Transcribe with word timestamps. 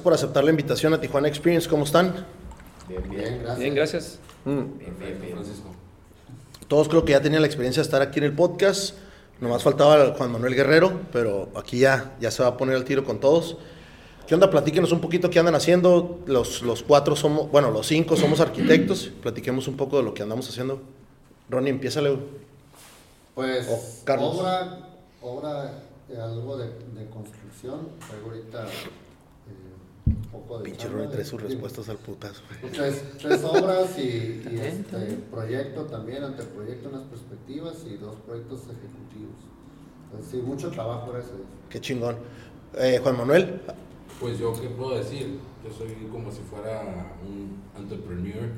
Gracias 0.00 0.04
por 0.04 0.14
aceptar 0.14 0.44
la 0.44 0.50
invitación 0.50 0.94
a 0.94 1.00
Tijuana 1.00 1.28
Experience. 1.28 1.68
¿Cómo 1.68 1.84
están? 1.84 2.24
Bien, 2.88 3.02
bien, 3.10 3.38
gracias. 3.42 3.58
Bien, 3.58 3.74
gracias. 3.74 4.18
Mm. 4.46 4.78
Bien, 4.78 4.96
bien, 4.98 5.20
bien. 5.20 5.32
Francisco. 5.34 5.68
Todos 6.68 6.88
creo 6.88 7.04
que 7.04 7.12
ya 7.12 7.20
tenían 7.20 7.42
la 7.42 7.46
experiencia 7.46 7.82
de 7.82 7.84
estar 7.84 8.00
aquí 8.00 8.18
en 8.18 8.24
el 8.24 8.32
podcast. 8.32 8.96
Nomás 9.42 9.62
faltaba 9.62 10.14
Juan 10.16 10.32
Manuel 10.32 10.54
Guerrero, 10.54 11.02
pero 11.12 11.50
aquí 11.54 11.80
ya, 11.80 12.16
ya 12.18 12.30
se 12.30 12.42
va 12.42 12.48
a 12.48 12.56
poner 12.56 12.76
al 12.76 12.84
tiro 12.84 13.04
con 13.04 13.20
todos. 13.20 13.58
¿Qué 14.26 14.32
onda? 14.32 14.48
Platíquenos 14.48 14.90
un 14.90 15.02
poquito 15.02 15.28
qué 15.28 15.38
andan 15.38 15.54
haciendo. 15.54 16.20
Los, 16.24 16.62
los 16.62 16.82
cuatro 16.82 17.14
somos, 17.14 17.50
bueno, 17.50 17.70
los 17.70 17.86
cinco 17.86 18.16
somos 18.16 18.40
arquitectos. 18.40 19.12
Platiquemos 19.20 19.68
un 19.68 19.76
poco 19.76 19.98
de 19.98 20.04
lo 20.04 20.14
que 20.14 20.22
andamos 20.22 20.48
haciendo. 20.48 20.80
Ronnie, 21.50 21.72
empieza 21.72 22.00
güey. 22.00 22.16
Pues, 23.34 24.00
Carlos. 24.04 24.38
obra, 24.38 24.78
obra 25.20 25.74
de 26.08 26.18
algo 26.18 26.56
de, 26.56 26.68
de 26.68 27.10
construcción. 27.10 27.90
Traigo 28.08 28.30
ahorita 28.30 28.64
eh, 28.64 29.09
un 30.16 30.28
poco 30.30 30.58
de. 30.58 30.64
Pinche 30.64 30.88
trae 30.88 31.24
sus 31.24 31.40
respuestas 31.40 31.88
al 31.88 31.96
putazo. 31.98 32.42
Tres, 32.72 33.04
tres 33.18 33.44
obras 33.44 33.98
y, 33.98 34.42
y 34.50 34.60
este 34.60 34.98
proyecto 35.30 35.84
también, 35.86 36.24
anteproyecto, 36.24 36.88
unas 36.88 37.02
perspectivas 37.02 37.84
y 37.86 37.96
dos 37.96 38.16
proyectos 38.26 38.60
ejecutivos. 38.64 39.36
Pues 40.12 40.24
sí, 40.30 40.38
mucho 40.38 40.70
trabajo, 40.70 41.12
gracias. 41.12 41.34
Qué 41.68 41.80
chingón. 41.80 42.16
Eh, 42.76 42.98
Juan 43.02 43.16
Manuel, 43.16 43.60
Pues 44.20 44.38
yo 44.38 44.52
qué 44.60 44.68
puedo 44.68 44.96
decir, 44.96 45.38
yo 45.64 45.72
soy 45.72 45.94
como 46.10 46.30
si 46.30 46.40
fuera 46.42 46.82
un 47.26 47.60
entrepreneur. 47.80 48.48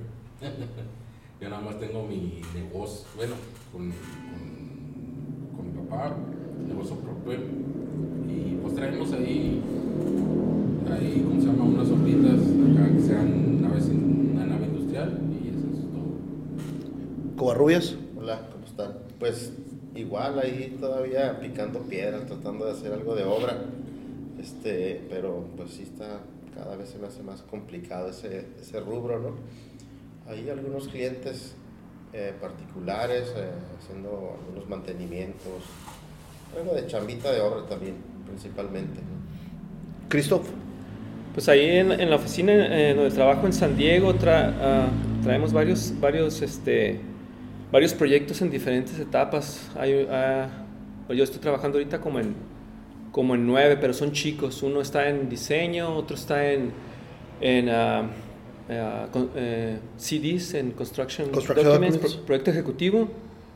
yo 1.40 1.48
nada 1.50 1.62
más 1.62 1.78
tengo 1.78 2.06
mi 2.06 2.42
negocio, 2.54 3.06
bueno, 3.16 3.34
con, 3.72 3.90
con, 3.90 5.56
con 5.56 5.66
mi 5.66 5.88
papá, 5.88 6.16
negocio 6.66 6.96
propio. 6.96 7.38
Y 8.28 8.58
pues 8.62 8.74
traemos 8.74 9.12
ahí, 9.12 9.62
ahí, 10.92 11.24
¿cómo 11.26 11.40
se 11.40 11.46
llama? 11.46 11.64
Unas 11.64 11.88
sobritas 11.88 12.40
acá 12.40 12.92
que 12.94 13.02
sean 13.02 13.62
naves, 13.62 13.88
una 13.88 14.46
nave 14.46 14.66
industrial 14.66 15.18
y 15.32 15.48
eso 15.48 15.66
es 15.72 15.90
todo. 15.90 17.36
Covarrubias. 17.36 17.96
Hola, 18.16 18.48
¿cómo 18.52 18.64
están? 18.64 18.92
Pues 19.18 19.52
igual 19.94 20.38
ahí 20.38 20.76
todavía 20.80 21.38
picando 21.40 21.80
piedras, 21.80 22.26
tratando 22.26 22.66
de 22.66 22.72
hacer 22.72 22.92
algo 22.92 23.14
de 23.14 23.24
obra. 23.24 23.64
Este, 24.40 25.04
pero 25.08 25.46
pues 25.56 25.70
sí 25.72 25.82
está, 25.82 26.20
cada 26.54 26.76
vez 26.76 26.88
se 26.88 26.98
me 26.98 27.06
hace 27.06 27.22
más 27.22 27.42
complicado 27.42 28.10
ese, 28.10 28.46
ese 28.60 28.80
rubro, 28.80 29.18
¿no? 29.20 29.36
Hay 30.30 30.48
algunos 30.50 30.88
clientes 30.88 31.54
eh, 32.12 32.34
particulares 32.40 33.32
eh, 33.36 33.50
haciendo 33.78 34.36
algunos 34.40 34.68
mantenimientos, 34.68 35.62
algo 36.56 36.74
de 36.74 36.86
chambita 36.86 37.32
de 37.32 37.40
obra 37.40 37.66
también, 37.66 37.96
principalmente. 38.26 39.00
¿no? 39.00 40.08
Christoph. 40.08 40.46
Pues 41.34 41.48
ahí 41.48 41.64
en, 41.78 41.92
en 41.92 42.10
la 42.10 42.16
oficina 42.16 42.52
eh, 42.52 42.94
donde 42.94 43.10
trabajo 43.10 43.46
en 43.46 43.52
San 43.52 43.76
Diego 43.76 44.14
tra- 44.14 44.52
ah, 44.60 44.88
traemos 45.22 45.52
varios, 45.52 45.94
varios, 45.98 46.42
este, 46.42 47.00
varios 47.70 47.94
proyectos 47.94 48.42
en 48.42 48.50
diferentes 48.50 48.98
etapas. 48.98 49.70
Hay, 49.78 50.06
ah, 50.10 50.48
yo 51.08 51.24
estoy 51.24 51.40
trabajando 51.40 51.78
ahorita 51.78 52.00
como 52.00 52.20
en, 52.20 52.34
como 53.12 53.34
en 53.34 53.46
nueve, 53.46 53.78
pero 53.80 53.94
son 53.94 54.12
chicos. 54.12 54.62
Uno 54.62 54.80
está 54.82 55.08
en 55.08 55.28
diseño, 55.30 55.94
otro 55.96 56.16
está 56.16 56.50
en, 56.52 56.70
en 57.40 57.68
ah, 57.70 58.02
ah, 58.68 59.06
con- 59.10 59.30
eh, 59.34 59.78
CDs, 59.96 60.52
en 60.54 60.72
Construction, 60.72 61.30
Construction 61.30 61.64
Documents, 61.66 61.94
Documents. 61.96 62.16
pro- 62.16 62.26
proyecto 62.26 62.50
ejecutivo. 62.50 63.08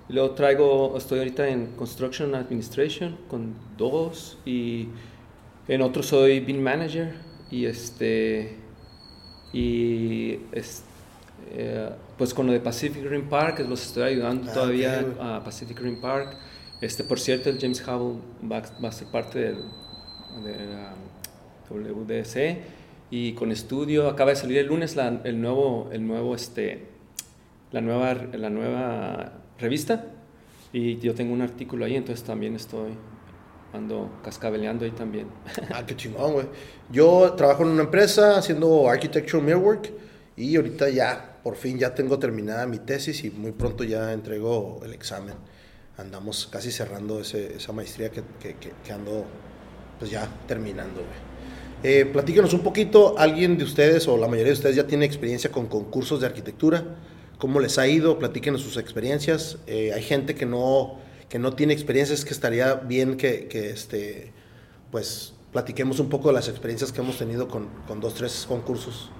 Y 0.09 0.13
luego 0.15 0.31
traigo, 0.31 0.95
estoy 0.97 1.19
ahorita 1.19 1.49
en 1.49 1.67
Construction 1.77 2.35
Administration 2.37 3.17
con 3.29 3.55
dos 3.77 4.39
y 4.47 4.89
en 5.69 5.83
otro 5.83 6.03
soy 6.03 6.39
Bean 6.41 6.63
Manager 6.63 7.26
y 7.51 7.67
este 7.67 8.57
y 9.53 10.39
es- 10.53 10.83
eh, 11.51 11.91
pues 12.19 12.35
con 12.35 12.47
lo 12.47 12.53
de 12.53 12.61
Pacific 12.61 13.05
Green 13.05 13.29
Park 13.29 13.61
los 13.69 13.85
estoy 13.87 14.05
ayudando 14.05 14.51
Ah, 14.51 14.55
todavía 14.55 15.07
a 15.21 15.43
Pacific 15.45 15.79
Green 15.81 16.01
Park. 16.01 16.37
Este, 16.81 17.05
por 17.05 17.19
cierto, 17.19 17.49
el 17.49 17.59
James 17.59 17.81
Hubble 17.87 18.21
va, 18.51 18.63
va 18.83 18.89
a 18.89 18.93
ser 18.93 19.09
parte 19.09 19.39
del 19.39 19.57
de 20.45 20.67
la 20.67 20.93
WDC 21.71 22.59
y 23.11 23.33
con 23.33 23.51
estudio 23.53 24.09
acaba 24.11 24.31
de 24.31 24.37
salir 24.37 24.59
el 24.59 24.67
lunes 24.67 24.97
la, 24.97 25.21
el 25.25 25.41
nuevo 25.41 25.89
el 25.93 26.07
nuevo 26.07 26.35
este 26.35 26.87
la 27.73 27.81
nueva 27.81 28.13
la 28.35 28.51
nueva 28.51 29.33
revista 29.59 30.05
y 30.73 30.99
yo 30.99 31.15
tengo 31.15 31.33
un 31.33 31.41
artículo 31.41 31.87
ahí 31.87 31.97
entonces 31.97 32.25
también 32.27 32.55
estoy 32.57 32.91
ando 33.77 34.11
cascabeleando 34.25 34.85
ahí 34.85 34.91
también 34.91 35.29
Ah, 35.73 35.85
qué 35.87 35.95
chingón, 35.97 36.33
güey. 36.33 36.47
Yo 36.91 37.35
trabajo 37.37 37.63
en 37.63 37.69
una 37.71 37.83
empresa 37.83 38.39
haciendo 38.39 38.89
architectural 38.89 39.45
millwork 39.47 39.91
y 40.37 40.57
ahorita 40.57 40.89
ya, 40.91 41.39
por 41.43 41.57
fin 41.57 41.79
ya 41.79 41.95
tengo 41.95 42.19
terminada 42.19 42.67
mi 42.67 42.79
tesis 42.79 43.23
y 43.25 43.31
muy 43.31 43.53
pronto 43.53 43.85
ya 43.85 44.13
entrego 44.13 44.81
el 44.85 44.93
examen. 44.93 45.35
Andamos 45.97 46.47
casi 46.51 46.71
cerrando 46.71 47.21
ese- 47.21 47.55
esa 47.57 47.73
maestría 47.73 48.11
que, 48.11 48.23
que, 48.41 48.55
que- 48.57 48.73
que 48.85 48.93
ando 48.93 49.25
pues 49.99 50.11
ya 50.11 50.29
terminando, 50.47 51.01
güey. 51.01 51.27
Eh, 51.83 52.05
platíquenos 52.07 52.53
un 52.53 52.61
poquito, 52.61 53.17
alguien 53.19 53.57
de 53.59 53.65
ustedes 53.65 54.09
o 54.09 54.17
la 54.17 54.27
mayoría 54.27 54.49
de 54.53 54.59
ustedes 54.59 54.77
ya 54.77 54.87
tiene 54.87 55.05
experiencia 55.07 55.51
con 55.53 55.67
concursos 55.67 56.21
de 56.21 56.27
arquitectura. 56.27 56.85
¿Cómo 57.39 57.61
les 57.61 57.79
ha 57.79 57.87
ido? 57.87 58.19
Platíquenos 58.19 58.61
sus 58.63 58.77
experiencias. 58.79 59.59
Eh, 59.67 59.93
hay 59.95 60.03
gente 60.03 60.35
que 60.35 60.47
no, 60.47 60.99
que 61.29 61.39
no 61.39 61.55
tiene 61.55 61.73
experiencias, 61.73 62.25
que 62.25 62.33
estaría 62.33 62.75
bien 62.75 63.17
que, 63.17 63.49
que 63.49 63.71
este, 63.71 64.33
pues 64.91 65.35
platiquemos 65.53 65.99
un 66.01 66.09
poco 66.09 66.29
de 66.29 66.35
las 66.35 66.49
experiencias 66.49 66.93
que 66.93 67.01
hemos 67.01 67.19
tenido 67.19 67.49
con, 67.49 67.69
con 67.89 68.01
dos, 68.01 68.15
tres 68.15 68.45
concursos. 68.49 69.11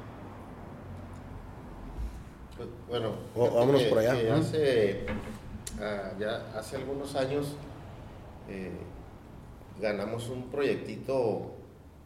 Pues, 2.57 2.69
Bueno, 2.89 3.15
O- 3.35 3.51
vámonos 3.51 3.83
que- 3.83 3.89
por 3.89 3.99
allá. 3.99 4.15
que 4.21 4.31
hace, 4.31 5.07
ah, 5.81 6.13
ya 6.19 6.47
hace 6.57 6.77
algunos 6.77 7.15
años 7.17 7.57
eh, 8.49 8.71
ganamos 9.81 10.29
un 10.29 10.45
proyectito 10.51 11.53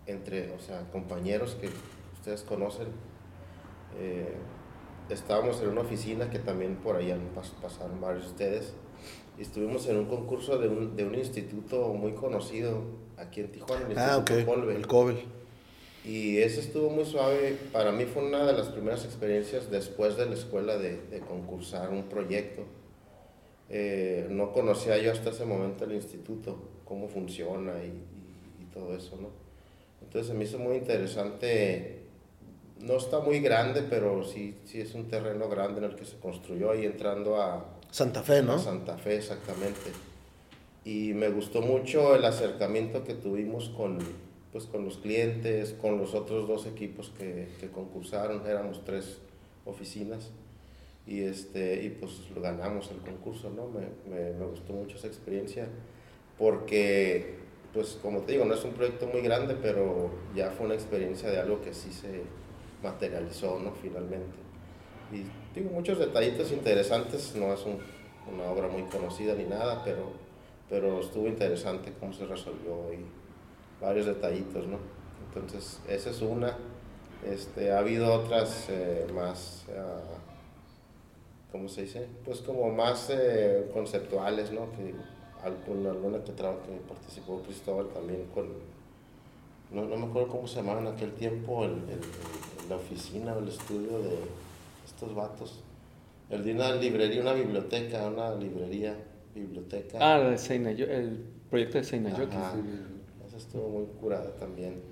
entre, 0.06 0.52
o 0.52 0.58
sea, 0.58 0.80
compañeros 0.90 1.56
que 1.60 1.68
ustedes 2.14 2.42
conocen. 2.42 2.88
Eh, 3.98 4.34
estábamos 5.10 5.60
en 5.60 5.68
una 5.68 5.82
oficina 5.82 6.30
que 6.30 6.38
también 6.38 6.76
por 6.76 6.96
ahí 6.96 7.10
han 7.10 7.20
pas- 7.34 7.52
pasaron 7.60 8.00
varios 8.00 8.24
de 8.24 8.30
ustedes. 8.30 8.72
Y 9.40 9.42
estuvimos 9.42 9.86
en 9.88 9.96
un 9.96 10.04
concurso 10.04 10.58
de 10.58 10.68
un, 10.68 10.94
de 10.96 11.04
un 11.04 11.14
instituto 11.14 11.88
muy 11.94 12.12
conocido 12.12 12.82
aquí 13.16 13.40
en 13.40 13.50
Tijuana, 13.50 13.86
el 13.88 13.98
Ah. 13.98 14.16
Instituto 14.18 14.44
Colbert. 14.52 14.76
El 14.78 14.86
Cobel. 14.86 15.16
Y 16.04 16.36
ese 16.38 16.60
estuvo 16.60 16.90
muy 16.90 17.06
suave. 17.06 17.56
Para 17.72 17.90
mí 17.90 18.04
fue 18.04 18.22
una 18.22 18.44
de 18.46 18.52
las 18.52 18.68
primeras 18.68 19.04
experiencias 19.06 19.70
después 19.70 20.18
de 20.18 20.26
la 20.26 20.34
escuela 20.34 20.76
de, 20.76 20.98
de 21.06 21.20
concursar 21.20 21.88
un 21.90 22.02
proyecto. 22.04 22.64
Eh, 23.70 24.26
no 24.30 24.52
conocía 24.52 24.98
yo 24.98 25.10
hasta 25.10 25.30
ese 25.30 25.46
momento 25.46 25.84
el 25.84 25.92
instituto, 25.92 26.56
cómo 26.84 27.08
funciona 27.08 27.72
y, 27.82 27.86
y- 27.88 28.62
y 28.62 28.64
todo 28.74 28.94
eso, 28.94 29.16
¿no? 29.20 29.28
Entonces 30.02 30.32
se 30.32 30.34
me 30.36 30.44
hizo 30.44 30.58
muy 30.58 30.76
interesante. 30.76 32.00
No 32.80 32.96
está 32.98 33.20
muy 33.20 33.40
grande, 33.40 33.82
pero 33.88 34.22
sí, 34.24 34.56
sí 34.66 34.80
es 34.82 34.94
un 34.94 35.08
terreno 35.08 35.48
grande 35.48 35.78
en 35.78 35.84
el 35.84 35.96
que 35.96 36.04
se 36.04 36.18
construyó 36.18 36.70
ahí 36.72 36.84
entrando 36.84 37.36
a, 37.40 37.64
Santa 37.90 38.22
Fe, 38.22 38.42
¿no? 38.42 38.58
Santa 38.58 38.96
Fe, 38.96 39.16
exactamente. 39.16 39.90
Y 40.84 41.12
me 41.14 41.28
gustó 41.28 41.60
mucho 41.60 42.14
el 42.14 42.24
acercamiento 42.24 43.04
que 43.04 43.14
tuvimos 43.14 43.68
con, 43.70 43.98
pues, 44.52 44.64
con 44.64 44.84
los 44.84 44.98
clientes, 44.98 45.74
con 45.80 45.98
los 45.98 46.15
otros 46.15 46.48
dos 46.48 46.66
equipos 46.66 47.12
que, 47.18 47.48
concursaron, 47.72 48.47
éramos 48.47 48.84
tres 48.84 49.18
oficinas. 49.65 50.30
Y, 51.06 51.22
este, 51.22 51.82
y 51.82 51.88
pues 51.91 52.30
lo 52.34 52.41
ganamos 52.41 52.91
el 52.91 52.98
concurso, 52.98 53.50
¿no? 53.50 53.68
Me, 53.68 54.32
me 54.32 54.47
gustó 54.47 54.72
mucho 54.74 54.97
esa 54.97 55.09
experiencia 55.09 55.66
porque, 56.41 57.34
pues 57.74 57.98
como 58.03 58.20
te 58.20 58.32
digo, 58.32 58.47
no 58.47 58.54
es 58.54 58.65
un 58.65 58.72
proyecto 58.72 59.06
muy 59.06 59.20
grande, 59.20 59.54
pero 59.60 60.10
ya 60.34 60.50
fue 60.50 60.65
una 60.65 60.74
experiencia 60.74 61.30
de 61.30 61.38
algo 61.38 61.60
que 61.60 61.74
sí 61.74 61.92
se 61.92 62.22
materializó, 62.82 63.59
¿no? 63.59 63.72
Finalmente. 63.72 64.49
Y 65.12 65.24
digo, 65.59 65.71
muchos 65.72 65.98
detallitos 65.98 66.53
interesantes, 66.53 67.34
no 67.34 67.53
es 67.53 67.65
un- 67.66 67.78
una 68.33 68.45
obra 68.51 68.68
muy 68.68 68.83
conocida 68.84 69.34
ni 69.34 69.45
nada, 69.45 69.83
pero, 69.84 70.12
pero 70.68 71.01
estuvo 71.01 71.27
interesante 71.27 71.92
cómo 71.98 72.12
se 72.12 72.27
resolvió 72.27 72.92
y 72.92 73.04
varios 73.83 74.07
detallitos, 74.07 74.66
¿no? 74.66 74.78
Entonces, 75.27 75.80
esa 75.89 76.10
es 76.10 76.21
una. 76.22 76.57
Este, 77.27 77.72
ha 77.72 77.78
habido 77.80 78.12
otras 78.12 78.66
eh, 78.68 79.07
más, 79.15 79.65
ah, 79.77 80.01
¿cómo 81.53 81.68
se 81.68 81.83
dice? 81.83 82.06
Pues 82.24 82.41
como 82.41 82.71
más 82.71 83.09
eh, 83.10 83.68
conceptuales, 83.74 84.53
¿no? 84.53 84.71
Que 84.72 84.95
alguna, 85.45 85.91
alguna 85.91 86.22
que, 86.24 86.33
tra- 86.33 86.60
que 86.63 86.72
participó 86.89 87.41
Cristóbal 87.42 87.89
también 87.89 88.27
con, 88.34 88.47
no, 89.72 89.84
no 89.84 89.97
me 89.97 90.06
acuerdo 90.06 90.28
cómo 90.28 90.47
se 90.47 90.56
llamaba 90.56 90.80
en 90.80 90.86
aquel 90.89 91.13
tiempo, 91.13 91.65
el- 91.65 91.83
la 92.68 92.77
oficina 92.77 93.34
o 93.34 93.41
el 93.41 93.48
estudio 93.48 93.98
de 93.98 94.16
estos 95.00 95.14
vatos. 95.14 95.62
El 96.28 96.44
de 96.44 96.52
una 96.52 96.72
librería, 96.74 97.22
una 97.22 97.32
biblioteca, 97.32 98.06
una 98.06 98.34
librería, 98.34 98.94
biblioteca. 99.34 99.98
ah 100.00 100.18
la 100.18 100.30
de 100.30 100.36
Seinayo- 100.38 100.88
el 100.88 101.24
proyecto 101.48 101.78
de 101.78 101.84
Seinayoki 101.84 102.36
Ajá. 102.36 102.52
Esa 103.26 103.36
estuvo 103.38 103.68
muy 103.70 103.86
curada 104.00 104.30
también. 104.36 104.82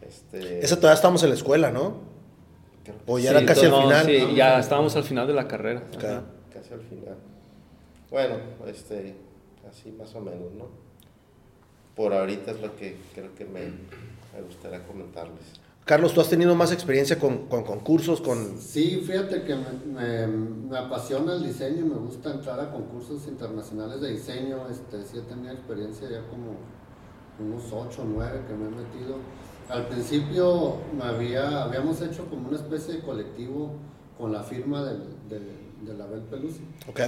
Este, 0.00 0.64
Esa 0.64 0.76
todavía 0.76 0.94
estamos 0.94 1.22
en 1.24 1.30
la 1.30 1.34
escuela, 1.34 1.70
¿no? 1.72 2.12
O 3.06 3.18
ya 3.18 3.30
Sí, 3.30 3.36
era 3.36 3.46
casi 3.46 3.66
no, 3.68 3.76
al 3.76 3.82
final. 3.82 4.06
sí, 4.06 4.34
ya 4.36 4.58
estábamos 4.60 4.96
al 4.96 5.04
final 5.04 5.26
de 5.26 5.34
la 5.34 5.46
carrera. 5.48 5.82
Ok. 5.94 6.04
Ajá. 6.04 6.22
casi 6.52 6.72
al 6.74 6.80
final. 6.80 7.16
Bueno, 8.10 8.36
este, 8.66 9.14
así 9.68 9.90
más 9.92 10.14
o 10.14 10.20
menos, 10.20 10.52
¿no? 10.52 10.66
Por 11.96 12.12
ahorita 12.12 12.50
es 12.52 12.60
lo 12.60 12.74
que 12.76 12.96
creo 13.14 13.34
que 13.34 13.44
me, 13.44 13.60
me 13.60 14.42
gustaría 14.46 14.82
comentarles. 14.86 15.60
Carlos, 15.84 16.14
¿tú 16.14 16.20
has 16.20 16.28
tenido 16.28 16.54
más 16.54 16.70
experiencia 16.72 17.18
con, 17.18 17.48
con 17.48 17.64
concursos, 17.64 18.20
con... 18.20 18.56
Sí, 18.60 19.02
fíjate 19.04 19.42
que 19.42 19.56
me, 19.56 19.66
me- 19.92 20.26
me 20.28 20.78
apasiona 20.78 21.34
el 21.34 21.42
diseño 21.44 21.84
me 21.84 21.96
gusta 21.96 22.30
entrar 22.32 22.60
a 22.60 22.70
concursos 22.70 23.26
internacionales 23.26 24.00
de 24.00 24.12
diseño. 24.12 24.68
Este, 24.70 25.02
sí 25.04 25.18
he 25.18 25.22
tenido 25.22 25.52
experiencia 25.52 26.08
ya 26.08 26.20
como 26.28 26.54
unos 27.40 27.64
8 27.72 28.02
o 28.02 28.04
9 28.04 28.40
que 28.46 28.54
me 28.54 28.66
he 28.66 28.70
metido. 28.70 29.16
Al 29.68 29.88
principio 29.88 30.76
me 30.96 31.02
había, 31.04 31.64
habíamos 31.64 32.00
hecho 32.00 32.26
como 32.26 32.48
una 32.48 32.58
especie 32.58 32.94
de 32.94 33.00
colectivo 33.00 33.72
con 34.16 34.32
la 34.32 34.44
firma 34.44 34.84
del, 34.84 35.02
del- 35.28 35.84
de 35.84 35.94
la 35.94 36.06
Bel 36.06 36.20
Pelusi, 36.22 36.60
Ok. 36.88 37.00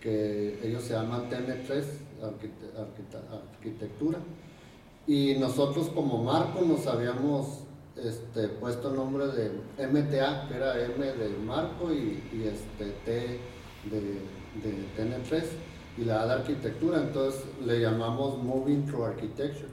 que 0.00 0.58
ellos 0.66 0.82
se 0.84 0.94
llaman 0.94 1.28
TN3, 1.28 1.84
Arquite- 2.22 2.72
Arquita- 2.78 3.42
Arquitectura. 3.56 4.18
Y 5.06 5.34
nosotros 5.38 5.90
como 5.90 6.24
marco 6.24 6.62
nos 6.62 6.86
habíamos 6.86 7.64
este, 7.96 8.48
puesto 8.48 8.90
el 8.90 8.96
nombre 8.96 9.26
de 9.28 9.50
MTA, 9.86 10.48
que 10.48 10.56
era 10.56 10.82
M 10.82 11.04
de 11.04 11.28
Marco 11.44 11.92
y, 11.92 12.22
y 12.32 12.44
este, 12.44 12.92
T 13.04 13.40
de, 13.90 14.00
de 14.62 14.86
TN3 14.96 15.42
y 15.98 16.04
la 16.04 16.22
A 16.22 16.26
de 16.26 16.32
arquitectura, 16.32 17.00
entonces 17.00 17.42
le 17.64 17.80
llamamos 17.80 18.42
Moving 18.42 18.86
Through 18.86 19.04
Architecture. 19.04 19.68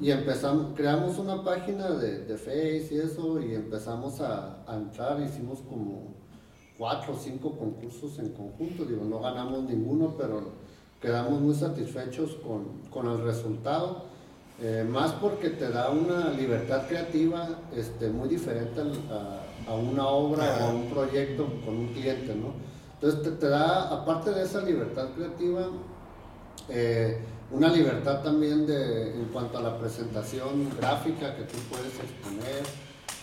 Y 0.00 0.10
empezamos, 0.10 0.74
creamos 0.74 1.18
una 1.18 1.44
página 1.44 1.90
de, 1.90 2.24
de 2.24 2.36
Face 2.38 2.88
y 2.90 2.98
eso, 2.98 3.40
y 3.40 3.54
empezamos 3.54 4.20
a, 4.20 4.64
a 4.66 4.74
entrar, 4.74 5.20
hicimos 5.20 5.60
como 5.60 6.14
cuatro 6.78 7.14
o 7.14 7.16
cinco 7.16 7.56
concursos 7.56 8.18
en 8.18 8.30
conjunto, 8.30 8.84
digo, 8.84 9.04
no 9.04 9.20
ganamos 9.20 9.64
ninguno, 9.64 10.14
pero 10.16 10.52
quedamos 11.00 11.40
muy 11.40 11.54
satisfechos 11.54 12.36
con, 12.36 12.80
con 12.90 13.06
el 13.06 13.22
resultado. 13.22 14.04
Eh, 14.58 14.86
más 14.88 15.12
porque 15.12 15.50
te 15.50 15.68
da 15.68 15.90
una 15.90 16.30
libertad 16.30 16.86
creativa 16.88 17.46
este, 17.74 18.08
muy 18.08 18.26
diferente 18.26 18.80
a, 19.10 19.70
a 19.70 19.74
una 19.74 20.06
obra 20.06 20.58
o 20.60 20.64
a 20.64 20.68
un 20.70 20.88
proyecto 20.88 21.46
con 21.62 21.76
un 21.76 21.88
cliente, 21.88 22.34
¿no? 22.34 22.54
Entonces 22.94 23.22
te, 23.22 23.30
te 23.32 23.48
da, 23.48 23.90
aparte 23.90 24.30
de 24.30 24.44
esa 24.44 24.62
libertad 24.62 25.08
creativa, 25.14 25.68
eh, 26.70 27.18
una 27.50 27.68
libertad 27.68 28.22
también 28.22 28.66
de, 28.66 29.14
en 29.14 29.26
cuanto 29.26 29.58
a 29.58 29.62
la 29.62 29.78
presentación 29.78 30.70
gráfica 30.78 31.36
que 31.36 31.42
tú 31.42 31.58
puedes 31.70 31.92
exponer. 32.00 32.62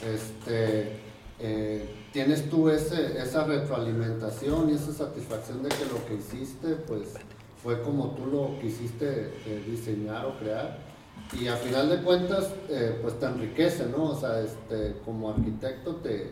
Este, 0.05 0.99
eh, 1.39 1.95
tienes 2.11 2.47
tú 2.47 2.69
ese, 2.69 3.19
esa 3.19 3.43
retroalimentación 3.45 4.69
y 4.69 4.73
esa 4.73 4.93
satisfacción 4.93 5.63
de 5.63 5.69
que 5.69 5.85
lo 5.85 6.05
que 6.05 6.13
hiciste 6.13 6.75
pues, 6.75 7.15
fue 7.63 7.81
como 7.81 8.11
tú 8.11 8.27
lo 8.27 8.59
quisiste 8.59 9.31
diseñar 9.67 10.27
o 10.27 10.37
crear. 10.37 10.92
Y 11.31 11.47
a 11.47 11.55
final 11.55 11.89
de 11.89 12.03
cuentas, 12.03 12.53
eh, 12.69 12.99
pues 13.01 13.19
te 13.19 13.25
enriquece, 13.25 13.87
¿no? 13.87 14.11
O 14.11 14.15
sea, 14.15 14.39
este, 14.41 14.97
como 15.03 15.29
arquitecto 15.29 15.95
te, 15.97 16.31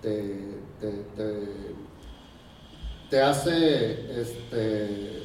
te, 0.00 0.56
te- 3.08 3.20
hace 3.20 4.20
este, 4.20 5.22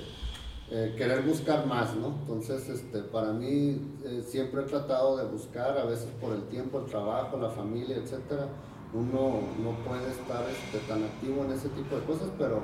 eh, 0.69 0.93
querer 0.97 1.21
buscar 1.21 1.65
más, 1.65 1.95
¿no? 1.95 2.07
Entonces, 2.21 2.67
este, 2.67 2.99
para 2.99 3.31
mí 3.31 3.81
eh, 4.03 4.21
siempre 4.21 4.61
he 4.61 4.65
tratado 4.65 5.15
de 5.15 5.25
buscar, 5.25 5.77
a 5.77 5.85
veces 5.85 6.09
por 6.19 6.33
el 6.33 6.43
tiempo, 6.49 6.79
el 6.79 6.85
trabajo, 6.85 7.37
la 7.37 7.49
familia, 7.49 7.95
etcétera, 7.95 8.49
uno 8.93 9.39
no 9.63 9.71
puede 9.87 10.09
estar 10.11 10.43
este, 10.49 10.79
tan 10.87 11.03
activo 11.03 11.45
en 11.45 11.51
ese 11.51 11.69
tipo 11.69 11.95
de 11.95 12.03
cosas, 12.03 12.29
pero, 12.37 12.61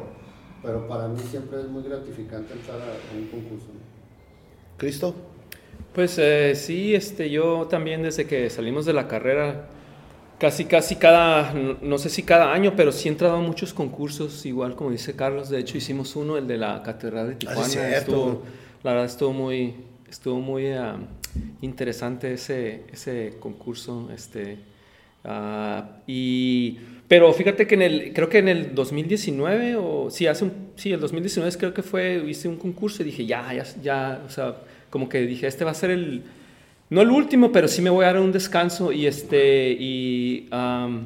pero 0.61 0.87
para 0.87 1.07
mí 1.07 1.19
siempre 1.19 1.61
es 1.61 1.67
muy 1.67 1.83
gratificante 1.83 2.53
entrar 2.53 2.79
a, 2.81 3.15
un 3.15 3.27
concurso. 3.27 3.67
Cristo? 4.77 5.15
Pues 5.93 6.17
eh, 6.17 6.53
sí, 6.55 6.95
este, 6.95 7.29
yo 7.29 7.67
también 7.69 8.01
desde 8.01 8.25
que 8.25 8.49
salimos 8.49 8.85
de 8.85 8.93
la 8.93 9.07
carrera, 9.07 9.67
casi, 10.39 10.65
casi 10.65 10.95
cada, 10.95 11.53
no, 11.53 11.97
sé 11.99 12.09
si 12.09 12.23
cada 12.23 12.51
año, 12.51 12.73
pero 12.75 12.91
sí 12.91 13.07
he 13.07 13.11
entrado 13.11 13.35
a 13.35 13.41
muchos 13.41 13.73
concursos, 13.73 14.45
igual 14.45 14.75
como 14.75 14.89
dice 14.89 15.15
Carlos. 15.15 15.49
De 15.49 15.59
hecho, 15.59 15.77
hicimos 15.77 16.15
uno, 16.15 16.35
el 16.37 16.47
de 16.47 16.57
la 16.57 16.81
Catedral 16.81 17.29
de 17.29 17.35
Tijuana. 17.35 17.61
Ah, 17.61 17.65
sí, 17.65 17.77
cierto. 17.77 17.97
estuvo, 17.97 18.43
la 18.83 18.91
verdad, 18.91 19.05
estuvo 19.05 19.33
muy, 19.33 19.75
estuvo 20.09 20.39
muy 20.39 20.67
ah, 20.71 20.97
interesante 21.61 22.33
ese, 22.33 22.85
ese 22.91 23.35
concurso. 23.39 24.09
Este, 24.13 24.57
ah, 25.23 25.97
y, 26.07 26.79
pero 27.07 27.31
fíjate 27.33 27.67
que 27.67 27.75
en 27.75 27.83
el, 27.83 28.13
creo 28.13 28.29
que 28.29 28.39
en 28.39 28.47
el 28.47 28.73
2019, 28.73 29.75
o 29.75 30.09
sí, 30.09 30.25
hace 30.25 30.45
un, 30.45 30.53
sí, 30.75 30.91
el 30.91 30.99
2019 30.99 31.55
creo 31.57 31.71
que 31.71 31.83
fue, 31.83 32.23
hice 32.27 32.47
un 32.47 32.57
concurso 32.57 33.03
y 33.03 33.05
dije, 33.05 33.27
ya, 33.27 33.53
ya, 33.53 33.63
ya, 33.83 34.23
o 34.25 34.29
sea, 34.29 34.55
como 34.93 35.09
que 35.09 35.21
dije, 35.21 35.47
este 35.47 35.65
va 35.65 35.71
a 35.71 35.73
ser 35.73 35.89
el, 35.89 36.21
no 36.91 37.01
el 37.01 37.09
último, 37.09 37.51
pero 37.51 37.67
sí 37.67 37.81
me 37.81 37.89
voy 37.89 38.05
a 38.05 38.09
dar 38.13 38.19
un 38.19 38.31
descanso 38.31 38.91
y 38.91 39.07
este, 39.07 39.71
y 39.71 40.47
eh, 40.51 40.99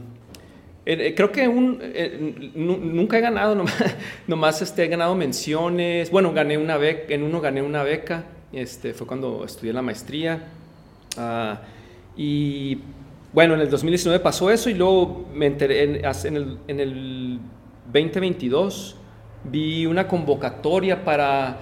eh, 0.85 1.13
creo 1.15 1.31
que 1.31 1.45
eh, 1.45 2.51
nu- 2.53 2.79
nunca 2.79 3.17
he 3.17 3.21
ganado, 3.21 3.55
nomás, 4.27 4.61
este, 4.61 4.83
he 4.83 4.87
ganado 4.89 5.15
menciones, 5.15 6.11
bueno, 6.11 6.33
gané 6.33 6.57
una 6.57 6.75
beca, 6.75 7.13
en 7.13 7.23
uno 7.23 7.39
gané 7.39 7.61
una 7.61 7.81
beca, 7.83 8.25
este, 8.51 8.93
fue 8.93 9.07
cuando 9.07 9.45
estudié 9.45 9.71
la 9.71 9.81
maestría, 9.81 10.49
ah, 11.15 11.61
y 12.17 12.79
bueno, 13.31 13.53
en 13.53 13.61
el 13.61 13.69
2019 13.69 14.21
pasó 14.21 14.51
eso 14.51 14.69
y 14.69 14.73
luego 14.73 15.27
me 15.33 15.45
enteré, 15.45 15.83
en 15.83 16.35
el, 16.35 16.57
en 16.67 16.79
el 16.81 17.39
2022 17.93 18.97
vi 19.45 19.85
una 19.85 20.09
convocatoria 20.09 21.05
para, 21.05 21.57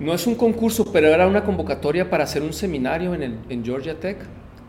no 0.00 0.14
es 0.14 0.26
un 0.26 0.34
concurso, 0.34 0.90
pero 0.92 1.08
era 1.08 1.26
una 1.26 1.44
convocatoria 1.44 2.08
para 2.08 2.24
hacer 2.24 2.42
un 2.42 2.52
seminario 2.52 3.14
en, 3.14 3.22
el, 3.22 3.38
en 3.48 3.64
Georgia 3.64 3.98
Tech. 3.98 4.18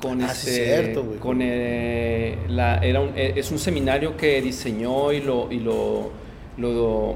Con 0.02 0.22
Ah, 0.22 0.32
este, 0.32 0.52
cierto, 0.66 1.04
güey. 1.04 1.20
con 1.20 1.40
eh, 1.42 2.38
la, 2.48 2.78
era 2.78 3.02
un- 3.02 3.12
eh, 3.18 3.34
es 3.36 3.52
un 3.52 3.60
seminario 3.60 4.16
que 4.16 4.42
diseñó 4.42 5.12
y 5.12 5.20
lo, 5.22 5.52
y 5.52 5.60
lo, 5.60 6.12
lo, 6.58 7.16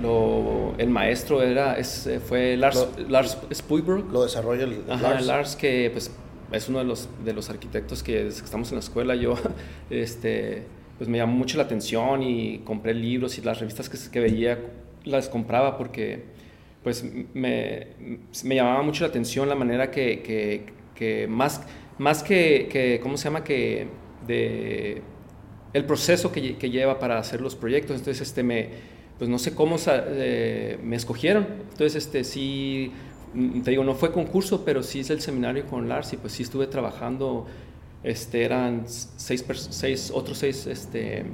lo- 0.00 0.74
el 0.78 0.88
maestro 0.88 1.42
era, 1.42 1.74
es, 1.78 2.06
eh, 2.06 2.18
fue 2.20 2.56
Lars, 2.56 2.88
Lars 3.08 3.36
Spuiberg. 3.52 4.10
Lo 4.10 4.22
desarrolla 4.22 4.64
el 4.64 4.82
Ajá, 4.88 5.02
Lars. 5.14 5.26
Lars. 5.26 5.56
que 5.56 5.90
pues 5.92 6.10
es 6.50 6.68
uno 6.70 6.78
de 6.78 6.84
los, 6.86 7.08
de 7.24 7.34
los 7.34 7.50
arquitectos 7.50 8.02
que 8.02 8.24
desde 8.24 8.38
que 8.40 8.44
estamos 8.46 8.70
en 8.70 8.76
la 8.76 8.80
escuela 8.80 9.14
yo 9.14 9.34
este, 9.90 10.62
pues 10.96 11.10
me 11.10 11.18
llamó 11.18 11.34
mucho 11.36 11.58
la 11.58 11.64
atención 11.64 12.22
y 12.22 12.60
compré 12.64 12.94
libros 12.94 13.36
y 13.36 13.42
las 13.42 13.60
revistas 13.60 13.88
que, 13.90 13.98
que 14.10 14.20
veía 14.20 14.58
las 15.04 15.28
compraba 15.28 15.76
porque 15.76 16.24
pues 16.88 17.04
me, 17.34 17.88
me 18.44 18.54
llamaba 18.54 18.82
mucho 18.82 19.04
la 19.04 19.10
atención 19.10 19.46
la 19.46 19.54
manera 19.54 19.90
que, 19.90 20.22
que, 20.94 21.28
más, 21.28 21.60
más 21.98 22.22
que, 22.22 22.66
que, 22.72 22.98
¿cómo 23.02 23.18
se 23.18 23.24
llama? 23.24 23.44
Que 23.44 23.88
de 24.26 25.02
el 25.74 25.84
proceso 25.84 26.32
que, 26.32 26.40
lle- 26.42 26.56
que 26.58 26.70
lleva 26.70 26.98
para 26.98 27.18
hacer 27.18 27.40
los 27.42 27.54
proyectos. 27.56 27.98
Entonces, 27.98 28.26
este, 28.26 28.42
me, 28.42 28.70
pues 29.18 29.28
no 29.28 29.38
sé 29.38 29.54
cómo 29.54 29.76
eh, 29.86 30.78
me 30.82 30.96
escogieron. 30.96 31.46
Entonces, 31.72 31.96
este, 31.96 32.24
sí, 32.24 32.92
mm, 33.34 33.60
te 33.62 33.70
digo, 33.72 33.84
no 33.84 33.94
fue 33.94 34.12
concurso, 34.12 34.64
pero 34.64 34.82
sí 34.82 35.00
hice 35.00 35.12
el 35.12 35.20
seminario 35.20 35.66
con 35.66 35.88
Lars 35.88 36.14
y 36.14 36.16
pues 36.16 36.32
sí 36.32 36.42
estuve 36.42 36.66
trabajando, 36.68 37.46
este, 38.02 38.44
eran 38.44 38.84
seis, 38.88 39.44
seis 39.70 40.10
otros 40.14 40.38
seis, 40.38 40.66
este, 40.66 41.24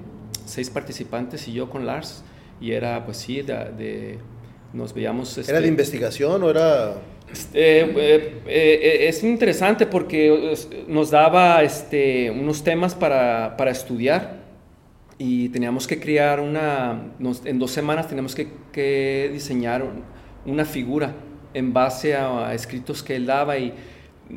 seis 0.47 0.71
participantes 0.71 1.47
y 1.49 1.53
yo 1.53 1.71
con 1.71 1.87
Lars. 1.87 2.25
Y 2.61 2.73
era, 2.73 3.05
pues 3.05 3.19
sí, 3.19 3.43
de- 3.43 4.19
nos 4.75 4.93
veíamos... 4.93 5.39
¿Era 5.39 5.47
de 5.53 5.55
este, 5.59 5.69
investigación 5.69 6.43
o 6.43 6.51
era...? 6.51 6.95
este, 7.33 7.81
eh, 7.81 8.43
eh, 8.47 9.07
es 9.09 9.25
interesante 9.25 9.87
porque 9.87 10.53
eh, 10.53 10.85
nos 10.89 11.11
daba 11.11 11.63
este, 11.63 12.31
unos 12.31 12.63
temas 12.63 12.95
para, 12.95 13.57
para 13.57 13.71
estudiar 13.71 14.45
y 15.19 15.49
teníamos 15.49 15.87
que 15.87 15.99
crear 15.99 16.41
una, 16.41 17.13
nos- 17.19 17.45
en 17.47 17.59
dos 17.59 17.71
semanas 17.71 18.09
teníamos 18.09 18.35
que, 18.35 18.49
que 18.73 19.31
diseñar 19.33 19.83
un- 19.83 20.03
una 20.53 20.65
figura 20.65 21.15
en 21.55 21.73
base 21.73 22.15
a, 22.15 22.49
a 22.49 22.55
escritos 22.55 23.03
que 23.03 23.17
él 23.17 23.27
daba 23.27 23.57
y 23.57 23.73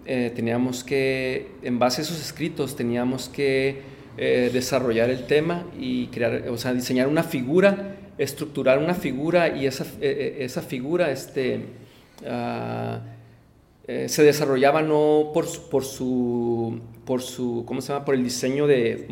eh, 0.05 0.31
teníamos 0.35 0.83
que, 0.83 1.51
en 1.63 1.79
base 1.79 2.01
a 2.01 2.03
esos 2.03 2.21
escritos, 2.21 2.75
teníamos 2.75 3.27
que 3.29 3.81
eh, 4.17 4.49
desarrollar 4.53 5.09
el 5.09 5.25
tema 5.27 5.65
y 5.79 6.07
crear, 6.07 6.45
o 6.49 6.57
sea, 6.57 6.73
diseñar 6.73 7.07
una 7.07 7.23
figura, 7.23 7.96
estructurar 8.17 8.79
una 8.79 8.93
figura 8.95 9.55
y 9.55 9.65
esa, 9.67 9.83
eh, 9.83 9.87
eh, 10.01 10.37
esa 10.45 10.61
figura, 10.61 11.11
este, 11.11 11.61
ah, 12.25 13.01
eh, 13.87 14.09
se 14.09 14.23
desarrollaba 14.23 14.81
no 14.81 15.31
por 15.33 15.45
por 15.69 15.83
su, 15.85 16.79
por 17.05 17.21
su, 17.21 17.63
¿cómo 17.65 17.81
se 17.81 17.93
llama? 17.93 18.03
Por 18.05 18.15
el 18.15 18.23
diseño 18.23 18.67
de, 18.67 19.07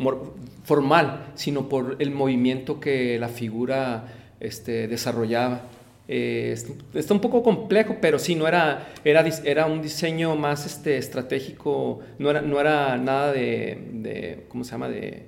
formal, 0.64 1.32
sino 1.34 1.68
por 1.68 1.96
el 1.98 2.10
movimiento 2.10 2.78
que 2.80 3.18
la 3.18 3.28
figura 3.28 4.06
este, 4.40 4.88
desarrollaba. 4.88 5.62
eh, 6.08 6.50
es- 6.52 6.66
está 6.94 7.14
un 7.14 7.20
poco 7.20 7.42
complejo, 7.42 7.96
pero 8.00 8.18
sí, 8.20 8.34
no 8.36 8.46
era, 8.46 8.86
era, 9.04 9.24
era 9.44 9.66
un 9.66 9.82
diseño 9.82 10.36
más 10.36 10.64
este, 10.66 10.98
estratégico, 10.98 12.00
no 12.18 12.30
era, 12.30 12.42
no 12.42 12.60
era 12.60 12.96
nada 12.96 13.32
de, 13.32 13.76
de, 13.92 14.44
¿cómo 14.48 14.62
se 14.64 14.70
llama?, 14.72 14.88
de, 14.88 15.24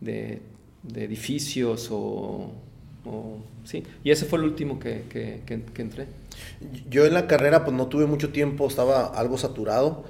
de, 0.00 0.40
de 0.84 1.04
edificios 1.04 1.88
o, 1.90 2.50
o- 3.04 3.38
sí, 3.64 3.84
y 4.04 4.10
ese 4.10 4.24
fue 4.26 4.38
el 4.38 4.44
último 4.44 4.78
que, 4.78 5.02
que, 5.10 5.40
que- 5.46 5.82
entré. 5.82 6.06
Yo 6.88 7.04
en 7.06 7.14
la 7.14 7.26
carrera 7.26 7.64
pues 7.64 7.76
no 7.76 7.86
tuve 7.88 8.06
mucho 8.06 8.30
tiempo, 8.30 8.66
estaba 8.66 9.06
algo 9.06 9.38
saturado 9.38 10.04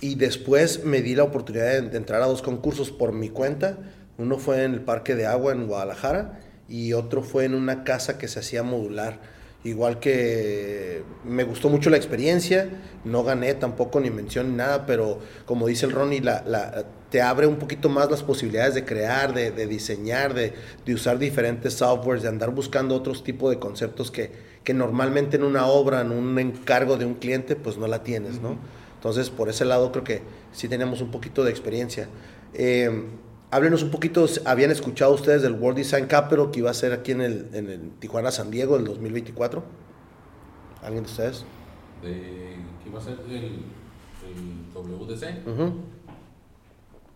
y 0.00 0.14
después 0.16 0.84
me 0.84 1.02
di 1.02 1.14
la 1.14 1.24
oportunidad 1.24 1.82
de 1.82 1.96
entrar 1.96 2.22
a 2.22 2.26
dos 2.26 2.42
concursos 2.42 2.90
por 2.90 3.12
mi 3.12 3.28
cuenta. 3.28 3.78
Uno 4.18 4.38
fue 4.38 4.64
en 4.64 4.74
el 4.74 4.80
Parque 4.80 5.14
de 5.14 5.26
Agua 5.26 5.52
en 5.52 5.66
Guadalajara 5.66 6.40
y 6.68 6.92
otro 6.92 7.22
fue 7.22 7.44
en 7.44 7.54
una 7.54 7.84
casa 7.84 8.18
que 8.18 8.28
se 8.28 8.38
hacía 8.40 8.62
modular. 8.62 9.18
Igual 9.64 9.98
que 9.98 11.02
me 11.24 11.42
gustó 11.44 11.70
mucho 11.70 11.88
la 11.88 11.96
experiencia, 11.96 12.68
no 13.04 13.24
gané 13.24 13.54
tampoco 13.54 13.98
ni 13.98 14.10
mención 14.10 14.50
ni 14.50 14.56
nada, 14.56 14.84
pero 14.84 15.20
como 15.46 15.66
dice 15.66 15.86
el 15.86 15.92
Ronnie, 15.92 16.20
la, 16.20 16.42
la- 16.46 16.84
te 17.10 17.22
abre 17.22 17.46
un 17.46 17.56
poquito 17.56 17.88
más 17.88 18.10
las 18.10 18.22
posibilidades 18.22 18.74
de 18.74 18.84
crear, 18.84 19.32
de, 19.32 19.52
de 19.52 19.66
diseñar, 19.66 20.34
de, 20.34 20.52
de 20.84 20.94
usar 20.94 21.18
diferentes 21.18 21.74
softwares, 21.74 22.22
de 22.24 22.28
andar 22.28 22.50
buscando 22.50 22.94
otros 22.94 23.24
tipos 23.24 23.50
de 23.50 23.58
conceptos 23.58 24.10
que, 24.10 24.32
que 24.64 24.74
normalmente 24.74 25.36
en 25.36 25.44
una 25.44 25.66
obra, 25.66 26.02
en 26.02 26.10
un 26.10 26.38
encargo 26.38 26.98
de 26.98 27.06
un 27.06 27.14
cliente, 27.14 27.56
pues 27.56 27.78
no 27.78 27.86
la 27.86 28.02
tienes, 28.02 28.40
¿no? 28.42 28.58
Entonces, 28.96 29.30
por 29.30 29.48
ese 29.48 29.64
lado 29.64 29.92
creo 29.92 30.04
que 30.04 30.22
sí 30.52 30.68
tenemos 30.68 31.00
un 31.00 31.10
poquito 31.10 31.42
de 31.44 31.50
experiencia. 31.50 32.08
Eh, 32.52 33.04
háblenos 33.54 33.84
un 33.84 33.90
poquito, 33.90 34.26
¿habían 34.46 34.72
escuchado 34.72 35.14
ustedes 35.14 35.42
del 35.42 35.52
World 35.52 35.78
Design 35.78 36.06
Capital 36.06 36.50
que 36.50 36.58
iba 36.58 36.70
a 36.70 36.74
ser 36.74 36.92
aquí 36.92 37.12
en 37.12 37.20
el, 37.20 37.48
en 37.52 37.70
el 37.70 37.90
Tijuana 38.00 38.32
San 38.32 38.50
Diego 38.50 38.76
del 38.76 38.84
2024? 38.84 39.62
¿Alguien 40.82 41.04
de 41.04 41.10
ustedes? 41.10 41.44
De, 42.02 42.56
¿Qué 42.82 42.88
iba 42.88 42.98
a 42.98 43.02
ser 43.02 43.16
el, 43.28 43.34
el 43.44 44.74
WDC? 44.74 45.46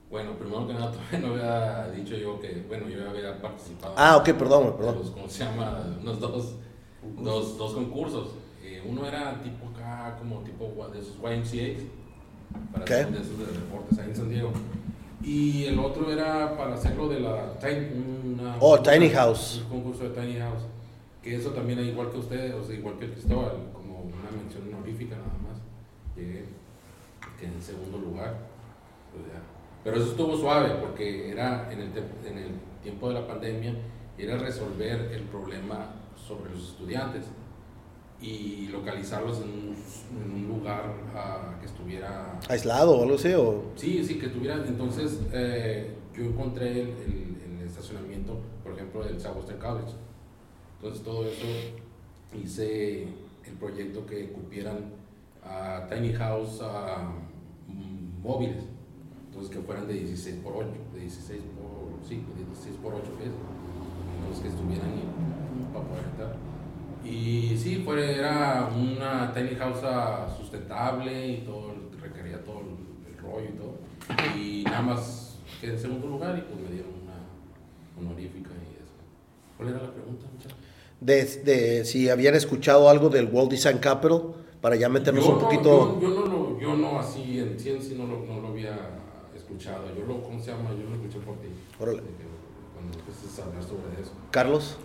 Bueno, 0.08 0.38
primero 0.38 0.64
que 0.68 0.74
nada, 0.74 0.92
todavía 1.10 1.18
no 1.18 1.34
había 1.34 1.90
dicho 1.90 2.14
yo 2.16 2.38
que, 2.40 2.64
bueno, 2.68 2.88
yo 2.88 3.10
había 3.10 3.42
participado. 3.42 3.94
Ah, 3.96 4.16
ok, 4.18 4.30
perdón, 4.34 4.76
perdón. 4.76 4.94
los, 4.98 5.10
¿Cómo 5.10 5.28
se 5.28 5.44
llama? 5.44 5.82
Unos 6.02 6.20
dos, 6.20 6.54
dos, 7.20 7.58
dos 7.58 7.74
concursos. 7.74 8.28
Eh, 8.62 8.80
uno 8.88 9.04
era 9.08 9.42
tipo 9.42 9.66
acá, 9.74 10.16
como 10.20 10.38
tipo 10.44 10.66
de 10.92 11.00
esos 11.00 11.16
YMCA's, 11.16 11.82
para 12.70 12.84
Ok. 12.84 12.90
hacer 12.92 13.10
de 13.10 13.20
esos 13.22 13.38
de 13.40 13.46
deportes 13.46 13.98
ahí 13.98 14.08
en 14.10 14.16
San 14.16 14.28
Diego. 14.30 14.52
Y 15.22 15.64
el 15.64 15.78
otro 15.78 16.10
era 16.10 16.56
para 16.56 16.74
hacerlo 16.74 17.08
de 17.08 17.20
la 17.20 17.58
Tiny, 17.58 18.32
una- 18.34 18.56
Oh, 18.60 18.76
un 18.76 18.82
Tiny 18.82 19.10
House. 19.10 19.62
Un 19.64 19.68
concurso 19.82 20.08
de 20.08 20.10
Tiny 20.10 20.38
House. 20.38 20.62
Que 21.22 21.36
eso 21.36 21.50
también, 21.50 21.80
igual 21.80 22.10
que 22.10 22.18
ustedes, 22.18 22.54
o 22.54 22.64
sea, 22.64 22.74
igual 22.76 22.98
que 22.98 23.06
el 23.06 23.12
Cristóbal, 23.12 23.52
como 23.72 24.02
una 24.02 24.30
mención 24.40 24.62
honorífica 24.72 25.16
nada 25.16 25.28
más. 25.42 25.58
Llegué 26.16 26.44
que 27.38 27.46
en 27.46 27.60
segundo 27.62 27.98
lugar. 27.98 28.36
pues 29.12 29.24
ya. 29.32 29.40
Pero 29.84 29.96
eso 29.96 30.10
estuvo 30.10 30.36
suave 30.36 30.70
porque 30.82 31.30
era 31.30 31.72
en 31.72 31.80
el, 31.80 31.88
en 32.26 32.38
el 32.38 32.50
tiempo 32.82 33.08
de 33.08 33.14
la 33.14 33.26
pandemia, 33.26 33.74
era 34.18 34.36
resolver 34.36 35.10
el 35.12 35.22
problema 35.22 35.86
sobre 36.16 36.50
los 36.50 36.62
estudiantes 36.70 37.24
y 38.20 38.66
localizarlos 38.72 39.38
en 39.42 39.48
un, 39.48 39.76
en 40.24 40.30
un 40.42 40.48
lugar 40.48 40.92
ah, 41.14 41.54
que 41.60 41.66
estuviera 41.66 42.38
¿Aislado 42.48 42.98
o 42.98 43.02
algo 43.04 43.14
así? 43.14 43.32
O... 43.34 43.62
Sí, 43.76 44.04
sí, 44.04 44.18
que 44.18 44.28
tuvieran. 44.28 44.66
Entonces, 44.66 45.20
eh, 45.32 45.94
yo 46.16 46.24
encontré 46.24 46.72
el, 46.72 46.88
el- 46.88 47.38
el 47.60 47.66
estacionamiento, 47.66 48.38
por 48.64 48.72
ejemplo, 48.72 49.04
del 49.04 49.20
Southwestern 49.20 49.58
College. 49.60 49.92
Entonces, 50.76 51.02
todo 51.04 51.24
eso 51.26 51.46
hice 52.34 53.04
el 53.44 53.52
proyecto 53.58 54.04
que 54.06 54.30
cupieran 54.32 54.92
a 55.44 55.86
Tiny 55.88 56.12
House 56.14 56.60
mm, 57.68 58.22
móviles. 58.22 58.64
Entonces, 59.28 59.54
que 59.56 59.62
fueran 59.62 59.86
de 59.86 59.94
16 59.94 60.36
por 60.42 60.54
8, 60.56 60.66
de 60.94 61.00
16 61.00 61.40
por, 61.56 62.08
sí, 62.08 62.16
de 62.36 62.44
16 62.44 62.76
por 62.82 62.94
8 62.94 63.04
pies. 63.18 63.30
Entonces, 64.18 64.42
que 64.42 64.48
estuvieran 64.48 64.88
ahí 64.90 65.04
para 65.72 65.84
poder 65.86 66.04
entrar. 66.04 66.36
Y 67.08 67.56
sí, 67.56 67.82
fue, 67.84 68.14
era 68.16 68.68
una 68.76 69.32
tiny 69.32 69.54
house 69.56 69.80
sustentable 70.38 71.28
y 71.28 71.36
todo, 71.38 71.72
requería 72.02 72.42
todo 72.44 72.60
el, 72.60 73.12
el 73.14 73.18
rollo 73.18 73.48
y 73.48 73.56
todo. 73.56 74.36
Y 74.36 74.64
nada 74.64 74.82
más 74.82 75.38
quedé 75.60 75.72
en 75.72 75.78
segundo 75.78 76.06
lugar 76.08 76.36
y 76.38 76.42
pues 76.42 76.60
me 76.60 76.70
dieron 76.74 76.90
una 77.02 77.14
honorífica 78.10 78.50
y 78.50 78.74
eso. 78.76 78.92
¿Cuál 79.56 79.70
era 79.70 79.82
la 79.82 79.90
pregunta, 79.92 80.26
muchachos? 80.32 80.58
De, 81.00 81.24
de 81.44 81.84
si 81.84 82.08
habían 82.10 82.34
escuchado 82.34 82.88
algo 82.88 83.08
del 83.08 83.26
World 83.26 83.50
Design 83.52 83.78
Capital 83.78 84.34
para 84.60 84.76
ya 84.76 84.88
meternos 84.88 85.24
Yo 85.24 85.30
un 85.32 85.38
no- 85.38 85.44
poquito... 85.44 86.00
yo, 86.00 86.00
yo 86.00 86.08
no 86.14 86.26
lo, 86.26 86.60
yo 86.60 86.76
no 86.76 86.98
así 86.98 87.38
en 87.38 87.58
ciencia 87.58 87.96
no 87.96 88.06
lo, 88.06 88.20
no 88.26 88.40
lo 88.40 88.48
había 88.48 88.76
escuchado. 89.34 89.84
Yo 89.96 90.04
lo, 90.06 90.22
¿cómo 90.22 90.40
se 90.42 90.50
llama? 90.50 90.70
Yo 90.70 90.88
lo 90.90 90.96
escuché 90.96 91.18
por 91.24 91.36
ti. 91.36 91.48
Órale. 91.80 92.02
Cuando 92.74 92.98
empezaste 92.98 93.40
a 93.40 93.44
hablar 93.46 93.62
sobre 93.62 94.02
eso. 94.02 94.12
Carlos. 94.30 94.76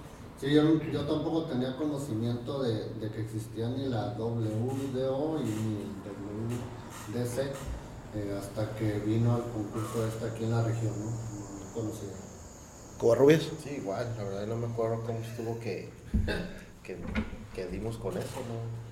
Sí, 0.44 0.54
yo, 0.54 0.78
yo 0.92 1.06
tampoco 1.06 1.46
tenía 1.46 1.74
conocimiento 1.78 2.62
de, 2.64 2.90
de 3.00 3.10
que 3.10 3.22
existía 3.22 3.70
ni 3.70 3.88
la 3.88 4.14
WDO 4.18 5.40
y 5.40 5.46
ni 5.46 5.78
el 5.78 7.16
WDC 7.16 7.56
eh, 8.16 8.38
hasta 8.38 8.76
que 8.76 9.00
vino 9.00 9.36
al 9.36 9.44
concurso 9.44 10.06
este 10.06 10.26
aquí 10.26 10.44
en 10.44 10.52
la 10.52 10.62
región, 10.62 10.92
¿no? 11.00 11.06
No, 11.06 11.66
no 11.66 11.74
conocía. 11.74 12.10
Covarrubias. 12.98 13.44
Sí, 13.64 13.76
igual, 13.78 14.14
la 14.18 14.24
verdad 14.26 14.48
no 14.48 14.58
me 14.58 14.68
acuerdo 14.68 15.02
cómo 15.06 15.20
estuvo 15.20 15.58
que, 15.62 15.90
que, 16.84 16.98
que 17.56 17.68
dimos 17.68 17.96
con 17.96 18.18
eso, 18.18 18.42
¿no? 18.50 18.83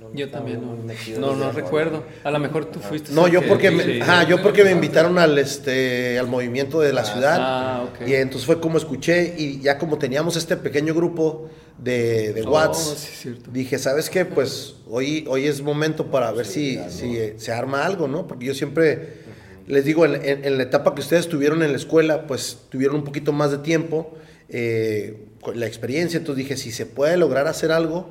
No 0.00 0.14
Yo 0.14 0.30
también 0.30 0.62
no, 0.62 0.74
metido 0.76 1.20
no, 1.20 1.36
no 1.36 1.52
recuerdo. 1.52 2.02
A 2.24 2.30
lo 2.30 2.38
mejor 2.38 2.64
tú 2.70 2.80
fuiste. 2.80 3.12
No, 3.12 3.28
yo 3.28 3.42
que- 3.42 3.46
porque, 3.48 3.70
me, 3.70 3.84
sí. 3.84 4.00
ajá, 4.00 4.26
yo 4.26 4.40
porque 4.42 4.64
me 4.64 4.70
invitaron 4.70 5.18
al, 5.18 5.36
este, 5.38 6.18
al 6.18 6.26
movimiento 6.26 6.80
de 6.80 6.92
la 6.94 7.02
Ah, 7.02 7.04
ciudad. 7.04 7.36
Ah, 7.38 7.84
ok. 7.86 8.08
Y 8.08 8.14
entonces 8.14 8.46
fue 8.46 8.60
como 8.60 8.78
escuché 8.78 9.34
y 9.36 9.60
ya 9.60 9.76
como 9.76 9.98
teníamos 9.98 10.36
este 10.36 10.56
pequeño 10.56 10.94
grupo 10.94 11.50
de, 11.76 12.32
de 12.32 12.42
Oh, 12.42 12.50
Watts, 12.52 12.78
sí, 12.78 13.08
es 13.12 13.18
cierto. 13.20 13.50
dije, 13.52 13.78
¿sabes 13.78 14.08
qué? 14.08 14.24
Pues 14.24 14.76
hoy, 14.88 15.24
hoy 15.28 15.46
es 15.46 15.60
momento 15.60 16.06
para 16.10 16.32
ver 16.32 16.46
si, 16.46 16.78
Sí, 16.88 17.30
si 17.36 17.38
se 17.38 17.52
arma 17.52 17.84
algo, 17.84 18.08
¿no? 18.08 18.26
Porque 18.26 18.46
yo 18.46 18.54
siempre 18.54 19.18
les 19.66 19.84
digo, 19.84 20.06
en, 20.06 20.14
en- 20.24 20.44
en 20.46 20.56
la 20.56 20.62
etapa 20.62 20.94
que 20.94 21.02
ustedes 21.02 21.28
tuvieron 21.28 21.62
en 21.62 21.72
la 21.72 21.76
escuela, 21.76 22.26
pues 22.26 22.56
tuvieron 22.70 22.96
un 22.96 23.04
poquito 23.04 23.32
más 23.32 23.50
de 23.50 23.58
tiempo, 23.58 24.14
eh, 24.48 25.26
con 25.42 25.60
la 25.60 25.66
experiencia, 25.66 26.18
entonces 26.18 26.42
dije, 26.44 26.56
si 26.56 26.72
se 26.72 26.86
puede 26.86 27.16
lograr 27.18 27.46
hacer 27.46 27.70
algo, 27.70 28.08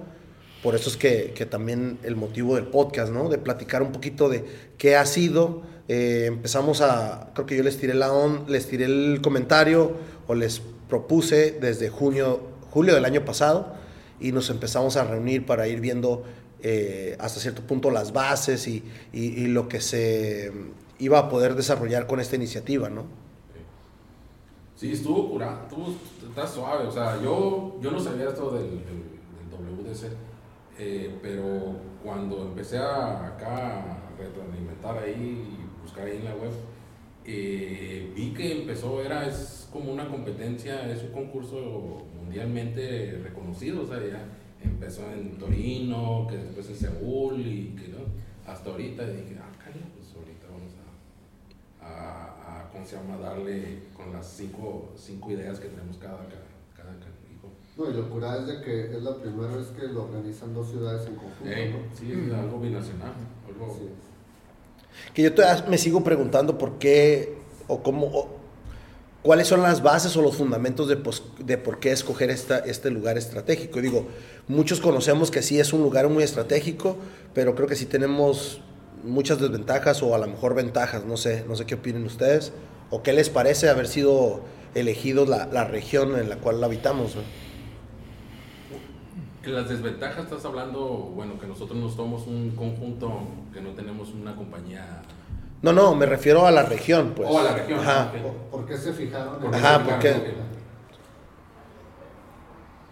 por 0.64 0.76
eso 0.76 0.90
es 0.90 0.98
que, 0.98 1.32
que 1.36 1.46
también 1.46 2.00
el 2.04 2.16
motivo 2.16 2.56
del 2.56 2.68
podcast, 2.68 3.12
¿no? 3.12 3.30
De 3.30 3.38
platicar 3.38 3.82
un 3.82 3.92
poquito 3.92 4.30
de 4.30 4.46
qué 4.78 4.96
ha 4.96 5.06
sido. 5.06 5.62
Eh, 5.88 6.26
empezamos 6.28 6.82
a, 6.82 7.32
creo 7.34 7.46
que 7.46 7.58
yo 7.58 7.64
les 7.64 7.78
tiré 7.78 7.94
la 7.94 8.12
on, 8.14 8.46
les 8.48 8.68
tiré 8.68 8.86
el 8.86 9.22
comentario 9.24 9.94
o 10.28 10.36
les 10.36 10.62
propuse 10.90 11.52
desde 11.60 11.90
junio, 11.90 12.42
julio 12.72 12.94
del 12.94 13.06
año 13.06 13.24
pasado 13.26 13.74
y 14.20 14.32
nos 14.32 14.50
empezamos 14.50 14.98
a 14.98 15.04
reunir 15.06 15.46
para 15.46 15.68
ir 15.68 15.80
viendo 15.80 16.24
eh, 16.62 17.16
hasta 17.20 17.40
cierto 17.40 17.62
punto 17.62 17.90
las 17.90 18.12
bases 18.12 18.68
y, 18.68 18.84
y- 19.14 19.48
lo 19.48 19.70
que 19.70 19.80
se 19.80 20.52
iba 21.00 21.18
a 21.20 21.30
poder 21.30 21.56
desarrollar 21.56 22.06
con 22.06 22.20
esta 22.20 22.36
iniciativa, 22.36 22.90
¿no? 22.90 23.06
Sí, 24.76 24.92
estuvo 24.92 25.30
curado, 25.30 25.62
estuvo, 25.64 25.96
está 26.28 26.46
suave. 26.48 26.86
O 26.88 26.92
sea, 26.92 27.22
yo, 27.22 27.78
yo 27.82 27.92
no 27.92 28.00
sabía 28.00 28.30
esto 28.30 28.52
del 28.52 28.66
WDC, 29.52 30.12
eh, 30.80 31.20
pero 31.22 31.76
cuando 32.04 32.44
empecé 32.48 32.78
a 32.78 33.28
acá 33.28 33.80
a 33.80 34.10
retroalimentar 34.18 34.98
ahí 34.98 35.58
y 35.60 35.82
buscar 35.82 36.06
ahí 36.06 36.18
en 36.18 36.26
la 36.26 36.36
web, 36.36 36.52
eh, 37.26 38.12
vi 38.16 38.34
que 38.34 38.62
empezó, 38.62 39.04
era, 39.04 39.28
es 39.28 39.68
como 39.72 39.92
una 39.92 40.08
competencia, 40.08 40.90
es 40.90 41.04
un 41.04 41.12
concurso 41.12 42.06
mundialmente 42.16 43.20
reconocido. 43.24 43.84
O 43.84 43.88
sea, 43.88 44.00
ya 44.00 44.24
empezó 44.64 45.02
en 45.12 45.38
Torino, 45.38 46.26
que 46.30 46.38
después 46.38 46.70
en 46.70 46.76
Seúl 46.76 47.42
y 47.46 47.76
que 47.76 47.90
no, 47.90 48.00
hasta 48.48 48.70
ahorita 48.72 49.06
dije, 49.06 49.38
ah, 49.40 49.52
calla, 49.64 49.86
pues 49.96 50.16
ahorita 50.16 50.48
vamos 50.50 50.74
a 50.74 50.90
a, 51.82 52.62
a, 52.64 52.70
¿cómo 52.72 52.86
se 52.86 52.96
llama? 52.96 53.18
Darle 53.18 53.84
con 53.96 54.12
las 54.14 54.28
cinco, 54.28 54.94
cinco 54.96 55.32
ideas 55.32 55.60
que 55.60 55.68
tenemos 55.68 55.98
cada, 55.98 56.18
cada. 56.18 56.49
No, 57.80 57.90
y 57.90 57.94
lo 57.94 58.10
curada 58.10 58.42
es 58.42 58.48
de 58.48 58.62
que 58.62 58.96
es 58.98 59.02
la 59.02 59.16
primera 59.16 59.56
vez 59.56 59.68
que 59.68 59.88
lo 59.88 60.04
organizan 60.04 60.54
dos 60.54 60.70
ciudades 60.70 61.08
en 61.08 61.16
conjunto, 61.16 61.46
Eh, 61.46 61.72
¿no? 61.74 61.98
sí, 61.98 62.12
es 62.12 62.34
algo 62.34 62.60
binacional, 62.60 63.14
algo... 63.48 63.74
Sí. 63.80 63.88
Que 65.14 65.22
yo 65.24 65.34
todavía 65.34 65.66
me 65.70 65.78
sigo 65.78 66.04
preguntando 66.04 66.58
por 66.58 66.78
qué 66.78 67.38
o 67.68 67.82
cómo, 67.82 68.08
o 68.08 68.28
cuáles 69.24 69.48
son 69.48 69.62
las 69.64 69.82
bases 69.82 70.18
o 70.18 70.22
los 70.22 70.36
fundamentos 70.36 70.90
de, 70.90 70.98
pos- 70.98 71.24
de 71.40 71.58
por 71.58 71.80
qué 71.80 71.92
escoger 71.94 72.30
esta, 72.32 72.60
este 72.60 72.90
lugar 72.92 73.18
estratégico. 73.18 73.80
Digo, 73.80 74.08
muchos 74.50 74.82
conocemos 74.82 75.32
que 75.32 75.42
sí 75.42 75.58
es 75.58 75.72
un 75.72 75.82
lugar 75.82 76.10
muy 76.10 76.24
estratégico, 76.24 76.98
pero 77.34 77.56
creo 77.56 77.68
que 77.70 77.78
sí 77.78 77.86
tenemos 77.86 78.60
muchas 79.06 79.40
desventajas 79.40 80.04
o 80.04 80.14
a 80.14 80.18
lo 80.18 80.28
mejor 80.28 80.54
ventajas, 80.54 81.06
no 81.06 81.16
sé, 81.16 81.46
no 81.48 81.56
sé 81.56 81.66
qué 81.66 81.76
opinen 81.76 82.04
ustedes, 82.04 82.52
o 82.90 83.04
qué 83.04 83.14
les 83.14 83.30
parece 83.30 83.70
haber 83.70 83.88
sido 83.88 84.42
elegidos 84.76 85.30
la, 85.30 85.46
la 85.46 85.64
región 85.64 86.20
en 86.20 86.28
la 86.28 86.36
cual 86.40 86.62
habitamos. 86.62 87.16
¿no? 87.16 87.22
En 89.44 89.56
las 89.56 89.70
desventajas 89.70 90.26
estás 90.26 90.44
hablando, 90.44 90.82
bueno, 91.16 91.40
que 91.40 91.48
nosotros 91.48 91.78
no 91.78 91.90
somos 91.90 92.28
un 92.28 92.52
conjunto, 92.52 93.22
que 93.54 93.62
no 93.62 93.70
tenemos 93.70 94.14
una 94.14 94.36
compañía... 94.36 95.02
No, 95.62 95.72
no, 95.72 95.96
me 95.96 96.06
refiero 96.06 96.46
a 96.46 96.52
la 96.52 96.64
región, 96.64 97.14
pues. 97.16 97.30
Oh, 97.32 97.40
a 97.40 97.44
la 97.44 97.54
región, 97.56 97.80
Ajá. 97.80 98.12
¿Por, 98.12 98.34
por 98.60 98.66
qué 98.66 98.78
se 98.78 98.94
fijaron? 98.94 99.36
¿Por 99.36 99.46
en 99.46 99.52
qué 99.52 99.58
Ajá, 99.58 99.84
¿por 99.84 100.00
qué? 100.00 100.34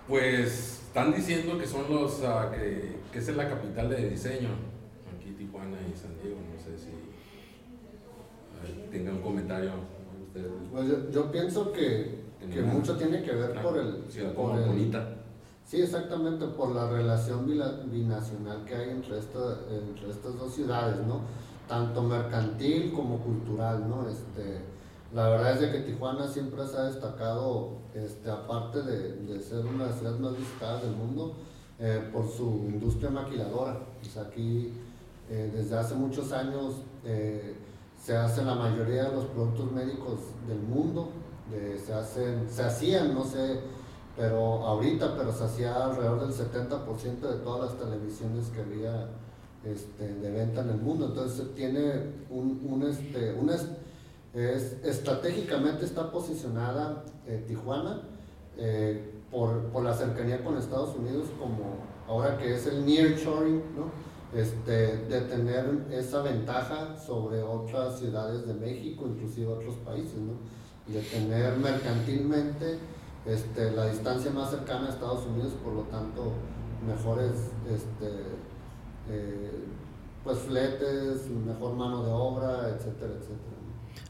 Pues 0.08 0.84
están 0.88 1.14
diciendo 1.14 1.58
que 1.58 1.68
son 1.68 1.84
los, 1.90 2.24
ah, 2.24 2.50
que, 2.52 2.98
es 3.18 3.36
la 3.36 3.50
capital 3.50 3.90
de 3.90 4.10
diseño, 4.10 4.50
aquí 5.16 5.32
Tijuana 5.32 5.78
y 5.82 5.98
San 5.98 6.18
Diego, 6.22 6.38
no 6.54 6.58
sé 6.64 6.78
si 6.78 6.92
tengan 8.90 9.16
un 9.16 9.22
comentario 9.22 9.72
ustedes. 10.26 10.52
Pues 10.72 10.88
yo, 10.88 11.12
yo 11.12 11.32
pienso 11.32 11.72
que, 11.74 12.22
que 12.52 12.62
mucho 12.62 12.96
tiene 12.96 13.22
que 13.22 13.32
ver 13.34 13.62
por 13.62 13.78
el... 13.78 14.06
ciudad 14.10 14.34
por 14.34 14.58
el- 14.58 14.66
bonita. 14.66 15.10
Sí, 15.68 15.82
exactamente, 15.82 16.46
por 16.48 16.74
la 16.74 16.90
relación 16.90 17.46
binacional 17.46 18.64
que 18.64 18.74
hay 18.74 18.90
entre, 18.92 19.20
esta- 19.20 19.60
entre 19.70 20.10
estas 20.10 20.38
dos 20.40 20.54
ciudades, 20.54 21.06
¿no? 21.06 21.20
Tanto 21.68 22.02
mercantil 22.04 22.94
como 22.94 23.18
cultural, 23.20 23.86
¿no? 23.90 24.08
Este, 24.08 24.62
la 25.14 25.28
verdad 25.28 25.56
es 25.56 25.60
de 25.60 25.72
que 25.74 25.80
Tijuana 25.82 26.26
siempre 26.26 26.66
se 26.66 26.78
ha 26.78 26.84
destacado, 26.84 27.72
este, 27.94 28.32
aparte 28.32 28.82
de, 28.82 29.18
de 29.24 29.42
ser 29.42 29.66
una 29.66 29.84
de 29.84 29.90
las 29.90 30.00
ciudades 30.00 30.20
más 30.22 30.38
visitadas 30.38 30.84
del 30.84 30.96
mundo, 30.96 31.34
eh, 31.80 32.10
por 32.14 32.26
su 32.30 32.46
industria 32.70 33.10
maquiladora. 33.10 33.78
Sea, 34.02 34.22
aquí 34.24 34.72
eh, 35.30 35.52
desde 35.54 35.78
hace 35.78 35.96
muchos 35.96 36.32
años 36.32 36.76
eh, 37.04 37.58
se 38.02 38.16
hacen 38.16 38.48
la 38.48 38.56
mayoría 38.56 39.04
de 39.10 39.16
los 39.18 39.26
productos 39.26 39.70
médicos 39.74 40.20
del 40.48 40.60
mundo, 40.60 41.10
se, 41.86 41.94
hacen, 41.94 42.48
se 42.50 42.64
hacían, 42.64 43.14
no 43.14 43.24
sé, 43.26 43.60
pero 44.18 44.66
ahorita, 44.66 45.16
pero 45.16 45.32
se 45.32 45.44
hacía 45.44 45.86
alrededor 45.86 46.22
del 46.28 46.32
70% 46.34 47.20
de 47.20 47.38
todas 47.44 47.70
las 47.72 47.80
televisiones 47.80 48.48
que 48.48 48.62
había 48.62 49.10
este, 49.64 50.16
de 50.16 50.32
venta 50.32 50.62
en 50.62 50.70
el 50.72 50.78
mundo. 50.78 51.06
Entonces 51.08 51.54
tiene 51.56 51.92
un, 52.32 52.84
este, 52.90 53.34
una 53.34 53.54
es, 53.56 53.68
es- 54.34 54.84
estratégicamente 54.84 55.86
está 55.86 56.12
posicionada 56.12 57.04
eh, 57.28 57.44
Tijuana 57.48 58.02
eh, 58.58 59.14
por, 59.30 59.66
por 59.66 59.84
la 59.84 59.94
cercanía 59.94 60.44
con 60.44 60.58
Estados 60.58 60.96
Unidos 60.96 61.28
como 61.40 61.78
ahora 62.08 62.38
que 62.38 62.56
es 62.56 62.66
el 62.68 62.86
nearshoring, 62.86 63.62
¿no? 63.76 64.08
Este, 64.38 64.98
de 65.08 65.22
tener 65.22 65.86
esa 65.92 66.22
ventaja 66.22 66.98
sobre 66.98 67.42
otras 67.44 67.98
ciudades 68.00 68.46
de 68.46 68.54
México, 68.54 69.06
inclusive 69.08 69.48
otros 69.48 69.76
países, 69.86 70.16
¿no? 70.18 70.34
y 70.88 70.94
de 70.94 71.02
tener 71.02 71.56
mercantilmente 71.58 72.78
este, 73.28 73.72
la 73.72 73.88
distancia 73.88 74.32
más 74.32 74.50
cercana 74.52 74.88
a 74.88 74.90
Estados 74.90 75.26
Unidos, 75.26 75.54
por 75.64 75.74
lo 75.74 75.82
tanto, 75.84 76.32
mejores 76.88 77.32
este, 77.70 78.08
eh, 79.10 79.52
pues 80.24 80.38
fletes, 80.40 81.28
mejor 81.46 81.76
mano 81.76 82.04
de 82.04 82.12
obra, 82.12 82.70
etcétera, 82.76 83.14
etcétera. 83.18 83.58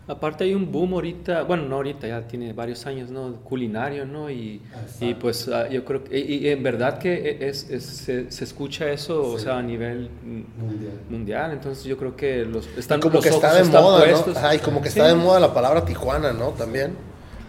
Aparte 0.07 0.45
hay 0.45 0.53
un 0.53 0.71
boom 0.71 0.93
ahorita, 0.93 1.43
bueno, 1.43 1.63
no 1.63 1.75
ahorita, 1.77 2.07
ya 2.07 2.27
tiene 2.27 2.53
varios 2.53 2.85
años, 2.85 3.09
¿no? 3.09 3.33
Culinario, 3.43 4.05
¿no? 4.05 4.29
Y, 4.29 4.61
y 4.99 5.13
pues 5.15 5.47
ah, 5.49 5.67
yo 5.67 5.83
creo 5.85 6.03
que, 6.03 6.17
y, 6.17 6.35
y 6.47 6.49
en 6.49 6.63
verdad 6.63 6.97
que 6.97 7.37
es, 7.41 7.69
es- 7.69 7.83
se, 7.85 8.31
se 8.31 8.43
escucha 8.43 8.89
eso, 8.91 9.31
o 9.33 9.37
sea, 9.37 9.57
a 9.57 9.61
nivel 9.61 10.09
Mundial. 10.57 10.93
mundial, 11.09 11.51
entonces 11.51 11.83
yo 11.83 11.97
creo 11.97 12.15
que 12.15 12.45
los 12.45 12.67
están 12.77 12.99
como 13.01 13.15
los 13.15 13.23
que 13.23 13.29
está 13.29 13.53
de 13.53 13.63
moda, 13.65 13.99
puestos. 13.99 14.33
¿no? 14.33 14.39
Ajá, 14.39 14.55
y 14.55 14.59
como 14.59 14.81
que 14.81 14.89
Sí. 14.89 14.99
está 14.99 15.09
de 15.09 15.15
moda 15.15 15.39
la 15.39 15.53
palabra 15.53 15.83
Tijuana, 15.85 16.31
¿no? 16.33 16.49
También. 16.51 16.95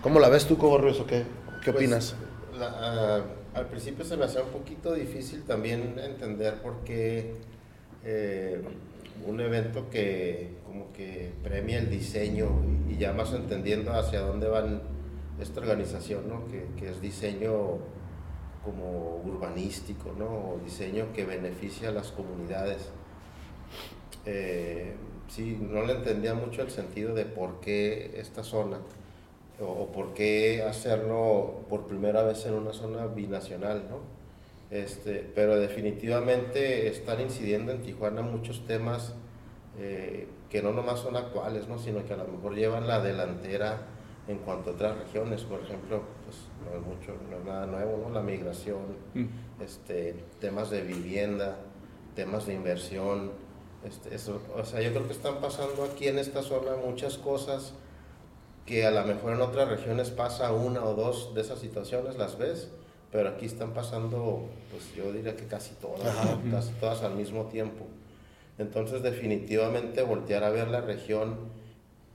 ¿Cómo 0.02 0.20
la 0.20 0.28
ves 0.28 0.46
tú, 0.46 0.56
Coborrios, 0.58 1.00
o 1.00 1.06
qué? 1.06 1.24
¿Qué 1.62 1.72
Pues, 1.72 1.84
opinas? 1.84 2.14
la- 2.58 3.16
ah, 3.18 3.22
al 3.54 3.66
principio 3.66 4.04
se 4.04 4.16
me 4.16 4.24
hacía 4.24 4.42
un 4.42 4.50
poquito 4.50 4.94
difícil 4.94 5.42
también 5.44 5.98
entender 5.98 6.60
por 6.62 6.84
qué 6.84 7.34
eh, 8.04 8.60
un 9.26 9.40
evento 9.40 9.90
que 9.90 10.56
como 10.64 10.92
que 10.92 11.32
premia 11.42 11.78
el 11.78 11.90
diseño 11.90 12.48
y, 12.88 12.94
y 12.94 12.98
ya 12.98 13.12
más 13.12 13.32
entendiendo 13.32 13.92
hacia 13.92 14.20
dónde 14.20 14.48
van 14.48 14.82
esta 15.40 15.60
organización, 15.60 16.28
¿no? 16.28 16.46
que, 16.46 16.66
que 16.78 16.90
es 16.90 17.00
diseño 17.00 17.78
como 18.64 19.22
urbanístico, 19.24 20.12
¿no? 20.18 20.26
o 20.26 20.60
diseño 20.64 21.12
que 21.14 21.24
beneficia 21.24 21.88
a 21.88 21.92
las 21.92 22.08
comunidades. 22.12 22.88
Eh, 24.26 24.94
sí, 25.28 25.58
no 25.60 25.84
le 25.84 25.94
entendía 25.94 26.34
mucho 26.34 26.62
el 26.62 26.70
sentido 26.70 27.14
de 27.14 27.24
por 27.24 27.60
qué 27.60 28.18
esta 28.20 28.42
zona 28.44 28.78
o, 29.60 29.64
o 29.64 29.86
por 29.92 30.14
qué 30.14 30.62
hacerlo 30.62 31.60
por 31.68 31.86
primera 31.86 32.22
vez 32.22 32.44
en 32.46 32.54
una 32.54 32.72
zona 32.72 33.06
binacional, 33.06 33.84
¿no? 33.90 34.18
Este, 34.70 35.26
pero 35.34 35.56
definitivamente 35.58 36.88
están 36.88 37.20
incidiendo 37.20 37.72
en 37.72 37.80
Tijuana 37.82 38.20
muchos 38.22 38.66
temas 38.66 39.14
eh, 39.78 40.28
que 40.50 40.60
no 40.62 40.72
nomás 40.72 41.00
son 41.00 41.16
actuales, 41.16 41.68
¿no? 41.68 41.78
sino 41.78 42.04
que 42.04 42.12
a 42.12 42.16
lo 42.18 42.24
mejor 42.24 42.54
llevan 42.54 42.86
la 42.86 43.00
delantera 43.00 43.78
en 44.26 44.38
cuanto 44.38 44.70
a 44.70 44.72
otras 44.74 44.98
regiones, 44.98 45.42
por 45.44 45.60
ejemplo, 45.62 46.02
pues 46.24 46.36
no 46.64 46.78
es, 46.78 46.86
mucho, 46.86 47.14
no 47.30 47.38
es 47.38 47.44
nada 47.44 47.66
nuevo, 47.66 47.98
¿no? 48.02 48.10
la 48.10 48.20
migración, 48.20 48.76
Mm. 49.14 49.24
este, 49.62 50.14
temas 50.38 50.68
de 50.70 50.82
vivienda, 50.82 51.56
temas 52.14 52.46
de 52.46 52.54
inversión, 52.54 53.30
este, 53.86 54.14
eso, 54.14 54.42
o 54.54 54.64
sea, 54.64 54.82
yo 54.82 54.90
creo 54.90 55.06
que 55.06 55.12
están 55.14 55.36
pasando 55.40 55.84
aquí 55.84 56.08
en 56.08 56.18
esta 56.18 56.42
zona 56.42 56.72
muchas 56.84 57.16
cosas 57.16 57.72
que 58.68 58.84
a 58.84 58.90
lo 58.90 59.02
mejor 59.06 59.32
en 59.32 59.40
otras 59.40 59.66
regiones 59.66 60.10
pasa 60.10 60.52
una 60.52 60.84
o 60.84 60.92
dos 60.92 61.34
de 61.34 61.40
esas 61.40 61.58
situaciones, 61.58 62.18
las 62.18 62.36
ves, 62.36 62.68
pero 63.10 63.30
aquí 63.30 63.46
están 63.46 63.72
pasando, 63.72 64.44
pues 64.70 64.94
yo 64.94 65.10
diría 65.10 65.34
que 65.36 65.46
casi 65.46 65.74
todas, 65.76 66.14
casi 66.50 66.72
todas 66.74 67.02
al 67.02 67.14
mismo 67.14 67.46
tiempo. 67.46 67.86
Entonces 68.58 69.02
definitivamente 69.02 70.02
voltear 70.02 70.44
a 70.44 70.50
ver 70.50 70.68
la 70.68 70.82
región 70.82 71.38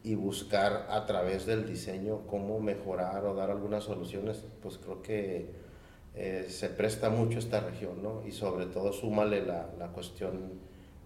y 0.03 0.13
buscar 0.13 0.85
a 0.91 1.07
través 1.07 1.47
del 1.47 1.65
diseño 1.65 2.27
cómo 2.27 2.59
mejorar 2.59 3.25
o 3.25 3.33
dar 3.33 3.49
algunas 3.49 3.85
soluciones, 3.85 4.43
pues 4.61 4.77
creo 4.77 5.01
que 5.01 5.49
eh, 6.13 6.45
se 6.49 6.69
presta 6.69 7.09
mucho 7.09 7.39
esta 7.39 7.61
región, 7.61 8.03
¿no? 8.03 8.21
Y 8.27 8.31
sobre 8.31 8.67
todo 8.67 8.93
súmale 8.93 9.43
la, 9.43 9.69
la 9.79 9.87
cuestión 9.87 10.59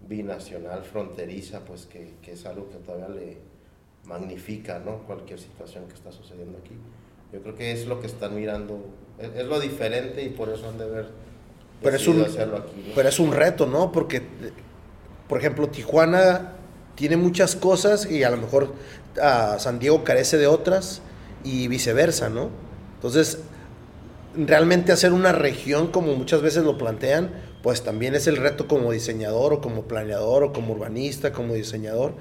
binacional, 0.06 0.82
fronteriza, 0.82 1.64
pues 1.64 1.86
que, 1.86 2.16
que 2.20 2.32
es 2.32 2.44
algo 2.44 2.68
que 2.68 2.76
todavía 2.76 3.08
le 3.08 3.38
magnifica, 4.04 4.78
¿no? 4.78 4.98
Cualquier 5.06 5.38
situación 5.38 5.86
que 5.88 5.94
está 5.94 6.12
sucediendo 6.12 6.58
aquí. 6.58 6.74
Yo 7.32 7.40
creo 7.42 7.54
que 7.54 7.72
es 7.72 7.86
lo 7.86 8.00
que 8.00 8.06
están 8.06 8.34
mirando, 8.34 8.86
es, 9.18 9.30
es 9.36 9.46
lo 9.46 9.60
diferente 9.60 10.22
y 10.22 10.30
por 10.30 10.48
eso 10.48 10.68
han 10.68 10.78
de 10.78 10.88
ver 10.88 11.06
Pero 11.82 11.96
es 11.96 12.08
un- 12.08 12.22
hacerlo 12.22 12.56
aquí, 12.58 12.84
¿no? 12.88 12.94
Pero 12.94 13.08
es 13.08 13.18
un 13.20 13.32
reto, 13.32 13.66
¿no? 13.66 13.92
Porque, 13.92 14.22
por 15.28 15.38
ejemplo, 15.38 15.68
Tijuana 15.68 16.54
tiene 16.94 17.16
muchas 17.16 17.54
cosas 17.54 18.10
y 18.10 18.24
a 18.24 18.30
lo 18.30 18.38
mejor 18.38 18.72
San 19.58 19.78
Diego 19.78 20.04
carece 20.04 20.38
de 20.38 20.46
otras 20.46 21.02
y 21.44 21.68
viceversa, 21.68 22.28
¿no? 22.28 22.48
Entonces, 22.96 23.38
realmente 24.36 24.92
hacer 24.92 25.12
una 25.12 25.32
región 25.32 25.88
como 25.88 26.14
muchas 26.14 26.42
veces 26.42 26.64
lo 26.64 26.78
plantean, 26.78 27.30
pues 27.62 27.82
también 27.82 28.14
es 28.14 28.26
el 28.26 28.36
reto 28.36 28.68
como 28.68 28.92
diseñador 28.92 29.52
o 29.52 29.60
como 29.60 29.82
planeador 29.82 30.44
o 30.44 30.52
como 30.52 30.72
urbanista, 30.74 31.32
como 31.32 31.54
diseñador. 31.54 32.14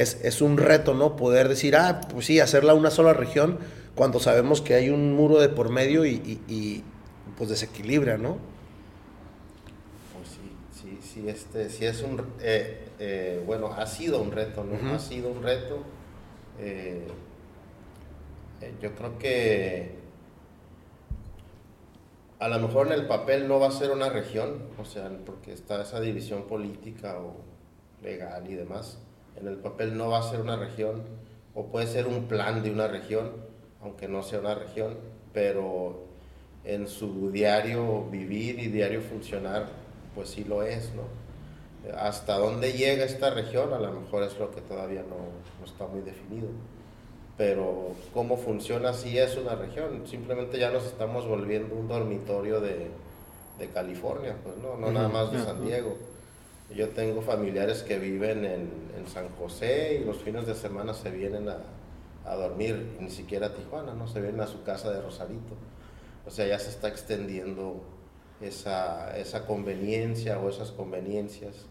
Es, 0.00 0.18
es 0.24 0.40
un 0.40 0.56
reto, 0.56 0.94
¿no? 0.94 1.16
Poder 1.16 1.48
decir, 1.48 1.76
ah, 1.76 2.00
pues 2.10 2.24
sí, 2.26 2.40
hacerla 2.40 2.72
una 2.74 2.90
sola 2.90 3.12
región 3.12 3.58
cuando 3.94 4.18
sabemos 4.18 4.62
que 4.62 4.74
hay 4.74 4.88
un 4.88 5.12
muro 5.14 5.38
de 5.40 5.48
por 5.50 5.68
medio 5.68 6.06
y, 6.06 6.12
y- 6.14 6.40
y, 6.48 6.84
pues 7.36 7.50
desequilibra, 7.50 8.16
¿no? 8.16 8.38
Pues 10.14 10.28
sí, 10.28 10.52
sí, 10.72 10.98
sí, 11.02 11.28
este, 11.28 11.68
sí 11.68 11.84
es 11.84 12.02
un, 12.02 12.22
eh, 12.40 12.88
eh, 12.98 13.42
bueno, 13.46 13.72
ha 13.74 13.86
sido 13.86 14.22
un 14.22 14.30
reto, 14.32 14.64
¿no? 14.64 14.94
Ha 14.94 14.98
sido 14.98 15.28
un 15.30 15.42
reto. 15.42 15.82
eh, 16.58 17.06
yo 18.82 18.94
creo 18.94 19.18
que 19.18 19.94
a 22.38 22.48
lo 22.48 22.58
mejor 22.58 22.86
en 22.86 22.92
el 22.94 23.06
papel 23.06 23.48
no 23.48 23.58
va 23.60 23.68
a 23.68 23.70
ser 23.70 23.90
una 23.90 24.08
región, 24.08 24.62
o 24.78 24.84
sea, 24.84 25.10
porque 25.26 25.52
está 25.52 25.82
esa 25.82 26.00
división 26.00 26.44
política 26.46 27.18
o 27.18 27.36
legal 28.02 28.50
y 28.50 28.54
demás. 28.54 28.98
En 29.40 29.48
el 29.48 29.56
papel 29.56 29.96
no 29.96 30.10
va 30.10 30.18
a 30.18 30.22
ser 30.22 30.40
una 30.40 30.56
región, 30.56 31.02
o 31.54 31.66
puede 31.66 31.86
ser 31.86 32.06
un 32.06 32.24
plan 32.24 32.62
de 32.62 32.70
una 32.70 32.86
región, 32.86 33.32
aunque 33.82 34.08
no 34.08 34.22
sea 34.22 34.40
una 34.40 34.54
región, 34.54 34.96
pero 35.32 36.04
en 36.64 36.88
su 36.88 37.30
diario 37.30 38.04
vivir 38.10 38.58
y 38.58 38.68
diario 38.68 39.00
funcionar, 39.00 39.66
pues 40.14 40.28
sí 40.30 40.44
lo 40.44 40.62
es, 40.62 40.92
¿no? 40.94 41.02
Hasta 41.96 42.36
dónde 42.38 42.74
llega 42.74 43.04
esta 43.04 43.30
región, 43.30 43.72
a 43.72 43.78
lo 43.78 43.92
mejor 43.92 44.22
es 44.22 44.38
lo 44.38 44.50
que 44.50 44.60
todavía 44.60 45.02
no, 45.02 45.16
no 45.58 45.64
está 45.64 45.86
muy 45.86 46.02
definido. 46.02 46.48
Pero 47.38 47.92
cómo 48.12 48.36
funciona 48.36 48.92
sí 48.92 49.16
es 49.18 49.36
una 49.38 49.54
región, 49.54 50.06
simplemente 50.06 50.58
ya 50.58 50.70
nos 50.70 50.84
estamos 50.84 51.26
volviendo 51.26 51.74
un 51.74 51.88
dormitorio 51.88 52.60
de, 52.60 52.90
de 53.58 53.68
California, 53.68 54.36
pues 54.44 54.58
no, 54.58 54.76
no 54.76 54.92
nada 54.92 55.08
más 55.08 55.32
de 55.32 55.38
San. 55.38 55.64
Diego. 55.64 55.96
Yo 56.74 56.88
tengo 56.90 57.20
familiares 57.22 57.82
que 57.82 57.98
viven 57.98 58.44
en, 58.44 58.68
en 58.96 59.06
San 59.06 59.28
José 59.30 59.98
y 60.00 60.04
los 60.04 60.18
fines 60.18 60.46
de 60.46 60.54
semana 60.54 60.94
se 60.94 61.10
vienen 61.10 61.48
a, 61.48 61.58
a 62.24 62.36
dormir, 62.36 62.86
ni 63.00 63.10
siquiera 63.10 63.48
a 63.48 63.54
Tijuana, 63.54 63.94
¿no? 63.94 64.06
Se 64.06 64.20
vienen 64.20 64.40
a 64.40 64.46
su 64.46 64.62
casa 64.62 64.90
de 64.92 65.00
Rosarito. 65.00 65.56
O 66.26 66.30
sea, 66.30 66.46
ya 66.46 66.58
se 66.58 66.70
está 66.70 66.88
extendiendo 66.88 67.82
esa, 68.40 69.16
esa 69.18 69.46
conveniencia 69.46 70.38
o 70.38 70.48
esas 70.48 70.70
conveniencias. 70.70 71.66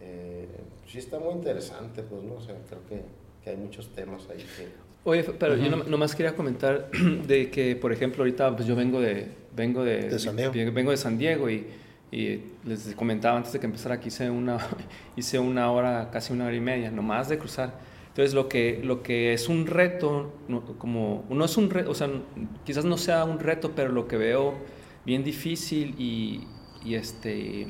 Eh, 0.00 0.48
sí 0.86 0.98
está 0.98 1.18
muy 1.18 1.34
interesante, 1.34 2.02
pues, 2.02 2.22
¿no? 2.22 2.34
O 2.34 2.40
sea, 2.40 2.56
creo 2.68 2.80
que, 2.88 3.02
que 3.42 3.50
hay 3.50 3.56
muchos 3.56 3.88
temas 3.94 4.28
ahí 4.30 4.38
que... 4.56 4.68
Oye, 5.06 5.22
pero 5.22 5.54
yo 5.56 5.70
no- 5.70 5.84
nomás 5.84 6.14
quería 6.16 6.34
comentar 6.34 6.90
de 7.26 7.50
que, 7.50 7.76
por 7.76 7.92
ejemplo, 7.92 8.22
ahorita 8.22 8.56
pues 8.56 8.66
yo 8.66 8.74
vengo 8.74 9.00
de, 9.00 9.28
vengo 9.54 9.84
de, 9.84 10.08
De 10.08 10.18
San 10.18 10.34
Diego. 10.36 10.52
vengo 10.72 10.90
de 10.90 10.96
San 10.96 11.18
Diego 11.18 11.48
y, 11.50 11.66
y 12.14 12.44
les 12.64 12.94
comentaba 12.94 13.36
antes 13.36 13.52
de 13.52 13.58
que 13.58 13.66
empezara 13.66 13.98
que 13.98 14.08
hice 14.08 14.30
una, 14.30 14.58
hice 15.16 15.38
una 15.38 15.70
hora, 15.72 16.10
casi 16.12 16.32
una 16.32 16.46
hora 16.46 16.54
y 16.54 16.60
media, 16.60 16.90
nomás 16.90 17.28
de 17.28 17.38
cruzar. 17.38 17.74
Entonces, 18.08 18.32
lo 18.32 18.48
que, 18.48 18.80
lo 18.84 19.02
que 19.02 19.32
es 19.32 19.48
un 19.48 19.66
reto, 19.66 20.32
no, 20.46 20.64
como, 20.78 21.24
no 21.28 21.44
es 21.44 21.56
un 21.56 21.70
reto, 21.70 21.90
o 21.90 21.94
sea, 21.94 22.08
quizás 22.64 22.84
no 22.84 22.96
sea 22.96 23.24
un 23.24 23.40
reto, 23.40 23.72
pero 23.74 23.90
lo 23.90 24.06
que 24.06 24.16
veo 24.16 24.54
bien 25.04 25.24
difícil 25.24 25.96
y, 25.98 26.46
y 26.84 26.94
este, 26.94 27.66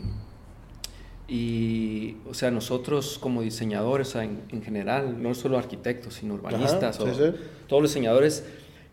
y, 1.26 2.18
o 2.28 2.34
sea, 2.34 2.50
nosotros 2.50 3.18
como 3.18 3.40
diseñadores, 3.40 4.08
o 4.08 4.12
sea, 4.12 4.24
en, 4.24 4.42
en 4.50 4.62
general, 4.62 5.22
no 5.22 5.34
solo 5.34 5.56
arquitectos, 5.56 6.14
sino 6.14 6.34
urbanistas, 6.34 7.00
Ajá, 7.00 7.10
o 7.10 7.14
sí, 7.14 7.38
todos 7.66 7.82
los 7.82 7.92
diseñadores, 7.92 8.44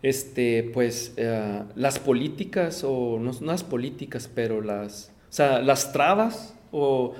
este, 0.01 0.71
pues 0.73 1.13
eh, 1.17 1.63
las 1.75 1.99
políticas, 1.99 2.85
o 2.85 3.19
no, 3.19 3.33
no 3.33 3.51
las 3.51 3.65
políticas, 3.65 4.29
pero 4.33 4.61
las, 4.61 5.11
o 5.31 5.33
sea, 5.33 5.61
las 5.61 5.93
trabas, 5.93 6.53
o 6.71 7.13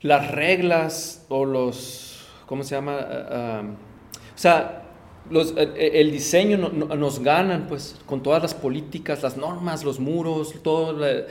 las 0.00 0.30
reglas, 0.30 1.26
o 1.28 1.44
los, 1.44 2.26
¿cómo 2.46 2.62
se 2.62 2.76
llama? 2.76 2.96
Ah, 3.00 3.26
ah, 3.30 3.62
o 4.34 4.38
sea, 4.38 4.84
los, 5.30 5.54
el 5.56 6.10
diseño 6.12 6.56
no- 6.56 6.70
no- 6.70 6.94
nos 6.96 7.18
ganan, 7.20 7.66
pues, 7.66 7.96
con 8.06 8.22
todas 8.22 8.40
las 8.42 8.54
políticas, 8.54 9.22
las 9.22 9.36
normas, 9.36 9.84
los 9.84 9.98
muros, 10.00 10.54
todo, 10.62 10.92
la- 10.92 11.24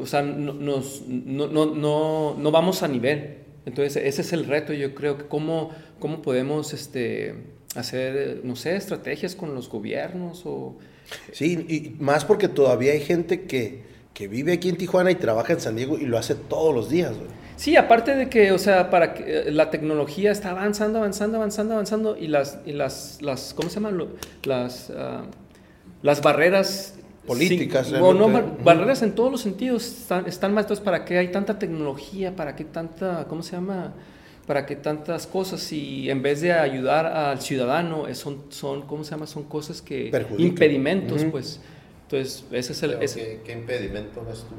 o 0.00 0.06
sea, 0.06 0.22
no, 0.22 0.52
nos- 0.54 1.02
no, 1.06 2.50
vamos 2.50 2.82
a 2.82 2.88
nivel. 2.88 3.38
Entonces, 3.66 3.96
ese 3.96 4.22
es 4.22 4.32
el 4.32 4.44
reto, 4.46 4.72
yo 4.72 4.94
creo, 4.94 5.16
que 5.18 5.26
cómo, 5.26 5.70
cómo 5.98 6.22
podemos 6.22 6.72
este, 6.74 7.34
hacer, 7.76 8.40
no 8.44 8.56
sé, 8.56 8.76
estrategias 8.76 9.34
con 9.34 9.54
los 9.54 9.68
gobiernos 9.68 10.42
o... 10.44 10.76
Sí, 11.32 11.66
y 11.68 12.02
más 12.02 12.24
porque 12.24 12.48
todavía 12.48 12.92
hay 12.92 13.00
gente 13.00 13.42
que, 13.42 13.82
que 14.14 14.28
vive 14.28 14.52
aquí 14.52 14.68
en 14.68 14.76
Tijuana 14.76 15.10
y 15.10 15.16
trabaja 15.16 15.52
en 15.52 15.60
San 15.60 15.76
Diego 15.76 15.98
y 15.98 16.06
lo 16.06 16.16
hace 16.16 16.34
todos 16.34 16.74
los 16.74 16.88
días, 16.88 17.10
güey. 17.10 17.28
Sí, 17.56 17.76
aparte 17.76 18.16
de 18.16 18.28
que, 18.28 18.52
o 18.52 18.58
sea, 18.58 18.90
para 18.90 19.14
que 19.14 19.24
eh, 19.26 19.50
la 19.52 19.70
tecnología 19.70 20.32
está 20.32 20.50
avanzando, 20.50 20.98
avanzando, 20.98 21.36
avanzando, 21.36 21.74
avanzando 21.74 22.16
y 22.16 22.28
las, 22.28 22.58
y 22.64 22.72
las, 22.72 23.20
las 23.22 23.54
¿cómo 23.54 23.68
se 23.68 23.76
llaman? 23.76 24.02
Las, 24.44 24.90
ah, 24.96 25.24
las 26.02 26.22
barreras 26.22 26.94
Políticas, 27.26 27.90
o 27.92 28.12
no, 28.12 28.28
bar- 28.28 28.62
barreras 28.62 29.02
en 29.02 29.14
todos 29.14 29.32
los 29.32 29.40
sentidos 29.40 29.86
están, 29.86 30.26
están 30.26 30.52
más, 30.52 30.64
entonces, 30.64 30.84
¿para 30.84 31.04
qué 31.04 31.16
hay 31.16 31.28
tanta 31.28 31.58
tecnología? 31.58 32.36
¿Para 32.36 32.54
qué 32.54 32.64
tanta, 32.64 33.24
¿cómo 33.28 33.42
se 33.42 33.52
llama? 33.52 33.94
¿Para 34.46 34.66
qué 34.66 34.76
tantas 34.76 35.26
cosas? 35.26 35.72
Y 35.72 36.10
en 36.10 36.20
vez 36.20 36.42
de 36.42 36.52
ayudar 36.52 37.06
al 37.06 37.40
ciudadano, 37.40 38.08
eh, 38.08 38.14
son, 38.14 38.42
son 38.50 38.82
¿cómo 38.82 39.04
se 39.04 39.12
llama? 39.12 39.26
Son 39.26 39.44
cosas 39.44 39.80
que, 39.80 40.10
impedimentos, 40.38 41.24
pues. 41.30 41.60
Entonces, 42.16 42.44
ese 42.52 42.72
es 42.72 42.82
el... 42.82 43.02
Ese- 43.02 43.20
¿qué, 43.20 43.40
qué 43.44 43.52
impedimento 43.52 44.24
ves 44.26 44.40
tú? 44.48 44.54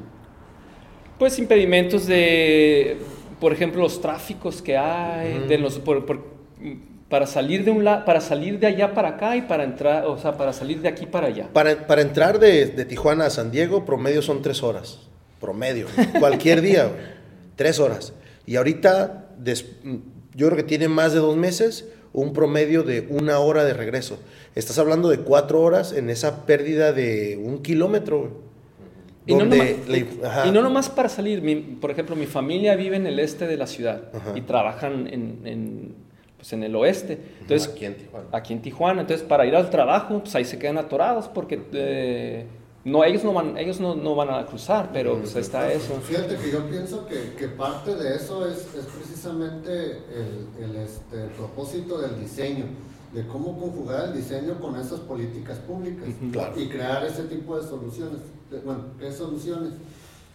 pues 1.18 1.38
impedimentos 1.38 2.06
de, 2.06 2.98
por 3.40 3.50
ejemplo, 3.50 3.80
los 3.80 4.02
tráficos 4.02 4.60
que 4.60 4.76
hay, 4.76 5.46
de 5.48 5.56
los, 5.56 5.78
por- 5.78 6.04
por- 6.04 6.22
para 7.08 7.26
salir 7.26 7.64
de 7.64 7.70
un 7.70 7.84
la- 7.84 8.04
para 8.04 8.20
salir 8.20 8.58
de 8.58 8.66
allá 8.66 8.92
para 8.92 9.08
acá 9.10 9.34
y 9.34 9.40
para 9.42 9.64
entrar, 9.64 10.04
o 10.04 10.18
sea, 10.18 10.36
para 10.36 10.52
salir 10.52 10.82
de 10.82 10.88
aquí 10.88 11.06
para 11.06 11.28
allá. 11.28 11.48
Para, 11.54 11.86
para 11.86 12.02
entrar 12.02 12.38
de, 12.38 12.66
de 12.66 12.84
Tijuana 12.84 13.24
a 13.26 13.30
San 13.30 13.50
Diego, 13.50 13.86
promedio 13.86 14.20
son 14.20 14.42
tres 14.42 14.62
horas. 14.62 14.98
Promedio. 15.40 15.86
Cualquier 16.18 16.60
día. 16.60 16.90
Tres 17.56 17.78
horas. 17.80 18.12
Y 18.44 18.56
ahorita, 18.56 19.30
des- 19.38 19.64
yo 20.34 20.46
creo 20.48 20.56
que 20.56 20.64
tiene 20.64 20.88
más 20.88 21.14
de 21.14 21.20
dos 21.20 21.36
meses, 21.38 21.86
un 22.16 22.32
promedio 22.32 22.82
de 22.82 23.06
una 23.10 23.38
hora 23.38 23.64
de 23.64 23.74
regreso. 23.74 24.18
Estás 24.54 24.78
hablando 24.78 25.08
de 25.10 25.18
cuatro 25.18 25.60
horas 25.60 25.92
en 25.92 26.08
esa 26.10 26.46
pérdida 26.46 26.92
de 26.92 27.38
un 27.40 27.62
kilómetro. 27.62 28.44
Y 29.26 29.34
no, 29.34 29.44
nomás, 29.44 29.68
y 30.46 30.50
no 30.52 30.62
nomás 30.62 30.88
para 30.88 31.08
salir, 31.08 31.42
mi- 31.42 31.56
por 31.56 31.90
ejemplo, 31.90 32.16
mi 32.16 32.26
familia 32.26 32.74
vive 32.76 32.96
en 32.96 33.06
el 33.06 33.18
este 33.18 33.46
de 33.46 33.56
la 33.56 33.66
ciudad 33.66 34.04
Ajá. 34.14 34.32
y 34.36 34.40
trabajan 34.42 35.08
en, 35.08 35.40
en, 35.44 35.94
pues 36.36 36.52
en 36.52 36.62
el 36.62 36.74
oeste. 36.76 37.18
Entonces, 37.42 37.68
Aquí 37.68 37.84
en 37.84 37.94
Tijuana. 37.96 38.26
aquí 38.32 38.52
en 38.54 38.62
Tijuana. 38.62 39.00
Entonces, 39.02 39.26
para 39.26 39.44
ir 39.44 39.54
al 39.56 39.68
trabajo, 39.68 40.20
pues 40.20 40.34
ahí 40.36 40.44
se 40.44 40.58
quedan 40.58 40.78
atorados 40.78 41.28
porque 41.28 41.60
eh, 41.72 42.46
no, 42.86 43.02
ellos, 43.02 43.24
no 43.24 43.32
van, 43.32 43.58
ellos 43.58 43.80
no, 43.80 43.96
no 43.96 44.14
van 44.14 44.30
a 44.30 44.46
cruzar, 44.46 44.90
pero 44.92 45.18
pues 45.18 45.34
está 45.34 45.72
eso. 45.72 45.94
Fíjate 46.02 46.36
que 46.36 46.52
yo 46.52 46.68
pienso 46.68 47.04
que, 47.04 47.34
que 47.34 47.48
parte 47.48 47.96
de 47.96 48.14
eso 48.14 48.46
es, 48.46 48.58
es 48.76 48.86
precisamente 48.96 50.04
el, 50.14 50.48
el, 50.62 50.76
este, 50.76 51.24
el 51.24 51.30
propósito 51.30 51.98
del 51.98 52.20
diseño, 52.20 52.66
de 53.12 53.26
cómo 53.26 53.58
conjugar 53.58 54.10
el 54.10 54.14
diseño 54.14 54.60
con 54.60 54.76
esas 54.76 55.00
políticas 55.00 55.58
públicas. 55.58 56.08
Claro. 56.30 56.60
y 56.60 56.68
crear 56.68 57.04
ese 57.04 57.24
tipo 57.24 57.58
de 57.58 57.66
soluciones. 57.66 58.20
bueno, 58.64 58.84
¿qué 59.00 59.10
soluciones? 59.10 59.72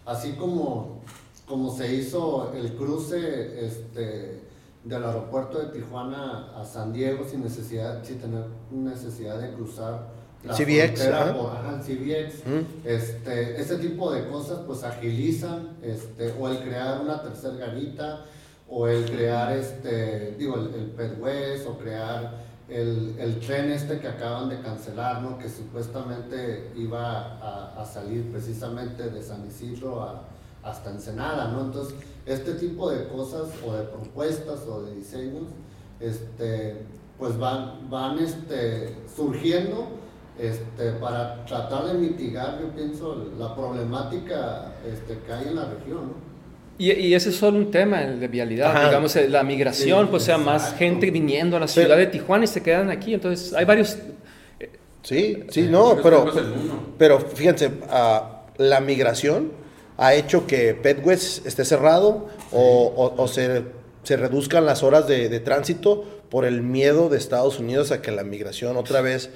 Así 0.05 0.33
como, 0.33 0.99
como 1.47 1.73
se 1.73 1.95
hizo 1.95 2.51
el 2.53 2.73
cruce 2.75 3.65
este, 3.65 4.41
del 4.83 5.03
aeropuerto 5.05 5.57
de 5.57 5.67
Tijuana 5.67 6.51
a 6.59 6.65
San 6.65 6.91
Diego 6.91 7.23
sin 7.25 7.43
necesidad, 7.43 8.03
sin 8.03 8.19
tener 8.19 8.43
necesidad 8.71 9.39
de 9.39 9.53
cruzar 9.53 10.19
la 10.43 10.53
CBX, 10.53 11.01
frontera 11.01 11.21
ajá. 11.23 11.33
por- 11.37 11.51
ajá, 11.51 11.75
el 11.75 11.81
CBX. 11.83 12.47
Mm. 12.47 12.87
Este, 12.87 13.61
ese 13.61 13.75
tipo 13.77 14.11
de 14.11 14.27
cosas 14.27 14.59
pues 14.65 14.83
agilizan, 14.83 15.77
este, 15.81 16.33
o 16.39 16.47
el 16.49 16.59
crear 16.59 17.01
una 17.01 17.21
tercer 17.21 17.57
garita, 17.57 18.25
o 18.69 18.87
el 18.87 19.05
crear, 19.05 19.51
este, 19.57 20.35
digo, 20.37 20.55
el, 20.55 20.73
el 20.73 20.85
Pedwest, 20.91 21.67
o 21.67 21.77
crear 21.77 22.39
el, 22.69 23.15
el 23.19 23.39
tren 23.41 23.69
este 23.69 23.99
que 23.99 24.07
acaban 24.07 24.47
de 24.49 24.61
cancelar, 24.61 25.21
¿no? 25.21 25.37
Que 25.37 25.49
supuestamente 25.49 26.71
iba 26.77 27.35
a, 27.41 27.81
a 27.81 27.85
salir 27.85 28.31
precisamente 28.31 29.09
de 29.09 29.21
San 29.21 29.45
Isidro 29.45 30.01
a- 30.01 30.23
hasta 30.63 30.89
Ensenada, 30.91 31.49
¿no? 31.49 31.61
Entonces, 31.65 31.95
este 32.25 32.53
tipo 32.53 32.89
de 32.89 33.07
cosas, 33.09 33.49
o 33.65 33.73
de 33.73 33.83
propuestas, 33.83 34.61
o 34.67 34.83
de 34.83 34.95
diseños, 34.95 35.47
este, 35.99 36.77
pues 37.19 37.37
van, 37.37 37.89
van 37.89 38.19
este, 38.19 38.95
surgiendo 39.15 39.87
este, 40.41 40.91
para 40.99 41.45
tratar 41.45 41.85
de 41.85 41.93
mitigar, 41.93 42.59
yo 42.59 42.69
pienso, 42.75 43.27
la 43.37 43.55
problemática 43.55 44.73
este, 44.91 45.19
que 45.25 45.31
hay 45.31 45.47
en 45.49 45.55
la 45.55 45.65
región. 45.65 46.07
¿no? 46.07 46.31
Y, 46.77 46.91
y 46.91 47.13
ese 47.13 47.29
es 47.29 47.35
solo 47.35 47.57
un 47.59 47.69
tema, 47.69 48.01
el 48.03 48.19
de 48.19 48.27
vialidad, 48.27 48.71
Ajá. 48.75 48.87
digamos, 48.87 49.15
eh, 49.15 49.29
la 49.29 49.43
migración, 49.43 50.05
Sí, 50.05 50.07
pues 50.09 50.23
o 50.23 50.25
sea 50.25 50.37
más 50.39 50.61
exacto. 50.63 50.79
gente 50.79 51.11
viniendo 51.11 51.57
a 51.57 51.59
la 51.59 51.67
ciudad 51.67 51.95
de 51.97 52.07
Tijuana 52.07 52.45
y 52.45 52.47
se 52.47 52.63
quedan 52.63 52.89
aquí, 52.89 53.13
entonces 53.13 53.53
hay 53.53 53.65
varios... 53.65 53.97
Sí, 55.03 55.43
sí, 55.49 55.63
no, 55.63 55.97
pero, 56.03 56.31
Pero 56.97 57.19
fíjense, 57.19 57.71
ah, 57.89 58.43
la 58.57 58.79
migración 58.81 59.51
ha 59.97 60.13
hecho 60.13 60.45
que 60.45 60.75
Petwest 60.75 61.45
esté 61.45 61.65
cerrado 61.65 62.27
o, 62.51 62.93
o- 62.95 63.21
o 63.21 63.27
se, 63.27 63.63
se 64.03 64.17
reduzcan 64.17 64.65
las 64.65 64.83
horas 64.83 65.07
de, 65.07 65.27
de 65.29 65.39
tránsito 65.39 66.03
por 66.29 66.45
el 66.45 66.61
miedo 66.61 67.09
de 67.09 67.17
Estados 67.17 67.57
Unidos 67.59 67.91
a 67.91 68.01
que 68.01 68.11
la 68.11 68.23
migración 68.23 68.77
otra 68.77 69.01
vez 69.01 69.31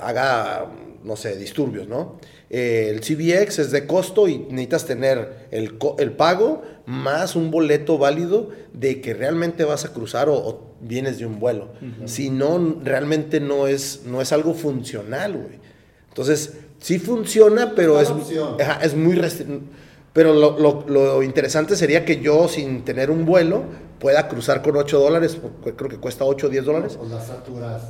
haga, 0.00 0.66
no 1.04 1.16
sé, 1.16 1.36
disturbios, 1.36 1.88
¿no? 1.88 2.18
El 2.48 3.00
CBX 3.00 3.60
es 3.60 3.70
de 3.70 3.86
costo 3.86 4.26
y 4.28 4.38
necesitas 4.38 4.84
tener 4.84 5.46
el, 5.52 5.78
el 5.98 6.12
pago 6.12 6.62
más 6.86 7.36
un 7.36 7.50
boleto 7.52 7.96
válido 7.96 8.50
de 8.72 9.00
que 9.00 9.14
realmente 9.14 9.64
vas 9.64 9.84
a 9.84 9.92
cruzar 9.92 10.28
o, 10.28 10.34
o 10.34 10.74
vienes 10.80 11.18
de 11.18 11.26
un 11.26 11.38
vuelo. 11.38 11.68
Si 12.06 12.30
no, 12.30 12.80
realmente 12.82 13.38
no 13.40 13.68
es, 13.68 14.02
no 14.04 14.20
es 14.20 14.32
algo 14.32 14.54
funcional, 14.54 15.34
güey. 15.34 15.60
Entonces, 16.08 16.54
sí 16.80 16.98
funciona, 16.98 17.74
pero 17.76 18.00
Es 18.00 18.08
es, 18.08 18.14
ajá, 18.60 18.80
muy 18.94 19.14
restri- 19.16 19.60
Pero 20.12 20.34
lo, 20.34 20.58
lo- 20.58 20.84
lo 20.88 21.22
interesante 21.22 21.76
sería 21.76 22.04
que 22.04 22.20
yo, 22.20 22.48
sin 22.48 22.84
tener 22.84 23.10
un 23.10 23.24
vuelo, 23.24 23.62
pueda 24.00 24.26
cruzar 24.28 24.60
con 24.62 24.76
8 24.76 24.98
dólares, 24.98 25.36
porque 25.40 25.76
creo 25.76 25.88
que 25.90 25.98
cuesta 25.98 26.24
8 26.24 26.46
o 26.48 26.50
10 26.50 26.64
dólares. 26.64 26.96
Pues 26.98 27.10
las 27.10 27.26
saturas. 27.26 27.82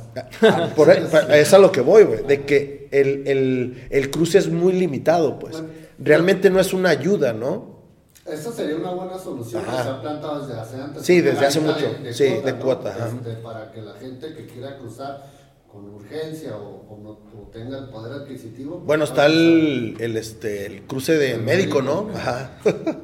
Por, 0.75 0.87
pa- 1.09 1.35
es 1.35 1.53
a 1.53 1.57
lo 1.57 1.71
que 1.71 1.81
voy, 1.81 2.03
güey, 2.03 2.23
de 2.23 2.45
que 2.45 2.87
el, 2.91 3.27
el- 3.27 3.87
el 3.89 4.11
cruce 4.11 4.37
es 4.37 4.49
muy 4.49 4.73
limitado, 4.73 5.39
pues. 5.39 5.53
Bueno, 5.53 5.69
Realmente 6.03 6.49
no 6.49 6.59
es 6.59 6.73
una 6.73 6.89
ayuda, 6.89 7.31
¿no? 7.33 7.79
Esa 8.25 8.51
sería 8.51 8.75
una 8.75 8.91
buena 8.91 9.17
solución 9.17 9.63
que 9.63 9.71
se 9.71 9.77
ha 9.77 10.01
plantado 10.01 10.45
desde 10.45 10.59
hace 10.59 10.75
antes. 10.81 11.03
Sí, 11.05 11.21
desde 11.21 11.45
hace 11.45 11.59
mucho. 11.59 11.85
Sí, 12.11 12.25
de 12.43 12.55
cuota. 12.55 12.95
Este, 13.07 13.33
para 13.41 13.71
que 13.71 13.81
la 13.81 13.93
gente 13.93 14.33
que 14.35 14.45
quiera 14.47 14.77
cruzar 14.77 15.25
con 15.71 15.85
urgencia 15.93 16.57
o, 16.57 16.85
o 16.89 16.97
no, 17.01 17.09
o 17.11 17.47
tenga 17.51 17.77
el 17.79 17.89
poder 17.89 18.13
adquisitivo. 18.13 18.75
pues, 18.77 18.85
Bueno, 18.85 19.03
está 19.05 19.25
el, 19.27 19.95
el, 19.99 20.17
este, 20.17 20.65
el 20.65 20.81
cruce 20.83 21.17
de 21.17 21.33
El 21.33 21.41
médico, 21.43 21.81
médico. 21.81 22.07
¿no? 22.11 22.17
Ajá. 22.17 22.59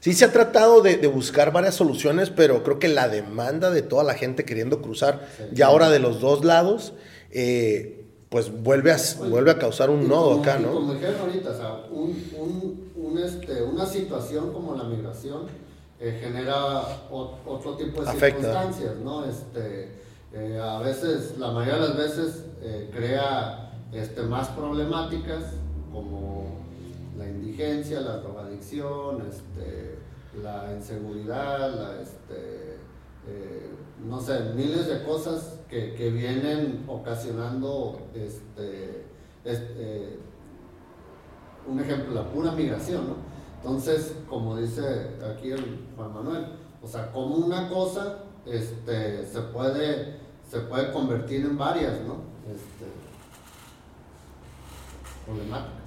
Sí, 0.00 0.12
se 0.12 0.24
ha 0.24 0.32
tratado 0.32 0.82
de, 0.82 0.98
de 0.98 1.08
buscar 1.08 1.52
varias 1.52 1.74
soluciones, 1.74 2.30
pero 2.30 2.62
creo 2.62 2.78
que 2.78 2.86
la 2.86 3.08
demanda 3.08 3.72
de 3.72 3.82
toda 3.82 4.04
la 4.04 4.14
gente 4.14 4.44
queriendo 4.44 4.80
cruzar, 4.80 5.26
Sí. 5.36 5.42
y 5.56 5.62
ahora 5.62 5.90
de 5.90 5.98
los 5.98 6.20
dos 6.20 6.44
lados, 6.44 6.92
eh, 7.32 8.04
pues 8.28 8.52
vuelve 8.62 8.92
a, 8.92 8.98
vuelve 9.28 9.50
a 9.50 9.58
causar 9.58 9.90
un 9.90 10.06
nodo 10.06 10.30
como- 10.30 10.42
acá, 10.42 10.58
¿no? 10.60 10.74
Como 10.74 10.92
dijeron 10.94 11.20
ahorita, 11.22 11.50
o 11.50 11.56
sea, 11.56 11.72
un, 11.90 12.22
un- 12.38 12.90
un, 12.94 13.18
este, 13.18 13.62
una 13.64 13.84
situación 13.84 14.52
como 14.52 14.76
la 14.76 14.84
migración 14.84 15.46
eh, 15.98 16.20
genera 16.22 16.82
o- 17.10 17.38
otro 17.46 17.74
tipo 17.76 18.02
de 18.04 18.08
Afecta. 18.08 18.42
circunstancias, 18.42 18.96
¿no? 19.02 19.24
Este, 19.24 19.88
eh, 20.32 20.60
a 20.60 20.78
veces, 20.80 21.38
la 21.38 21.50
mayoría 21.52 21.74
de 21.82 21.88
las 21.88 21.96
veces, 21.96 22.44
eh, 22.60 22.90
crea 22.94 23.72
este, 23.92 24.22
más 24.22 24.48
problemáticas 24.48 25.44
como 25.92 26.44
la 27.16 27.26
indigencia, 27.28 28.00
la 28.00 28.18
drogadicción, 28.18 29.22
este, 29.28 29.98
la 30.42 30.72
inseguridad, 30.74 32.00
este, 32.00 32.76
eh, 33.28 33.70
no 34.04 34.20
sé, 34.20 34.38
miles 34.54 34.86
de 34.86 35.02
cosas 35.04 35.60
que, 35.68 36.10
vienen 36.10 36.84
ocasionando 36.86 37.98
este, 38.14 39.04
es- 39.44 39.62
eh, 39.76 40.18
un 41.68 41.80
ejemplo, 41.80 42.14
la 42.14 42.28
pura 42.30 42.52
migración, 42.52 43.08
¿no? 43.08 43.14
Entonces, 43.60 44.14
como 44.28 44.56
dice 44.56 44.82
aquí 45.28 45.50
el 45.50 45.86
Juan 45.96 46.12
Manuel, 46.14 46.46
o 46.82 46.86
sea, 46.86 47.10
como 47.10 47.34
una 47.36 47.68
cosa 47.68 48.18
este, 48.46 49.26
se, 49.26 49.40
puede, 49.42 50.16
se 50.50 50.60
puede 50.60 50.92
convertir 50.92 51.42
en 51.46 51.56
varias, 51.58 52.00
¿no? 52.02 52.14
Este, 52.46 52.86
problemáticas. 55.24 55.82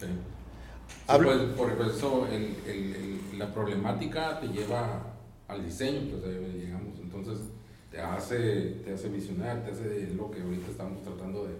Sí. 0.00 0.06
Sí, 0.06 1.00
Hablo- 1.06 1.54
pues, 1.54 1.76
por 1.76 1.86
eso 1.86 2.26
el- 2.28 2.56
el- 2.66 2.96
el- 3.32 3.38
la 3.38 3.52
problemática 3.52 4.40
te 4.40 4.48
lleva 4.48 5.02
al 5.48 5.64
diseño, 5.64 6.10
pues 6.10 6.24
ahí 6.24 6.60
llegamos. 6.64 6.98
Entonces 7.00 7.40
te 7.90 8.00
hace, 8.00 8.80
te 8.84 8.94
hace 8.94 9.08
visionar, 9.08 9.62
te 9.64 9.70
hace 9.72 10.08
lo 10.14 10.30
que 10.30 10.40
ahorita 10.42 10.70
estamos 10.70 11.02
tratando 11.02 11.44
de, 11.44 11.54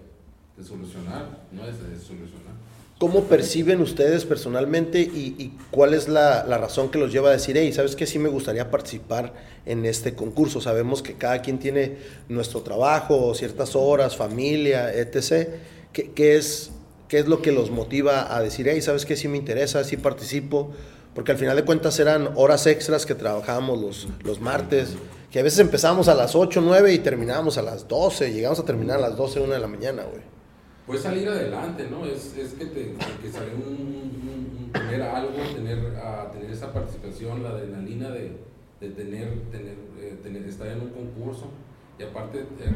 de 0.57 0.65
solucionar, 0.65 1.45
no 1.53 1.65
es 1.67 1.79
de 1.79 1.99
solucionar. 1.99 2.55
¿Cómo 3.05 3.25
perciben 3.25 3.83
ustedes 3.83 4.25
personalmente 4.25 4.99
y, 4.99 5.53
cuál 5.71 5.93
es 5.93 6.09
la, 6.09 6.43
razón 6.45 6.91
que 6.91 6.97
los 6.97 7.13
lleva 7.13 7.29
a 7.29 7.33
decir, 7.33 7.55
hey, 7.59 7.71
¿sabes 7.71 7.97
qué? 7.97 8.07
Sí 8.07 8.19
me 8.19 8.31
gustaría 8.31 8.71
participar 8.71 9.35
en 9.67 9.85
este 9.85 10.15
concurso. 10.15 10.63
Sabemos 10.63 11.03
que 11.03 11.13
cada 11.13 11.43
quien 11.43 11.59
tiene 11.59 11.99
nuestro 12.31 12.63
trabajo, 12.63 13.35
ciertas 13.35 13.77
horas, 13.77 14.17
familia, 14.17 14.91
etc. 14.91 15.51
¿Qué, 15.93 16.37
es, 16.37 16.71
¿Qué 17.07 17.19
es 17.19 17.29
lo 17.29 17.43
que 17.43 17.53
los 17.53 17.71
motiva 17.71 18.35
a 18.35 18.41
decir, 18.41 18.69
hey, 18.71 18.81
¿sabes 18.81 19.05
qué? 19.05 19.17
Sí 19.17 19.29
me 19.29 19.37
interesa, 19.37 19.85
sí 19.85 19.99
participo? 19.99 20.71
Porque 21.15 21.33
al 21.33 21.37
final 21.37 21.57
de 21.57 21.65
cuentas 21.67 22.01
eran 22.01 22.31
horas 22.37 22.67
extras 22.67 23.05
que 23.05 23.15
trabajábamos 23.15 23.79
los, 23.83 24.09
los 24.23 24.41
martes, 24.41 24.95
que 25.31 25.41
a 25.41 25.43
veces 25.43 25.59
empezábamos 25.59 26.09
a 26.09 26.15
las 26.15 26.35
8, 26.35 26.63
9 26.65 26.95
y 26.95 27.01
terminábamos 27.01 27.59
a 27.59 27.63
las 27.63 27.87
12, 27.87 28.33
llegamos 28.33 28.61
a 28.61 28.65
terminar 28.65 28.97
a 28.97 29.03
las 29.03 29.17
12, 29.19 29.41
1 29.41 29.53
de 29.53 29.61
la 29.61 29.69
mañana, 29.69 30.05
güey. 30.05 30.34
Puedes 30.87 31.03
salir 31.03 31.27
adelante, 31.29 31.89
¿no? 31.91 32.05
Es, 32.05 32.37
es 32.37 32.53
que, 32.53 32.67
te, 32.67 32.95
que 32.95 33.29
un, 33.57 34.71
tener 34.71 35.01
algo, 35.01 35.33
tener, 35.55 35.97
ah, 35.97 36.29
tener 36.31 36.51
esa 36.51 36.73
participación, 36.75 37.43
la 37.43 37.51
adrenalina 37.51 38.11
de, 38.11 38.37
de 38.81 38.91
tener, 38.91 39.41
tener, 39.51 39.77
eh, 39.99 40.19
tener, 40.23 40.43
estar 40.45 40.67
en 40.67 40.83
un 40.83 40.91
concurso 40.91 41.47
y 41.99 42.03
aparte 42.03 42.41
eh, 42.41 42.75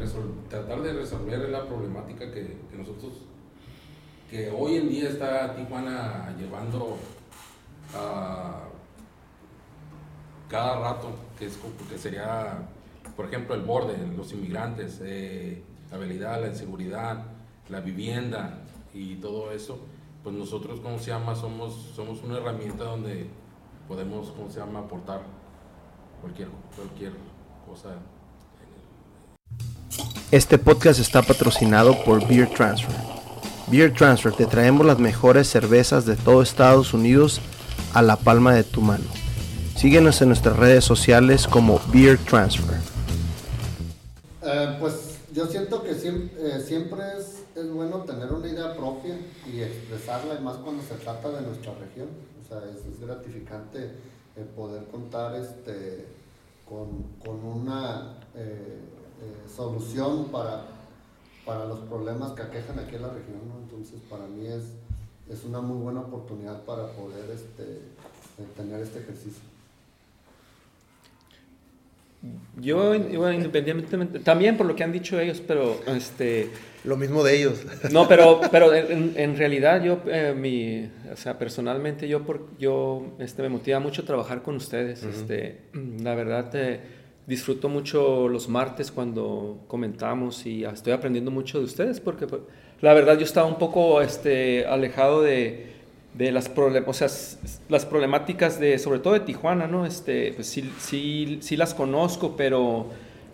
tratar 0.49 0.81
de 0.81 0.93
resolver 0.93 1.49
la 1.49 1.67
problemática 1.67 2.31
que, 2.31 2.57
que 2.71 2.77
nosotros, 2.77 3.13
que 4.31 4.49
hoy 4.49 4.77
en 4.77 4.89
día 4.89 5.09
está 5.09 5.55
Tijuana 5.55 6.35
llevando 6.39 6.97
a 7.93 8.63
cada 10.49 10.79
rato, 10.79 11.11
que, 11.37 11.45
es, 11.45 11.59
que 11.89 11.97
sería, 11.99 12.57
por 13.15 13.27
ejemplo, 13.27 13.53
el 13.53 13.61
borde, 13.61 13.95
los 14.17 14.31
inmigrantes, 14.33 14.99
eh, 15.03 15.61
la 15.91 15.97
habilidad, 15.97 16.41
la 16.41 16.47
inseguridad, 16.47 17.23
la 17.69 17.79
vivienda 17.81 18.59
y 18.93 19.15
todo 19.15 19.51
eso, 19.51 19.79
pues 20.23 20.35
nosotros, 20.35 20.79
¿cómo 20.81 20.99
se 20.99 21.11
llama? 21.11 21.35
Somos, 21.35 21.91
somos 21.95 22.23
una 22.23 22.37
herramienta 22.37 22.83
donde 22.83 23.27
podemos, 23.87 24.29
¿cómo 24.31 24.49
se 24.49 24.59
llama?, 24.59 24.79
aportar 24.79 25.21
cualquier, 26.21 26.49
cualquier 26.75 27.13
cosa. 27.67 27.89
en 27.89 27.95
el- 29.99 30.27
Este 30.31 30.57
podcast 30.57 30.99
está 30.99 31.21
patrocinado 31.21 32.03
por 32.03 32.27
Beer 32.27 32.49
Transfer. 32.49 32.95
Beer 33.67 33.93
Transfer, 33.93 34.33
te 34.33 34.45
traemos 34.47 34.85
las 34.85 34.97
mejores 34.99 35.47
cervezas 35.47 36.05
de 36.05 36.15
todo 36.15 36.41
Estados 36.41 36.93
Unidos 36.93 37.39
a 37.93 38.01
la 38.01 38.15
palma 38.15 38.53
de 38.53 38.63
tu 38.63 38.81
mano. 38.81 39.03
Síguenos 39.75 40.21
en 40.21 40.29
nuestras 40.29 40.57
redes 40.57 40.83
sociales 40.83 41.47
como 41.47 41.79
Beer 41.93 42.17
Transfer. 42.17 42.77
Eh, 44.41 44.77
pues 44.79 45.08
yo 45.39 45.47
siento 45.47 45.81
que 45.81 45.95
siempre, 45.95 46.59
siempre 46.59 46.99
es, 47.17 47.45
es 47.55 47.71
bueno 47.71 48.03
tener 48.03 48.29
una 48.33 48.45
idea 48.45 48.75
propia 48.75 49.17
y 49.47 49.61
expresarla, 49.61 50.35
y 50.37 50.43
más 50.43 50.57
cuando 50.57 50.83
se 50.83 50.95
trata 50.95 51.29
de 51.31 51.47
nuestra 51.47 51.73
región. 51.75 52.09
O 52.43 52.45
sea, 52.45 52.61
es, 52.69 52.99
gratificante 52.99 53.85
eh, 54.35 54.45
poder 54.53 54.83
contar 54.87 55.35
este, 55.35 56.07
con, 56.67 57.03
con 57.25 57.41
una 57.45 58.17
eh, 58.35 58.79
eh, 59.21 59.49
solución 59.55 60.25
para, 60.25 60.65
para 61.45 61.63
los 61.63 61.79
problemas 61.87 62.33
que 62.33 62.41
aquejan 62.41 62.77
aquí 62.77 62.95
en 62.95 63.03
la 63.03 63.13
región. 63.13 63.39
¿no? 63.47 63.63
Entonces, 63.63 64.01
para 64.09 64.27
mí 64.27 64.45
es, 64.45 64.63
es 65.29 65.45
una 65.45 65.61
muy 65.61 65.81
buena 65.81 66.01
oportunidad 66.01 66.63
para 66.63 66.91
poder 66.91 67.29
este, 67.31 67.63
eh, 67.63 68.47
tener 68.57 68.81
este 68.81 68.99
ejercicio. 68.99 69.48
Yo, 72.59 72.89
bueno, 72.89 73.31
independientemente, 73.31 74.19
también 74.19 74.57
por 74.57 74.65
lo 74.65 74.75
que 74.75 74.83
han 74.83 74.91
dicho 74.91 75.17
ellos, 75.17 75.41
pero 75.45 75.79
este, 75.87 76.49
Lo 76.83 76.97
mismo 76.97 77.23
de 77.23 77.37
ellos. 77.37 77.65
no, 77.91 78.09
pero, 78.09 78.41
pero 78.51 78.73
en, 78.73 79.13
en 79.15 79.37
realidad 79.37 79.81
yo, 79.81 80.01
eh, 80.07 80.33
mi, 80.37 80.89
o 81.11 81.15
sea, 81.15 81.39
personalmente 81.39 82.09
yo, 82.09 82.23
por, 82.23 82.49
yo, 82.57 83.15
este, 83.19 83.41
me 83.41 83.49
motiva 83.49 83.79
mucho 83.79 84.03
trabajar 84.03 84.41
con 84.41 84.57
ustedes. 84.57 85.03
Este, 85.03 85.61
la 85.73 86.13
verdad, 86.15 86.49
eh, 86.55 86.81
disfruto 87.25 87.69
mucho 87.69 88.27
los 88.27 88.49
martes 88.49 88.91
cuando 88.91 89.63
comentamos 89.67 90.45
y 90.45 90.65
estoy 90.65 90.91
aprendiendo 90.91 91.31
mucho 91.31 91.59
de 91.59 91.65
ustedes 91.65 92.01
porque, 92.01 92.27
pues, 92.27 92.41
la 92.81 92.93
verdad, 92.93 93.17
yo 93.17 93.23
estaba 93.23 93.47
un 93.47 93.57
poco, 93.57 94.01
este, 94.01 94.65
alejado 94.65 95.21
de, 95.21 95.78
de 96.19 96.31
las, 96.33 96.51
o 96.55 96.93
sea, 96.93 97.07
las 97.69 97.85
problemáticas 97.85 98.59
de, 98.59 98.77
sobre 98.77 98.99
todo 98.99 99.13
de 99.13 99.21
Tijuana, 99.21 99.67
¿no? 99.67 99.85
Este, 99.85 100.33
pues 100.33 100.47
sí, 100.47 100.69
sí, 100.79 101.39
sí 101.41 101.57
las 101.57 101.73
conozco, 101.73 102.35
pero 102.37 102.87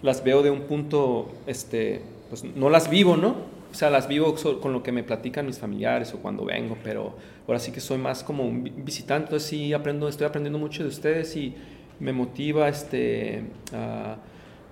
las 0.03 0.23
veo 0.23 0.43
de 0.43 0.51
un 0.51 0.61
punto, 0.61 1.31
este, 1.47 2.01
pues 2.29 2.43
no 2.43 2.69
las 2.69 2.89
vivo, 2.89 3.17
¿no? 3.17 3.29
O 3.71 3.75
sea, 3.77 3.89
las 3.89 4.07
vivo 4.07 4.35
con 4.61 4.71
lo 4.71 4.83
que 4.83 4.91
me 4.91 5.03
platican 5.03 5.47
mis 5.47 5.59
familiares 5.59 6.13
o 6.13 6.19
cuando 6.19 6.45
vengo, 6.45 6.77
pero 6.83 7.15
ahora 7.47 7.59
sí 7.59 7.71
que 7.71 7.81
soy 7.81 7.97
más 7.97 8.23
como 8.23 8.45
un 8.45 8.63
vi- 8.63 8.73
visitante, 8.77 9.39
sí 9.39 9.73
aprendo, 9.73 10.07
estoy 10.07 10.27
aprendiendo 10.27 10.59
mucho 10.59 10.83
de 10.83 10.89
ustedes 10.89 11.35
y 11.35 11.55
me 11.99 12.13
motiva, 12.13 12.69
este, 12.69 13.43
a, 13.73 14.17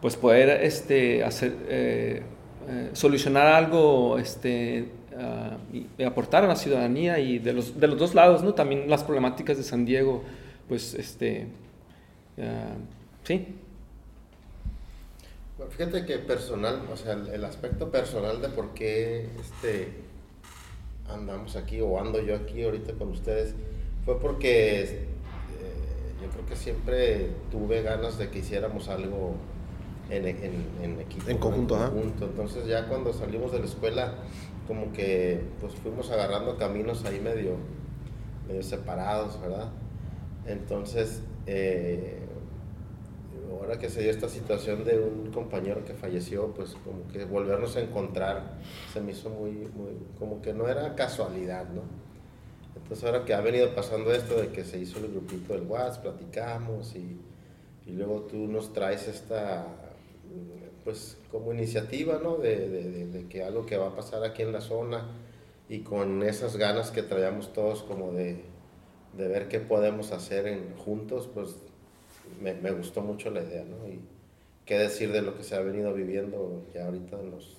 pues 0.01 0.15
poder, 0.17 0.63
este, 0.63 1.23
hacer, 1.23 1.55
eh, 1.67 2.21
eh, 2.69 2.89
solucionar 2.93 3.47
algo, 3.47 4.17
este, 4.19 4.85
ah, 5.17 5.57
y, 5.71 5.87
y 5.97 6.03
aportar 6.03 6.43
a 6.43 6.47
la 6.47 6.55
ciudadanía 6.55 7.19
y 7.19 7.39
de 7.39 7.53
los, 7.53 7.79
de 7.79 7.87
los 7.87 7.97
dos 7.97 8.15
lados, 8.15 8.43
¿no? 8.43 8.53
También 8.53 8.89
las 8.89 9.03
problemáticas 9.03 9.57
de 9.57 9.63
San 9.63 9.85
Diego, 9.85 10.23
pues, 10.67 10.93
este, 10.93 11.47
ah, 12.39 12.75
sí, 13.23 13.47
Bueno, 15.57 15.71
Fíjate 15.71 16.05
que 16.05 16.17
personal, 16.19 16.81
o 16.91 16.97
sea, 16.97 17.13
el, 17.13 17.27
el 17.27 17.45
aspecto 17.45 17.91
personal 17.91 18.41
de 18.41 18.49
por 18.49 18.73
qué 18.73 19.27
este, 19.39 19.89
andamos 21.09 21.55
aquí 21.55 21.81
o 21.81 21.99
ando 21.99 22.21
yo 22.21 22.35
aquí 22.35 22.63
ahorita 22.63 22.93
con 22.93 23.09
ustedes 23.09 23.55
fue 24.05 24.19
porque 24.19 24.81
eh, 24.81 25.05
yo 26.21 26.29
creo 26.29 26.45
que 26.45 26.55
siempre 26.55 27.29
tuve 27.51 27.81
ganas 27.81 28.17
de 28.17 28.29
que 28.29 28.39
hiciéramos 28.39 28.89
algo 28.89 29.35
en, 30.09 30.27
en, 30.27 30.65
en 30.81 30.99
equipo. 30.99 31.29
En 31.29 31.37
conjunto. 31.37 31.77
Entonces 32.21 32.67
ya 32.67 32.87
cuando 32.87 33.13
salimos 33.13 33.51
de 33.51 33.59
la 33.59 33.65
escuela 33.65 34.15
como 34.67 34.91
que 34.91 35.41
pues 35.59 35.73
fuimos 35.75 36.09
agarrando 36.11 36.57
caminos 36.57 37.03
ahí 37.05 37.19
medio, 37.19 37.57
separados, 38.61 39.39
¿verdad? 39.41 39.69
Entonces, 40.45 41.21
eh, 41.47 42.19
ahora 43.51 43.77
que 43.77 43.89
se 43.89 44.01
dio 44.01 44.11
esta 44.11 44.29
situación 44.29 44.83
de 44.83 44.99
un 44.99 45.31
compañero 45.31 45.83
que 45.85 45.93
falleció, 45.93 46.53
pues 46.53 46.75
como 46.83 47.07
que 47.07 47.25
volvernos 47.25 47.75
a 47.77 47.81
encontrar 47.81 48.59
se 48.91 49.01
me 49.01 49.11
hizo 49.11 49.29
muy, 49.29 49.51
muy, 49.51 49.91
como 50.19 50.41
que 50.41 50.53
no 50.53 50.67
era 50.67 50.95
casualidad, 50.95 51.67
¿no? 51.69 51.81
Entonces 52.75 53.05
ahora 53.05 53.23
que 53.23 53.33
ha 53.33 53.41
venido 53.41 53.73
pasando 53.75 54.11
esto 54.13 54.41
de 54.41 54.49
que 54.49 54.63
se 54.63 54.79
hizo 54.79 54.99
el 54.99 55.11
grupito 55.11 55.53
del 55.53 55.63
WhatsApp, 55.63 56.03
platicamos 56.03 56.95
y, 56.95 57.19
y 57.85 57.91
luego 57.91 58.21
tú 58.21 58.47
nos 58.47 58.73
traes 58.73 59.07
esta, 59.07 59.65
pues 60.83 61.17
como 61.31 61.53
iniciativa, 61.53 62.19
¿no? 62.21 62.37
De, 62.37 62.67
de- 62.69 62.89
de- 62.91 63.07
de 63.07 63.27
que 63.27 63.43
algo 63.43 63.65
que 63.65 63.77
va 63.77 63.87
a 63.87 63.95
pasar 63.95 64.23
aquí 64.23 64.41
en 64.41 64.51
la 64.51 64.61
zona 64.61 65.07
y 65.69 65.79
con 65.79 66.23
esas 66.23 66.57
ganas 66.57 66.91
que 66.91 67.03
traíamos 67.03 67.53
todos 67.53 67.83
como 67.83 68.11
de, 68.11 68.41
de 69.17 69.27
ver 69.27 69.47
qué 69.47 69.59
podemos 69.59 70.11
hacer 70.11 70.47
en, 70.47 70.75
juntos, 70.77 71.29
pues 71.33 71.55
me, 72.41 72.53
me 72.53 72.71
gustó 72.71 73.01
mucho 73.01 73.29
la 73.31 73.41
idea, 73.43 73.63
¿no? 73.63 73.87
Y 73.87 73.99
qué 74.65 74.77
decir 74.77 75.11
de 75.11 75.21
lo 75.21 75.37
que 75.37 75.43
se 75.43 75.55
ha 75.55 75.59
venido 75.61 75.93
viviendo 75.93 76.63
ya 76.73 76.85
ahorita 76.85 77.19
en 77.19 77.31
los 77.31 77.57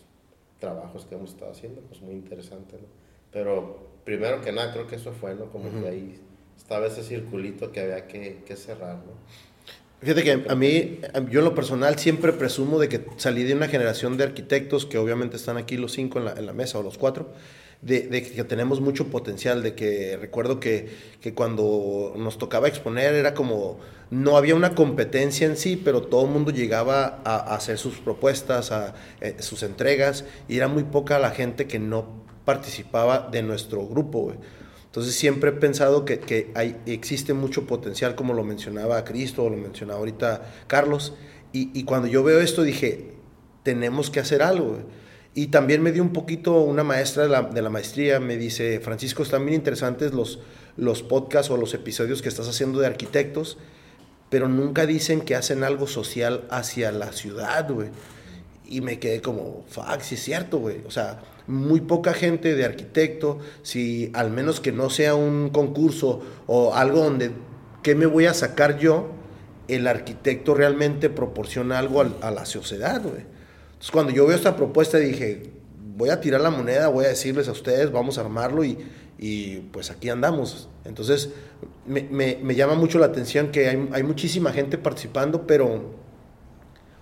trabajos 0.61 1.05
que 1.07 1.15
hemos 1.15 1.31
estado 1.31 1.51
haciendo, 1.53 1.81
pues 1.83 2.01
muy 2.03 2.15
interesante, 2.15 2.77
¿no? 2.77 2.87
Pero 3.33 3.79
primero 4.05 4.41
que 4.41 4.53
nada, 4.53 4.73
creo 4.73 4.87
que 4.87 4.97
eso 4.97 5.13
fue, 5.13 5.35
¿no? 5.35 5.51
Como 5.51 5.71
que 5.83 5.89
ahí 5.89 6.21
estaba 6.57 6.87
ese 6.87 7.03
circulito 7.03 7.73
que 7.73 7.81
había 7.81 8.07
que, 8.07 8.43
que 8.47 8.57
cerrar, 8.57 8.97
¿no? 8.99 9.13
Fíjate 10.05 10.23
que 10.23 10.45
a 10.51 10.55
mí, 10.55 11.01
yo 11.31 11.39
en 11.39 11.45
lo 11.47 11.55
personal 11.55 11.99
siempre 11.99 12.35
presumo 12.35 12.79
de 12.79 12.91
que 12.91 13.07
salí 13.17 13.43
de 13.43 13.55
una 13.55 13.69
generación 13.69 14.19
de 14.19 14.25
arquitectos 14.25 14.85
que 14.85 14.99
obviamente 14.99 15.37
están 15.37 15.57
aquí 15.57 15.79
los 15.79 15.93
cinco 15.93 16.19
en 16.19 16.27
la, 16.27 16.33
en 16.33 16.45
la 16.45 16.53
mesa 16.53 16.79
o 16.79 16.83
los 16.83 16.99
cuatro, 16.99 17.33
de, 17.81 18.09
de, 18.09 18.23
que 18.23 18.45
tenemos 18.45 18.83
mucho 18.83 19.07
potencial, 19.07 19.63
de 19.63 19.75
que 19.75 20.19
recuerdo 20.21 20.61
que, 20.61 20.91
que, 21.23 21.33
cuando 21.33 22.13
nos 22.19 22.37
tocaba 22.37 22.69
exponer 22.69 23.15
era 23.15 23.33
como, 23.33 23.81
no 24.11 24.37
había 24.37 24.55
una 24.55 24.75
competencia 24.75 25.47
en 25.47 25.57
sí, 25.57 25.81
pero 25.83 26.03
todo 26.03 26.27
el 26.27 26.31
mundo 26.31 26.51
llegaba 26.51 27.23
a, 27.25 27.37
a 27.37 27.55
hacer 27.55 27.79
sus 27.79 27.97
propuestas, 27.97 28.73
a, 28.73 28.95
eh, 29.23 29.37
sus 29.39 29.63
entregas, 29.63 30.27
y 30.49 30.59
era 30.59 30.69
muy 30.69 30.85
poca 30.85 31.19
la 31.19 31.31
gente 31.31 31.67
que 31.67 31.79
no 31.79 32.25
participaba 32.45 33.31
de 33.33 33.43
nuestro 33.43 33.87
grupo. 33.87 34.25
Güey. 34.25 34.37
Entonces 34.95 35.17
siempre 35.17 35.51
he 35.51 35.53
pensado 35.53 36.05
que, 36.05 36.21
que 36.21 36.53
hay, 36.55 36.77
existe 36.87 37.35
mucho 37.35 37.67
potencial, 37.67 38.15
como 38.15 38.33
lo 38.33 38.45
mencionaba 38.45 39.05
Cristo, 39.05 39.43
o 39.43 39.51
lo 39.51 39.57
mencionaba 39.57 39.99
ahorita 39.99 40.53
Carlos, 40.69 41.15
y, 41.53 41.77
y, 41.77 41.83
cuando 41.83 42.07
yo 42.07 42.23
veo 42.23 42.39
esto 42.39 42.63
dije, 42.63 43.11
tenemos 43.65 44.09
que 44.09 44.21
hacer 44.21 44.41
algo. 44.41 44.79
Y 45.35 45.49
también 45.49 45.83
me 45.83 45.91
dio 45.91 46.01
un 46.01 46.13
poquito 46.13 46.61
una 46.61 46.85
maestra 46.85 47.25
de 47.25 47.29
la, 47.29 47.43
de 47.43 47.61
la, 47.61 47.71
maestría, 47.71 48.21
me 48.21 48.37
dice, 48.37 48.79
Francisco, 48.79 49.25
están 49.25 49.45
bien 49.45 49.57
interesantes 49.57 50.15
los, 50.15 50.39
los 50.77 51.03
podcasts 51.03 51.51
o 51.51 51.57
los 51.57 51.75
episodios 51.75 52.23
que 52.23 52.29
estás 52.29 52.47
haciendo 52.47 52.79
de 52.79 52.87
arquitectos, 52.87 53.59
pero 54.31 54.47
nunca 54.47 54.87
dicen 54.87 55.23
que 55.23 55.35
hacen 55.35 55.65
algo 55.65 55.89
social 55.89 56.45
hacia 56.51 56.93
la 56.93 57.11
ciudad, 57.11 57.69
güey. 57.69 57.89
Y 58.65 58.81
me 58.81 59.01
quedé 59.01 59.21
como, 59.21 59.65
fuck, 59.67 60.03
sí 60.03 60.15
es 60.15 60.23
cierto, 60.23 60.59
güey. 60.59 60.83
O 60.87 60.93
sea, 60.93 61.21
muy 61.47 61.81
poca 61.81 62.15
gente 62.15 62.55
de 62.55 62.65
arquitecto, 62.65 63.39
si 63.63 64.11
al 64.15 64.31
menos 64.31 64.61
que 64.61 64.73
no 64.73 64.91
sea 64.91 65.15
un 65.15 65.51
concurso 65.51 66.23
o 66.47 66.75
algo 66.75 67.01
donde, 67.01 67.33
¿qué 67.83 67.95
me 67.95 68.07
voy 68.07 68.27
a 68.27 68.35
sacar 68.35 68.79
yo? 68.79 69.11
El 69.69 69.87
arquitecto 69.87 70.55
realmente 70.55 71.11
proporciona 71.11 71.79
algo 71.79 72.03
a, 72.03 72.31
la 72.31 72.47
sociedad, 72.47 73.03
güey. 73.03 73.25
Entonces, 73.67 73.91
cuando 73.91 74.13
yo 74.13 74.27
veo 74.27 74.37
esta 74.37 74.57
propuesta 74.57 74.99
dije, 74.99 75.51
voy 75.97 76.11
a 76.11 76.21
tirar 76.21 76.41
la 76.41 76.51
moneda, 76.51 76.89
voy 76.89 77.05
a 77.05 77.09
decirles 77.09 77.49
a 77.49 77.53
ustedes, 77.53 77.93
vamos 77.93 78.19
a 78.19 78.23
armarlo 78.23 78.65
y, 78.65 78.79
y 79.19 79.57
pues 79.73 79.91
aquí 79.91 80.09
andamos. 80.09 80.69
Entonces, 80.85 81.31
me, 81.87 82.03
me, 82.03 82.39
me, 82.43 82.55
llama 82.55 82.75
mucho 82.75 82.99
la 82.99 83.07
atención 83.07 83.51
que 83.51 83.69
hay, 83.69 83.89
hay 83.93 84.03
muchísima 84.03 84.53
gente 84.53 84.79
participando, 84.79 85.47
pero 85.47 85.93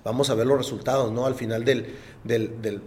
vamos 0.04 0.30
a 0.30 0.34
ver 0.34 0.46
los 0.46 0.58
resultados, 0.58 1.12
¿no? 1.12 1.26
Al 1.26 1.34
final 1.34 1.64
del, 1.64 1.94
del 2.24 2.82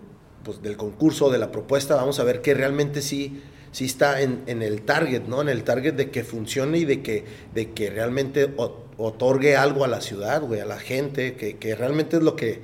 pues, 0.45 0.61
del 0.61 0.77
concurso, 0.77 1.31
de 1.31 1.39
la 1.39 1.51
propuesta, 1.51 1.95
vamos 1.95 2.19
a 2.19 2.23
ver 2.23 2.41
que 2.41 2.53
realmente 2.53 3.01
sí, 3.01 3.41
sí 3.71 3.85
está 3.85 4.21
en, 4.21 4.43
en, 4.45 4.61
el 4.61 4.83
target, 4.83 5.23
¿no? 5.23 5.41
En 5.41 5.49
el 5.49 5.63
target 5.63 5.95
de 5.95 6.11
que 6.11 6.23
funcione 6.23 6.77
y 6.77 6.85
de 6.85 7.01
que, 7.01 7.25
de 7.53 7.71
que 7.71 7.89
realmente 7.89 8.53
otorgue 8.97 9.57
algo 9.57 9.83
a 9.83 9.87
la 9.87 10.01
ciudad, 10.01 10.43
güey, 10.43 10.59
a 10.59 10.65
la 10.65 10.77
gente, 10.77 11.35
que, 11.35 11.57
que 11.57 11.75
realmente 11.75 12.17
es 12.17 12.23
lo 12.23 12.35
que, 12.35 12.61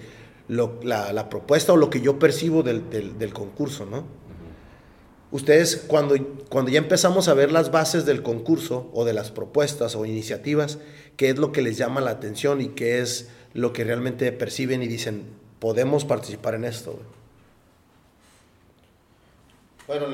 lo, 0.47 0.79
la, 0.83 1.27
propuesta 1.29 1.73
o 1.73 1.77
lo 1.77 1.89
que 1.89 2.01
yo 2.01 2.19
percibo 2.19 2.61
del, 2.61 2.87
del, 2.91 3.17
del 3.17 3.33
concurso, 3.33 3.87
¿no? 3.87 4.05
Ustedes, 5.31 5.77
cuando, 5.87 6.15
cuando 6.49 6.69
ya 6.69 6.77
empezamos 6.77 7.29
a 7.29 7.33
ver 7.33 7.51
las 7.51 7.71
bases 7.71 8.05
del 8.05 8.21
concurso 8.21 8.91
o 8.93 9.05
de 9.05 9.13
las 9.13 9.31
propuestas 9.31 9.95
o 9.95 10.05
iniciativas, 10.05 10.77
¿qué 11.15 11.29
es 11.29 11.39
lo 11.39 11.51
que 11.51 11.63
les 11.63 11.77
llama 11.77 11.99
la 11.99 12.11
atención 12.11 12.61
y 12.61 12.67
qué 12.67 12.99
es 12.99 13.29
lo 13.53 13.73
que 13.73 13.85
realmente 13.85 14.31
perciben 14.33 14.83
y 14.83 14.87
dicen, 14.87 15.23
podemos 15.57 16.05
participar 16.05 16.53
en 16.53 16.65
esto? 16.65 16.91
Güey? 16.91 17.20
Bueno, 19.87 20.07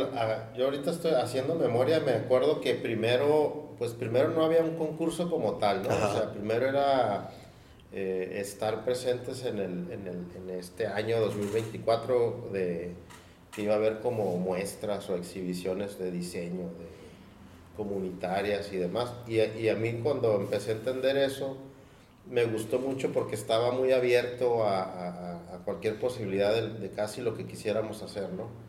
yo 0.56 0.66
ahorita 0.66 0.92
estoy 0.92 1.12
haciendo 1.12 1.56
memoria, 1.56 2.00
me 2.00 2.14
acuerdo 2.14 2.62
que 2.62 2.74
primero, 2.74 3.76
pues 3.78 3.92
primero 3.92 4.30
no 4.30 4.44
había 4.44 4.62
un 4.62 4.78
concurso 4.78 5.30
como 5.30 5.56
tal, 5.56 5.84
¿no? 5.84 5.90
Ajá. 5.90 6.08
O 6.08 6.14
sea, 6.14 6.32
primero 6.32 6.68
era 6.68 7.32
eh, 7.92 8.38
estar 8.40 8.86
presentes 8.86 9.44
en, 9.44 9.60
el, 9.60 9.92
en, 9.92 10.08
el, 10.08 10.26
en, 10.36 10.58
este 10.58 10.88
año 10.88 11.20
2024 11.20 12.50
de 12.54 12.92
que 13.52 13.64
iba 13.64 13.74
a 13.74 13.78
haber 13.78 14.00
como 14.00 14.38
muestras 14.38 15.10
o 15.10 15.16
exhibiciones 15.16 16.00
de 16.00 16.12
diseño, 16.12 16.64
de 16.64 16.88
comunitarias 17.76 18.72
y 18.72 18.78
demás. 18.78 19.12
Y, 19.28 19.42
y 19.42 19.70
a 19.70 19.76
mí 19.76 20.00
cuando 20.02 20.36
empecé 20.36 20.72
a 20.72 20.76
entender 20.76 21.18
eso, 21.18 21.58
me 22.30 22.46
gustó 22.46 22.80
mucho 22.80 23.12
porque 23.12 23.36
estaba 23.36 23.72
muy 23.72 23.92
abierto 23.92 24.64
a, 24.64 24.82
a, 24.84 25.56
a 25.56 25.58
cualquier 25.66 26.00
posibilidad 26.00 26.54
de, 26.54 26.70
de 26.70 26.90
casi 26.92 27.22
lo 27.22 27.36
que 27.36 27.46
quisiéramos 27.46 28.02
hacer, 28.02 28.30
¿no? 28.32 28.67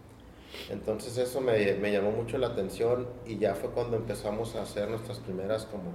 Entonces 0.70 1.16
eso 1.18 1.40
me, 1.40 1.74
me, 1.74 1.92
llamó 1.92 2.10
mucho 2.10 2.38
la 2.38 2.48
atención 2.48 3.06
y 3.26 3.38
ya 3.38 3.54
fue 3.54 3.70
cuando 3.70 3.96
empezamos 3.96 4.54
a 4.54 4.62
hacer 4.62 4.88
nuestras 4.88 5.18
primeras 5.18 5.64
como 5.66 5.92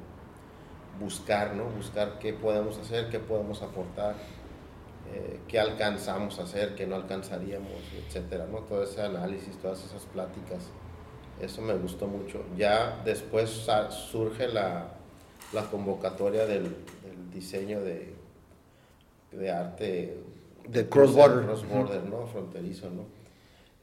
buscar, 1.00 1.56
¿no? 1.56 1.66
Buscar 1.66 2.20
qué 2.20 2.34
podemos 2.34 2.78
hacer, 2.78 3.10
qué 3.10 3.20
podemos 3.20 3.62
aportar, 3.62 4.16
eh, 5.14 5.40
qué 5.48 5.60
alcanzamos 5.60 6.40
a 6.40 6.44
hacer, 6.44 6.76
qué 6.76 6.88
no 6.88 6.96
alcanzaríamos, 6.96 7.72
etcétera, 8.06 8.48
¿no? 8.52 8.60
Todo 8.60 8.84
ese 8.84 9.02
análisis, 9.02 9.58
todas 9.58 9.84
esas 9.84 10.04
pláticas, 10.04 10.70
eso 11.42 11.62
me 11.62 11.74
gustó 11.76 12.08
mucho. 12.08 12.44
Ya 12.58 13.02
después 13.04 13.68
surge 14.12 14.48
la, 14.48 14.94
la 15.52 15.64
convocatoria 15.70 16.46
del, 16.46 16.64
del, 16.64 17.32
diseño 17.32 17.82
de, 17.82 18.14
de 19.32 19.52
arte 19.52 20.18
de 20.68 20.88
cross-border, 20.88 21.46
cross 21.46 21.66
-border, 21.66 22.04
¿no? 22.04 22.28
Fronterizo, 22.28 22.90
¿no? 22.90 23.23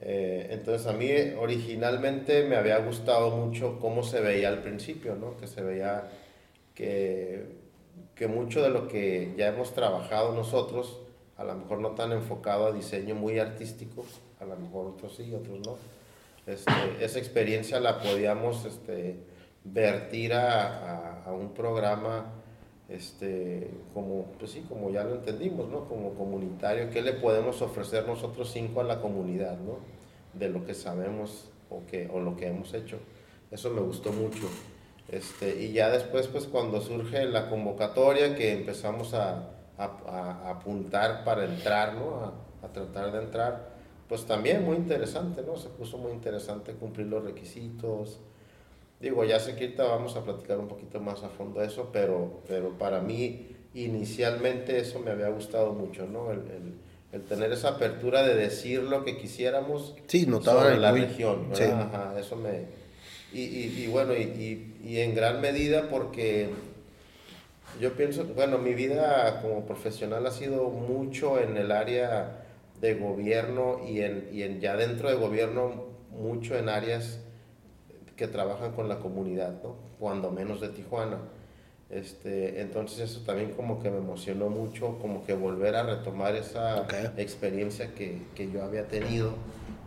Eh, 0.03 0.49
entonces 0.51 0.87
a 0.87 0.93
mí 0.93 1.11
originalmente 1.39 2.45
me 2.45 2.57
había 2.57 2.79
gustado 2.79 3.37
mucho 3.37 3.79
cómo 3.79 4.03
se 4.03 4.21
veía 4.21 4.49
al 4.49 4.63
principio, 4.63 5.15
¿no? 5.15 5.37
Que 5.37 5.47
se 5.47 5.63
veía 5.63 6.09
que, 6.75 7.45
que 8.15 8.27
mucho 8.27 8.63
de 8.63 8.71
lo 8.71 8.89
que 8.89 9.35
ya 9.37 9.49
hemos 9.49 9.75
trabajado 9.75 10.35
nosotros, 10.35 11.01
a 11.37 11.45
lo 11.45 11.55
mejor 11.55 11.81
no 11.81 11.91
tan 11.91 12.13
enfocado 12.13 12.67
a 12.67 12.73
diseño 12.73 13.15
muy 13.15 13.39
artístico, 13.39 14.05
a 14.41 14.45
lo 14.45 14.57
mejor 14.57 14.87
otros 14.87 15.17
sí, 15.17 15.35
otros 15.35 15.61
no. 15.61 15.77
Este, 16.47 16.73
esa 17.01 17.19
experiencia 17.19 17.79
la 17.81 17.99
podíamos 17.99 18.65
este, 18.65 19.17
vertir 19.65 20.33
a, 20.33 21.23
a, 21.23 21.25
a, 21.25 21.33
un 21.33 21.53
programa 21.53 22.33
este, 22.91 23.71
como, 23.95 24.25
pues 24.39 24.51
sí, 24.51 24.65
como 24.69 24.91
ya 24.91 25.05
lo 25.05 25.15
entendimos, 25.15 25.69
¿no? 25.69 25.89
Como 25.89 26.15
comunitario, 26.15 26.91
¿qué 26.91 27.03
le 27.03 27.13
podemos 27.13 27.63
ofrecer 27.63 28.07
nosotros 28.07 28.51
cinco 28.53 28.81
a 28.81 28.85
la 28.85 29.01
comunidad, 29.01 29.59
¿no? 29.59 29.79
De 30.35 30.49
lo 30.49 30.65
que 30.67 30.75
sabemos 30.75 31.51
o, 31.71 31.87
que, 31.87 32.09
o 32.13 32.19
lo 32.19 32.37
que 32.37 32.49
hemos 32.49 32.75
hecho. 32.75 32.99
Eso 33.51 33.71
me 33.71 33.81
gustó 33.81 34.13
mucho. 34.13 34.49
Este, 35.09 35.63
y 35.63 35.73
ya 35.73 35.89
después, 35.89 36.27
pues 36.27 36.47
cuando 36.47 36.81
surge 36.81 37.25
la 37.27 37.49
convocatoria, 37.49 38.35
que 38.35 38.53
empezamos 38.53 39.15
a, 39.15 39.51
a, 39.79 39.85
a 39.85 40.51
apuntar 40.51 41.25
para 41.25 41.45
entrar, 41.45 41.95
¿no? 41.95 42.33
A, 42.63 42.73
tratar 42.73 43.11
de 43.11 43.23
entrar, 43.23 43.71
pues 44.09 44.27
también 44.27 44.65
muy 44.65 44.77
interesante, 44.77 45.43
¿no? 45.43 45.57
Se 45.57 45.69
puso 45.71 45.97
muy 45.97 46.13
interesante 46.13 46.75
cumplir 46.75 47.07
los 47.07 47.25
requisitos, 47.25 48.21
Digo, 49.01 49.25
ya 49.25 49.41
sé 49.41 49.57
que 49.57 49.65
ahorita 49.65 49.85
vamos 49.85 50.15
a 50.17 50.25
platicar 50.25 50.59
un 50.59 50.69
poquito 50.69 51.01
más 51.01 51.23
a 51.23 51.31
fondo 51.31 51.63
eso, 51.63 51.89
pero, 51.91 52.43
pero 52.47 52.77
para 52.79 53.01
mí 53.01 53.57
inicialmente 53.75 54.79
eso 54.79 54.99
me 54.99 55.11
había 55.11 55.29
gustado 55.29 55.73
mucho, 55.73 56.07
¿no? 56.07 56.31
El, 56.31 56.41
el, 56.41 56.75
el 57.13 57.23
tener 57.23 57.51
esa 57.53 57.71
apertura 57.71 58.23
de 58.23 58.35
decir 58.35 58.83
lo 58.83 59.05
que 59.05 59.17
quisiéramos 59.17 59.97
sí, 60.07 60.27
notaba 60.27 60.65
sobre 60.65 60.77
la 60.77 60.91
muy, 60.91 61.01
región, 61.01 61.49
sí. 61.53 61.65
Ajá, 61.65 62.15
eso 62.19 62.37
me... 62.37 62.81
Y, 63.33 63.43
y, 63.43 63.85
y 63.85 63.87
bueno, 63.87 64.13
y, 64.13 64.75
y, 64.85 64.99
en 64.99 65.15
gran 65.15 65.41
medida 65.41 65.89
porque 65.89 66.49
yo 67.81 67.93
pienso, 67.93 68.25
bueno, 68.25 68.59
mi 68.59 68.75
vida 68.75 69.41
como 69.41 69.65
profesional 69.65 70.27
ha 70.27 70.33
sido 70.33 70.69
mucho 70.69 71.41
en 71.41 71.57
el 71.57 71.71
área 71.71 72.45
de 72.81 72.95
gobierno 72.95 73.81
y 73.89 74.01
en, 74.01 74.29
y 74.33 74.43
en 74.43 74.61
ya 74.61 74.77
dentro 74.77 75.09
de 75.09 75.15
gobierno 75.15 75.85
mucho 76.11 76.59
en 76.59 76.69
áreas 76.69 77.21
que 78.21 78.29
trabajan 78.29 78.73
con 78.73 78.87
la 78.87 78.99
comunidad, 78.99 79.63
¿no? 79.63 79.77
Cuando 79.99 80.31
menos 80.31 80.61
de 80.61 80.69
Tijuana. 80.69 81.17
Este, 81.89 82.61
entonces 82.61 82.99
eso 82.99 83.23
también 83.25 83.53
como 83.53 83.83
que 83.83 83.91
me 83.91 83.97
emocionó 83.97 84.51
mucho, 84.51 84.99
como 84.99 85.25
que 85.25 85.33
volver 85.33 85.75
a 85.75 85.85
retomar 85.85 86.35
esa 86.35 86.83
okay. 86.83 87.13
experiencia 87.17 87.95
que, 87.95 88.21
que, 88.35 88.51
yo 88.53 88.63
había 88.63 88.87
tenido 88.89 89.33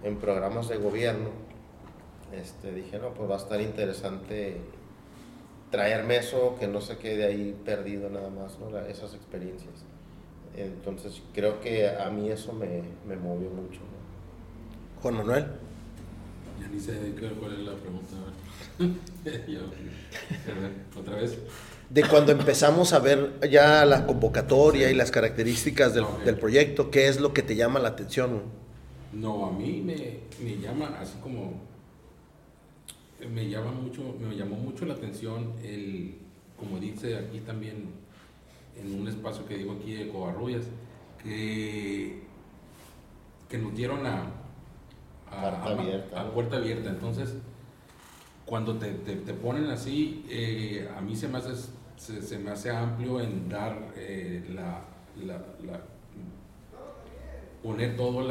en 0.04 0.18
programas 0.18 0.68
de 0.68 0.78
gobierno. 0.78 1.30
Este, 2.36 2.74
dije, 2.74 2.98
no, 2.98 3.14
pues 3.14 3.30
va 3.30 3.36
a 3.36 3.38
estar 3.38 3.62
interesante 3.62 4.58
traerme 5.70 6.18
eso, 6.18 6.56
que 6.60 6.68
no 6.68 6.82
se 6.82 6.98
quede 6.98 7.26
ahí 7.26 7.56
perdido 7.64 8.10
nada 8.10 8.32
más, 8.32 8.58
¿no? 8.58 8.76
esas 8.80 9.14
experiencias. 9.14 9.86
Entonces 10.58 11.22
creo 11.36 11.62
que 11.62 11.88
a 11.88 12.10
mí 12.10 12.32
eso 12.32 12.52
me, 12.52 12.82
me 13.08 13.16
movió 13.16 13.52
mucho. 13.52 13.82
¿no? 13.82 15.02
Juan 15.04 15.18
Manuel. 15.18 15.46
Ya 16.64 16.70
ni 16.70 16.80
sé 16.80 16.94
cuál 17.40 17.54
es 17.54 17.60
la 17.60 17.74
pregunta. 17.74 18.16
Yo, 19.48 19.60
¿Otra 21.00 21.16
vez? 21.18 21.38
De 21.90 22.04
cuando 22.08 22.32
empezamos 22.32 22.94
a 22.94 23.00
ver 23.00 23.40
ya 23.52 23.86
la 23.86 24.06
convocatoria 24.08 24.88
sí. 24.88 24.94
y 24.94 24.98
las 24.98 25.12
características 25.12 25.94
del, 25.94 26.06
okay. 26.06 26.26
del, 26.26 26.40
proyecto, 26.40 26.90
¿qué 26.90 27.08
es 27.08 27.20
lo 27.20 27.34
que 27.34 27.42
te 27.44 27.56
llama 27.56 27.80
la 27.80 27.90
atención? 27.90 28.42
No, 29.12 29.46
a 29.46 29.52
mí 29.52 29.82
me, 29.84 30.22
me 30.44 30.58
llama 30.60 30.98
así 31.00 31.18
como 31.22 31.62
me 33.30 33.50
llama 33.50 33.72
mucho, 33.72 34.16
me 34.20 34.36
llamó 34.36 34.56
mucho 34.56 34.86
la 34.86 34.96
atención 34.96 35.54
el, 35.64 36.16
como 36.58 36.80
dice 36.80 37.18
aquí 37.18 37.40
también 37.40 37.88
en 38.80 39.00
un 39.00 39.08
espacio 39.08 39.46
que 39.46 39.58
digo 39.58 39.74
aquí 39.74 39.94
de 39.94 40.10
Covarrubias, 40.10 40.66
que, 41.22 42.24
que 43.50 43.58
nos 43.58 43.76
dieron 43.76 44.06
a, 44.06 44.43
Puerta 45.42 45.64
a- 45.66 45.72
abierta, 45.72 46.22
a 46.22 46.32
puerta 46.32 46.58
abierta. 46.58 46.90
Entonces, 46.90 47.36
cuando 48.46 48.76
te, 48.78 48.92
te- 48.92 49.16
te 49.18 49.34
ponen 49.34 49.66
así, 49.70 50.26
eh, 50.30 50.90
a 50.98 51.02
mí 51.02 51.16
se 51.16 51.28
me 51.28 51.38
hace, 51.38 51.54
se, 51.98 52.22
se 52.22 52.38
me 52.40 52.52
hace 52.52 52.70
amplio 52.72 53.20
en 53.22 53.50
dar 53.50 53.78
eh, 53.96 54.44
la, 54.54 54.82
la- 55.26 55.46
la- 55.66 55.82
poner 57.62 57.96
todas 57.96 58.28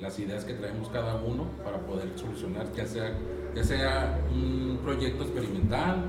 las 0.00 0.18
ideas 0.18 0.44
que 0.44 0.54
traemos 0.54 0.88
cada 0.90 1.14
uno 1.16 1.44
para 1.64 1.78
poder 1.78 2.10
solucionar, 2.18 2.70
ya 2.74 2.86
sea, 2.86 3.16
ya 3.54 3.64
sea 3.64 4.18
un 4.30 4.78
proyecto 4.82 5.22
experimental 5.24 6.04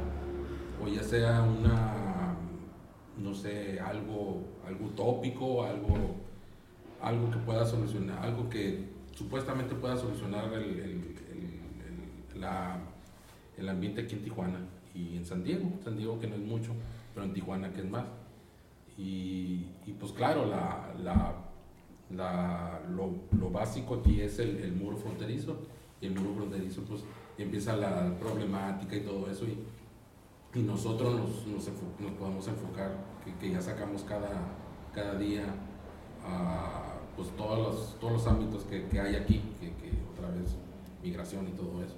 o 0.84 0.88
ya 0.88 1.03
sea 1.03 1.41
una, 1.43 2.36
no 3.17 3.34
sé, 3.34 3.79
algo, 3.79 4.43
algo 4.67 4.86
utópico, 4.88 5.63
algo, 5.63 5.95
algo 7.01 7.32
que 7.32 7.38
pueda 7.38 7.65
solucionar, 7.65 8.19
algo 8.25 8.49
que 8.49 8.89
supuestamente 9.16 9.76
pueda 9.76 9.97
solucionar 9.97 10.45
el, 10.53 10.64
el- 10.80 11.16
el- 12.34 12.41
la- 12.41 12.78
el 13.57 13.70
ambiente 13.70 14.01
aquí 14.01 14.16
en 14.16 14.24
Tijuana 14.24 14.59
y 14.95 15.18
en 15.18 15.26
San 15.26 15.43
Diego, 15.43 15.70
San 15.84 15.97
Diego 15.97 16.20
que 16.20 16.28
no 16.28 16.36
es 16.36 16.41
mucho, 16.41 16.72
pero 17.14 17.26
en 17.26 17.34
Tijuana 17.34 17.72
que 17.74 17.82
es 17.82 17.89
más. 17.89 18.05
Y, 18.97 19.68
y 19.86 19.95
pues 19.99 20.12
claro, 20.12 20.45
la, 20.45 20.93
la, 21.03 21.34
la- 22.09 22.82
lo, 22.89 23.12
lo 23.39 23.49
básico 23.49 23.95
aquí 23.95 24.22
es 24.22 24.39
el, 24.39 24.72
muro 24.74 24.97
fronterizo, 24.97 25.57
y 26.01 26.07
el 26.07 26.16
muro 26.16 26.36
fronterizo 26.36 26.82
pues 26.84 27.03
empieza 27.38 27.76
la 27.76 28.16
problemática 28.20 28.95
y 28.95 29.01
todo 29.01 29.30
eso, 29.30 29.45
y, 29.45 29.57
y 30.59 30.64
nosotros 30.64 31.16
nos, 31.16 31.47
nos 31.47 32.12
podemos 32.20 32.47
enfocar, 32.47 32.95
que, 33.24 33.34
que 33.36 33.51
ya 33.53 33.62
sacamos 33.62 34.03
cada, 34.03 34.30
cada 34.93 35.16
día 35.16 35.45
a 36.26 36.91
pues 37.16 37.30
todos 37.38 37.57
los, 37.59 37.99
todos 37.99 38.14
los 38.14 38.28
ámbitos 38.28 38.64
que, 38.64 38.86
que 38.88 38.99
hay 38.99 39.16
aquí, 39.16 39.41
que, 39.59 39.68
que 39.68 39.91
otra 40.16 40.30
vez 40.30 40.55
migración 41.03 41.47
y 41.47 41.51
todo 41.51 41.84
eso. 41.84 41.95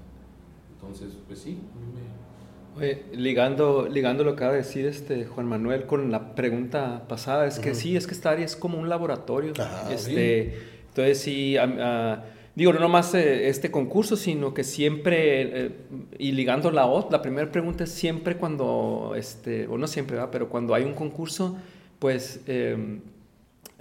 Entonces, 0.75 1.13
pues 1.27 1.39
sí, 1.39 1.51
a 1.51 1.79
mí 1.79 1.85
me- 1.93 2.33
Oye, 2.75 3.03
ligando, 3.13 3.87
ligando 3.87 4.23
lo 4.23 4.31
que 4.31 4.37
acaba 4.37 4.53
de 4.53 4.57
decir 4.59 4.87
este 4.87 5.25
Juan 5.25 5.45
Manuel 5.45 5.85
con 5.85 6.09
la 6.11 6.33
pregunta 6.33 7.03
pasada, 7.07 7.45
es 7.45 7.59
que 7.59 7.75
sí, 7.75 7.95
es 7.95 8.07
que 8.07 8.13
esta 8.15 8.31
área 8.31 8.43
es 8.45 8.55
como 8.55 8.79
un 8.79 8.89
laboratorio. 8.89 9.53
Ajá, 9.59 9.93
este, 9.93 10.57
Entonces, 10.89 11.19
sí, 11.19 11.55
ah, 11.57 12.23
digo, 12.55 12.73
no 12.73 12.79
nomás 12.79 13.13
eh, 13.13 13.47
este 13.47 13.69
concurso, 13.69 14.15
sino 14.15 14.55
que 14.55 14.63
siempre, 14.63 15.65
eh, 15.67 15.71
y 16.17 16.31
ligando 16.31 16.71
la 16.71 16.87
otra, 16.87 17.17
la 17.17 17.21
primera 17.21 17.51
pregunta 17.51 17.83
es 17.83 17.91
siempre 17.91 18.37
cuando, 18.37 19.13
este, 19.15 19.67
o 19.67 19.77
no 19.77 19.85
siempre, 19.85 20.15
¿verdad? 20.15 20.29
pero 20.31 20.49
cuando 20.49 20.73
hay 20.73 20.83
un 20.83 20.93
concurso, 20.95 21.55
pues, 21.99 22.41
eh, 22.47 22.99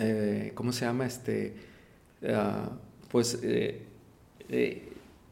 eh, 0.03 0.53
¿cómo 0.55 0.73
se 0.73 0.85
llama? 0.85 1.07
Este, 1.07 1.55
ah, 2.29 2.71
pues, 3.11 3.39
eh, 3.43 3.83
eh, 4.49 4.83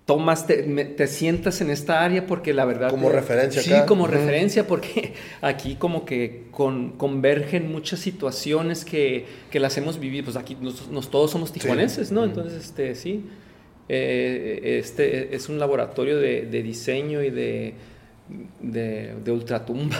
tomas, 0.07 0.47
te, 0.47 0.63
me- 0.65 0.85
te 0.87 1.07
sientas 1.07 1.61
en 1.61 1.71
esta 1.71 2.05
área 2.05 2.27
porque 2.27 2.53
la 2.53 2.65
verdad... 2.65 2.91
Como 2.91 3.11
eh, 3.11 3.13
referencia 3.13 3.63
Sí, 3.63 3.73
acá. 3.73 3.87
como 3.87 4.07
referencia 4.07 4.67
porque 4.67 5.15
aquí 5.41 5.77
como 5.77 6.05
que 6.05 6.47
con, 6.51 6.93
convergen 6.93 7.71
muchas 7.71 8.01
situaciones 8.01 8.85
que, 8.85 9.25
que 9.51 9.61
las 9.61 9.77
hemos 9.79 10.01
vivido, 10.01 10.25
pues 10.25 10.37
aquí 10.37 10.57
nos, 10.61 10.89
nos- 10.89 11.11
todos 11.11 11.31
somos 11.31 11.53
tijuanenses, 11.53 12.11
¿no? 12.11 12.25
Entonces, 12.25 12.65
este, 12.65 12.95
sí, 12.97 13.25
eh, 13.89 14.79
este 14.81 15.35
es 15.35 15.49
un 15.49 15.59
laboratorio 15.59 16.19
de, 16.19 16.43
de 16.43 16.63
diseño 16.63 17.23
y 17.23 17.31
de, 17.31 17.75
de, 18.61 19.21
de 19.23 19.33
ultratumba. 19.33 19.97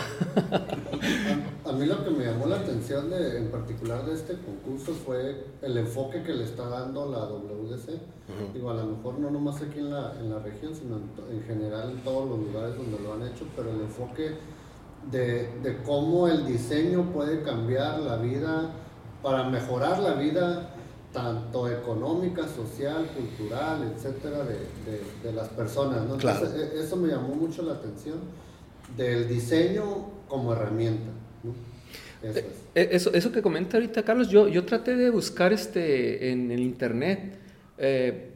A, 1.65 1.69
a 1.71 1.73
mí 1.73 1.87
lo 1.87 2.05
que 2.05 2.11
me 2.11 2.25
llamó 2.25 2.47
la 2.47 2.57
atención 2.57 3.11
de, 3.11 3.39
en 3.39 3.51
particular 3.51 4.05
de 4.05 4.15
este 4.15 4.35
concurso 4.35 4.93
fue 4.93 5.45
el 5.63 5.77
enfoque 5.77 6.23
que 6.23 6.33
le 6.33 6.45
está 6.45 6.69
dando 6.69 7.11
la 7.11 7.25
WDC. 7.25 8.01
Digo, 8.55 8.71
a 8.71 8.75
lo 8.75 8.87
mejor 8.87 9.19
no 9.19 9.31
nomás 9.31 9.61
aquí 9.61 9.81
en 9.81 9.91
la, 9.91 10.15
en 10.21 10.31
la 10.31 10.39
región, 10.39 10.75
sino 10.75 10.97
en, 10.97 11.37
en 11.37 11.43
general 11.43 11.91
en 11.91 11.99
todos 11.99 12.29
los 12.29 12.39
lugares 12.39 12.77
donde 12.77 12.99
lo 13.01 13.15
han 13.15 13.23
hecho, 13.23 13.45
pero 13.57 13.71
el 13.71 13.81
enfoque 13.81 14.37
de, 15.11 15.49
de 15.63 15.83
cómo 15.83 16.29
el 16.29 16.47
diseño 16.47 17.13
puede 17.13 17.43
cambiar 17.43 17.99
la 18.01 18.17
vida, 18.17 18.71
para 19.23 19.45
mejorar 19.45 19.99
la 19.99 20.15
vida 20.15 20.71
tanto 21.13 21.69
económica, 21.69 22.43
social, 22.47 23.07
cultural, 23.17 23.93
etcétera, 23.95 24.45
de, 24.45 24.55
de- 24.55 25.03
de 25.25 25.33
las 25.35 25.49
personas. 25.49 26.07
¿no? 26.07 26.15
Entonces, 26.15 26.51
e- 26.55 26.81
eso 26.81 26.97
me 26.97 27.09
llamó 27.09 27.35
mucho 27.35 27.63
la 27.63 27.73
atención 27.75 28.19
del 28.97 29.29
diseño 29.29 29.83
como 30.29 30.53
herramienta. 30.53 31.11
¿no? 31.43 31.53
Eso 32.29 32.39
es. 32.39 32.45
Eh, 32.75 32.89
Eso, 32.93 33.13
eso 33.13 33.33
que 33.33 33.43
comenta 33.43 33.77
ahorita 33.77 34.05
Carlos, 34.05 34.29
yo, 34.29 34.47
yo 34.47 34.65
traté 34.65 34.95
de 34.97 35.11
buscar 35.11 35.53
este, 35.53 36.31
en 36.31 36.51
el 36.53 36.61
internet 36.61 37.37
eh, 37.79 38.31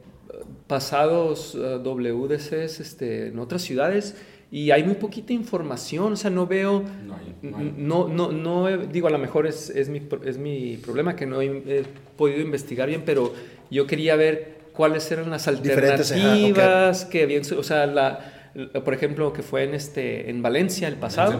pasados 0.66 1.54
eh, 1.54 1.76
WDCs 1.84 2.80
este, 2.80 3.28
en 3.28 3.38
otras 3.38 3.62
ciudades 3.62 4.16
y 4.56 4.70
hay 4.70 4.84
muy 4.84 4.94
poquita 4.94 5.32
información, 5.32 6.12
o 6.12 6.16
sea, 6.16 6.30
no 6.30 6.46
veo, 6.46 6.84
no 7.04 7.14
hay, 7.16 7.34
no 7.42 7.56
hay. 7.58 7.74
no, 7.76 8.08
no, 8.08 8.30
no, 8.32 8.68
digo, 8.86 9.08
a 9.08 9.10
lo 9.10 9.18
mejor 9.18 9.46
es, 9.46 9.68
es, 9.70 9.88
mi, 9.88 9.98
pro- 10.00 10.22
es 10.24 10.38
mi 10.38 10.76
problema 10.76 11.16
que 11.16 11.26
no 11.26 11.40
he, 11.40 11.46
he 11.46 11.82
podido 12.16 12.40
investigar 12.40 12.86
bien, 12.88 13.02
pero 13.04 13.34
yo 13.70 13.86
quería 13.86 14.14
ver 14.14 14.58
cuáles 14.72 15.10
eran 15.10 15.28
las 15.30 15.48
alternativas 16.18 17.04
que 17.06 17.22
habían, 17.24 17.42
o 17.58 17.62
sea, 17.62 17.86
la, 17.86 18.50
la- 18.54 18.84
por 18.84 18.94
ejemplo, 18.94 19.32
que 19.32 19.42
fue 19.42 19.64
en, 19.64 19.74
este, 19.74 20.30
en 20.30 20.40
Valencia 20.40 20.86
el 20.86 20.96
pasado. 20.96 21.32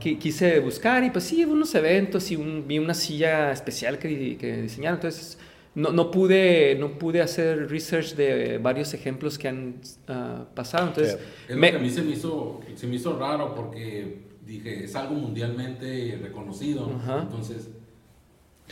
Sí. 0.00 0.14
Qui- 0.14 0.18
quise 0.18 0.58
buscar 0.58 1.04
y 1.04 1.10
pues 1.10 1.24
sí, 1.24 1.44
unos 1.44 1.72
eventos 1.76 2.30
y 2.32 2.36
un- 2.36 2.64
vi 2.66 2.78
una 2.80 2.94
silla 2.94 3.52
especial 3.52 3.98
que, 3.98 4.08
di- 4.08 4.36
que 4.36 4.62
diseñaron. 4.62 4.96
Entonces 4.98 5.38
no, 5.74 5.92
no, 5.92 6.10
pude, 6.10 6.76
no 6.78 6.98
pude 6.98 7.20
hacer 7.20 7.70
research 7.70 8.14
de 8.14 8.58
varios 8.58 8.94
ejemplos 8.94 9.38
que 9.38 9.48
han 9.48 9.80
ah, 10.08 10.44
pasado. 10.54 10.88
Entonces, 10.88 11.18
Es 11.48 11.54
lo 11.54 11.60
me- 11.60 11.70
que 11.70 11.76
a 11.76 11.80
mí 11.80 11.90
se 11.90 12.02
me 12.02 12.12
hizo, 12.12 12.60
se 12.74 12.86
me 12.86 12.96
hizo 12.96 13.16
raro 13.18 13.54
porque 13.54 14.22
dije, 14.44 14.84
es 14.84 14.94
algo 14.96 15.14
mundialmente 15.14 16.18
reconocido. 16.22 16.90
Ajá. 17.02 17.20
Entonces, 17.22 17.68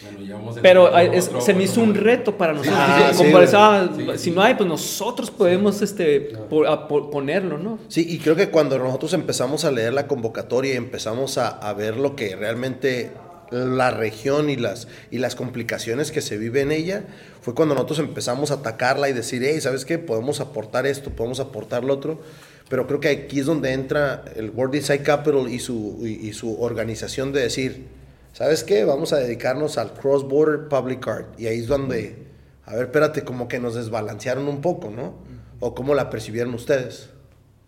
bueno, 0.02 0.20
ya 0.26 0.34
vamos 0.34 0.58
a 0.58 0.60
pero 0.62 0.94
es- 0.98 1.28
otro- 1.28 1.40
se 1.40 1.52
me 1.54 1.60
otro 1.60 1.72
hizo 1.72 1.80
un 1.82 1.94
reto 1.94 2.36
para 2.36 2.52
nosotros. 2.52 2.78
Ah, 2.78 3.12
como 3.16 3.40
sí, 3.46 3.54
ah, 3.56 3.88
si 4.16 4.18
sí. 4.18 4.30
no 4.30 4.42
hay, 4.42 4.54
pues 4.54 4.68
nosotros 4.68 5.30
podemos 5.30 5.80
este, 5.80 6.32
a- 6.68 6.88
ponerlo, 6.88 7.56
¿no? 7.56 7.78
Sí, 7.88 8.04
y 8.08 8.18
creo 8.18 8.36
que 8.36 8.50
cuando 8.50 8.78
nosotros 8.78 9.12
empezamos 9.14 9.64
a 9.64 9.70
leer 9.70 9.94
la 9.94 10.06
convocatoria 10.06 10.74
y 10.74 10.76
empezamos 10.76 11.38
a, 11.38 11.48
a 11.48 11.72
ver 11.72 11.96
lo 11.96 12.14
que 12.14 12.36
realmente 12.36 13.10
la 13.50 13.90
región 13.90 14.50
y 14.50 14.56
las, 14.56 14.88
y 15.10 15.18
las 15.18 15.34
complicaciones 15.34 16.10
que 16.10 16.20
se 16.20 16.38
vive 16.38 16.60
en 16.60 16.72
ella, 16.72 17.04
fue 17.40 17.54
cuando 17.54 17.74
nosotros 17.74 18.00
empezamos 18.00 18.50
a 18.50 18.54
atacarla 18.54 19.08
y 19.08 19.12
decir, 19.12 19.42
hey, 19.44 19.60
¿sabes 19.60 19.84
qué? 19.84 19.98
Podemos 19.98 20.40
aportar 20.40 20.86
esto, 20.86 21.10
podemos 21.10 21.40
aportar 21.40 21.84
lo 21.84 21.94
otro. 21.94 22.20
Pero 22.68 22.86
creo 22.86 22.98
que 22.98 23.08
aquí 23.08 23.40
es 23.40 23.46
donde 23.46 23.72
entra 23.72 24.24
el 24.34 24.50
World 24.50 24.74
Design 24.74 25.02
Capital 25.02 25.48
y 25.48 25.60
su, 25.60 25.98
y, 26.02 26.28
y 26.28 26.32
su 26.32 26.60
organización 26.60 27.32
de 27.32 27.42
decir, 27.42 27.86
¿sabes 28.32 28.64
qué? 28.64 28.84
Vamos 28.84 29.12
a 29.12 29.18
dedicarnos 29.18 29.78
al 29.78 29.92
Cross 29.94 30.28
Border 30.28 30.68
Public 30.68 31.06
Art. 31.06 31.40
Y 31.40 31.46
ahí 31.46 31.60
es 31.60 31.68
donde, 31.68 32.26
a 32.64 32.74
ver, 32.74 32.86
espérate, 32.86 33.22
como 33.22 33.46
que 33.46 33.60
nos 33.60 33.76
desbalancearon 33.76 34.48
un 34.48 34.60
poco, 34.60 34.90
¿no? 34.90 35.14
¿O 35.60 35.74
cómo 35.74 35.94
la 35.94 36.10
percibieron 36.10 36.52
ustedes? 36.54 37.10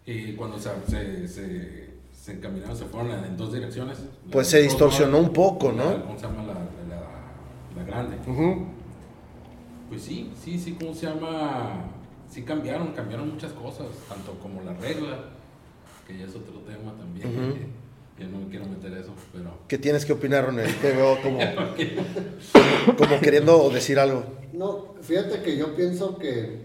Y 0.04 0.32
cuando 0.34 0.58
se, 0.58 0.70
se, 0.88 1.28
se, 1.28 1.87
se 2.28 2.34
encaminaron, 2.34 2.76
se 2.76 2.84
fueron 2.84 3.24
en 3.24 3.36
dos 3.38 3.54
direcciones. 3.54 3.98
Pues 4.30 4.48
se 4.48 4.60
distorsionó 4.60 5.16
un 5.18 5.32
poco, 5.32 5.72
la- 5.72 5.84
¿no? 5.84 6.04
¿Cómo 6.04 6.18
se 6.18 6.26
llama 6.26 6.42
la, 6.42 6.52
la, 6.54 7.00
la 7.74 7.84
grande? 7.84 8.16
Pues 9.88 10.02
sí, 10.02 10.30
sí, 10.44 10.58
sí, 10.58 10.76
¿cómo 10.78 10.92
se 10.94 11.06
llama? 11.06 11.84
Sí 12.30 12.42
cambiaron, 12.42 12.88
cambiaron 12.88 13.30
muchas 13.32 13.52
cosas, 13.52 13.86
tanto 14.10 14.32
como 14.42 14.60
la 14.60 14.74
regla, 14.74 15.20
que 16.06 16.18
ya 16.18 16.26
es 16.26 16.34
otro 16.36 16.58
tema 16.66 16.92
también. 16.98 17.28
Ujú. 17.28 17.56
que 18.18 18.24
no 18.24 18.38
me 18.40 18.48
quiero 18.48 18.66
meter 18.66 18.92
eso, 18.92 19.12
pero... 19.32 19.50
¿Qué 19.66 19.78
tienes 19.78 20.04
que 20.04 20.12
opinar, 20.12 20.44
Ronel? 20.44 20.74
Te 20.82 20.92
veo 20.92 21.16
como, 21.22 21.38
como 22.98 23.20
queriendo 23.20 23.70
decir 23.70 23.98
algo. 23.98 24.24
No, 24.52 24.94
fíjate 25.00 25.40
que 25.42 25.56
yo 25.56 25.74
pienso 25.74 26.18
que 26.18 26.64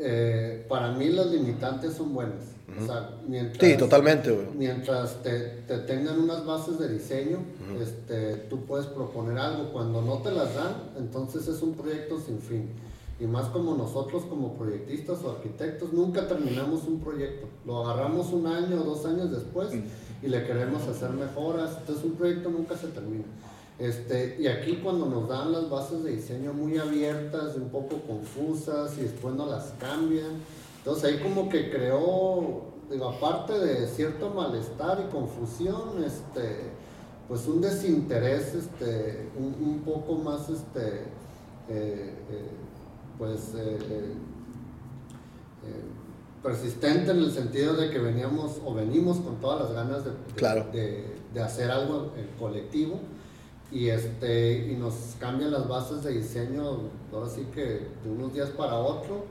eh, 0.00 0.66
para 0.68 0.90
mí 0.92 1.10
las 1.10 1.26
limitantes 1.26 1.92
son 1.94 2.12
buenas. 2.14 2.56
O 2.76 2.84
sea, 2.86 3.18
mientras, 3.26 3.66
Sí, 3.66 3.76
totalmente, 3.76 4.30
güey. 4.30 4.46
Mientras 4.54 5.22
te, 5.22 5.38
te 5.66 5.78
tengan 5.78 6.20
unas 6.20 6.44
bases 6.44 6.78
de 6.78 6.88
diseño, 6.88 7.38
este, 7.80 8.36
tú 8.50 8.64
puedes 8.66 8.86
proponer 8.86 9.38
algo. 9.38 9.72
Cuando 9.72 10.02
no 10.02 10.18
te 10.18 10.30
las 10.30 10.54
dan, 10.54 10.74
entonces 10.98 11.48
es 11.48 11.62
un 11.62 11.74
proyecto 11.74 12.20
sin 12.20 12.38
fin. 12.40 12.70
Y 13.20 13.26
más 13.26 13.46
como 13.46 13.74
nosotros 13.74 14.24
como 14.28 14.54
proyectistas 14.54 15.24
o 15.24 15.30
arquitectos, 15.30 15.92
nunca 15.92 16.28
terminamos 16.28 16.84
un 16.84 17.00
proyecto. 17.00 17.48
Lo 17.66 17.84
agarramos 17.84 18.32
un 18.32 18.46
año 18.46 18.80
o 18.80 18.84
dos 18.84 19.04
años 19.06 19.30
después 19.30 19.70
y 20.22 20.26
le 20.28 20.44
queremos 20.44 20.86
hacer 20.86 21.10
mejoras. 21.10 21.78
Entonces 21.80 22.04
un 22.04 22.12
proyecto 22.12 22.50
nunca 22.50 22.76
se 22.76 22.88
termina. 22.88 23.24
Este, 23.78 24.36
y 24.40 24.46
aquí 24.46 24.76
cuando 24.82 25.06
nos 25.06 25.28
dan 25.28 25.52
las 25.52 25.70
bases 25.70 26.02
de 26.04 26.12
diseño 26.12 26.52
muy 26.52 26.78
abiertas, 26.78 27.56
un 27.56 27.70
poco 27.70 28.00
confusas 28.06 28.96
y 28.98 29.02
después 29.02 29.34
no 29.34 29.46
las 29.46 29.72
cambian. 29.80 30.42
Entonces 30.78 31.04
ahí 31.04 31.18
como 31.22 31.48
que 31.48 31.70
creó, 31.70 32.62
digo, 32.90 33.08
aparte 33.08 33.58
de 33.58 33.86
cierto 33.88 34.30
malestar 34.30 35.04
y 35.06 35.12
confusión, 35.12 36.02
este, 36.04 36.70
pues 37.28 37.46
un 37.46 37.60
desinterés 37.60 38.54
este, 38.54 39.28
un, 39.36 39.82
poco 39.84 40.14
más 40.16 40.48
este, 40.48 41.02
eh, 41.68 42.14
eh, 42.30 42.50
pues, 43.18 43.52
eh, 43.56 44.14
persistente 46.42 47.10
en 47.10 47.18
el 47.18 47.32
sentido 47.32 47.74
de 47.74 47.90
que 47.90 47.98
veníamos 47.98 48.60
o 48.64 48.72
venimos 48.72 49.18
con 49.18 49.36
todas 49.36 49.62
las 49.62 49.72
ganas 49.72 50.04
de, 50.72 51.04
de 51.34 51.42
hacer 51.42 51.70
algo 51.70 52.12
en 52.16 52.26
colectivo. 52.38 52.98
Y 53.70 53.88
este 53.88 54.70
y 54.72 54.76
nos 54.76 54.94
cambian 55.20 55.50
las 55.50 55.68
bases 55.68 56.02
de 56.02 56.12
diseño 56.12 56.88
ahora 57.12 57.28
sí 57.28 57.46
que 57.54 57.88
de 58.02 58.10
unos 58.10 58.32
días 58.32 58.48
para 58.50 58.78
otro 58.78 59.26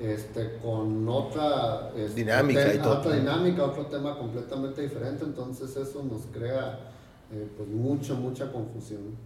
este 0.00 0.58
con 0.62 1.08
otra 1.08 1.90
este, 1.96 2.14
dinámica 2.14 2.74
y 2.74 2.78
otra 2.78 3.14
dinámica 3.14 3.64
otro 3.64 3.86
tema 3.86 4.18
completamente 4.18 4.82
diferente 4.82 5.24
entonces 5.24 5.74
eso 5.76 6.02
nos 6.02 6.22
crea 6.32 6.92
eh, 7.32 7.48
pues 7.56 7.68
mucha 7.68 8.14
mucha 8.14 8.52
confusión 8.52 9.16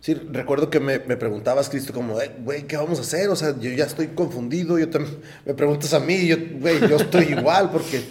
Sí, 0.00 0.14
recuerdo 0.14 0.70
que 0.70 0.80
me, 0.80 0.98
me 1.00 1.18
preguntabas, 1.18 1.68
Cristo, 1.68 1.92
como, 1.92 2.16
güey, 2.38 2.66
¿qué 2.66 2.78
vamos 2.78 2.98
a 2.98 3.02
hacer? 3.02 3.28
O 3.28 3.36
sea, 3.36 3.54
yo 3.58 3.70
ya 3.70 3.84
estoy 3.84 4.06
confundido, 4.08 4.78
yo 4.78 4.88
también, 4.88 5.20
me 5.44 5.52
preguntas 5.52 5.92
a 5.92 6.00
mí, 6.00 6.26
yo, 6.26 6.36
güey, 6.58 6.80
yo 6.80 6.96
estoy 6.96 7.24
igual, 7.38 7.70
porque 7.70 8.02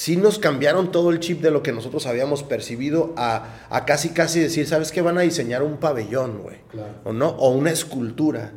sí 0.00 0.16
nos 0.16 0.38
cambiaron 0.38 0.92
todo 0.92 1.10
el 1.10 1.20
chip 1.20 1.42
de 1.42 1.50
lo 1.50 1.62
que 1.62 1.72
nosotros 1.72 2.06
habíamos 2.06 2.42
percibido 2.42 3.12
a, 3.18 3.66
a 3.68 3.84
casi 3.84 4.08
casi 4.14 4.40
decir, 4.40 4.66
¿sabes 4.66 4.92
qué? 4.92 5.02
Van 5.02 5.18
a 5.18 5.20
diseñar 5.20 5.62
un 5.62 5.76
pabellón, 5.76 6.38
güey. 6.38 6.56
O 7.04 7.12
no, 7.12 7.28
o 7.28 7.50
una 7.50 7.70
escultura. 7.70 8.50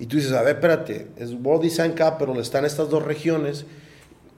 Y 0.00 0.06
tú 0.06 0.16
dices, 0.16 0.32
a 0.32 0.42
ver, 0.42 0.56
espérate, 0.56 1.06
es 1.16 1.34
World 1.34 1.62
Design 1.62 1.92
Capital, 1.92 2.36
están 2.38 2.64
estas 2.64 2.90
dos 2.90 3.04
regiones. 3.04 3.64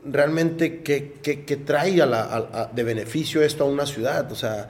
Realmente, 0.04 0.82
¿qué, 0.82 1.14
qué, 1.22 1.46
qué 1.46 1.56
trae 1.56 2.02
a 2.02 2.04
la, 2.04 2.70
de 2.74 2.84
beneficio 2.84 3.40
esto 3.40 3.64
a 3.64 3.66
una 3.66 3.86
ciudad? 3.86 4.30
O 4.30 4.34
sea, 4.34 4.68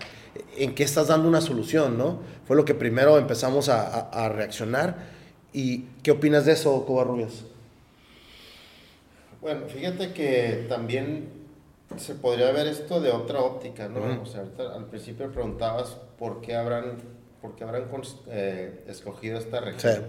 ¿en 0.57 0.76
qué 0.76 0.84
estás 0.84 1.09
dando 1.09 1.26
una 1.26 1.41
solución, 1.41 1.99
no? 1.99 2.20
Fue 2.47 2.55
lo 2.55 2.64
que 2.64 2.76
primero 2.76 3.18
empezamos 3.18 3.68
a, 3.68 4.11
a, 4.11 4.28
reaccionar. 4.28 5.09
¿Y 5.53 5.86
qué 6.05 6.12
opinas 6.12 6.47
de 6.47 6.53
eso, 6.53 6.86
Covarrubias? 6.86 7.47
Bueno, 9.41 9.62
fíjate 9.66 10.12
que 10.12 10.66
también 10.68 11.39
se 11.97 12.14
podría 12.14 12.53
ver 12.53 12.66
esto 12.66 13.01
de 13.01 13.11
otra 13.11 13.41
óptica, 13.41 13.88
¿no? 13.88 14.22
O 14.22 14.26
sea, 14.26 14.45
al 14.74 14.86
principio 14.86 15.30
preguntabas 15.32 15.97
por 16.18 16.41
qué 16.41 16.55
habrán, 16.55 16.99
por 17.43 17.57
qué 17.57 17.64
habrán 17.64 17.86
eh, 18.28 18.84
escogido 18.86 19.38
esta 19.38 19.61
región. 19.61 20.07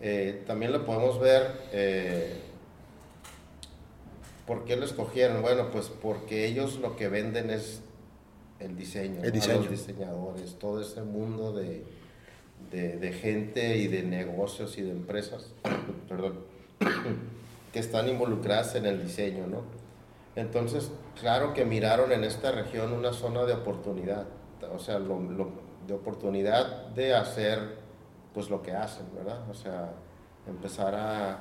Eh, 0.00 0.42
también 0.46 0.72
lo 0.72 0.84
podemos 0.84 1.20
ver, 1.20 1.50
eh, 1.72 2.34
¿por 4.46 4.64
qué 4.64 4.76
lo 4.76 4.84
escogieron? 4.84 5.42
Bueno, 5.42 5.70
pues 5.70 5.88
porque 5.88 6.46
ellos 6.46 6.78
lo 6.78 6.96
que 6.96 7.08
venden 7.08 7.50
es 7.50 7.82
el 8.58 8.76
diseño, 8.76 9.22
el 9.22 9.32
diseño. 9.32 9.58
los 9.58 9.70
diseñadores, 9.70 10.58
todo 10.58 10.80
ese 10.80 11.02
mundo 11.02 11.52
de, 11.52 11.84
de, 12.70 12.96
de 12.96 13.12
gente 13.12 13.76
y 13.76 13.86
de 13.88 14.02
negocios 14.02 14.78
y 14.78 14.82
de 14.82 14.92
empresas, 14.92 15.52
perdón, 16.08 16.40
que 17.72 17.78
están 17.78 18.08
involucradas 18.08 18.74
en 18.76 18.86
el 18.86 19.02
diseño, 19.02 19.46
¿no? 19.46 19.83
Entonces, 20.36 20.90
claro 21.20 21.54
que 21.54 21.64
miraron 21.64 22.10
en 22.12 22.24
esta 22.24 22.50
región 22.50 22.92
una 22.92 23.12
zona 23.12 23.44
de 23.44 23.52
oportunidad, 23.52 24.26
o 24.74 24.78
sea, 24.78 24.98
de 24.98 25.94
oportunidad 25.94 26.88
de 26.88 27.14
hacer 27.14 27.84
pues 28.32 28.50
lo 28.50 28.62
que 28.62 28.72
hacen, 28.72 29.06
¿verdad? 29.14 29.48
O 29.48 29.54
sea, 29.54 29.92
empezar 30.48 30.94
a, 30.94 31.38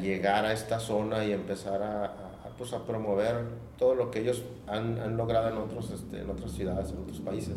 llegar 0.00 0.44
a 0.44 0.52
esta 0.52 0.78
zona 0.78 1.24
y 1.24 1.32
empezar 1.32 1.82
a, 1.82 2.12
pues, 2.58 2.74
a 2.74 2.84
promover 2.84 3.44
todo 3.78 3.94
lo 3.94 4.10
que 4.10 4.20
ellos 4.20 4.44
han, 4.66 5.00
han 5.00 5.16
logrado 5.16 5.48
en, 5.48 5.56
otros, 5.56 5.90
este, 5.90 6.20
en 6.20 6.28
otras 6.28 6.52
ciudades, 6.52 6.90
en 6.90 6.98
otros 6.98 7.20
países. 7.20 7.56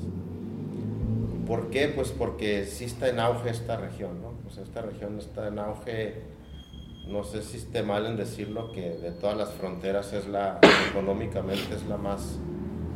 ¿Por 1.45 1.69
qué? 1.69 1.89
Pues 1.89 2.11
porque 2.11 2.65
sí 2.65 2.85
está 2.85 3.09
en 3.09 3.19
auge 3.19 3.49
esta 3.49 3.75
región, 3.75 4.21
¿no? 4.21 4.31
Pues 4.43 4.57
esta 4.57 4.81
región 4.81 5.19
está 5.19 5.49
en 5.49 5.59
auge 5.59 6.21
no 7.07 7.23
sé 7.23 7.41
si 7.41 7.57
esté 7.57 7.83
mal 7.83 8.05
en 8.05 8.15
decirlo, 8.15 8.71
que 8.71 8.89
de 8.89 9.11
todas 9.11 9.37
las 9.37 9.51
fronteras 9.51 10.13
es 10.13 10.27
la, 10.27 10.59
económicamente 10.89 11.75
es 11.75 11.85
la 11.87 11.97
más, 11.97 12.37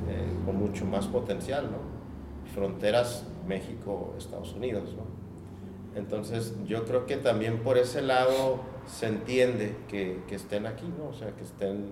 eh, 0.07 0.25
con 0.45 0.55
mucho 0.55 0.85
más 0.85 1.07
potencial, 1.07 1.69
¿no? 1.71 1.77
Fronteras 2.53 3.25
México, 3.47 4.15
Estados 4.17 4.53
Unidos, 4.53 4.93
¿no? 4.95 5.17
Entonces 5.99 6.53
yo 6.65 6.85
creo 6.85 7.05
que 7.05 7.17
también 7.17 7.63
por 7.63 7.77
ese 7.77 8.01
lado 8.01 8.59
se 8.85 9.07
entiende 9.07 9.75
que, 9.89 10.21
que, 10.27 10.35
estén 10.35 10.67
aquí, 10.67 10.85
¿no? 10.97 11.09
O 11.09 11.13
sea, 11.13 11.31
que 11.31 11.43
estén, 11.43 11.91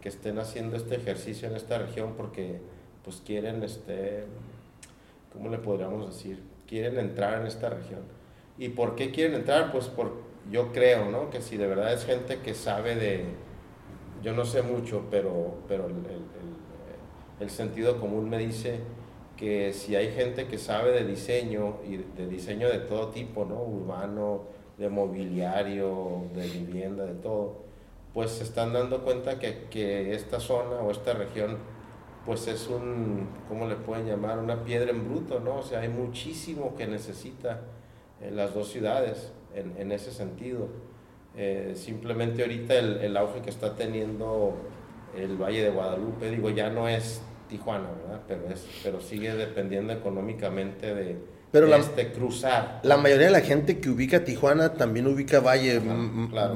que 0.00 0.08
estén 0.08 0.38
haciendo 0.38 0.76
este 0.76 0.96
ejercicio 0.96 1.48
en 1.48 1.54
esta 1.54 1.78
región 1.78 2.14
porque 2.16 2.60
pues 3.04 3.22
quieren, 3.24 3.62
este, 3.62 4.24
¿cómo 5.32 5.48
le 5.48 5.58
podríamos 5.58 6.06
decir? 6.06 6.42
Quieren 6.66 6.98
entrar 6.98 7.40
en 7.40 7.46
esta 7.46 7.68
región. 7.68 8.00
¿Y 8.58 8.70
por 8.70 8.94
qué 8.94 9.10
quieren 9.10 9.34
entrar? 9.34 9.70
Pues 9.70 9.88
por 9.88 10.31
yo 10.50 10.72
creo, 10.72 11.10
¿no? 11.10 11.30
Que 11.30 11.40
si 11.40 11.56
de 11.56 11.66
verdad 11.66 11.92
es 11.92 12.04
gente 12.04 12.40
que 12.40 12.54
sabe 12.54 12.96
de, 12.96 13.26
yo 14.22 14.32
no 14.32 14.44
sé 14.44 14.62
mucho, 14.62 15.06
pero, 15.10 15.54
pero 15.68 15.88
el, 17.40 17.50
sentido 17.50 18.00
común 18.00 18.30
me 18.30 18.38
dice 18.38 18.78
que 19.36 19.72
si 19.72 19.96
hay 19.96 20.12
gente 20.12 20.46
que 20.46 20.58
sabe 20.58 20.92
de 20.92 21.04
diseño 21.04 21.78
y 21.84 21.96
de 21.96 22.28
diseño 22.28 22.68
de 22.68 22.78
todo 22.78 23.08
tipo, 23.08 23.44
¿no? 23.44 23.60
Urbano, 23.62 24.42
de 24.78 24.88
mobiliario, 24.88 26.22
de 26.34 26.46
vivienda, 26.46 27.04
de 27.04 27.14
todo, 27.14 27.62
pues 28.14 28.30
se 28.30 28.44
están 28.44 28.72
dando 28.72 29.02
cuenta 29.02 29.38
que, 29.40 29.66
que 29.70 30.14
esta 30.14 30.38
zona 30.38 30.76
o 30.76 30.90
esta 30.90 31.14
región 31.14 31.58
pues 32.24 32.46
es 32.46 32.68
un, 32.68 33.28
¿cómo 33.48 33.66
le 33.66 33.74
pueden 33.74 34.06
llamar? 34.06 34.38
Una 34.38 34.62
piedra 34.62 34.90
en 34.90 35.08
bruto, 35.08 35.40
¿no? 35.40 35.56
O 35.56 35.62
sea, 35.62 35.80
hay 35.80 35.88
muchísimo 35.88 36.76
que 36.76 36.86
necesita 36.86 37.62
en 38.20 38.36
las 38.36 38.54
dos 38.54 38.68
ciudades 38.68 39.32
en, 39.54 39.74
en 39.78 39.92
ese 39.92 40.10
sentido. 40.10 40.68
Eh, 41.36 41.72
simplemente 41.76 42.42
ahorita 42.42 42.74
el, 42.74 42.98
el, 42.98 43.16
auge 43.16 43.40
que 43.40 43.50
está 43.50 43.74
teniendo 43.74 44.54
el 45.16 45.36
Valle 45.36 45.62
de 45.62 45.70
Guadalupe, 45.70 46.30
digo, 46.30 46.50
ya 46.50 46.68
no 46.68 46.88
es 46.88 47.22
Tijuana, 47.48 47.88
¿verdad? 48.02 48.20
Pero, 48.28 48.48
es, 48.50 48.66
pero 48.82 49.00
sigue 49.00 49.34
dependiendo 49.34 49.92
económicamente 49.92 50.94
de, 50.94 51.16
pero 51.52 51.66
la, 51.66 51.76
este 51.76 52.12
cruzar. 52.12 52.80
La 52.82 52.96
mayoría 52.96 53.26
de 53.26 53.32
la 53.32 53.42
gente 53.42 53.78
que 53.78 53.90
ubica 53.90 54.24
Tijuana 54.24 54.72
también 54.72 55.06
ubica 55.06 55.40
Valle. 55.40 55.80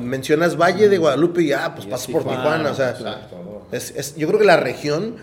Mencionas 0.01 0.59
Valle 0.59 0.89
de 0.89 0.97
Guadalupe 0.97 1.43
y 1.43 1.49
ya, 1.49 1.75
pues 1.75 1.87
pasas 1.87 2.09
por 2.09 2.23
Tijuana. 2.25 2.71
O 2.71 2.75
sea, 2.75 2.91
Exacto, 2.91 3.67
es, 3.73 3.95
es, 3.95 4.17
yo 4.17 4.27
creo 4.27 4.41
que 4.41 4.47
la 4.47 4.57
región 4.57 5.17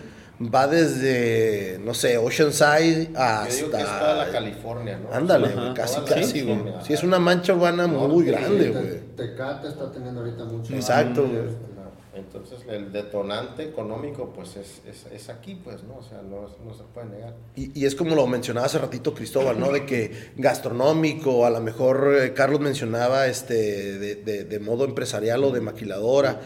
va 0.52 0.66
desde, 0.66 1.78
no 1.84 1.94
sé, 1.94 2.18
Oceanside 2.18 3.10
hasta... 3.14 3.48
Yo 3.48 3.56
digo 3.56 3.70
que 3.70 3.82
es 3.82 3.84
toda 3.84 4.14
la 4.14 4.32
California, 4.32 4.98
¿no? 4.98 5.14
Ándale, 5.14 5.74
casi, 5.74 6.00
casi, 6.00 6.42
güey. 6.42 6.58
Sí, 6.82 6.92
es 6.92 7.02
una 7.02 7.18
mancha 7.18 7.54
urbana 7.54 7.86
muy 7.86 8.24
grande, 8.24 8.70
güey. 8.70 9.00
Tecate 9.16 9.68
está 9.68 9.90
teniendo 9.90 10.20
ahorita 10.20 10.44
mucho... 10.44 10.74
Exacto, 10.74 11.22
güey. 11.26 11.74
Entonces 12.16 12.60
el 12.68 12.92
detonante 12.92 13.64
económico 13.64 14.32
pues 14.32 14.56
es, 14.56 14.82
es, 14.86 15.06
es, 15.12 15.28
aquí, 15.30 15.56
pues, 15.56 15.82
¿no? 15.82 15.96
O 15.96 16.02
sea, 16.02 16.22
no, 16.22 16.42
no 16.64 16.72
se 16.72 16.84
puede 16.94 17.08
negar. 17.08 17.34
Y, 17.56 17.78
y, 17.78 17.86
es 17.86 17.96
como 17.96 18.14
lo 18.14 18.26
mencionaba 18.28 18.66
hace 18.66 18.78
ratito 18.78 19.14
Cristóbal, 19.14 19.58
¿no? 19.58 19.72
De 19.72 19.84
que 19.84 20.30
gastronómico, 20.36 21.44
a 21.44 21.50
lo 21.50 21.60
mejor 21.60 22.14
eh, 22.16 22.32
Carlos 22.32 22.60
mencionaba 22.60 23.26
este, 23.26 23.98
de, 23.98 24.14
de, 24.16 24.44
de, 24.44 24.60
modo 24.60 24.84
empresarial 24.84 25.42
o 25.42 25.50
de 25.50 25.60
maquiladora. 25.60 26.40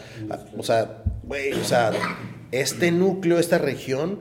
O 0.57 0.62
sea, 0.62 1.03
güey, 1.22 1.53
o 1.53 1.64
sea, 1.64 1.92
este 2.53 2.90
núcleo, 2.90 3.38
esta 3.38 3.59
región, 3.59 4.18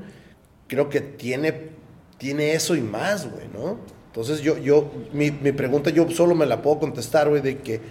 creo 0.67 0.89
que 0.89 1.01
tiene, 1.01 1.69
tiene 2.17 2.53
eso 2.53 2.75
y 2.75 2.81
más, 2.81 3.29
güey, 3.29 3.47
¿no? 3.53 3.77
Entonces 4.07 4.41
yo, 4.41 4.57
yo, 4.57 4.91
mi, 5.13 5.31
mi, 5.31 5.51
pregunta 5.51 5.89
yo 5.91 6.09
solo 6.09 6.33
me 6.33 6.45
la 6.45 6.61
puedo 6.61 6.79
contestar, 6.79 7.29
güey, 7.29 7.41
de 7.41 7.59
que 7.59 7.81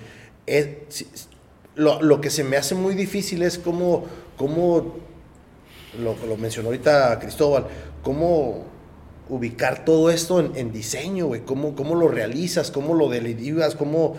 lo, 1.77 2.03
lo, 2.03 2.21
que 2.21 2.31
se 2.31 2.43
me 2.43 2.57
hace 2.57 2.75
muy 2.75 2.95
difícil 2.95 3.43
es 3.43 3.59
cómo, 3.59 4.07
cómo 4.37 4.97
lo, 6.03 6.17
lo 6.27 6.37
mencionó 6.37 6.69
ahorita 6.69 7.19
Cristóbal, 7.21 7.67
cómo 8.03 8.65
ubicar 9.29 9.85
todo 9.85 10.11
esto 10.11 10.41
en, 10.41 10.73
diseño, 10.73 11.27
güey, 11.27 11.43
cómo, 11.43 11.75
cómo 11.75 11.95
lo 11.95 12.09
realizas, 12.09 12.71
cómo 12.71 12.95
lo 12.95 13.09
derivas, 13.09 13.75
cómo, 13.75 14.17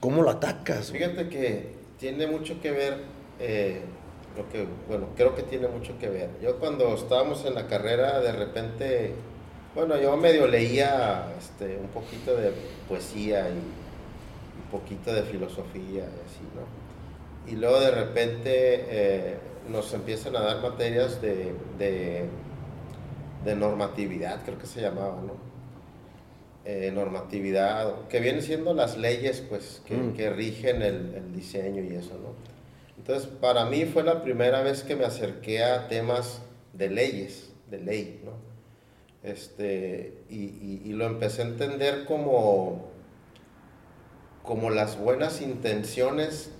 cómo 0.00 0.22
lo 0.22 0.30
atacas. 0.30 0.92
Fíjate 0.92 1.28
que 1.28 1.68
tiene 1.98 2.26
mucho 2.26 2.60
que 2.60 2.70
ver 2.70 2.98
eh, 3.40 3.80
lo 4.36 4.48
que, 4.50 4.66
bueno, 4.88 5.08
creo 5.16 5.34
que 5.34 5.42
tiene 5.42 5.68
mucho 5.68 5.96
que 5.98 6.08
ver. 6.08 6.30
Yo 6.42 6.58
cuando 6.58 6.94
estábamos 6.94 7.44
en 7.44 7.54
la 7.54 7.66
carrera, 7.68 8.20
de 8.20 8.32
repente, 8.32 9.12
bueno, 9.74 9.98
yo 10.00 10.16
medio 10.16 10.46
leía 10.46 11.32
este, 11.38 11.76
un 11.76 11.88
poquito 11.88 12.36
de 12.36 12.52
poesía 12.88 13.48
y 13.48 13.52
un 13.52 14.70
poquito 14.70 15.12
de 15.12 15.22
filosofía 15.22 16.02
y 16.02 16.20
así, 16.26 16.42
¿no? 16.54 17.52
Y 17.52 17.56
luego 17.56 17.78
de 17.80 17.90
repente 17.90 18.84
eh, 18.88 19.38
nos 19.68 19.92
empiezan 19.94 20.34
a 20.36 20.40
dar 20.40 20.62
materias 20.62 21.20
de, 21.20 21.52
de, 21.78 22.24
de 23.44 23.54
normatividad, 23.56 24.42
creo 24.44 24.58
que 24.58 24.66
se 24.66 24.80
llamaba, 24.80 25.20
¿no? 25.24 25.34
Eh, 26.64 26.90
normatividad, 26.94 28.08
que 28.08 28.20
vienen 28.20 28.40
siendo 28.42 28.72
las 28.72 28.96
leyes 28.96 29.42
pues 29.48 29.82
que, 29.84 29.94
Mm. 29.94 30.14
que 30.14 30.30
rigen 30.30 30.80
el, 30.82 31.14
el 31.14 31.32
diseño 31.34 31.82
y 31.84 31.94
eso, 31.94 32.14
¿no? 32.14 32.53
Entonces, 33.06 33.28
para 33.28 33.66
mí 33.66 33.84
fue 33.84 34.02
la 34.02 34.22
primera 34.22 34.62
vez 34.62 34.82
que 34.82 34.96
me 34.96 35.04
acerqué 35.04 35.62
a 35.62 35.88
temas 35.88 36.40
de 36.72 36.88
leyes, 36.88 37.50
de 37.70 37.78
ley, 37.78 38.22
¿no? 38.24 38.32
Este, 39.22 40.22
y, 40.30 40.36
y- 40.44 40.82
y 40.86 40.92
lo 40.94 41.04
empecé 41.06 41.42
a 41.42 41.46
entender 41.46 42.06
como, 42.06 42.86
como 44.42 44.70
las 44.70 44.98
buenas 44.98 45.40
intenciones 45.40 46.50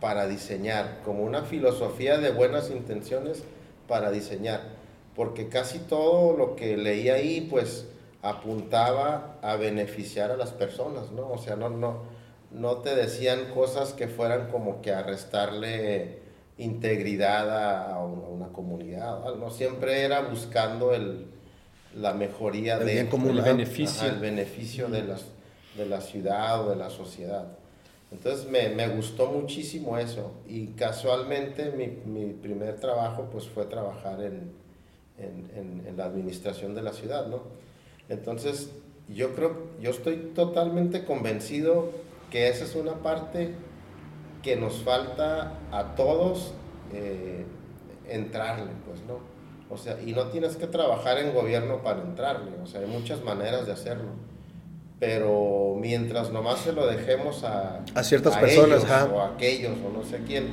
para 0.00 0.26
diseñar, 0.26 1.00
como 1.04 1.22
una 1.24 1.42
filosofía 1.42 2.18
de 2.18 2.30
buenas 2.30 2.70
intenciones 2.70 3.42
para 3.86 4.10
diseñar, 4.10 4.62
porque 5.14 5.48
casi 5.48 5.78
todo 5.78 6.36
lo 6.36 6.56
que 6.56 6.76
leí 6.76 7.08
ahí, 7.10 7.46
pues, 7.50 7.86
apuntaba 8.22 9.36
a 9.42 9.56
beneficiar 9.56 10.30
a 10.30 10.36
las 10.36 10.52
personas, 10.52 11.10
¿no? 11.12 11.30
O 11.30 11.38
sea, 11.38 11.56
no, 11.56 11.68
no, 11.70 12.02
no 12.52 12.76
te 12.78 12.94
decían 12.94 13.46
cosas 13.54 13.92
que 13.92 14.08
fueran 14.08 14.48
como 14.50 14.80
que 14.82 14.92
a 14.92 15.02
restarle 15.02 16.18
integridad 16.58 17.48
a, 17.50 17.94
a 17.94 18.04
una, 18.04 18.48
comunidad, 18.48 19.34
¿no? 19.36 19.50
siempre 19.50 20.02
era 20.02 20.20
buscando 20.22 20.92
el, 20.92 21.26
la 21.96 22.12
mejoría 22.12 22.76
El 22.78 22.86
de, 22.86 22.92
bien 22.92 23.06
común, 23.06 23.36
el 23.38 23.42
beneficio. 23.42 24.02
Ajá, 24.02 24.14
el 24.14 24.20
beneficio 24.20 24.88
de, 24.88 25.02
las, 25.04 25.24
de 25.76 25.86
la 25.86 26.00
ciudad 26.00 26.66
o 26.66 26.70
de 26.70 26.76
la 26.76 26.90
sociedad. 26.90 27.46
Entonces 28.12 28.46
me, 28.50 28.68
me 28.70 28.88
gustó 28.88 29.26
muchísimo 29.28 29.96
eso 29.96 30.32
y 30.48 30.68
casualmente 30.68 31.70
mi, 31.70 31.86
mi 31.86 32.32
primer 32.32 32.80
trabajo 32.80 33.28
pues 33.30 33.46
fue 33.48 33.64
trabajar 33.66 34.20
en, 34.22 34.52
en, 35.18 35.50
en- 35.56 35.86
en 35.86 35.96
la 35.96 36.06
administración 36.06 36.74
de 36.74 36.82
la 36.82 36.92
ciudad, 36.92 37.26
¿no? 37.28 37.44
Entonces 38.08 38.70
yo 39.08 39.34
creo, 39.36 39.68
yo 39.80 39.90
estoy 39.90 40.16
totalmente 40.34 41.04
convencido 41.04 41.90
que 42.30 42.48
esa 42.48 42.64
es 42.64 42.74
una 42.76 42.94
parte 42.94 43.54
que 44.42 44.56
nos 44.56 44.82
falta 44.82 45.52
a 45.72 45.94
todos 45.96 46.54
eh, 46.92 47.44
entrarle, 48.08 48.70
pues, 48.86 49.00
¿no? 49.06 49.18
O 49.72 49.76
sea, 49.76 50.00
y 50.04 50.12
no 50.12 50.24
tienes 50.28 50.56
que 50.56 50.66
trabajar 50.66 51.18
en 51.18 51.32
gobierno 51.34 51.82
para 51.82 52.02
entrarle, 52.02 52.50
o 52.62 52.66
sea, 52.66 52.80
hay 52.80 52.86
muchas 52.86 53.22
maneras 53.22 53.66
de 53.66 53.72
hacerlo. 53.72 54.10
Pero 54.98 55.76
mientras 55.80 56.30
nomás 56.30 56.58
se 56.60 56.72
lo 56.72 56.86
dejemos 56.86 57.42
a, 57.44 57.82
A 57.94 58.02
ciertas 58.02 58.36
personas, 58.36 58.84
ellos, 58.84 59.12
o 59.14 59.20
a 59.22 59.28
aquellos, 59.28 59.72
o 59.86 59.96
no 59.96 60.04
sé 60.04 60.20
quién, 60.26 60.48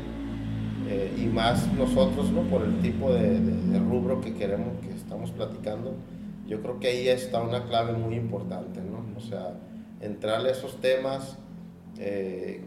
eh, 0.88 1.14
y 1.18 1.26
más 1.26 1.68
nosotros, 1.74 2.30
¿no? 2.32 2.44
Por 2.44 2.62
el 2.64 2.80
tipo 2.80 3.12
de, 3.14 3.40
de- 3.42 3.62
de 3.74 3.80
rubro 3.80 4.22
que 4.22 4.34
queremos, 4.36 4.80
que 4.82 4.94
estamos 4.94 5.32
platicando, 5.32 5.94
yo 6.48 6.62
creo 6.62 6.80
que 6.80 6.88
ahí 6.88 7.10
está 7.10 7.42
una 7.42 7.66
clave 7.66 7.92
muy 7.94 8.16
importante, 8.16 8.80
¿no? 8.80 9.04
O 9.18 9.20
sea, 9.20 9.54
entrarle 10.00 10.50
a 10.50 10.52
esos 10.54 10.80
temas 10.80 11.38
eh, 12.00 12.62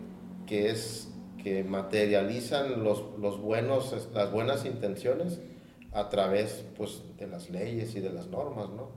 que 0.47 0.71
es 0.71 1.09
que 1.43 1.65
materializan 1.65 2.85
los, 2.85 3.03
los 3.19 3.41
buenos, 3.41 3.95
las 4.13 4.31
buenas 4.31 4.65
intenciones 4.67 5.41
a 5.93 6.09
través 6.09 6.65
pues, 6.77 7.03
de 7.19 7.27
las 7.27 7.51
leyes 7.51 7.95
y 7.95 8.01
de 8.01 8.11
las 8.11 8.27
normas, 8.29 8.69
¿no? 8.71 8.89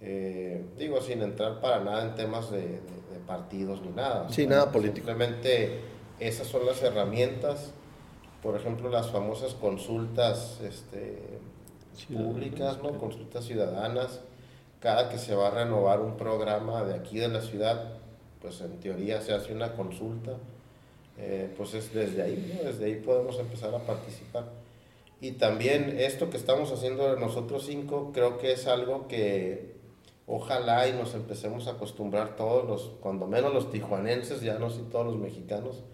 Eh, 0.00 0.64
digo, 0.78 1.00
sin 1.00 1.22
entrar 1.22 1.60
para 1.60 1.80
nada 1.84 2.04
en 2.04 2.14
temas 2.14 2.50
de, 2.50 2.60
de- 2.60 2.76
de 2.76 3.18
partidos 3.26 3.82
ni 3.82 3.90
nada. 3.90 4.28
Sí, 4.30 4.46
nada 4.46 4.72
político. 4.72 5.06
Simplemente 5.06 5.80
esas 6.18 6.46
son 6.46 6.66
las 6.66 6.82
herramientas, 6.82 7.72
por 8.42 8.56
ejemplo, 8.56 8.88
las 8.88 9.10
famosas 9.10 9.54
consultas 9.54 10.60
este, 10.64 11.18
públicas, 12.12 12.78
¿no? 12.82 12.98
Consultas 12.98 13.44
ciudadanas. 13.44 14.20
Cada 14.80 15.08
que 15.08 15.18
se 15.18 15.34
va 15.36 15.48
a 15.48 15.50
renovar 15.50 16.00
un 16.00 16.16
programa 16.16 16.82
de 16.84 16.94
aquí 16.94 17.18
de 17.18 17.28
la 17.28 17.40
ciudad, 17.40 17.98
pues 18.42 18.60
en 18.60 18.78
teoría 18.80 19.22
se 19.22 19.32
hace 19.32 19.54
una 19.54 19.72
consulta. 19.74 20.36
Eh, 21.18 21.52
pues 21.56 21.74
es 21.74 21.94
desde 21.94 22.22
ahí. 22.22 22.60
Desde 22.64 22.84
ahí 22.84 22.96
podemos 22.96 23.38
empezar 23.38 23.74
a 23.74 23.78
participar. 23.78 24.50
Y 25.20 25.32
también 25.32 26.00
esto 26.00 26.30
que 26.30 26.36
estamos 26.36 26.72
haciendo 26.72 27.16
nosotros 27.16 27.64
cinco, 27.66 28.10
creo 28.12 28.38
que 28.38 28.52
es 28.52 28.66
algo 28.66 29.06
que 29.06 29.76
ojalá 30.26 30.88
y 30.88 30.92
nos 30.92 31.14
empecemos 31.14 31.68
a 31.68 31.72
acostumbrar 31.72 32.34
todos 32.34 32.66
los, 32.66 32.90
cuando 33.00 33.28
menos 33.28 33.54
los 33.54 33.70
tijuanenses, 33.70 34.40
ya 34.40 34.58
no 34.58 34.68
sé 34.70 34.80
todos 34.90 35.06
los 35.06 35.18
mexicanos, 35.18 35.84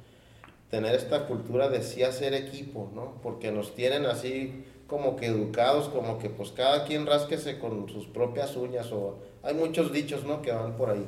tener 0.70 0.94
esta 0.94 1.26
cultura 1.26 1.68
de 1.68 1.82
sí 1.82 2.02
hacer 2.02 2.32
equipo, 2.32 2.90
¿no? 2.94 3.20
Porque 3.22 3.52
nos 3.52 3.74
tienen 3.74 4.06
así 4.06 4.64
como 4.86 5.16
que 5.16 5.26
educados, 5.26 5.88
como 5.88 6.18
que 6.18 6.30
pues 6.30 6.50
cada 6.52 6.84
quien 6.84 7.04
rásquese 7.04 7.58
con 7.58 7.88
sus 7.90 8.06
propias 8.06 8.56
uñas 8.56 8.90
o 8.92 9.18
hay 9.42 9.54
muchos 9.54 9.92
dichos, 9.92 10.24
¿no? 10.24 10.40
Que 10.40 10.52
van 10.52 10.76
por 10.76 10.90
ahí. 10.90 11.06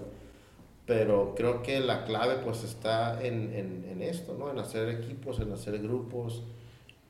Pero 0.91 1.37
creo 1.37 1.63
que 1.63 1.79
la 1.79 2.05
clave 2.05 2.39
pues 2.45 2.65
está 2.65 3.25
en, 3.25 3.55
en, 3.55 3.87
en 3.89 4.03
esto, 4.03 4.35
¿no? 4.37 4.51
En 4.51 4.59
hacer 4.59 4.89
equipos, 4.89 5.39
en 5.39 5.53
hacer 5.53 5.79
grupos, 5.79 6.43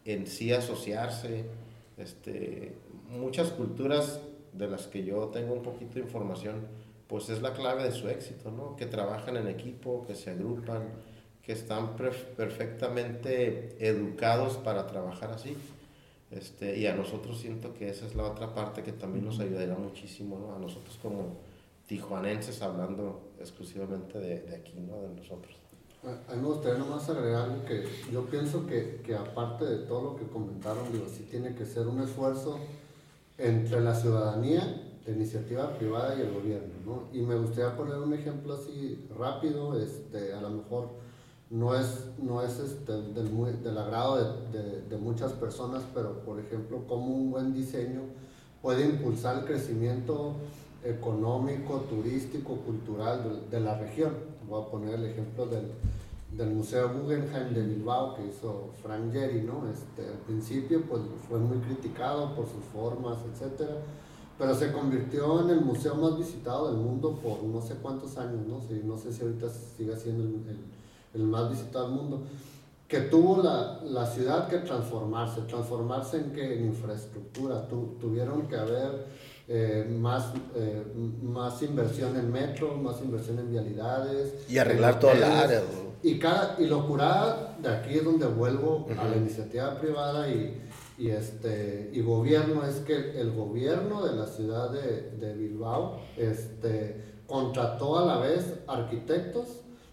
en 0.05 0.27
sí 0.27 0.53
asociarse. 0.53 1.47
Este, 1.97 2.75
muchas 3.09 3.49
culturas 3.49 4.21
de 4.53 4.69
las 4.69 4.87
que 4.87 5.03
yo 5.03 5.29
tengo 5.29 5.55
un 5.55 5.63
poquito 5.63 5.95
de 5.95 6.01
información, 6.01 6.67
pues 7.09 7.31
es 7.31 7.41
la 7.41 7.55
clave 7.55 7.83
de 7.85 7.93
su 7.93 8.07
éxito, 8.11 8.51
¿no? 8.51 8.77
Que 8.77 8.85
trabajan 8.85 9.39
en 9.39 9.49
equipo, 9.49 10.05
que 10.07 10.15
se 10.15 10.29
agrupan, 10.33 10.83
que 11.43 11.53
están 11.53 11.97
perf- 11.97 12.35
perfectamente 12.37 13.77
educados 13.81 14.59
para 14.59 14.87
trabajar 14.89 15.31
así. 15.33 15.57
Este, 16.31 16.77
y 16.79 16.87
a 16.87 16.95
nosotros 16.95 17.41
siento 17.41 17.73
que 17.73 17.89
esa 17.89 18.05
es 18.07 18.15
la 18.15 18.25
otra 18.25 18.53
parte 18.55 18.83
que 18.83 18.93
también 18.93 19.25
nos 19.25 19.41
ayudará 19.41 19.75
muchísimo, 19.75 20.39
¿no? 20.39 20.55
A 20.55 20.59
nosotros 20.59 20.99
como 21.01 21.49
tijuanenses 21.95 22.63
hablando 22.63 23.33
exclusivamente 23.41 24.17
de, 24.21 24.43
de 24.43 24.55
aquí, 24.55 24.79
¿no? 24.79 25.03
De 25.03 25.09
nosotros. 25.21 25.57
A 26.29 26.35
mí 26.37 26.41
me 26.41 26.47
gustaría 26.47 26.79
nomás 26.79 27.09
agregar 27.11 27.51
algo 27.51 27.65
que 27.65 27.85
yo 28.13 28.25
pienso 28.27 28.65
que, 28.65 29.01
que 29.05 29.17
aparte 29.17 29.65
de 29.65 29.79
todo 29.87 30.13
lo 30.13 30.17
que 30.17 30.25
comentaron, 30.29 30.91
digo, 30.93 31.07
sí 31.13 31.27
tiene 31.29 31.53
que 31.57 31.67
ser 31.67 31.89
un 31.89 32.01
esfuerzo 32.01 32.59
entre 33.39 33.81
la 33.81 33.93
ciudadanía, 33.95 34.83
la 35.05 35.13
iniciativa 35.13 35.77
privada 35.77 36.15
y 36.17 36.21
el 36.21 36.33
gobierno, 36.33 36.73
¿no? 36.87 37.03
Y 37.13 37.23
me 37.23 37.35
gustaría 37.35 37.77
poner 37.77 37.97
un 37.97 38.15
ejemplo 38.15 38.55
así 38.55 39.05
rápido, 39.19 39.77
este, 39.81 40.33
a 40.33 40.41
lo 40.41 40.51
mejor 40.51 40.91
no 41.51 41.75
es, 41.75 42.05
no 42.23 42.41
es 42.41 42.61
este, 42.61 42.93
del, 42.93 43.31
muy- 43.31 43.51
del 43.65 43.77
agrado 43.77 44.47
de, 44.53 44.59
de- 44.59 44.83
de 44.83 44.97
muchas 44.97 45.33
personas, 45.33 45.83
pero 45.93 46.21
por 46.25 46.39
ejemplo, 46.39 46.85
como 46.87 47.07
un 47.13 47.33
buen 47.33 47.53
diseño 47.53 48.03
puede 48.63 48.85
impulsar 48.85 49.39
el 49.41 49.45
crecimiento 49.45 50.37
económico, 50.85 51.79
turístico, 51.89 52.57
cultural 52.57 53.23
de, 53.51 53.57
de 53.59 53.65
la 53.65 53.79
región. 53.79 54.13
Voy 54.49 54.63
a 54.63 54.67
poner 54.71 54.95
el 54.95 55.05
ejemplo 55.07 55.47
del, 55.47 55.71
del 56.37 56.51
Museo 56.55 56.91
Guggenheim 56.93 57.53
de 57.55 57.63
Bilbao 57.63 58.15
que 58.15 58.27
hizo 58.27 58.71
Frank 58.83 59.13
Gehry, 59.13 59.43
¿no? 59.43 59.69
Este, 59.71 60.09
al 60.09 60.19
principio 60.27 60.83
pues 60.89 61.03
fue 61.29 61.39
muy 61.39 61.59
criticado 61.59 62.35
por 62.35 62.47
sus 62.47 62.65
formas, 62.73 63.19
etcétera, 63.33 63.77
pero 64.39 64.55
se 64.55 64.73
convirtió 64.73 65.41
en 65.43 65.51
el 65.51 65.61
museo 65.61 65.95
más 65.97 66.17
visitado 66.17 66.69
del 66.69 66.77
mundo 66.79 67.17
por 67.23 67.43
no 67.43 67.61
sé 67.61 67.75
cuántos 67.83 68.17
años, 68.17 68.47
no 68.49 68.61
sé, 68.61 68.83
no 68.85 68.97
sé 68.97 69.13
si 69.13 69.23
ahorita 69.23 69.49
sigue 69.49 69.97
siendo 69.97 70.23
el, 70.25 70.35
el- 70.49 70.81
el 71.13 71.23
más 71.25 71.51
visitado 71.51 71.87
del 71.89 71.97
mundo, 71.97 72.23
que 72.87 73.01
tuvo 73.01 73.43
la, 73.43 73.81
la 73.85 74.07
ciudad 74.07 74.49
que 74.49 74.59
transformarse, 74.59 75.41
transformarse 75.43 76.19
en 76.19 76.31
que 76.33 76.57
en 76.59 76.67
infraestructura, 76.67 77.67
Tu- 77.69 77.97
tuvieron 78.01 78.47
que 78.49 78.57
haber 78.57 79.07
eh, 79.53 79.85
más, 79.99 80.33
eh, 80.55 80.81
más 81.23 81.61
inversión 81.63 82.17
en 82.17 82.31
metro, 82.31 82.77
más 82.77 83.03
inversión 83.03 83.41
en 83.41 83.51
vialidades. 83.51 84.49
Y 84.49 84.59
arreglar 84.59 84.93
la 84.93 85.09
hoteles. 85.09 85.29
área. 85.29 85.63
Y, 86.05 86.21
cada, 86.21 86.55
y 86.61 86.67
lo 86.67 86.87
curada 86.87 87.57
de 87.61 87.69
aquí 87.69 87.95
es 87.95 88.05
donde 88.05 88.27
vuelvo 88.27 88.87
a 88.97 89.09
la 89.09 89.17
iniciativa 89.17 89.77
privada 89.81 90.29
y, 90.29 90.57
y, 90.99 91.11
este, 91.11 91.91
y 91.93 92.01
gobierno, 92.01 92.65
es 92.65 92.77
que 92.77 93.21
el 93.21 93.33
gobierno 93.33 94.07
de 94.07 94.15
la 94.15 94.29
ciudad 94.29 94.71
de, 94.71 95.11
de 95.19 95.35
Bilbao 95.35 95.99
este, 96.17 97.23
contrató 97.27 97.99
a 97.99 98.07
la 98.07 98.19
vez 98.19 98.61
arquitectos 98.69 99.49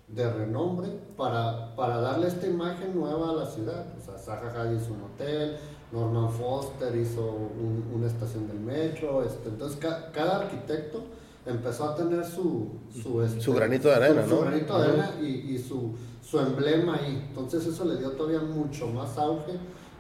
de 0.08 0.32
renombre 0.32 0.90
para, 1.18 1.76
para 1.76 2.00
darle 2.00 2.28
esta 2.28 2.46
imagen 2.46 2.96
nueva 2.96 3.32
a 3.32 3.34
la 3.34 3.46
ciudad. 3.48 3.88
O 3.98 4.02
sea, 4.02 4.36
Hadid 4.36 4.78
hizo 4.78 4.94
un 4.94 5.02
hotel, 5.02 5.58
Norman 5.92 6.30
Foster 6.30 6.96
hizo 6.96 7.22
un- 7.26 7.86
una 7.96 8.08
estación 8.08 8.48
del 8.48 8.60
metro. 8.60 9.24
Este, 9.24 9.50
entonces, 9.50 9.78
ca- 9.80 10.12
cada 10.12 10.42
arquitecto 10.42 11.02
empezó 11.46 11.86
a 11.86 11.96
tener 11.96 12.26
su, 12.26 12.68
su, 13.02 13.22
este, 13.22 13.40
Su 13.42 13.54
granito 13.54 13.88
de 13.88 13.96
arena, 13.96 14.28
su- 14.28 14.40
granito 14.42 14.78
de 14.80 14.86
arena 14.88 15.12
y, 15.22 15.26
y 15.26 15.58
su, 15.58 15.92
su 16.22 16.40
emblema 16.40 16.96
ahí. 16.96 17.26
Entonces 17.30 17.66
eso 17.66 17.86
le 17.86 17.98
dio 17.98 18.12
todavía 18.12 18.40
mucho 18.42 18.88
más 18.88 19.18
auge 19.18 19.54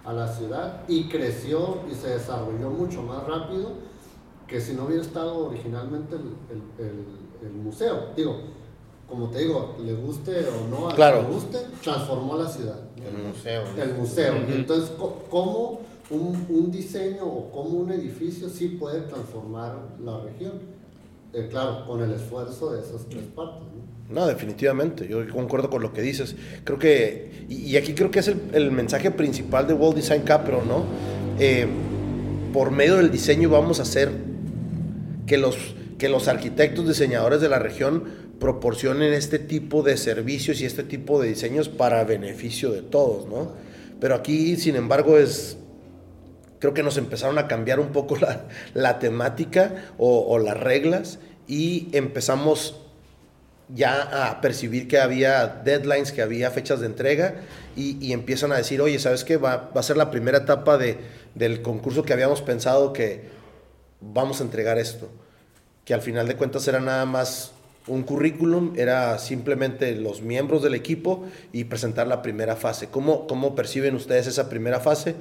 a 0.04 0.12
la 0.14 0.28
ciudad 0.28 0.82
y 0.90 1.06
creció 1.08 1.78
y 1.90 1.96
se 1.96 2.10
desarrolló 2.10 2.70
mucho 2.70 3.02
más 3.04 3.26
rápido 3.26 3.72
que 4.46 4.60
si 4.62 4.74
no 4.74 4.86
hubiera 4.86 5.02
estado 5.02 5.48
originalmente 5.48 6.16
el, 6.16 6.22
el- 6.50 6.86
el- 6.88 7.48
el 7.48 7.54
museo. 7.54 8.08
Digo, 8.16 8.36
como 9.08 9.30
te 9.30 9.40
digo, 9.40 9.76
le 9.82 9.94
guste 9.94 10.46
o 10.50 10.68
no 10.70 10.90
a 10.90 10.96
Claro. 10.96 11.22
le 11.22 11.30
guste, 11.30 11.60
transformó 11.82 12.36
la 12.38 12.50
ciudad. 12.50 12.80
El 13.08 13.28
museo. 13.28 13.64
¿no? 13.76 13.84
El 13.84 13.94
museo. 13.94 14.34
Y 14.50 14.54
entonces, 14.54 14.92
¿cómo 15.30 15.82
un, 16.10 16.46
un 16.50 16.72
diseño 16.72 17.26
o 17.26 17.52
cómo 17.52 17.80
un 17.80 17.92
edificio 17.92 18.50
sí 18.50 18.78
puede 18.80 19.02
transformar 19.02 19.76
la 20.04 20.22
región. 20.22 20.54
Eh, 21.34 21.48
claro, 21.50 21.86
con 21.86 22.02
el 22.02 22.14
esfuerzo 22.14 22.72
de 22.72 22.82
esas 22.82 23.06
tres 23.10 23.24
partes. 23.36 23.64
¿no? 24.10 24.22
No, 24.22 24.28
definitivamente, 24.28 25.08
yo 25.08 25.28
concuerdo 25.30 25.70
con 25.70 25.82
lo 25.82 25.92
que 25.92 26.02
dices. 26.02 26.36
Creo 26.64 26.80
que, 26.80 27.46
y, 27.50 27.56
y 27.56 27.78
aquí 27.78 27.94
creo 27.94 28.10
que 28.10 28.20
es 28.20 28.30
el, 28.30 28.40
el 28.54 28.72
mensaje 28.72 29.12
principal 29.12 29.68
de 29.68 29.74
World 29.74 29.98
Design 29.98 30.22
Capital, 30.22 30.62
¿no? 30.66 30.86
Eh, 31.40 31.68
por 32.54 32.72
medio 32.72 32.96
del 32.96 33.12
diseño 33.12 33.50
vamos 33.50 33.80
a 33.80 33.82
hacer 33.82 34.12
que 35.26 35.38
los, 35.38 35.58
que 35.98 36.08
los 36.08 36.30
arquitectos, 36.30 36.88
diseñadores 36.88 37.42
de 37.42 37.50
la 37.50 37.60
región 37.60 38.06
proporcionen 38.40 39.14
este 39.14 39.40
tipo 39.40 39.84
de 39.84 39.98
servicios 39.98 40.62
y 40.62 40.66
este 40.66 40.84
tipo 40.84 41.22
de 41.22 41.30
diseños 41.30 41.70
para 41.70 42.04
beneficio 42.04 42.72
de 42.72 42.82
todos, 42.82 43.28
¿no? 43.28 43.54
Pero 44.00 44.16
aquí, 44.16 44.58
sin 44.58 44.76
embargo, 44.76 45.18
es, 45.18 45.58
creo 46.60 46.74
que 46.74 46.84
nos 46.84 46.98
empezaron 46.98 47.38
a 47.40 47.48
cambiar 47.48 47.80
un 47.80 47.90
poco 47.90 48.16
la, 48.22 48.46
la 48.74 49.00
temática 49.00 49.92
o, 49.98 50.20
o 50.28 50.40
las 50.40 50.58
reglas 50.58 51.20
y 51.48 51.90
empezamos 51.94 52.82
ya 53.74 54.30
a 54.30 54.40
percibir 54.40 54.88
que 54.88 55.00
había 55.00 55.48
deadlines, 55.48 56.12
que 56.12 56.22
había 56.22 56.52
fechas 56.52 56.80
de 56.80 56.86
entrega 56.86 57.36
y, 57.76 57.98
y 58.06 58.14
empiezan 58.14 58.52
a 58.54 58.58
decir, 58.58 58.82
oye, 58.82 58.98
¿sabes 59.00 59.24
qué? 59.24 59.38
Va, 59.38 59.72
va 59.76 59.82
a 59.82 59.84
ser 59.84 59.98
la 59.98 60.10
primera 60.10 60.40
etapa 60.40 60.78
de, 60.78 60.98
del 61.36 61.62
concurso 61.62 62.04
que 62.04 62.14
habíamos 62.14 62.42
pensado 62.42 62.94
que 62.94 63.26
vamos 64.00 64.40
a 64.40 64.44
entregar 64.44 64.78
esto. 64.78 65.10
Que 65.84 65.94
al 65.94 66.02
final 66.02 66.28
de 66.28 66.36
cuentas 66.36 66.68
era 66.68 66.80
nada 66.80 67.06
más 67.06 67.52
un 67.88 68.04
currículum, 68.04 68.74
era 68.76 69.18
simplemente 69.20 69.96
los 69.96 70.22
miembros 70.22 70.62
del 70.64 70.74
equipo 70.76 71.24
y 71.54 71.66
presentar 71.66 72.08
la 72.08 72.22
primera 72.22 72.56
fase. 72.56 72.88
¿Cómo, 72.90 73.28
cómo 73.28 73.56
perciben 73.56 73.96
ustedes 73.96 74.28
esa 74.28 74.50
primera 74.50 74.80
fase? 74.80 75.16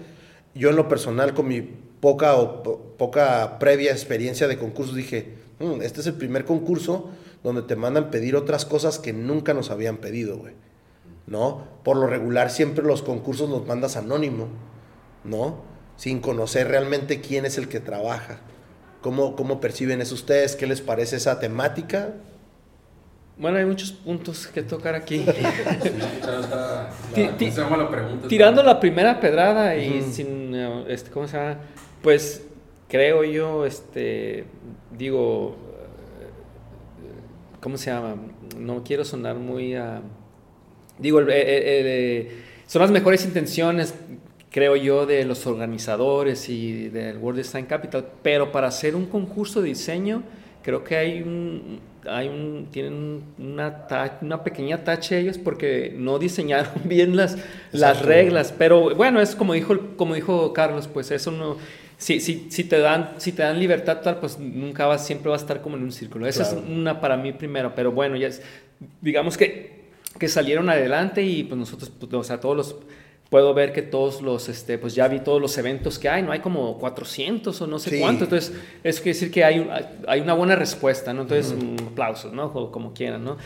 Yo 0.54 0.70
en 0.70 0.76
lo 0.76 0.88
personal, 0.88 1.34
con 1.34 1.48
mi 1.48 1.60
poca 2.00 2.34
o 2.36 2.62
po- 2.62 2.78
poca 2.98 3.58
previa 3.58 3.92
experiencia 3.92 4.48
de 4.48 4.58
concursos, 4.58 4.94
dije, 4.96 5.34
"Mm, 5.60 5.82
este 5.82 6.00
es 6.00 6.06
el 6.06 6.14
primer 6.14 6.44
concurso 6.44 7.10
donde 7.44 7.62
te 7.62 7.76
mandan 7.76 8.10
pedir 8.10 8.34
otras 8.36 8.64
cosas 8.64 8.98
que 8.98 9.12
nunca 9.12 9.54
nos 9.54 9.70
habían 9.70 9.98
pedido, 9.98 10.36
güey. 10.38 10.54
¿No? 11.26 11.66
Por 11.84 11.96
lo 11.96 12.06
regular 12.06 12.50
siempre 12.50 12.84
los 12.84 13.02
concursos 13.02 13.50
los 13.50 13.66
mandas 13.66 13.96
anónimo, 13.96 14.46
¿no? 15.24 15.56
Sin 15.96 16.20
conocer 16.20 16.68
realmente 16.68 17.20
quién 17.20 17.44
es 17.46 17.58
el 17.58 17.68
que 17.68 17.80
trabaja. 17.80 18.38
¿Cómo, 19.02 19.36
cómo 19.36 19.60
perciben 19.60 20.00
eso 20.00 20.14
ustedes? 20.14 20.56
¿Qué 20.56 20.66
les 20.66 20.80
parece 20.80 21.16
esa 21.16 21.38
temática? 21.40 22.14
Bueno, 23.38 23.58
hay 23.58 23.66
muchos 23.66 23.92
puntos 23.92 24.46
que 24.46 24.62
tocar 24.62 24.94
aquí. 24.94 25.24
Tirando 28.28 28.62
la 28.62 28.80
primera 28.80 29.20
pedrada 29.20 29.76
y 29.76 30.00
Ujú. 30.00 30.12
sin, 30.12 30.54
eh, 30.54 30.84
este, 30.88 31.10
¿cómo 31.10 31.28
se 31.28 31.36
llama? 31.36 31.58
Pues 32.02 32.46
creo 32.88 33.24
yo, 33.24 33.66
este, 33.66 34.44
digo, 34.96 35.56
eh, 37.02 37.58
¿cómo 37.60 37.76
se 37.76 37.90
llama? 37.90 38.16
No 38.58 38.82
quiero 38.82 39.04
sonar 39.04 39.36
muy, 39.36 39.74
ah, 39.74 40.00
digo, 40.98 41.20
el- 41.20 41.30
el- 41.30 41.48
el- 41.48 41.86
el- 41.86 42.28
son 42.66 42.82
las 42.82 42.90
mejores 42.90 43.24
intenciones, 43.26 43.94
creo 44.50 44.76
yo, 44.76 45.04
de 45.04 45.24
los 45.24 45.46
organizadores 45.46 46.48
y 46.48 46.88
del 46.88 47.18
World 47.18 47.38
Design 47.40 47.66
Capital, 47.66 48.06
pero 48.22 48.50
para 48.50 48.68
hacer 48.68 48.96
un 48.96 49.06
concurso 49.06 49.60
de 49.60 49.68
diseño, 49.68 50.22
creo 50.66 50.82
que 50.84 50.96
hay 50.96 51.22
un, 51.22 51.78
hay 52.10 52.26
un, 52.28 52.66
tienen 52.72 53.22
una, 53.38 53.86
ta- 53.86 54.18
una 54.20 54.42
pequeña 54.42 54.82
tache 54.82 55.16
ellos 55.20 55.38
porque 55.38 55.94
no 55.96 56.18
diseñaron 56.18 56.72
bien 56.84 57.16
las, 57.16 57.38
las 57.70 58.02
reglas, 58.02 58.52
pero 58.58 58.94
bueno, 58.96 59.20
es 59.20 59.36
como 59.36 59.52
dijo, 59.54 59.76
como 59.96 60.14
dijo 60.16 60.52
Carlos, 60.52 60.88
pues 60.92 61.12
eso 61.12 61.30
no, 61.30 61.56
si, 61.96 62.18
si, 62.18 62.48
si, 62.50 62.64
te 62.64 62.80
dan, 62.80 63.10
si 63.18 63.30
te 63.30 63.42
dan 63.42 63.60
libertad 63.60 64.00
tal, 64.02 64.18
pues 64.18 64.38
nunca 64.40 64.86
vas, 64.86 65.06
siempre 65.06 65.30
vas 65.30 65.42
a 65.42 65.44
estar 65.44 65.62
como 65.62 65.76
en 65.76 65.84
un 65.84 65.92
círculo. 65.92 66.26
Esa 66.26 66.42
Claro. 66.42 66.58
es 66.66 66.68
una 66.76 67.00
para 67.00 67.16
mí 67.16 67.32
primero, 67.32 67.72
pero 67.76 67.92
bueno, 67.92 68.16
ya 68.16 68.26
es, 68.26 68.42
digamos 69.00 69.36
que, 69.36 69.86
que 70.18 70.26
salieron 70.28 70.68
adelante 70.68 71.22
y 71.22 71.44
pues 71.44 71.58
nosotros, 71.58 71.90
pues, 71.98 72.12
o 72.12 72.24
sea, 72.24 72.40
todos 72.40 72.56
los, 72.56 72.76
puedo 73.30 73.54
ver 73.54 73.72
que 73.72 73.82
todos 73.82 74.22
los, 74.22 74.48
este, 74.48 74.78
pues 74.78 74.94
ya 74.94 75.08
vi 75.08 75.20
todos 75.20 75.40
los 75.40 75.56
eventos 75.58 75.98
que 75.98 76.08
hay, 76.08 76.22
no 76.22 76.32
hay 76.32 76.40
como 76.40 76.78
400 76.78 77.60
o 77.60 77.66
no 77.66 77.78
sé 77.78 77.90
Sí. 77.90 78.00
cuánto, 78.00 78.24
entonces 78.24 78.52
eso 78.84 79.02
quiere 79.02 79.14
decir 79.18 79.30
que 79.32 79.44
hay, 79.44 79.58
un- 79.58 79.68
hay 80.06 80.20
una 80.20 80.34
buena 80.34 80.54
respuesta, 80.56 81.12
¿no? 81.12 81.22
Entonces, 81.22 81.52
mm, 81.56 81.88
aplausos, 81.92 82.32
¿no? 82.32 82.46
O 82.46 82.70
como 82.70 82.92
quieran, 82.94 83.24
¿no? 83.24 83.36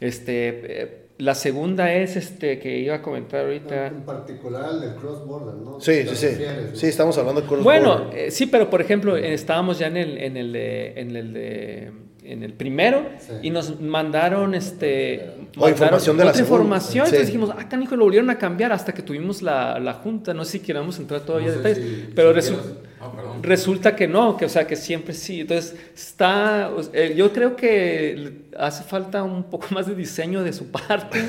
Este, 0.00 0.82
eh, 0.82 0.96
la 1.18 1.34
segunda 1.34 1.92
es, 1.92 2.14
este, 2.16 2.58
que 2.60 2.78
iba 2.78 2.94
a 2.96 3.02
comentar 3.02 3.44
ahorita. 3.44 3.86
En 3.88 4.02
particular 4.02 4.70
el 4.72 4.80
del 4.80 4.94
cross 4.94 5.26
border, 5.26 5.54
¿no? 5.54 5.80
Sí, 5.80 6.04
¿Te 6.04 6.14
sí, 6.14 6.16
sí. 6.16 6.44
Sí, 6.74 6.86
estamos 6.86 7.18
hablando 7.18 7.44
con 7.46 7.62
Bueno, 7.64 8.10
eh, 8.12 8.30
sí, 8.30 8.46
pero 8.46 8.70
por 8.70 8.80
ejemplo, 8.80 9.16
eh, 9.16 9.34
estábamos 9.34 9.78
ya 9.80 9.88
en 9.88 9.96
el, 9.96 10.18
en 10.18 10.36
el, 10.36 10.52
de, 10.52 10.92
en 11.00 11.16
el, 11.16 11.32
de, 11.32 11.90
en 12.32 12.42
el 12.42 12.52
primero 12.52 13.04
Sí. 13.20 13.32
y 13.42 13.50
nos 13.50 13.80
mandaron 13.80 14.54
este 14.54 15.30
O 15.56 15.68
información 15.68 16.16
de 16.16 16.24
la 16.24 16.30
otra 16.30 16.42
información, 16.42 17.06
Sí. 17.06 17.10
entonces 17.10 17.26
dijimos, 17.28 17.50
ah, 17.56 17.68
canijo, 17.68 17.96
lo 17.96 18.04
volvieron 18.04 18.30
a 18.30 18.38
cambiar 18.38 18.72
hasta 18.72 18.92
que 18.92 19.02
tuvimos 19.02 19.42
la, 19.42 19.78
la 19.78 19.94
junta, 19.94 20.34
no 20.34 20.44
sé 20.44 20.52
si 20.52 20.60
queramos 20.60 20.98
entrar 20.98 21.20
todavía 21.22 21.48
No 21.48 21.54
en 21.54 21.62
sé 21.62 21.68
detalles, 21.68 21.88
si- 22.06 22.12
pero 22.14 22.32
si 22.32 22.38
resu- 22.52 22.54
quieras- 22.58 22.72
Ah, 23.00 23.12
resulta 23.42 23.94
que 23.94 24.08
no, 24.08 24.36
que 24.36 24.44
o 24.46 24.48
sea, 24.48 24.66
que 24.66 24.74
siempre 24.74 25.14
sí, 25.14 25.42
entonces 25.42 25.76
está, 25.94 26.70
o 26.76 26.82
sea, 26.82 26.90
eh, 27.00 27.14
yo 27.16 27.32
creo 27.32 27.54
que 27.54 28.46
hace 28.58 28.82
falta 28.82 29.22
un 29.22 29.44
poco 29.44 29.68
más 29.70 29.86
de 29.86 29.94
diseño 29.94 30.42
de 30.42 30.52
su 30.52 30.66
parte, 30.72 31.22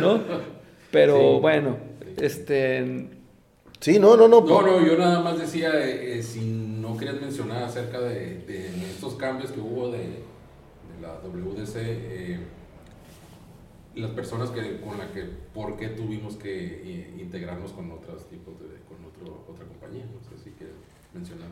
¿no? 0.00 0.20
Pero 0.90 1.18
Sí. 1.18 1.38
bueno, 1.40 1.76
este... 2.20 3.08
Sí, 3.80 3.98
no, 3.98 4.16
no, 4.16 4.26
no. 4.26 4.40
No, 4.40 4.62
no, 4.62 4.86
yo 4.86 4.96
nada 4.96 5.20
más 5.20 5.38
decía, 5.38 5.70
eh, 5.74 6.18
eh, 6.18 6.22
si 6.22 6.40
no 6.40 6.96
querías 6.96 7.20
mencionar 7.20 7.62
acerca 7.62 8.00
de, 8.00 8.38
de 8.46 8.66
estos 8.90 9.14
cambios 9.14 9.50
que 9.52 9.60
hubo 9.60 9.90
de 9.90 10.22
la 11.00 11.14
WDC, 11.26 11.76
eh, 11.76 12.38
las 13.94 14.10
personas 14.10 14.50
que, 14.50 14.80
con 14.80 14.98
la 14.98 15.10
que, 15.12 15.22
por 15.54 15.76
qué 15.76 15.88
tuvimos 15.88 16.36
que 16.36 16.50
eh, 16.54 17.14
integrarnos 17.18 17.72
con 17.72 17.90
otros 17.90 18.28
tipos 18.28 18.54
de, 18.60 18.66
con 18.88 18.98
otro, 19.06 19.44
otra 19.48 19.64
compañía, 19.66 20.04
no 20.04 20.20
sé 20.28 20.42
si 20.42 20.50
quieres 20.50 20.76
mencionar. 21.14 21.48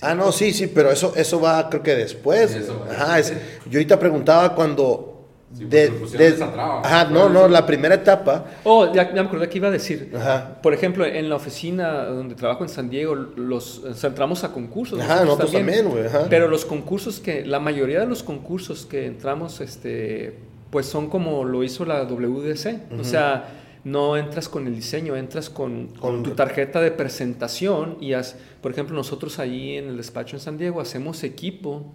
Ah, 0.00 0.14
no, 0.14 0.32
sí, 0.32 0.52
sí, 0.52 0.66
pero 0.68 0.90
eso, 0.90 1.14
eso 1.14 1.40
va 1.40 1.68
creo 1.68 1.82
que 1.82 1.94
después. 1.94 2.54
Eso 2.54 2.86
Ajá, 2.90 3.18
es- 3.18 3.30
después. 3.30 3.64
yo 3.70 3.78
ahorita 3.78 3.98
preguntaba 3.98 4.54
cuando... 4.54 5.10
Sí, 5.56 5.64
de- 5.66 5.88
de- 5.90 6.26
esa 6.28 6.52
traba. 6.52 6.80
ajá, 6.80 7.04
no, 7.10 7.28
no, 7.28 7.46
la 7.48 7.64
primera 7.64 7.94
etapa. 7.94 8.44
Oh, 8.64 8.92
ya, 8.92 9.14
ya 9.14 9.22
me 9.22 9.28
acordé 9.28 9.48
que 9.48 9.58
iba 9.58 9.68
a 9.68 9.70
decir. 9.70 10.10
Ajá. 10.16 10.58
Por 10.62 10.74
ejemplo, 10.74 11.06
en 11.06 11.28
la 11.28 11.36
oficina 11.36 12.04
donde 12.06 12.34
trabajo 12.34 12.64
en 12.64 12.68
San 12.70 12.90
Diego, 12.90 13.14
los 13.14 13.78
o 13.78 13.94
sea, 13.94 14.08
entramos 14.10 14.42
a 14.44 14.52
concursos. 14.52 15.00
Ajá, 15.00 15.24
nosotros 15.24 15.52
también, 15.52 15.88
güey. 15.88 16.06
ajá. 16.06 16.26
Pero 16.28 16.48
los 16.48 16.64
concursos 16.64 17.20
que, 17.20 17.44
la 17.46 17.60
mayoría 17.60 18.00
de 18.00 18.06
los 18.06 18.22
concursos 18.24 18.84
que 18.84 19.06
entramos, 19.06 19.60
este, 19.60 20.38
pues 20.70 20.86
son 20.86 21.08
como 21.08 21.44
lo 21.44 21.62
hizo 21.62 21.84
la 21.84 22.04
WDC. 22.04 22.80
O 23.00 23.04
sea, 23.04 23.60
no 23.84 24.16
entras 24.16 24.48
con 24.48 24.66
el 24.66 24.74
diseño, 24.74 25.14
entras 25.14 25.50
con, 25.50 25.88
con 25.88 25.98
Con- 26.00 26.22
tu 26.22 26.30
tarjeta 26.30 26.80
de 26.80 26.90
presentación 26.90 27.96
y, 28.00 28.12
haz- 28.14 28.34
por 28.60 28.72
ejemplo, 28.72 28.96
nosotros 28.96 29.38
ahí 29.38 29.76
en 29.76 29.88
el 29.88 29.96
despacho 29.98 30.36
en 30.36 30.40
San 30.40 30.56
Diego 30.58 30.80
hacemos 30.80 31.22
equipo 31.22 31.92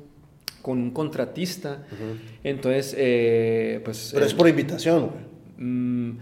con 0.61 0.77
un 0.79 0.91
contratista. 0.91 1.83
Entonces, 2.43 2.95
eh, 2.97 3.81
pues... 3.83 4.11
Pero 4.13 4.25
es 4.25 4.33
por 4.33 4.47
invitación, 4.47 5.09
güey. 5.09 5.67
Mm, 5.67 6.17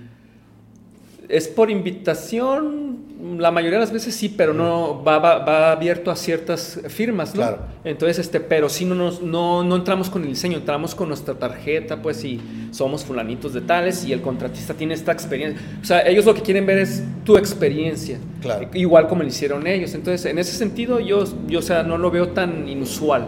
es 1.30 1.48
por 1.50 1.70
invitación, 1.70 3.00
la 3.38 3.52
mayoría 3.52 3.80
de 3.80 3.86
las 3.86 3.92
veces 3.92 4.16
sí, 4.16 4.30
pero 4.30 4.54
no 4.54 5.04
va, 5.04 5.20
va, 5.20 5.40
va 5.40 5.72
abierto 5.74 6.10
a 6.10 6.16
ciertas 6.16 6.80
firmas, 6.88 7.36
¿no? 7.36 7.42
Claro. 7.42 7.60
Entonces, 7.84 8.20
este, 8.20 8.40
pero 8.40 8.70
sí 8.70 8.86
no, 8.86 8.96
nos, 8.96 9.22
no, 9.22 9.62
no 9.64 9.76
entramos 9.76 10.10
con 10.10 10.22
el 10.24 10.30
diseño, 10.30 10.58
entramos 10.58 10.96
con 10.96 11.10
nuestra 11.10 11.34
tarjeta, 11.34 12.02
pues, 12.02 12.24
y 12.24 12.40
somos 12.72 13.04
fulanitos 13.04 13.54
de 13.54 13.62
tales, 13.62 14.06
y 14.06 14.14
el 14.14 14.22
contratista 14.22 14.74
tiene 14.74 14.94
esta 14.94 15.12
experiencia. 15.12 15.62
O 15.82 15.86
sea, 15.86 16.08
ellos 16.08 16.26
lo 16.26 16.34
que 16.34 16.42
quieren 16.42 16.66
ver 16.66 16.78
es 16.78 17.04
tu 17.26 17.38
experiencia, 17.38 18.20
Claro. 18.42 18.70
igual 18.74 19.08
como 19.10 19.24
lo 19.24 19.28
hicieron 19.28 19.68
ellos. 19.68 19.94
Entonces, 19.96 20.26
en 20.32 20.40
ese 20.40 20.54
sentido, 20.54 21.02
yo, 21.02 21.26
yo 21.48 21.60
o 21.60 21.64
sea, 21.64 21.84
no 21.84 21.98
lo 21.98 22.10
veo 22.10 22.30
tan 22.30 22.70
inusual, 22.70 23.28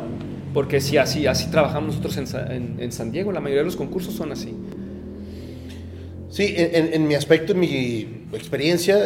porque 0.53 0.81
sí, 0.81 0.97
así, 0.97 1.27
así 1.27 1.49
trabajamos 1.51 1.95
nosotros 1.97 2.17
en, 2.17 2.51
en, 2.51 2.75
en 2.79 2.91
San 2.91 3.11
Diego, 3.11 3.31
la 3.31 3.39
mayoría 3.39 3.61
de 3.61 3.65
los 3.65 3.75
concursos 3.75 4.13
son 4.13 4.31
así. 4.31 4.53
Sí, 6.31 6.53
en, 6.57 6.93
en- 6.93 7.07
mi 7.07 7.15
aspecto, 7.15 7.53
en 7.53 7.59
mi 7.59 8.25
experiencia 8.33 8.99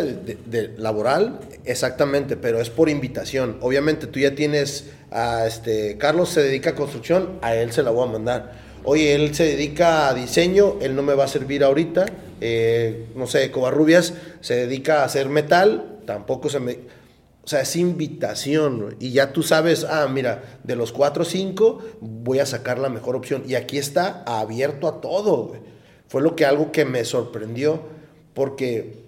laboral, 0.77 1.39
exactamente, 1.63 2.35
pero 2.35 2.59
es 2.59 2.69
por 2.69 2.89
invitación. 2.89 3.57
Obviamente 3.61 4.07
tú 4.07 4.19
ya 4.19 4.35
tienes 4.35 4.91
a 5.09 5.45
este 5.47 5.97
Carlos 5.97 6.29
se 6.29 6.41
dedica 6.43 6.71
a 6.71 6.75
construcción, 6.75 7.39
a 7.41 7.55
él 7.55 7.71
se 7.71 7.81
la 7.81 7.91
voy 7.91 8.07
a 8.09 8.11
mandar. 8.11 8.51
Oye, 8.83 9.15
él 9.15 9.33
se 9.33 9.45
dedica 9.45 10.09
a 10.09 10.13
diseño, 10.13 10.75
él 10.81 10.95
no 10.97 11.01
me 11.03 11.13
va 11.13 11.23
a 11.23 11.27
servir 11.29 11.63
ahorita. 11.63 12.05
Eh, 12.41 13.05
no 13.15 13.25
sé, 13.27 13.49
Covarrubias 13.51 14.13
se 14.41 14.55
dedica 14.55 15.01
a 15.01 15.05
hacer 15.05 15.29
metal, 15.29 15.99
tampoco 16.05 16.49
se 16.49 16.59
me. 16.59 16.77
O 17.43 17.47
sea, 17.47 17.61
es 17.61 17.75
invitación. 17.75 18.81
güey. 18.81 18.95
Y 18.99 19.11
ya 19.11 19.33
tú 19.33 19.43
sabes, 19.43 19.85
ah, 19.89 20.07
mira, 20.09 20.59
de 20.63 20.75
los 20.75 20.91
cuatro 20.91 21.23
o 21.23 21.25
cinco 21.25 21.79
voy 21.99 22.39
a 22.39 22.45
sacar 22.45 22.79
la 22.79 22.89
mejor 22.89 23.15
opción. 23.15 23.43
Y 23.47 23.55
aquí 23.55 23.77
está 23.77 24.23
abierto 24.25 24.87
a 24.87 25.01
todo, 25.01 25.47
güey. 25.47 25.59
Fue 26.07 26.21
lo 26.21 26.35
que 26.35 26.45
algo 26.45 26.71
que 26.71 26.85
me 26.85 27.03
sorprendió, 27.05 27.81
porque 28.33 29.03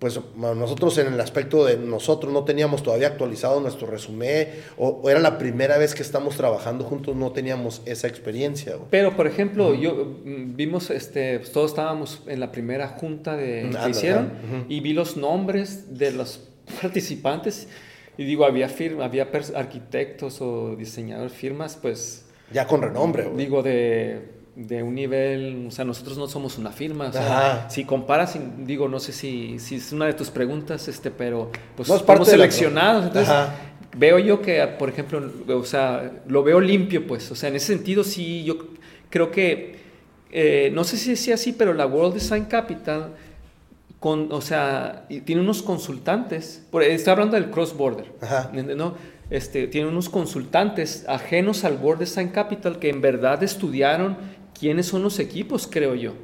pues 0.00 0.18
nosotros 0.34 0.96
en 0.96 1.12
el 1.12 1.20
aspecto 1.20 1.66
de 1.66 1.76
nosotros 1.76 2.32
no 2.32 2.44
teníamos 2.44 2.82
todavía 2.82 3.08
actualizado 3.08 3.60
nuestro 3.60 3.86
resumen 3.86 4.48
o, 4.78 5.08
era 5.10 5.20
la 5.20 5.36
primera 5.36 5.76
vez 5.76 5.94
que 5.94 6.02
estamos 6.02 6.38
trabajando 6.38 6.84
juntos, 6.84 7.14
no 7.16 7.32
teníamos 7.32 7.82
esa 7.84 8.08
experiencia. 8.08 8.76
Pero, 8.88 9.14
por 9.14 9.26
ejemplo, 9.26 9.74
yo 9.74 9.92
mm, 10.24 10.56
vimos, 10.56 10.88
este, 10.88 11.38
pues, 11.38 11.52
todos 11.52 11.72
estábamos 11.72 12.22
en 12.26 12.40
la 12.40 12.50
primera 12.50 12.88
junta 12.88 13.36
de, 13.36 13.64
mm, 13.64 13.84
que 13.84 13.90
hicieron 13.90 14.32
y 14.70 14.80
vi 14.80 14.94
los 14.94 15.18
nombres 15.18 15.98
de 15.98 16.12
los 16.12 16.49
participantes. 16.80 17.68
Y 18.16 18.24
digo, 18.24 18.44
había, 18.44 18.68
firma, 18.68 19.04
había 19.04 19.28
arquitectos 19.54 20.40
o 20.40 20.76
diseñadores, 20.76 21.32
firmas, 21.32 21.78
pues... 21.80 22.26
Ya 22.52 22.66
con 22.66 22.82
renombre. 22.82 23.30
Digo, 23.36 23.62
de 23.62 24.40
de 24.56 24.82
un 24.82 24.94
nivel, 24.94 25.66
o 25.68 25.70
sea, 25.70 25.84
nosotros 25.84 26.18
no 26.18 26.26
somos 26.26 26.58
una 26.58 26.70
firma, 26.70 27.08
o 27.08 27.12
sea, 27.12 27.66
si 27.70 27.84
comparas, 27.84 28.36
digo, 28.58 28.88
no 28.88 28.98
sé 28.98 29.12
si, 29.12 29.58
si 29.58 29.76
es 29.76 29.92
una 29.92 30.06
de 30.06 30.14
tus 30.14 30.30
preguntas, 30.30 30.86
este, 30.88 31.10
pero 31.10 31.50
pues 31.76 31.88
estamos 31.88 32.28
seleccionados, 32.28 33.06
entonces 33.06 33.34
veo 33.96 34.18
yo 34.18 34.42
que, 34.42 34.66
por 34.78 34.88
ejemplo, 34.88 35.22
o 35.48 35.64
sea, 35.64 36.12
lo 36.26 36.42
veo 36.42 36.60
limpio, 36.60 37.06
pues, 37.06 37.30
o 37.30 37.34
sea, 37.34 37.48
en 37.48 37.56
ese 37.56 37.74
sentido 37.74 38.04
sí, 38.04 38.44
yo 38.44 38.58
creo 39.08 39.30
que, 39.30 39.78
eh, 40.32 40.70
no 40.74 40.84
sé 40.84 40.96
si 40.96 41.12
es 41.12 41.28
así, 41.30 41.52
pero 41.52 41.72
la 41.72 41.86
World 41.86 42.14
Design 42.14 42.44
Capital, 42.44 43.14
con, 44.00 44.32
o 44.32 44.40
sea, 44.40 45.06
tiene 45.24 45.42
unos 45.42 45.62
consultantes, 45.62 46.66
por, 46.70 46.82
estoy 46.82 47.12
hablando 47.12 47.36
del 47.36 47.50
cross 47.50 47.76
border, 47.76 48.06
¿no? 48.76 48.94
Este, 49.28 49.68
tiene 49.68 49.88
unos 49.88 50.08
consultantes 50.08 51.04
ajenos 51.06 51.64
al 51.64 51.76
World 51.76 52.00
Design 52.00 52.30
Capital 52.30 52.80
que 52.80 52.88
en 52.88 53.00
verdad 53.00 53.42
estudiaron 53.44 54.16
quiénes 54.58 54.86
son 54.86 55.02
los 55.02 55.20
equipos, 55.20 55.68
creo 55.70 55.94
yo. 55.94 56.14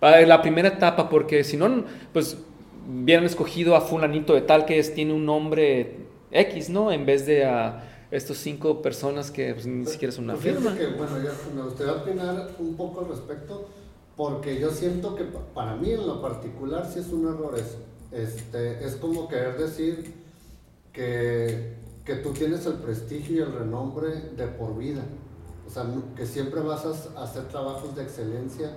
La 0.00 0.42
primera 0.42 0.68
etapa, 0.68 1.08
porque 1.08 1.44
si 1.44 1.56
no, 1.56 1.84
pues 2.12 2.38
hubieran 2.88 3.24
escogido 3.24 3.76
a 3.76 3.80
fulanito 3.80 4.34
de 4.34 4.42
tal 4.42 4.64
que 4.64 4.78
es, 4.78 4.94
tiene 4.94 5.12
un 5.12 5.26
nombre 5.26 5.96
X, 6.30 6.70
¿no? 6.70 6.92
En 6.92 7.04
vez 7.04 7.26
de 7.26 7.44
a 7.44 7.84
estos 8.10 8.38
cinco 8.38 8.80
personas 8.80 9.30
que 9.30 9.54
pues, 9.54 9.66
ni 9.66 9.86
siquiera 9.86 10.12
son 10.12 10.24
una 10.24 10.34
pues 10.34 10.44
firma. 10.44 10.76
Que, 10.76 10.86
bueno, 10.86 11.18
ya 11.22 11.32
me 11.54 11.62
gustaría 11.62 11.94
opinar 11.94 12.50
un 12.58 12.76
poco 12.76 13.00
al 13.00 13.08
respecto, 13.08 13.68
porque 14.16 14.58
yo 14.60 14.70
siento 14.70 15.14
que 15.14 15.24
para 15.24 15.76
mí 15.76 15.90
en 15.90 16.06
lo 16.06 16.22
particular 16.22 16.88
sí 16.90 17.00
es 17.00 17.08
un 17.08 17.26
error 17.26 17.54
eso. 17.58 17.78
Este, 18.12 18.84
es 18.84 18.96
como 18.96 19.28
querer 19.28 19.58
decir 19.58 20.14
que, 20.92 21.74
que 22.04 22.16
tú 22.16 22.30
tienes 22.30 22.64
el 22.66 22.74
prestigio 22.74 23.36
y 23.36 23.40
el 23.40 23.52
renombre 23.52 24.30
de 24.36 24.46
por 24.46 24.76
vida. 24.76 25.02
O 25.66 25.70
sea, 25.70 25.84
que 26.14 26.26
siempre 26.26 26.60
vas 26.60 26.84
a 26.84 27.22
hacer 27.22 27.48
trabajos 27.48 27.96
de 27.96 28.02
excelencia 28.02 28.70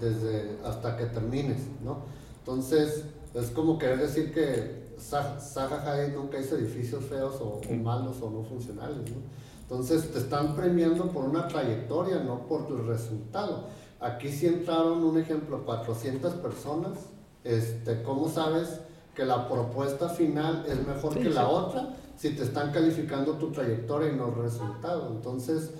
desde 0.00 0.58
hasta 0.64 0.96
que 0.96 1.04
termines, 1.06 1.60
¿no? 1.84 1.98
Entonces, 2.38 3.04
es 3.34 3.50
como 3.50 3.78
querer 3.78 4.00
decir 4.00 4.32
que 4.32 4.94
Zaha 4.98 5.92
Hadid 5.92 6.14
nunca 6.14 6.38
hizo 6.38 6.56
edificios 6.56 7.04
feos 7.04 7.36
o, 7.40 7.60
malos 7.74 8.20
o 8.22 8.30
no 8.30 8.42
funcionales, 8.42 9.10
¿no? 9.10 9.22
Entonces, 9.62 10.10
te 10.10 10.18
están 10.18 10.56
premiando 10.56 11.10
por 11.10 11.24
una 11.24 11.48
trayectoria, 11.48 12.22
no 12.22 12.46
por 12.46 12.66
tu 12.66 12.76
resultado. 12.78 13.68
Aquí 14.02 14.28
sí 14.28 14.48
entraron, 14.48 15.04
un 15.04 15.16
ejemplo, 15.16 15.64
400 15.64 16.34
personas. 16.34 16.98
Este, 17.44 18.02
¿Cómo 18.02 18.28
sabes 18.28 18.80
que 19.14 19.24
la 19.24 19.48
propuesta 19.48 20.08
final 20.08 20.64
es 20.68 20.84
mejor 20.86 21.14
que 21.18 21.30
la 21.30 21.48
otra 21.48 21.94
si 22.16 22.30
te 22.30 22.42
están 22.42 22.72
calificando 22.72 23.34
tu 23.34 23.52
trayectoria 23.52 24.12
y 24.12 24.16
no 24.16 24.28
el 24.28 24.42
resultado? 24.42 25.08
Entonces, 25.12 25.70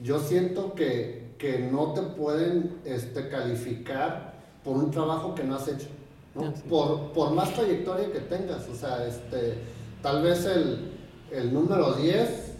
yo 0.00 0.20
siento 0.20 0.74
que, 0.74 1.34
que 1.38 1.58
no 1.58 1.92
te 1.92 2.02
pueden 2.02 2.80
este, 2.84 3.28
calificar 3.28 4.34
por 4.62 4.76
un 4.76 4.92
trabajo 4.92 5.34
que 5.34 5.42
no 5.42 5.56
has 5.56 5.66
hecho, 5.66 5.88
¿no? 6.36 6.44
Ah, 6.44 6.54
por, 6.68 7.12
por, 7.12 7.32
más 7.32 7.52
trayectoria 7.52 8.12
que 8.12 8.20
tengas, 8.20 8.68
o 8.68 8.76
sea, 8.76 9.04
este, 9.04 9.58
tal 10.00 10.22
vez 10.22 10.44
el, 10.46 10.92
el 11.32 11.52
número 11.52 11.94
10 11.94 12.52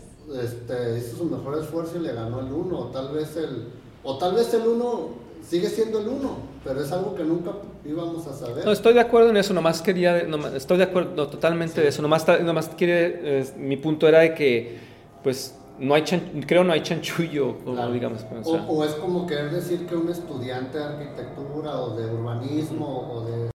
este, 0.43 0.99
hizo 0.99 1.19
su 1.19 1.25
mejor 1.27 1.59
esfuerzo 1.59 1.99
y 1.99 2.01
le 2.01 2.13
ganó 2.13 2.41
el 2.41 2.53
1, 2.53 2.77
o 2.77 2.87
tal 2.87 3.13
vez 3.13 3.37
el, 3.37 3.82
o 4.05 4.19
tal 4.19 4.35
vez 4.35 4.53
el 4.55 4.67
1 4.67 5.09
sigue 5.49 5.69
siendo 5.69 6.01
el 6.01 6.09
1, 6.09 6.37
pero 6.65 6.83
es 6.83 6.93
algo 6.93 7.15
que 7.15 7.25
nunca 7.25 7.53
íbamos 7.85 8.27
a 8.27 8.33
saber. 8.33 8.65
No, 8.65 8.73
estoy 8.73 8.95
de 8.95 9.01
acuerdo 9.01 9.31
en 9.31 9.37
eso, 9.37 9.53
nomás 9.53 9.83
quería, 9.83 10.19
estoy 10.55 10.79
de 10.79 10.85
acuerdo 10.85 11.29
totalmente 11.29 11.81
de 11.81 11.89
eso, 11.89 12.03
nomás, 12.03 12.27
nomás 12.43 12.69
quiere, 12.69 13.45
mi 13.57 13.77
punto 13.77 14.09
era 14.09 14.21
de 14.21 14.35
que, 14.35 14.79
pues, 15.23 15.55
no 15.79 15.95
hay 15.95 16.03
creo 16.47 16.65
no 16.65 16.73
hay 16.73 16.83
chanchullo, 16.83 17.57
digamos. 17.93 18.25
O, 18.45 18.85
es 18.85 18.93
como 18.93 19.27
querer 19.27 19.51
decir 19.51 19.87
que 19.87 19.97
un 19.97 20.09
estudiante 20.09 20.79
de 20.79 20.85
arquitectura 20.85 21.81
o 21.81 21.97
de 21.97 22.07
urbanismo 22.07 23.11
o 23.11 23.25
de... 23.25 23.51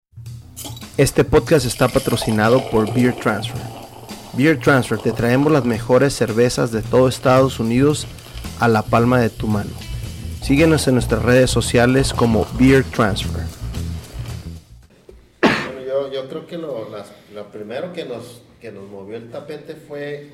Este 0.97 1.23
podcast 1.23 1.65
está 1.65 1.87
patrocinado 1.87 2.67
por 2.71 2.91
Beer 2.93 3.13
Transfer. 3.15 3.61
Beer 4.33 4.59
Transfer, 4.59 4.97
te 4.97 5.11
traemos 5.11 5.51
las 5.51 5.65
mejores 5.65 6.13
cervezas 6.13 6.71
de 6.71 6.81
todo 6.81 7.07
Estados 7.07 7.59
Unidos 7.59 8.07
a 8.59 8.67
la 8.67 8.81
palma 8.81 9.19
de 9.19 9.29
tu 9.29 9.47
mano. 9.47 9.71
Síguenos 10.45 10.87
en 10.87 10.93
nuestras 10.93 11.23
redes 11.23 11.49
sociales 11.49 12.13
como 12.13 12.45
Beer 12.59 12.83
Transfer. 12.83 13.41
Bueno, 15.41 16.11
yo, 16.11 16.29
creo 16.29 16.45
que 16.45 16.59
lo, 16.59 16.87
primero 17.51 17.91
que 17.93 18.05
nos, 18.05 18.43
que 18.61 18.71
nos 18.71 18.87
movió 18.87 19.17
el 19.17 19.31
tapete 19.31 19.73
fue 19.73 20.29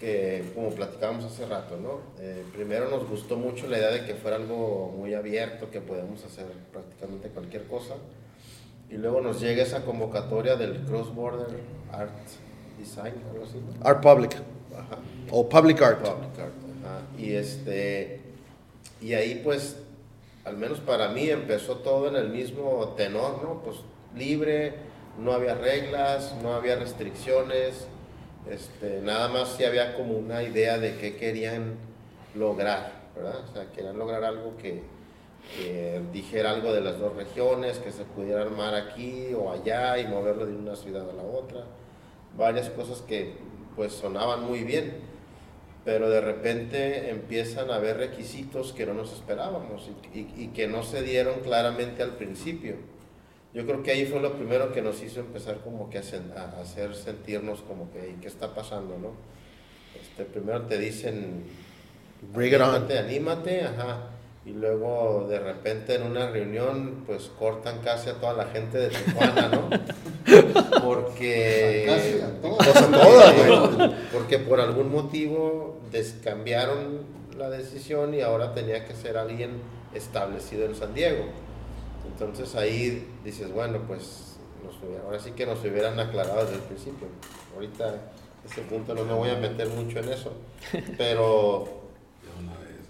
que 0.00 0.42
como 0.56 0.70
platicábamos 0.70 1.24
hace 1.24 1.46
rato, 1.46 1.76
¿no? 1.80 2.00
Eh, 2.20 2.42
primero 2.52 2.90
nos 2.90 3.08
gustó 3.08 3.36
mucho 3.36 3.68
la 3.68 3.78
idea 3.78 3.90
de 3.92 4.04
que 4.06 4.14
fuera 4.14 4.38
algo 4.38 4.92
muy 4.98 5.14
abierto, 5.14 5.70
que 5.70 5.80
podemos 5.80 6.24
hacer 6.24 6.46
prácticamente 6.72 7.28
cualquier 7.28 7.62
cosa. 7.68 7.94
Y 8.90 8.96
luego 8.96 9.20
nos 9.20 9.40
llega 9.40 9.62
esa 9.62 9.84
convocatoria 9.84 10.56
del 10.56 10.80
Cross 10.80 11.14
Border 11.14 11.60
Art 11.92 12.10
Design, 12.76 13.14
algo 13.30 13.44
así. 13.44 13.60
Art 13.84 14.02
Public. 14.02 14.36
O 15.30 15.48
Public 15.48 15.80
Art. 15.80 16.00
Public 16.00 16.40
Art. 16.40 16.52
Y, 17.16 17.34
este, 17.34 18.27
y 19.00 19.14
ahí 19.14 19.40
pues, 19.42 19.76
al 20.44 20.56
menos 20.56 20.80
para 20.80 21.08
mí, 21.08 21.28
empezó 21.28 21.76
todo 21.76 22.08
en 22.08 22.16
el 22.16 22.30
mismo 22.30 22.94
tenor, 22.96 23.42
¿no? 23.42 23.62
Pues 23.62 23.78
libre, 24.14 24.74
no 25.18 25.32
había 25.32 25.54
reglas, 25.54 26.34
no 26.42 26.54
había 26.54 26.76
restricciones 26.76 27.88
este, 28.50 29.00
nada 29.02 29.28
más 29.28 29.56
si 29.56 29.64
había 29.64 29.94
como 29.94 30.16
una 30.16 30.42
idea 30.42 30.78
de 30.78 30.96
qué 30.96 31.16
querían 31.16 31.76
lograr, 32.34 32.92
¿verdad? 33.14 33.40
O 33.48 33.52
sea, 33.52 33.70
querían 33.72 33.98
lograr 33.98 34.24
algo 34.24 34.56
que, 34.56 34.82
dijera 36.12 36.50
algo 36.50 36.74
de 36.74 36.82
las 36.82 36.98
dos 36.98 37.16
regiones, 37.16 37.78
que 37.78 37.90
se 37.90 38.04
pudiera 38.04 38.42
armar 38.42 38.74
aquí 38.74 39.32
o 39.34 39.50
allá 39.50 39.96
y 39.96 40.06
moverlo 40.06 40.44
de 40.44 40.54
una 40.54 40.76
ciudad 40.76 41.08
a 41.08 41.12
la 41.14 41.22
otra. 41.22 41.64
Varias 42.36 42.68
cosas 42.70 43.00
que 43.00 43.34
pues 43.74 43.92
sonaban 43.92 44.44
muy 44.44 44.62
bien, 44.62 44.92
pero 45.84 46.10
de 46.10 46.20
repente 46.20 47.10
empiezan 47.10 47.70
a 47.70 47.76
haber 47.76 47.96
requisitos 47.96 48.72
que 48.72 48.86
no 48.86 48.94
nos 48.94 49.12
esperábamos 49.12 49.90
y 50.14 50.48
que 50.48 50.68
no 50.68 50.82
se 50.82 51.02
dieron 51.02 51.40
claramente 51.40 52.02
al 52.02 52.16
principio 52.16 52.76
yo 53.54 53.64
creo 53.66 53.82
que 53.82 53.90
ahí 53.90 54.04
fue 54.04 54.20
lo 54.20 54.34
primero 54.34 54.72
que 54.72 54.82
nos 54.82 55.02
hizo 55.02 55.20
empezar 55.20 55.60
como 55.60 55.88
que 55.88 55.98
a, 55.98 56.60
hacer 56.60 56.94
sentirnos 56.94 57.62
como 57.62 57.90
que, 57.90 58.16
¿qué 58.20 58.28
está 58.28 58.54
pasando, 58.54 58.98
no? 58.98 59.12
Este, 60.00 60.24
primero 60.24 60.62
te 60.66 60.78
dicen, 60.78 61.44
Bring 62.32 62.54
anímate, 62.54 62.98
anímate, 62.98 63.62
ajá. 63.62 64.10
Y 64.48 64.52
luego 64.52 65.26
de 65.28 65.38
repente 65.38 65.96
en 65.96 66.04
una 66.04 66.30
reunión 66.30 67.04
pues 67.06 67.30
cortan 67.38 67.80
casi 67.80 68.08
a 68.08 68.14
toda 68.14 68.32
la 68.32 68.46
gente 68.46 68.78
de 68.78 68.88
Tijuana, 68.88 69.48
¿no? 69.48 69.68
Porque... 70.84 71.84
Casi 71.86 72.20
a 72.22 72.40
todas. 72.40 73.92
porque 74.12 74.38
por 74.38 74.60
algún 74.60 74.90
motivo 74.90 75.78
descambiaron 75.90 77.02
la 77.36 77.50
decisión 77.50 78.14
y 78.14 78.22
ahora 78.22 78.54
tenía 78.54 78.86
que 78.86 78.94
ser 78.94 79.18
alguien 79.18 79.60
establecido 79.94 80.64
en 80.64 80.74
San 80.74 80.94
Diego. 80.94 81.26
Entonces 82.10 82.54
ahí 82.54 83.06
dices, 83.24 83.52
bueno, 83.52 83.80
pues 83.86 84.38
ahora 85.04 85.20
sí 85.20 85.32
que 85.32 85.44
nos 85.44 85.60
hubieran 85.60 86.00
aclarado 86.00 86.40
desde 86.42 86.54
el 86.54 86.62
principio. 86.62 87.08
Ahorita 87.54 88.12
ese 88.46 88.62
punto 88.62 88.94
no 88.94 89.04
me 89.04 89.12
voy 89.12 89.30
a 89.30 89.36
meter 89.36 89.68
mucho 89.68 89.98
en 89.98 90.08
eso, 90.08 90.32
pero, 90.96 91.87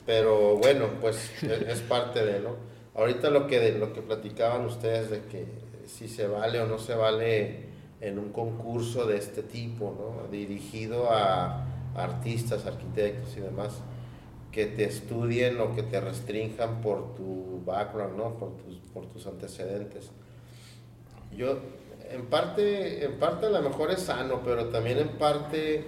pero 0.09 0.57
bueno, 0.57 0.87
pues 1.03 1.31
es, 1.43 1.81
parte 1.81 2.25
de, 2.25 2.41
¿no? 2.41 2.57
Ahorita 2.95 3.29
lo 3.29 3.47
que, 3.47 3.73
lo 3.73 3.93
que 3.93 4.01
platicaban 4.01 4.65
ustedes 4.65 5.11
de 5.11 5.25
que 5.25 5.45
si 5.85 6.09
se 6.09 6.27
vale 6.27 6.61
o 6.61 6.67
no 6.67 6.79
se 6.79 6.95
vale 6.95 7.67
en 8.01 8.19
un 8.19 8.33
concurso 8.33 9.05
de 9.05 9.19
este 9.19 9.43
tipo, 9.43 9.95
¿no? 9.99 10.29
Dirigido 10.31 11.11
a 11.13 11.67
artistas, 11.95 12.65
arquitectos 12.65 13.37
y 13.37 13.41
demás 13.41 13.83
que 14.51 14.65
te 14.65 14.85
estudien 14.85 15.61
o 15.61 15.75
que 15.75 15.83
te 15.83 16.01
restrinjan 16.01 16.81
por 16.81 17.15
tu 17.15 17.63
background, 17.67 18.17
¿no? 18.17 18.35
por, 18.39 18.57
tus, 18.57 18.79
por 18.95 19.05
tus 19.09 19.27
antecedentes. 19.27 20.11
Yo, 21.37 21.59
en 22.11 22.25
parte, 22.29 23.05
en 23.05 23.19
parte 23.19 23.45
a 23.45 23.51
lo 23.51 23.61
mejor 23.61 23.91
es 23.91 24.01
sano, 24.01 24.41
pero 24.43 24.69
también 24.69 25.01
en 25.01 25.19
parte 25.19 25.85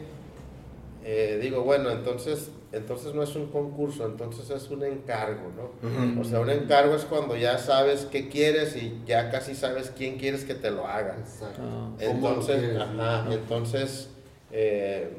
eh, 1.05 1.39
digo, 1.43 1.63
bueno, 1.63 1.91
entonces, 1.91 2.51
entonces 2.73 3.15
no 3.15 3.23
es 3.23 3.35
un 3.35 3.47
concurso, 3.47 4.05
entonces 4.07 4.51
es 4.51 4.71
un 4.71 4.85
encargo, 4.85 5.51
¿no? 5.57 6.21
O 6.21 6.25
sea, 6.25 6.41
un 6.41 6.51
encargo 6.51 6.95
es 6.95 7.05
cuando 7.05 7.37
ya 7.37 7.57
sabes 7.59 8.07
qué 8.11 8.29
quieres 8.29 8.77
y 8.77 9.01
ya 9.07 9.31
casi 9.31 9.55
sabes 9.55 9.91
quién 9.97 10.19
quieres 10.19 10.45
que 10.45 10.55
te 10.55 10.71
lo 10.71 10.87
haga. 10.87 11.17
Exacto. 11.19 11.61
Ah. 11.63 11.91
¿Cómo 12.07 12.21
lo 12.29 12.35
Entonces, 12.35 12.61
quieres? 12.61 12.81
ajá, 12.81 13.27
entonces, 13.33 14.11
eh, 14.53 15.11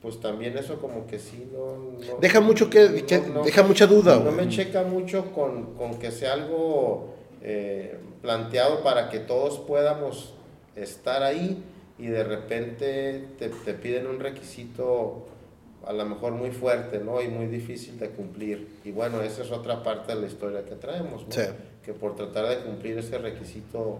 pues 0.00 0.20
también 0.20 0.56
eso 0.58 0.80
como 0.80 1.06
que 1.06 1.18
sí, 1.18 1.48
no... 1.52 1.76
no- 1.76 2.18
Deja 2.20 2.40
mucho 2.40 2.68
que, 2.70 3.04
que- 3.04 3.18
no- 3.20 3.34
no- 3.34 3.42
deja 3.44 3.62
mucha 3.62 3.86
duda, 3.86 4.18
no 4.18 4.30
me 4.32 4.48
checa 4.48 4.82
mucho 4.82 5.32
con, 5.32 5.74
con 5.74 5.98
que 5.98 6.10
sea 6.10 6.32
algo 6.34 7.14
eh, 7.42 7.98
planteado 8.20 8.82
para 8.82 9.08
que 9.10 9.18
todos 9.18 9.58
podamos 9.58 10.34
estar 10.76 11.22
ahí 11.22 11.62
y 11.98 12.06
de 12.06 12.24
repente 12.24 13.24
te, 13.38 13.48
te 13.48 13.74
piden 13.74 14.06
un 14.06 14.18
requisito 14.20 15.26
a 15.86 15.92
lo 15.92 16.04
mejor 16.04 16.32
muy 16.32 16.50
fuerte, 16.50 16.98
¿no? 17.00 17.20
Y 17.20 17.28
muy 17.28 17.46
difícil 17.46 17.98
de 17.98 18.10
cumplir. 18.10 18.68
Y 18.84 18.92
bueno, 18.92 19.20
esa 19.22 19.42
es 19.42 19.50
otra 19.50 19.82
parte 19.82 20.14
de 20.14 20.20
la 20.20 20.26
historia 20.26 20.64
que 20.64 20.76
traemos, 20.76 21.26
¿no? 21.26 21.32
Sí. 21.32 21.42
Que 21.84 21.92
por 21.92 22.14
tratar 22.14 22.48
de 22.48 22.58
cumplir 22.64 22.98
ese 22.98 23.18
requisito, 23.18 23.98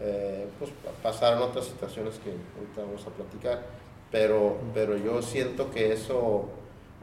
eh, 0.00 0.46
pues 0.58 0.70
pa- 0.70 0.90
pasaron 1.10 1.42
otras 1.42 1.66
situaciones 1.66 2.14
que 2.18 2.30
ahorita 2.30 2.82
vamos 2.82 3.06
a 3.06 3.10
platicar. 3.10 3.62
Pero, 4.10 4.56
pero 4.74 4.96
yo 4.96 5.22
siento 5.22 5.70
que 5.70 5.92
eso 5.92 6.48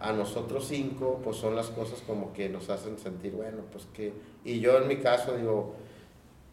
a 0.01 0.11
nosotros 0.11 0.67
cinco, 0.67 1.21
pues 1.23 1.37
son 1.37 1.55
las 1.55 1.67
cosas 1.67 2.01
como 2.05 2.33
que 2.33 2.49
nos 2.49 2.69
hacen 2.69 2.99
sentir, 2.99 3.31
bueno, 3.31 3.63
pues 3.71 3.85
que... 3.93 4.11
Y 4.43 4.59
yo 4.59 4.77
en 4.77 4.87
mi 4.89 4.97
caso 4.97 5.37
digo, 5.37 5.75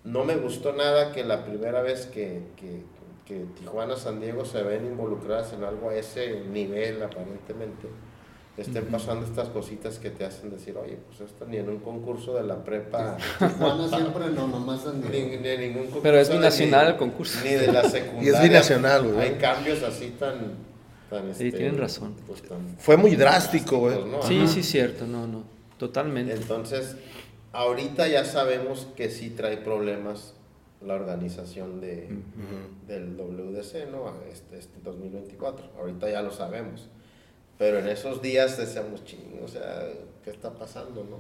no 0.05 0.24
me 0.24 0.36
gustó 0.36 0.72
nada 0.72 1.12
que 1.12 1.24
la 1.24 1.45
primera 1.45 1.82
vez 1.82 2.07
que, 2.07 2.40
que, 2.57 2.84
que 3.27 3.45
Tijuana, 3.59 3.97
San 3.97 4.20
Diego 4.20 4.45
se 4.45 4.62
ven 4.62 4.85
involucradas 4.87 5.53
en 5.55 5.64
algo 5.64 5.91
a 5.91 5.95
ese 5.97 6.41
nivel 6.53 7.03
aparentemente, 7.03 7.89
estén 8.57 8.85
pasando 8.87 9.27
estas 9.27 9.49
cositas 9.49 9.99
que 9.99 10.11
te 10.11 10.25
hacen 10.25 10.51
decir, 10.51 10.77
oye, 10.77 10.99
pues 11.09 11.29
esto 11.29 11.45
ni 11.47 11.57
en 11.57 11.68
un 11.68 11.79
concurso 11.81 12.35
de 12.35 12.43
la 12.45 12.62
prepa, 12.62 13.16
Tijuana 13.39 13.89
siempre 13.89 14.27
no, 14.31 14.47
nomás 14.47 14.85
en 14.87 15.01
ni, 15.11 15.37
ni 15.39 15.49
en 15.49 15.61
ningún 15.61 15.83
concurso 15.85 16.03
Pero 16.03 16.18
es 16.20 16.31
binacional 16.31 16.89
el 16.89 16.97
concurso. 16.97 17.41
Ni 17.43 17.51
de 17.55 17.72
la 17.72 17.83
Y 17.87 17.91
secundaria. 17.91 18.33
es 18.33 18.43
binacional, 18.43 19.03
güey. 19.12 19.20
Hay 19.29 19.35
cambios 19.39 19.83
así 19.83 20.14
tan... 20.18 20.53
tan 21.11 21.35
Sí, 21.35 21.51
tienen 21.51 21.79
razón. 21.79 22.14
pues, 22.27 22.43
tan 22.43 22.77
Fue 22.79 22.97
muy 22.97 23.16
drástico, 23.16 23.79
güey. 23.79 24.05
¿no? 24.05 24.22
Sí, 24.22 24.41
Ajá. 24.41 24.49
sí, 24.49 24.62
cierto, 24.62 25.07
no, 25.07 25.27
no, 25.27 25.45
totalmente. 25.79 26.35
Entonces, 26.35 26.95
ahorita 27.53 28.07
ya 28.07 28.25
sabemos 28.25 28.87
que 28.97 29.09
sí 29.11 29.31
trae 29.31 29.57
problemas 29.57 30.35
la 30.85 30.95
organización 30.95 31.80
de, 31.80 32.07
Ujú. 32.07 32.87
del 32.87 33.16
WDC, 33.16 33.91
¿no? 33.91 34.12
Este, 34.30 34.59
este 34.59 34.80
2024. 34.82 35.66
Ahorita 35.78 36.11
ya 36.11 36.22
lo 36.22 36.30
sabemos. 36.30 36.89
Pero 37.59 37.78
en 37.78 37.89
esos 37.89 38.20
días 38.20 38.59
decíamos, 38.59 39.05
ching, 39.05 39.41
o 39.45 39.49
sea, 39.49 39.89
¿qué 40.24 40.30
está 40.30 40.53
pasando, 40.55 41.05
no? 41.05 41.18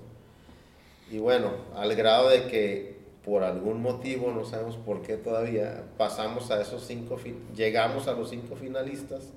Y 1.10 1.18
bueno, 1.18 1.52
al 1.74 1.94
grado 1.94 2.28
de 2.28 2.46
que 2.48 2.94
por 3.24 3.42
algún 3.42 3.80
motivo, 3.80 4.32
no 4.32 4.44
sabemos 4.44 4.76
por 4.76 5.00
qué 5.00 5.16
todavía, 5.16 5.84
pasamos 5.96 6.50
a 6.50 6.60
esos 6.60 6.84
cinco, 6.84 7.16
llegamos 7.56 8.06
a 8.06 8.12
los 8.12 8.28
cinco 8.30 8.54
finalistas, 8.54 9.30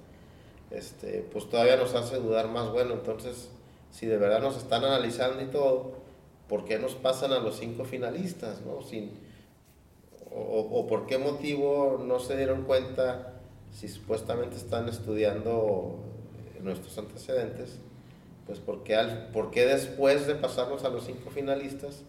este, 0.72 1.26
pues 1.32 1.50
todavía 1.50 1.78
nos 1.78 1.96
hace 1.96 2.18
dudar 2.18 2.50
más, 2.50 2.70
bueno, 2.72 2.96
entonces, 2.96 3.50
si 3.92 4.06
de 4.06 4.18
verdad 4.18 4.42
nos 4.42 4.58
están 4.58 4.84
analizando 4.84 5.42
y 5.42 5.46
todo, 5.48 5.94
¿por 6.50 6.66
qué 6.66 6.80
nos 6.80 6.96
pasan 6.96 7.32
a 7.32 7.40
los 7.40 7.58
cinco 7.60 7.86
finalistas, 7.86 8.62
no? 8.62 8.82
Sin, 8.82 9.12
o, 10.38 10.80
o 10.80 10.88
por 10.88 11.06
qué 11.08 11.18
motivo 11.18 12.04
no 12.06 12.20
se 12.20 12.38
dieron 12.38 12.64
cuenta 12.64 13.34
si 13.74 13.88
supuestamente 13.88 14.56
están 14.56 14.90
estudiando 14.90 16.00
nuestros 16.64 16.98
antecedentes, 16.98 17.78
pues 18.46 18.60
¿por 18.60 18.84
qué, 18.84 18.96
al, 18.96 19.28
por 19.28 19.52
qué 19.52 19.66
después 19.66 20.26
de 20.28 20.36
pasarnos 20.36 20.84
a 20.84 20.90
los 20.90 21.06
cinco 21.06 21.30
finalistas 21.30 22.04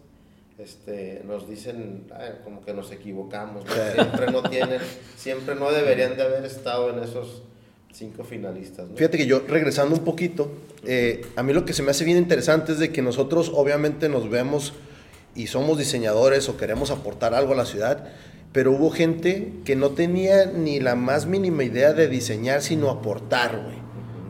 este, 0.57 1.21
nos 1.25 1.49
dicen 1.49 2.07
"Ay, 2.13 2.39
como 2.43 2.61
que 2.61 2.73
nos 2.73 2.91
equivocamos, 2.91 3.63
¿no? 3.65 3.71
Siempre 3.93 4.31
no 4.31 4.43
tienen, 4.43 4.81
siempre 5.15 5.55
no 5.55 5.71
deberían 5.71 6.17
de 6.17 6.23
haber 6.23 6.45
estado 6.45 6.89
en 6.89 7.03
esos 7.03 7.43
cinco 7.93 8.23
finalistas. 8.23 8.87
¿no? 8.87 8.95
Fíjate 8.95 9.17
que 9.17 9.25
yo, 9.25 9.41
regresando 9.47 9.95
un 9.95 10.03
poquito, 10.03 10.51
eh, 10.85 11.21
a 11.35 11.43
mí 11.43 11.53
lo 11.53 11.65
que 11.65 11.73
se 11.73 11.81
me 11.81 11.91
hace 11.91 12.03
bien 12.03 12.17
interesante 12.17 12.73
es 12.73 12.79
de 12.79 12.91
que 12.91 13.01
nosotros 13.01 13.51
obviamente 13.53 14.09
nos 14.09 14.29
vemos 14.29 14.73
y 15.35 15.47
somos 15.47 15.77
diseñadores 15.77 16.49
o 16.49 16.57
queremos 16.57 16.91
aportar 16.91 17.33
algo 17.33 17.53
a 17.53 17.57
la 17.57 17.65
ciudad, 17.65 18.07
pero 18.51 18.71
hubo 18.71 18.89
gente 18.89 19.53
que 19.63 19.75
no 19.75 19.91
tenía 19.91 20.45
ni 20.45 20.79
la 20.79 20.95
más 20.95 21.25
mínima 21.25 21.63
idea 21.63 21.93
de 21.93 22.07
diseñar, 22.07 22.61
sino 22.61 22.89
aportar, 22.89 23.61
güey, 23.63 23.77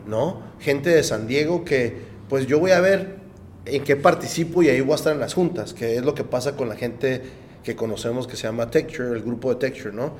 ¿no? 0.06 0.42
Gente 0.60 0.90
de 0.90 1.02
San 1.02 1.26
Diego 1.26 1.64
que, 1.64 1.96
pues 2.28 2.46
yo 2.46 2.60
voy 2.60 2.72
a 2.72 2.80
ver 2.80 3.16
en 3.64 3.82
qué 3.84 3.96
participo 3.96 4.62
y 4.62 4.68
ahí 4.68 4.80
voy 4.80 4.92
a 4.92 4.96
estar 4.96 5.12
en 5.14 5.20
las 5.20 5.34
juntas, 5.34 5.72
que 5.72 5.96
es 5.96 6.04
lo 6.04 6.14
que 6.14 6.24
pasa 6.24 6.56
con 6.56 6.68
la 6.68 6.76
gente 6.76 7.22
que 7.64 7.76
conocemos 7.76 8.26
que 8.26 8.36
se 8.36 8.44
llama 8.44 8.70
Texture, 8.70 9.10
el 9.10 9.22
grupo 9.22 9.50
de 9.50 9.56
Texture, 9.56 9.94
¿no? 9.94 10.12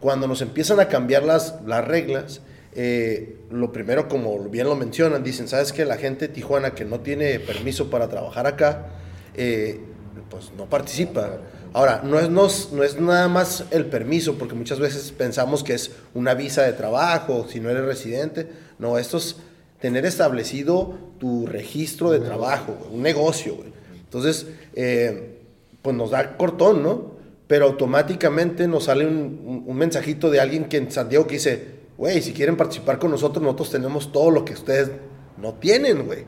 Cuando 0.00 0.28
nos 0.28 0.40
empiezan 0.42 0.78
a 0.80 0.88
cambiar 0.88 1.24
las, 1.24 1.56
las 1.66 1.86
reglas, 1.86 2.40
eh, 2.74 3.36
lo 3.50 3.72
primero, 3.72 4.08
como 4.08 4.38
bien 4.48 4.68
lo 4.68 4.76
mencionan, 4.76 5.24
dicen, 5.24 5.48
¿sabes 5.48 5.72
que 5.72 5.84
La 5.84 5.96
gente 5.96 6.28
de 6.28 6.34
Tijuana 6.34 6.74
que 6.74 6.84
no 6.84 7.00
tiene 7.00 7.40
permiso 7.40 7.90
para 7.90 8.08
trabajar 8.08 8.46
acá, 8.46 8.86
eh, 9.34 9.80
pues 10.28 10.52
no 10.56 10.66
participa. 10.66 11.38
Ahora, 11.72 12.00
no 12.04 12.18
es, 12.18 12.28
no, 12.30 12.46
es- 12.46 13.00
nada 13.00 13.28
más 13.28 13.64
el 13.70 13.86
permiso, 13.86 14.34
porque 14.38 14.54
muchas 14.54 14.78
veces 14.80 15.12
pensamos 15.12 15.62
que 15.62 15.74
es 15.74 15.90
una 16.14 16.34
visa 16.34 16.62
de 16.62 16.72
trabajo, 16.72 17.46
si 17.48 17.60
no 17.60 17.70
eres 17.70 17.84
residente. 17.84 18.48
No, 18.78 18.98
esto 18.98 19.18
es 19.18 19.36
tener 19.80 20.06
establecido 20.06 20.94
tu 21.18 21.46
registro 21.46 22.10
de 22.10 22.20
trabajo, 22.20 22.76
un 22.92 23.02
negocio. 23.02 23.54
güey. 23.56 23.68
Entonces, 24.04 24.46
eh, 24.74 25.38
pues 25.82 25.94
nos 25.94 26.10
da 26.10 26.36
cortón, 26.36 26.82
¿no? 26.82 27.12
Pero 27.46 27.66
automáticamente 27.66 28.66
nos 28.68 28.84
sale 28.84 29.06
un, 29.06 29.64
un- 29.66 29.76
mensajito 29.76 30.30
de 30.30 30.40
alguien 30.40 30.64
que 30.66 30.76
en 30.78 30.90
San 30.90 31.08
Diego 31.08 31.26
que 31.26 31.34
dice, 31.34 31.78
güey, 31.96 32.20
si 32.22 32.32
quieren 32.32 32.56
participar 32.56 32.98
con 32.98 33.10
nosotros, 33.10 33.42
nosotros 33.42 33.70
tenemos 33.70 34.10
todo 34.12 34.30
lo 34.30 34.44
que 34.44 34.54
ustedes 34.54 34.90
no 35.36 35.54
tienen, 35.54 36.06
güey. 36.06 36.24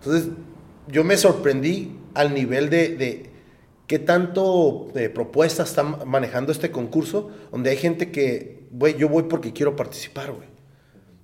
Entonces, 0.00 0.28
yo 0.88 1.04
me 1.04 1.16
sorprendí 1.16 1.98
al 2.16 2.34
nivel 2.34 2.70
de, 2.70 2.96
de 2.96 3.30
qué 3.86 3.98
tanto 3.98 4.88
de 4.94 5.10
propuestas 5.10 5.70
está 5.70 5.82
ma- 5.82 6.04
manejando 6.04 6.50
este 6.52 6.70
concurso, 6.70 7.30
donde 7.52 7.70
hay 7.70 7.76
gente 7.76 8.10
que, 8.10 8.66
güey, 8.70 8.96
yo 8.96 9.08
voy 9.08 9.24
porque 9.24 9.52
quiero 9.52 9.76
participar, 9.76 10.32
güey. 10.32 10.48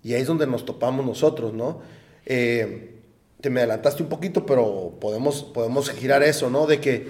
Y 0.03 0.15
ahí 0.15 0.23
es 0.23 0.27
donde 0.27 0.47
nos 0.47 0.65
topamos 0.65 1.05
nosotros, 1.07 1.53
¿no? 1.53 1.81
Eh, 2.27 3.01
te 3.41 3.51
me 3.51 3.61
adelantaste 3.61 4.03
un 4.03 4.09
poquito, 4.09 4.47
pero 4.47 4.95
podemos, 5.01 5.43
podemos 5.43 5.91
girar 5.91 6.23
eso, 6.23 6.51
¿no? 6.51 6.67
De 6.67 6.81
que 6.81 7.09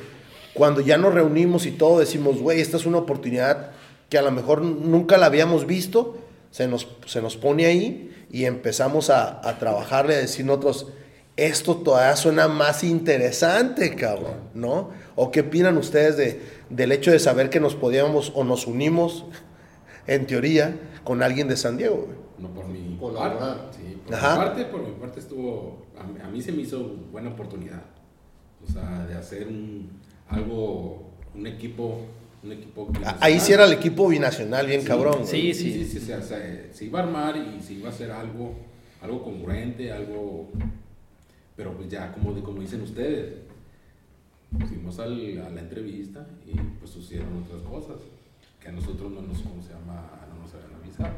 cuando 0.55 0.81
ya 0.81 0.97
nos 0.97 1.13
reunimos 1.15 1.67
y 1.67 1.73
todo, 1.73 1.99
decimos, 2.01 2.41
güey, 2.41 2.61
esta 2.61 2.77
es 2.77 2.87
una 2.87 2.99
oportunidad 2.99 3.73
que 4.09 4.19
a 4.19 4.23
lo 4.23 4.31
mejor 4.31 4.63
nunca 4.63 5.17
la 5.17 5.27
habíamos 5.27 5.67
visto, 5.67 6.19
se 6.51 6.69
nos, 6.69 6.87
se 7.07 7.23
nos 7.23 7.37
pone 7.39 7.65
ahí 7.67 8.11
y 8.31 8.45
empezamos 8.45 9.09
a, 9.11 9.47
a 9.47 9.59
trabajarle, 9.59 10.15
a 10.15 10.19
decir 10.19 10.45
nosotros, 10.45 10.89
esto 11.47 11.77
todavía 11.77 12.17
suena 12.17 12.49
más 12.49 12.85
interesante, 12.85 13.95
cabrón, 13.95 14.51
¿no? 14.55 14.91
¿O 15.17 15.31
qué 15.31 15.41
opinan 15.41 15.77
ustedes 15.77 16.17
de, 16.17 16.41
del 16.71 16.93
hecho 16.93 17.11
de 17.11 17.19
saber 17.19 17.51
que 17.51 17.61
nos 17.61 17.75
podíamos 17.75 18.33
o 18.35 18.45
nos 18.45 18.67
unimos, 18.67 19.25
en 20.07 20.27
teoría, 20.27 20.77
con 21.05 21.23
alguien 21.23 21.49
de 21.49 21.57
San 21.57 21.77
Diego, 21.77 22.07
güey? 22.07 22.19
No 22.39 22.49
por 22.55 22.67
mi 22.69 22.99
parte. 22.99 23.45
Sí, 23.77 23.99
por 24.07 24.15
Ajá. 24.15 24.33
mi 24.33 24.45
parte, 24.45 24.65
por 24.65 24.83
mi 24.89 24.93
parte 24.95 25.21
estuvo. 25.21 25.87
A 25.99 26.05
mí, 26.05 26.15
a 26.23 26.29
mí 26.29 26.43
se 26.43 26.51
me 26.53 26.63
hizo 26.63 26.81
buena 27.13 27.31
oportunidad. 27.31 27.83
O 28.69 28.73
sea, 28.73 29.07
de 29.07 29.15
hacer 29.15 29.47
un, 29.49 29.91
algo, 30.29 31.11
un 31.35 31.47
equipo. 31.47 32.01
Un 32.43 32.51
equipo 32.53 32.91
Ah, 33.05 33.17
Ahí 33.21 33.39
sí 33.39 33.53
era 33.53 33.65
el 33.67 33.73
equipo 33.73 34.09
binacional, 34.09 34.67
bien 34.67 34.81
Sí, 34.83 34.87
cabrón. 34.89 35.19
güey. 35.21 35.27
sí. 35.27 35.55
Sí, 35.55 35.73
sí, 35.73 35.85
sí, 35.85 35.91
sí, 35.91 35.99
o 35.99 36.07
sea, 36.07 36.23
se, 36.23 36.73
se 36.73 36.85
iba 36.87 36.99
a 36.99 37.03
armar 37.05 37.37
y 37.37 37.61
se 37.63 37.75
iba 37.75 37.89
a 37.89 37.93
hacer 37.93 38.11
algo, 38.11 38.55
algo 39.01 39.23
congruente, 39.23 39.93
algo, 39.93 40.49
pero 41.63 41.77
pues 41.77 41.89
ya, 41.89 42.11
como, 42.13 42.35
como 42.43 42.61
dicen 42.61 42.83
ustedes, 42.83 43.35
fuimos 44.69 44.99
al- 44.99 45.43
a 45.47 45.51
la 45.51 45.61
entrevista 45.61 46.27
y 46.45 46.57
pues 46.81 46.91
sucedieron 46.91 47.45
otras 47.45 47.63
cosas 47.63 48.03
que 48.61 48.69
a 48.69 48.73
nosotros 48.73 49.13
no 49.13 49.23
nos, 49.23 49.39
¿cómo 49.39 49.63
se 49.63 49.69
llama? 49.73 50.11
No 50.35 50.43
nos 50.43 50.53
habían 50.55 50.75
avisado. 50.83 51.15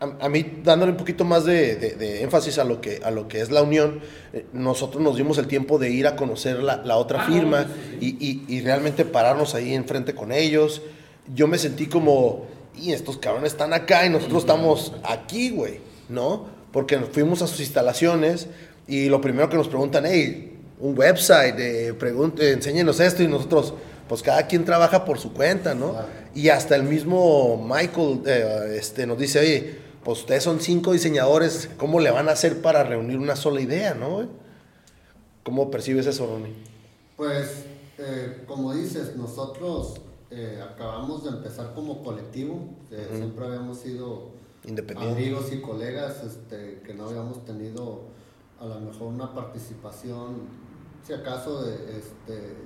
A, 0.00 0.26
a 0.26 0.28
mí, 0.28 0.60
dándole 0.64 0.90
un 0.90 0.98
poquito 0.98 1.24
más 1.24 1.44
de, 1.44 1.76
de- 1.76 1.94
de 1.94 2.22
énfasis 2.24 2.58
a 2.58 2.64
lo, 2.64 2.80
que, 2.80 3.00
a 3.04 3.12
lo 3.12 3.28
que 3.28 3.40
es 3.42 3.52
la 3.52 3.62
unión, 3.62 4.00
eh, 4.32 4.44
nosotros 4.52 5.00
nos 5.02 5.16
dimos 5.16 5.38
el 5.38 5.46
tiempo 5.46 5.78
de 5.78 5.90
ir 5.90 6.08
a 6.08 6.16
conocer 6.16 6.60
la, 6.62 6.78
la 6.78 6.96
otra 6.96 7.22
Ah, 7.22 7.28
no, 7.28 7.34
firma 7.34 7.62
sí, 7.62 7.96
sí, 8.00 8.18
y, 8.20 8.54
y- 8.54 8.56
y 8.58 8.60
realmente 8.62 9.04
pararnos 9.04 9.54
ahí 9.54 9.72
enfrente 9.72 10.14
con 10.16 10.32
ellos. 10.32 10.82
Yo 11.32 11.46
me 11.46 11.58
sentí 11.58 11.86
como, 11.86 12.46
y 12.76 12.90
estos 12.90 13.18
cabrones 13.18 13.52
están 13.52 13.72
acá 13.72 14.04
y 14.04 14.10
nosotros 14.10 14.40
estamos 14.42 14.92
aquí, 15.04 15.50
güey, 15.50 15.78
¿no? 16.08 16.46
Porque 16.72 16.98
nos 16.98 17.10
fuimos 17.10 17.40
a 17.40 17.46
sus 17.46 17.60
instalaciones 17.60 18.48
y 18.86 19.08
lo 19.08 19.20
primero 19.20 19.48
que 19.48 19.56
nos 19.56 19.68
preguntan, 19.68 20.04
hey, 20.06 20.58
un 20.78 20.98
website, 20.98 21.58
eh, 21.58 21.94
pregunte, 21.94 22.52
enséñenos 22.52 23.00
esto 23.00 23.22
y 23.22 23.28
nosotros, 23.28 23.74
pues 24.08 24.22
cada 24.22 24.46
quien 24.46 24.64
trabaja 24.64 25.04
por 25.04 25.18
su 25.18 25.32
cuenta, 25.32 25.74
¿no? 25.74 25.92
Claro. 25.92 26.08
Y 26.34 26.48
hasta 26.48 26.76
el 26.76 26.82
mismo 26.82 27.56
Michael 27.66 28.22
eh, 28.26 28.76
este, 28.78 29.06
nos 29.06 29.18
dice, 29.18 29.38
oye, 29.38 29.78
pues 30.04 30.20
ustedes 30.20 30.42
son 30.42 30.60
cinco 30.60 30.92
diseñadores, 30.92 31.70
¿cómo 31.78 31.98
le 32.00 32.10
van 32.10 32.28
a 32.28 32.32
hacer 32.32 32.60
para 32.60 32.84
reunir 32.84 33.18
una 33.18 33.36
sola 33.36 33.60
idea, 33.60 33.94
no? 33.94 34.28
¿Cómo 35.42 35.70
percibes 35.70 36.06
eso, 36.06 36.26
Ronnie? 36.26 36.52
Pues, 37.16 37.64
eh, 37.98 38.44
como 38.46 38.74
dices, 38.74 39.16
nosotros 39.16 40.00
eh, 40.30 40.60
acabamos 40.62 41.24
de 41.24 41.30
empezar 41.30 41.74
como 41.74 42.02
colectivo, 42.02 42.68
eh, 42.90 43.06
siempre 43.14 43.46
habíamos 43.46 43.78
sido 43.78 44.32
amigos 44.96 45.52
y 45.52 45.60
colegas 45.60 46.24
este, 46.24 46.80
que 46.84 46.94
no 46.94 47.08
habíamos 47.08 47.44
tenido 47.44 48.06
a 48.64 48.74
lo 48.74 48.80
mejor 48.80 49.08
una 49.08 49.32
participación, 49.34 50.42
si 51.06 51.12
acaso, 51.12 51.62
de, 51.64 51.74
este, 51.98 52.56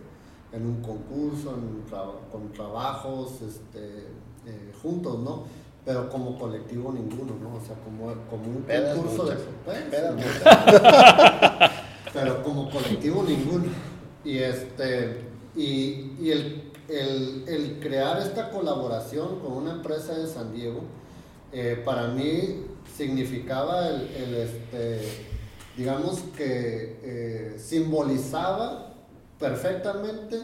en 0.53 0.64
un 0.66 0.80
concurso, 0.82 1.55
en 1.57 1.84
tra- 1.90 2.30
con 2.32 2.53
trabajos 2.53 3.42
este, 3.42 4.07
eh, 4.46 4.72
juntos, 4.82 5.18
¿no? 5.20 5.44
Pero 5.84 6.09
como 6.11 6.38
colectivo 6.38 6.92
ninguno, 6.92 7.32
¿no? 7.42 7.57
O 7.57 7.61
sea, 7.61 7.76
como, 7.84 8.12
como 8.30 8.57
un 8.57 8.62
Pedas 8.62 8.96
concurso 8.96 9.24
de... 9.26 9.34
muchas. 9.34 9.49
pues, 9.64 9.78
sí, 9.78 10.14
muchas. 10.14 11.70
pero 12.12 12.42
como 12.42 12.70
colectivo 12.70 13.22
ninguno. 13.22 13.64
Y 14.24 14.38
este 14.38 15.22
y, 15.57 16.12
y 16.20 16.30
el, 16.30 16.70
el- 16.88 17.44
el 17.49 17.78
crear 17.80 18.18
esta 18.20 18.51
colaboración 18.51 19.40
con 19.40 19.53
una 19.53 19.72
empresa 19.72 20.14
de 20.18 20.26
San 20.26 20.53
Diego, 20.53 20.80
eh, 21.53 21.80
para 21.84 22.09
mí 22.09 22.64
significaba 22.96 23.88
el, 23.88 24.03
el, 24.09 24.34
este, 24.34 25.01
digamos 25.79 26.18
que 26.37 26.99
eh, 27.05 27.57
simbolizaba 27.59 28.93
perfectamente 29.39 30.37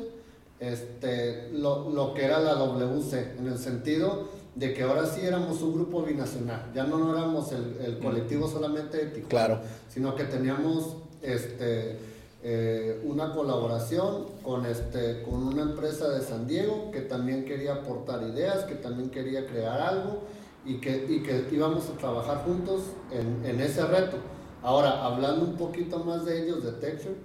este, 0.60 1.50
lo, 1.52 1.90
lo 1.90 2.14
que 2.14 2.24
era 2.24 2.38
la 2.38 2.54
WC, 2.54 3.38
en 3.38 3.48
el 3.48 3.58
sentido 3.58 4.28
de 4.54 4.72
que 4.72 4.84
ahora 4.84 5.04
sí 5.06 5.22
éramos 5.22 5.60
un 5.62 5.74
grupo 5.74 6.02
binacional, 6.02 6.70
ya 6.72 6.84
no 6.84 7.10
éramos 7.12 7.50
el, 7.50 7.76
el 7.84 7.98
colectivo 7.98 8.46
solamente 8.48 8.98
de 8.98 9.06
Tijuana, 9.06 9.28
Claro. 9.28 9.60
sino 9.88 10.14
que 10.14 10.22
teníamos 10.24 10.94
este, 11.22 11.98
eh, 12.44 13.00
una 13.04 13.32
colaboración 13.34 14.26
con, 14.44 14.64
este, 14.66 15.22
con 15.24 15.42
una 15.42 15.62
empresa 15.62 16.08
de 16.10 16.20
San 16.24 16.46
Diego 16.46 16.92
que 16.92 17.00
también 17.00 17.44
quería 17.44 17.72
aportar 17.74 18.22
ideas, 18.22 18.62
que 18.64 18.76
también 18.76 19.10
quería 19.10 19.44
crear 19.48 19.80
algo 19.80 20.20
y 20.64 20.76
que, 20.80 21.04
y 21.08 21.24
que 21.24 21.48
íbamos 21.50 21.90
a 21.90 21.98
trabajar 21.98 22.44
juntos 22.44 22.82
en, 23.10 23.44
en 23.44 23.60
ese 23.60 23.84
reto. 23.84 24.18
Ahora, 24.64 25.04
hablando 25.04 25.44
un 25.44 25.56
poquito 25.56 26.02
más 26.04 26.24
de 26.24 26.42
ellos, 26.42 26.64
de 26.64 26.72
Texture, 26.72 27.16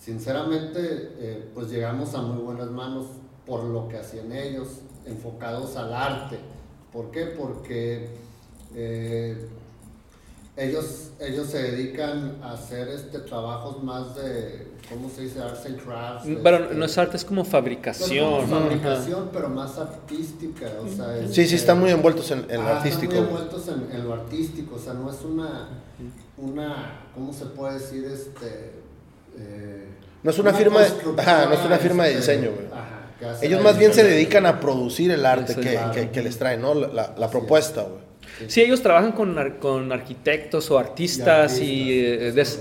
sinceramente, 0.00 1.14
eh, 1.18 1.50
pues 1.52 1.68
llegamos 1.68 2.14
a 2.14 2.22
muy 2.22 2.40
buenas 2.40 2.70
manos 2.70 3.06
por 3.44 3.64
lo 3.64 3.88
que 3.88 3.98
hacían 3.98 4.30
ellos, 4.30 4.68
enfocados 5.04 5.74
al 5.74 5.92
arte. 5.92 6.38
¿Por 6.92 7.10
qué? 7.10 7.26
Porque 7.26 8.10
eh, 8.76 9.48
ellos, 10.56 11.10
ellos 11.18 11.48
se 11.48 11.60
dedican 11.60 12.38
a 12.40 12.52
hacer 12.52 12.86
este 12.86 13.18
trabajos 13.18 13.82
más 13.82 14.14
de, 14.14 14.65
¿cómo 14.88 15.10
se 15.10 15.22
dice? 15.22 15.40
Arts 15.42 15.66
and 15.66 15.82
crafts. 15.82 16.28
Pero 16.42 16.56
este, 16.56 16.74
no 16.74 16.84
es 16.84 16.98
arte, 16.98 17.16
es 17.16 17.24
como 17.24 17.42
no, 17.42 17.48
fabricación. 17.48 18.46
como 18.46 18.60
fabricación, 18.60 19.30
pero 19.32 19.48
más 19.48 19.76
artística. 19.78 20.66
O 20.84 20.88
sea, 20.88 21.16
Sí, 21.28 21.34
sí, 21.34 21.40
este, 21.42 21.56
están 21.56 21.78
muy 21.80 21.90
envueltos 21.90 22.30
en, 22.30 22.46
en 22.50 22.62
lo 22.62 22.68
artístico. 22.68 23.12
Están 23.14 23.24
muy 23.30 23.40
envueltos 23.40 23.68
en, 23.68 23.96
en 23.96 24.04
lo 24.08 24.14
artístico, 24.14 24.74
o 24.76 24.78
sea, 24.78 24.94
no 24.94 25.10
es 25.10 25.20
una, 25.22 25.68
una 26.38 27.00
¿cómo 27.14 27.32
se 27.32 27.46
puede 27.46 27.74
decir? 27.74 28.04
Este, 28.04 28.72
eh, 29.38 29.88
No 30.22 30.30
es 30.30 30.38
una 30.38 30.52
firma 30.52 30.80
de- 30.80 30.92
ajá, 31.22 31.46
no 31.46 31.54
es 31.54 31.64
una 31.64 31.78
firma 31.78 32.04
de 32.04 32.14
este, 32.18 32.32
diseño, 32.36 32.52
güey. 32.54 32.66
ajá, 32.72 33.38
Ellos 33.44 33.62
más 33.62 33.78
bien 33.78 33.92
se 33.92 34.04
dedican 34.04 34.46
a 34.46 34.60
producir 34.60 35.10
el 35.10 35.24
arte 35.26 35.54
que, 35.56 35.78
que- 35.94 36.10
que 36.10 36.22
les 36.22 36.38
traen, 36.38 36.60
¿no? 36.62 36.74
La, 36.74 36.88
la- 36.88 37.14
la 37.18 37.26
Así 37.26 37.32
propuesta, 37.32 37.82
güey. 37.82 38.06
Sí, 38.48 38.60
ellos 38.60 38.82
trabajan 38.82 39.12
con, 39.12 39.38
ar- 39.38 39.58
con 39.58 39.90
arquitectos 39.92 40.70
o 40.70 40.78
artistas 40.78 41.58
y, 41.58 41.64
Y 41.64 42.00
eh, 42.04 42.32
des- 42.32 42.60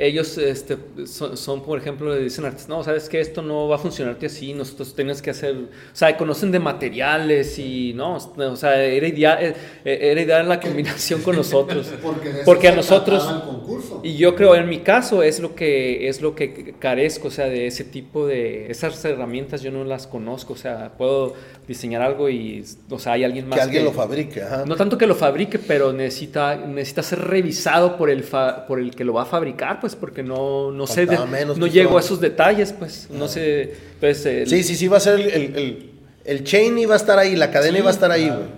ellos 0.00 0.38
este, 0.38 0.76
son, 1.06 1.36
son, 1.36 1.62
por 1.62 1.78
ejemplo, 1.78 2.14
le 2.14 2.22
dicen 2.22 2.44
artistas, 2.44 2.68
no, 2.68 2.82
sabes 2.82 3.08
que 3.08 3.20
esto 3.20 3.42
no 3.42 3.68
va 3.68 3.76
a 3.76 3.78
funcionarte 3.78 4.26
así, 4.26 4.54
nosotros 4.54 4.94
tenemos 4.94 5.20
que 5.20 5.30
hacer, 5.30 5.54
o 5.56 5.66
sea, 5.92 6.16
conocen 6.16 6.50
de 6.52 6.58
materiales 6.58 7.58
y 7.58 7.92
no, 7.94 8.16
o 8.16 8.56
sea, 8.56 8.82
era 8.82 9.06
ideal, 9.08 9.38
eh, 9.84 9.98
era 10.00 10.20
ideal 10.22 10.48
la 10.48 10.58
combinación 10.60 11.20
con 11.22 11.36
nosotros. 11.36 11.92
Porque, 12.02 12.28
de 12.30 12.34
eso 12.36 12.44
Porque 12.44 12.68
a 12.68 12.74
nosotros- 12.74 13.22
trataba 13.24 13.42
el 13.42 13.48
concurso. 13.56 14.00
Y 14.02 14.16
yo 14.16 14.34
creo, 14.34 14.54
en 14.54 14.68
mi 14.68 14.78
caso, 14.80 15.22
es 15.22 15.40
lo 15.40 15.54
que 15.54 16.08
es 16.08 16.20
lo 16.22 16.34
que 16.34 16.74
carezco, 16.78 17.28
o 17.28 17.30
sea, 17.30 17.46
de 17.46 17.66
ese 17.66 17.84
tipo 17.84 18.26
de 18.26 18.70
esas 18.70 19.04
herramientas 19.04 19.62
yo 19.62 19.70
no 19.70 19.84
las 19.84 20.06
conozco, 20.06 20.52
o 20.54 20.56
sea, 20.56 20.92
puedo 20.96 21.34
diseñar 21.66 22.02
algo 22.02 22.28
y, 22.28 22.62
o 22.90 22.98
sea, 22.98 23.12
hay 23.12 23.24
alguien 23.24 23.48
más 23.48 23.58
Que 23.58 23.62
alguien 23.62 23.84
lo 23.84 23.92
fabrique, 23.92 24.42
ajá. 24.42 24.64
no 24.66 24.76
tanto 24.76 24.98
que 24.98 25.06
lo 25.06 25.14
fabrique, 25.14 25.58
pero 25.58 25.92
necesita, 25.92 26.56
necesita 26.56 27.02
ser 27.02 27.20
revisado 27.20 27.96
por 27.96 28.10
el, 28.10 28.22
fa- 28.22 28.66
por 28.66 28.78
el 28.78 28.94
que 28.94 29.04
lo 29.04 29.14
va 29.14 29.22
a 29.22 29.26
fabricar, 29.26 29.73
pues 29.80 29.94
porque 29.96 30.22
no, 30.22 30.70
no 30.70 30.86
sé, 30.86 31.06
de- 31.06 31.18
menos, 31.26 31.58
no 31.58 31.66
llego 31.66 31.90
a 31.90 31.92
todo. 31.92 32.00
esos 32.00 32.20
detalles, 32.20 32.72
pues 32.72 33.08
no 33.10 33.28
sé, 33.28 33.74
pues 34.00 34.24
el- 34.26 34.48
Sí, 34.48 34.62
sí, 34.62 34.76
sí, 34.76 34.88
va 34.88 34.96
a 34.96 35.00
ser 35.00 35.20
el, 35.20 35.28
el, 35.30 35.56
el- 35.56 35.90
el 36.24 36.44
chain 36.44 36.78
iba 36.78 36.94
a 36.94 36.96
estar 36.96 37.18
ahí, 37.18 37.36
la 37.36 37.50
cadena 37.50 37.74
Sí, 37.74 37.80
iba 37.80 37.90
a 37.90 37.92
estar 37.92 38.10
ahí, 38.10 38.24
claro. 38.26 38.40
güey. 38.40 38.50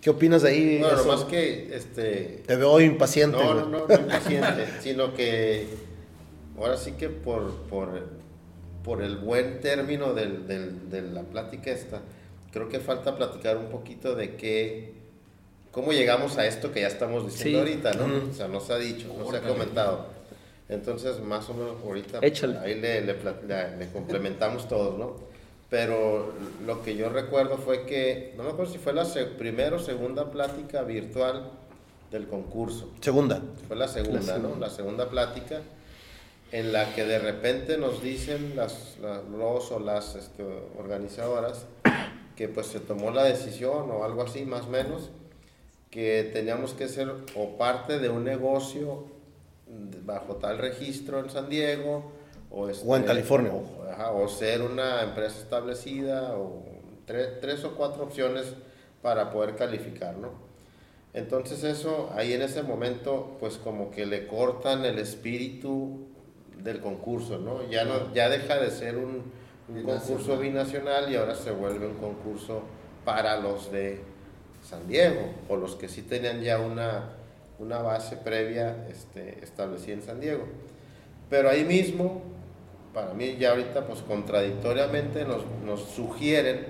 ¿Qué 0.00 0.10
opinas 0.10 0.42
de 0.42 0.48
ahí? 0.50 0.78
Bueno, 0.78 0.96
Eso? 0.96 1.04
nomás 1.06 1.24
que, 1.24 1.70
este... 1.76 2.42
Te 2.46 2.56
veo 2.56 2.80
impaciente, 2.80 3.36
No, 3.38 3.54
no, 3.54 3.66
no, 3.68 3.86
no 3.86 3.94
impaciente, 3.94 4.66
sino 4.82 5.14
que 5.14 5.66
ahora 6.58 6.76
sí 6.76 6.92
que 6.92 7.08
por, 7.08 7.52
por, 7.68 8.08
por 8.82 9.02
el 9.02 9.16
buen 9.18 9.60
término 9.60 10.12
del, 10.12 10.46
del- 10.48 10.90
de 10.90 11.02
la 11.02 11.22
plática 11.22 11.70
esta, 11.70 12.00
creo 12.50 12.68
que 12.68 12.80
falta 12.80 13.16
platicar 13.16 13.56
un 13.58 13.66
poquito 13.66 14.16
de 14.16 14.34
qué, 14.34 14.94
cómo 15.70 15.92
llegamos 15.92 16.36
a 16.36 16.46
esto 16.46 16.72
que 16.72 16.80
ya 16.80 16.88
estamos 16.88 17.24
diciendo 17.24 17.64
Sí. 17.64 17.70
ahorita, 17.72 17.92
¿no? 17.94 18.04
Ujú. 18.06 18.30
O 18.30 18.34
sea, 18.34 18.48
no 18.48 18.58
se 18.60 18.72
ha 18.72 18.78
dicho, 18.78 19.06
no 19.16 19.30
se 19.30 19.36
ha 19.36 19.40
comentado. 19.42 20.06
Entonces, 20.68 21.20
más 21.20 21.48
o 21.50 21.54
menos 21.54 21.76
ahorita 21.84 22.18
Échale. 22.22 22.58
ahí 22.58 22.80
le, 22.80 23.00
le 23.02 23.14
pla- 23.14 23.36
le- 23.46 23.76
le 23.76 23.90
complementamos 23.92 24.68
todos, 24.68 24.98
¿no? 24.98 25.16
Pero 25.68 26.32
lo 26.66 26.82
que 26.82 26.96
yo 26.96 27.08
recuerdo 27.08 27.56
fue 27.58 27.84
que, 27.86 28.34
no 28.36 28.44
me 28.44 28.50
acuerdo 28.50 28.72
si 28.72 28.78
fue 28.78 28.92
la 28.92 29.04
se- 29.04 29.24
primera 29.24 29.76
o 29.76 29.78
segunda 29.78 30.30
plática 30.30 30.82
virtual 30.82 31.50
del 32.10 32.26
concurso. 32.28 32.90
Segunda. 33.00 33.40
Fue 33.68 33.76
la 33.76 33.88
segunda, 33.88 34.20
La 34.20 34.22
segunda. 34.26 34.48
¿no? 34.50 34.56
La 34.60 34.70
segunda 34.70 35.08
plática 35.08 35.60
en 36.52 36.72
la 36.74 36.94
que 36.94 37.04
de 37.04 37.18
repente 37.18 37.78
nos 37.78 38.02
dicen 38.02 38.52
las, 38.54 38.98
la- 39.00 39.22
los 39.22 39.70
o 39.72 39.78
las 39.80 40.14
este, 40.16 40.44
organizadoras 40.78 41.64
que 42.36 42.48
pues 42.48 42.66
se 42.66 42.80
tomó 42.80 43.10
la 43.10 43.24
decisión 43.24 43.90
o 43.90 44.04
algo 44.04 44.22
así 44.22 44.44
más 44.44 44.66
o 44.66 44.68
menos 44.68 45.10
que 45.90 46.30
teníamos 46.32 46.72
que 46.74 46.88
ser 46.88 47.10
o 47.36 47.56
parte 47.58 47.98
de 47.98 48.08
un 48.10 48.24
negocio 48.24 49.04
bajo 50.04 50.36
tal 50.36 50.58
registro 50.58 51.20
en 51.20 51.30
San 51.30 51.48
Diego 51.48 52.12
o, 52.50 52.68
este, 52.68 52.86
O 52.88 52.96
en 52.96 53.04
California. 53.04 53.52
o, 53.52 53.90
ajá, 53.90 54.10
o 54.12 54.28
ser 54.28 54.62
una 54.62 55.02
empresa 55.02 55.38
establecida 55.38 56.36
o 56.36 56.62
tre- 57.06 57.38
tres 57.40 57.64
o 57.64 57.74
cuatro 57.74 58.04
opciones 58.04 58.54
para 59.00 59.30
poder 59.30 59.56
calificar, 59.56 60.16
¿no? 60.16 60.30
Entonces 61.14 61.62
eso, 61.64 62.10
ahí 62.14 62.32
en 62.32 62.42
ese 62.42 62.62
momento, 62.62 63.36
pues 63.38 63.56
como 63.58 63.90
que 63.90 64.06
le 64.06 64.26
cortan 64.26 64.84
el 64.84 64.98
espíritu 64.98 66.06
del 66.62 66.80
concurso, 66.80 67.38
¿no? 67.38 67.68
Ya, 67.68 67.84
no, 67.84 68.12
ya 68.14 68.28
deja 68.28 68.56
de 68.58 68.70
ser 68.70 68.96
un, 68.96 69.22
un 69.68 69.82
concurso 69.82 70.38
binacional 70.38 71.10
y 71.12 71.16
ahora 71.16 71.34
se 71.34 71.50
vuelve 71.50 71.86
un 71.86 71.96
concurso 71.96 72.62
para 73.04 73.38
los 73.40 73.70
de 73.72 74.00
San 74.62 74.86
Diego 74.86 75.20
o 75.48 75.56
los 75.56 75.74
que 75.76 75.88
sí 75.88 76.02
tenían 76.02 76.40
ya 76.40 76.58
una, 76.60 77.10
una 77.62 77.78
base 77.80 78.16
previa 78.16 78.86
este, 78.90 79.38
establecida 79.42 79.94
en 79.94 80.02
San 80.02 80.20
Diego. 80.20 80.44
Pero 81.30 81.48
ahí 81.48 81.64
mismo, 81.64 82.22
para 82.92 83.14
mí 83.14 83.36
ya 83.38 83.50
ahorita, 83.50 83.86
pues 83.86 84.00
contradictoriamente 84.02 85.24
nos, 85.24 85.42
nos 85.64 85.80
sugieren 85.82 86.66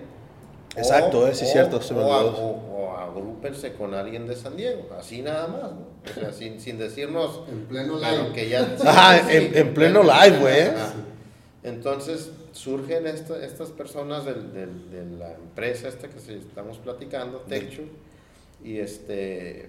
Exacto, 0.77 1.29
eh, 1.29 1.35
sí 1.35 1.45
es 1.45 1.53
cierto, 1.53 1.83
se 1.83 1.93
me 1.93 2.01
o, 2.01 2.13
a- 2.13 2.25
o- 2.25 2.77
o 2.87 2.97
agrúpense 2.97 3.75
con 3.75 3.93
alguien 3.93 4.27
de 4.27 4.35
San 4.35 4.57
Diego, 4.57 4.89
así 4.99 5.21
nada 5.21 5.47
más, 5.49 5.71
¿no? 5.73 5.87
O 6.11 6.15
sea, 6.21 6.33
sin, 6.39 6.61
sin 6.61 6.79
decirnos 6.79 7.43
En 7.51 7.67
pleno 7.67 7.99
claro, 7.99 8.23
live. 8.23 8.33
que 8.33 8.49
ya... 8.49 8.61
Ajá, 8.87 9.19
sí, 9.29 9.37
en- 9.37 9.57
en 9.59 9.75
pleno 9.75 10.03
live, 10.03 10.39
güey, 10.39 10.61
¿eh? 10.61 10.73
Entonces 11.63 12.31
surgen 12.53 13.07
esta- 13.07 13.45
estas 13.45 13.69
personas 13.71 14.25
del- 14.25 14.53
del- 14.53 14.91
de 14.91 15.17
la 15.19 15.33
empresa 15.35 15.89
esta 15.89 16.09
que 16.09 16.17
estamos 16.19 16.79
platicando, 16.79 17.39
Texture, 17.41 17.89
y 18.65 18.79
este 18.79 19.69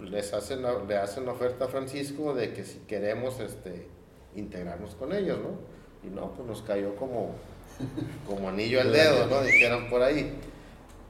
les 0.00 0.32
hacen 0.32 0.62
le 0.88 0.96
hacen 0.96 1.28
oferta 1.28 1.66
a 1.66 1.68
Francisco 1.68 2.34
de 2.34 2.52
que 2.52 2.64
si 2.64 2.78
queremos 2.80 3.40
este 3.40 3.88
integrarnos 4.36 4.94
con 4.94 5.12
ellos, 5.12 5.38
¿no? 5.38 6.08
Y 6.08 6.12
no, 6.12 6.32
pues 6.32 6.46
nos 6.46 6.62
cayó 6.62 6.96
como, 6.96 7.34
como 8.26 8.48
anillo 8.48 8.80
al 8.80 8.92
dedo, 8.92 9.26
¿no? 9.26 9.42
Dijeron 9.42 9.88
por 9.88 10.02
ahí. 10.02 10.32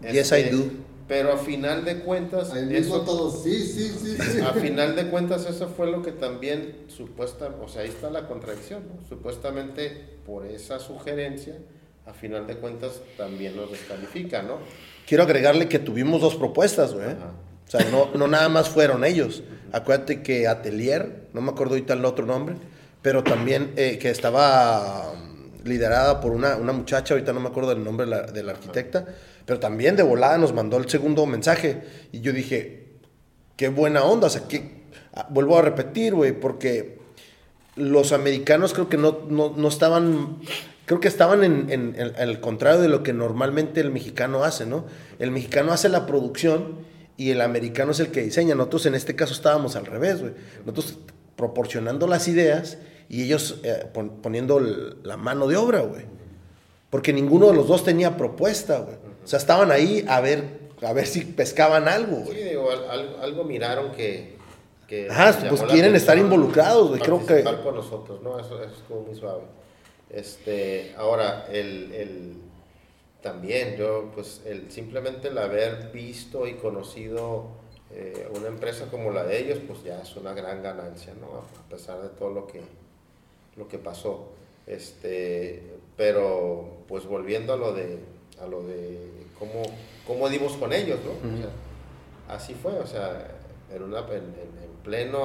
Yes, 0.00 0.32
I 0.32 0.50
do. 0.50 0.64
Pero 1.06 1.32
a 1.32 1.36
final 1.36 1.84
de 1.84 1.98
cuentas, 1.98 2.54
eso, 2.54 3.02
todos, 3.02 3.42
sí, 3.42 3.62
sí, 3.62 3.90
sí. 3.90 4.16
sí. 4.16 4.40
a 4.40 4.52
final 4.54 4.96
de 4.96 5.08
cuentas 5.08 5.44
eso 5.44 5.68
fue 5.68 5.90
lo 5.90 6.00
que 6.00 6.12
también 6.12 6.86
supuesta, 6.88 7.54
o 7.62 7.68
sea, 7.68 7.82
ahí 7.82 7.90
está 7.90 8.08
la 8.08 8.26
contradicción, 8.26 8.84
¿no? 8.88 9.06
Supuestamente 9.06 9.90
por 10.24 10.46
esa 10.46 10.78
sugerencia, 10.78 11.58
a 12.06 12.14
final 12.14 12.46
de 12.46 12.56
cuentas 12.56 13.02
también 13.18 13.54
nos 13.54 13.70
descalifica, 13.70 14.42
¿no? 14.42 14.60
Quiero 15.06 15.24
agregarle 15.24 15.68
que 15.68 15.78
tuvimos 15.78 16.22
dos 16.22 16.36
propuestas, 16.36 16.94
güey. 16.94 17.04
Ajá. 17.04 17.34
O 17.66 17.70
sea, 17.70 17.84
no, 17.90 18.10
no 18.14 18.28
nada 18.28 18.48
más 18.48 18.68
fueron 18.68 19.04
ellos. 19.04 19.42
Acuérdate 19.72 20.22
que 20.22 20.46
Atelier, 20.46 21.28
no 21.32 21.40
me 21.40 21.50
acuerdo 21.50 21.74
ahorita 21.74 21.94
el 21.94 22.04
otro 22.04 22.26
nombre, 22.26 22.56
pero 23.02 23.24
también 23.24 23.72
eh, 23.76 23.98
que 23.98 24.10
estaba 24.10 25.10
um, 25.12 25.64
liderada 25.64 26.20
por 26.20 26.32
una, 26.32 26.56
una 26.56 26.72
muchacha, 26.72 27.14
ahorita 27.14 27.32
no 27.32 27.40
me 27.40 27.48
acuerdo 27.48 27.70
del 27.70 27.82
nombre 27.82 28.06
de 28.06 28.42
la, 28.42 28.52
arquitecta, 28.52 29.06
pero 29.46 29.58
también 29.60 29.96
de 29.96 30.02
volada 30.02 30.38
nos 30.38 30.52
mandó 30.52 30.76
el 30.76 30.88
segundo 30.88 31.26
mensaje. 31.26 31.82
Y 32.12 32.20
yo 32.20 32.32
dije, 32.32 32.92
qué 33.56 33.68
buena 33.68 34.04
onda, 34.04 34.28
o 34.28 34.30
sea, 34.30 34.46
que, 34.46 34.84
ah, 35.14 35.26
vuelvo 35.30 35.58
a 35.58 35.62
repetir, 35.62 36.14
güey, 36.14 36.32
porque 36.38 36.98
los 37.76 38.12
americanos 38.12 38.72
creo 38.74 38.88
que 38.88 38.96
no, 38.96 39.18
no, 39.28 39.54
no 39.56 39.68
estaban, 39.68 40.38
creo 40.86 41.00
que 41.00 41.08
estaban 41.08 41.42
en- 41.42 41.70
en 41.70 41.96
el 42.16 42.40
contrario 42.40 42.80
de 42.80 42.88
lo 42.88 43.02
que 43.02 43.12
normalmente 43.12 43.80
el 43.80 43.90
mexicano 43.90 44.44
hace, 44.44 44.64
¿no? 44.66 44.84
El 45.18 45.30
mexicano 45.32 45.72
hace 45.72 45.88
la 45.88 46.06
producción 46.06 46.93
y 47.16 47.30
el 47.30 47.40
americano 47.40 47.92
es 47.92 48.00
el 48.00 48.08
que 48.08 48.22
diseña. 48.22 48.54
Nosotros 48.54 48.86
en 48.86 48.94
este 48.94 49.14
caso 49.16 49.32
estábamos 49.32 49.76
al 49.76 49.86
revés, 49.86 50.20
güey. 50.20 50.32
Nosotros 50.64 50.98
proporcionando 51.36 52.06
las 52.06 52.28
ideas 52.28 52.78
y 53.08 53.22
ellos 53.22 53.60
eh, 53.64 53.86
pon- 53.92 54.20
poniendo 54.22 54.60
la 54.60 55.16
mano 55.16 55.46
de 55.46 55.56
obra, 55.56 55.80
güey. 55.80 56.02
Porque 56.90 57.12
ninguno 57.12 57.48
de 57.48 57.54
los 57.54 57.66
dos 57.68 57.84
tenía 57.84 58.16
propuesta, 58.16 58.78
güey. 58.78 58.96
O 59.24 59.26
sea, 59.26 59.38
estaban 59.38 59.70
ahí 59.72 60.04
a 60.08 60.20
ver, 60.20 60.44
a 60.82 60.92
ver 60.92 61.06
si 61.06 61.22
pescaban 61.22 61.88
algo, 61.88 62.24
Sí, 62.30 62.34
digo, 62.36 62.70
al- 62.70 62.88
al- 62.90 63.16
algo 63.20 63.44
miraron 63.44 63.92
que... 63.92 64.36
que 64.86 65.08
Ajá, 65.10 65.36
pues 65.48 65.62
quieren 65.62 65.94
estar 65.96 66.16
involucrados, 66.18 66.88
güey, 66.88 67.00
creo 67.00 67.24
que- 67.26 67.42
con 67.62 67.74
nosotros, 67.74 68.22
¿no? 68.22 68.38
Eso, 68.38 68.62
eso 68.62 68.74
estuvo 68.74 69.00
muy 69.00 69.14
suave. 69.18 69.42
Este, 70.10 70.94
ahora, 70.96 71.46
el, 71.50 71.92
el- 71.92 72.36
también 73.24 73.76
yo, 73.76 74.10
pues, 74.14 74.42
el, 74.44 74.70
simplemente 74.70 75.28
el 75.28 75.38
haber 75.38 75.90
visto 75.90 76.46
y 76.46 76.54
conocido 76.54 77.46
eh, 77.90 78.28
una 78.36 78.48
empresa 78.48 78.86
como 78.90 79.10
la 79.10 79.24
de 79.24 79.38
ellos, 79.40 79.58
pues 79.66 79.82
ya 79.82 80.00
es 80.02 80.14
una 80.16 80.34
gran 80.34 80.62
ganancia, 80.62 81.14
¿no? 81.18 81.38
A 81.38 81.68
pesar 81.70 82.02
de 82.02 82.10
todo 82.10 82.28
lo 82.30 82.46
que, 82.46 82.60
lo 83.56 83.66
que 83.66 83.78
pasó. 83.78 84.28
Este, 84.66 85.62
pero, 85.96 86.66
pues, 86.86 87.06
volviendo 87.06 87.54
a 87.54 87.56
lo 87.56 87.72
de, 87.72 87.98
a 88.42 88.46
lo 88.46 88.62
de 88.62 88.98
cómo, 89.38 89.62
cómo 90.06 90.28
dimos 90.28 90.52
con 90.58 90.72
ellos, 90.74 90.98
¿no? 91.04 91.12
O 91.34 91.38
sea, 91.38 92.36
así 92.36 92.52
fue, 92.54 92.72
o 92.78 92.86
sea, 92.86 93.26
en, 93.74 93.82
una, 93.82 94.00
en, 94.00 94.14
en- 94.16 94.62
en 94.64 94.70
pleno 94.82 95.24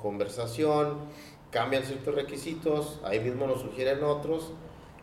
conversación, 0.00 0.96
cambian 1.50 1.84
ciertos 1.84 2.14
requisitos, 2.14 3.00
ahí 3.04 3.20
mismo 3.20 3.46
nos 3.46 3.60
sugieren 3.60 4.02
otros, 4.02 4.50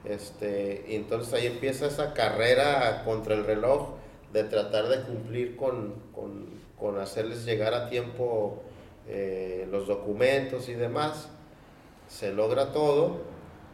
este, 0.06 0.86
y 0.88 0.96
entonces 0.96 1.34
ahí 1.34 1.48
empieza 1.48 1.88
esa 1.88 2.14
carrera 2.14 3.04
contra 3.06 3.36
el 3.36 3.46
reloj 3.46 3.90
de 4.34 4.44
tratar 4.44 4.88
de 4.88 5.02
cumplir 5.04 5.56
con, 5.56 5.94
con, 6.14 6.50
con 6.80 7.00
hacerles 7.00 7.46
llegar 7.46 7.74
a 7.74 7.90
tiempo 7.90 8.62
eh, 9.08 9.68
los 9.70 9.88
documentos 9.88 10.70
y 10.70 10.74
demás. 10.74 11.30
Se 12.08 12.32
logra 12.34 12.72
todo, 12.72 13.22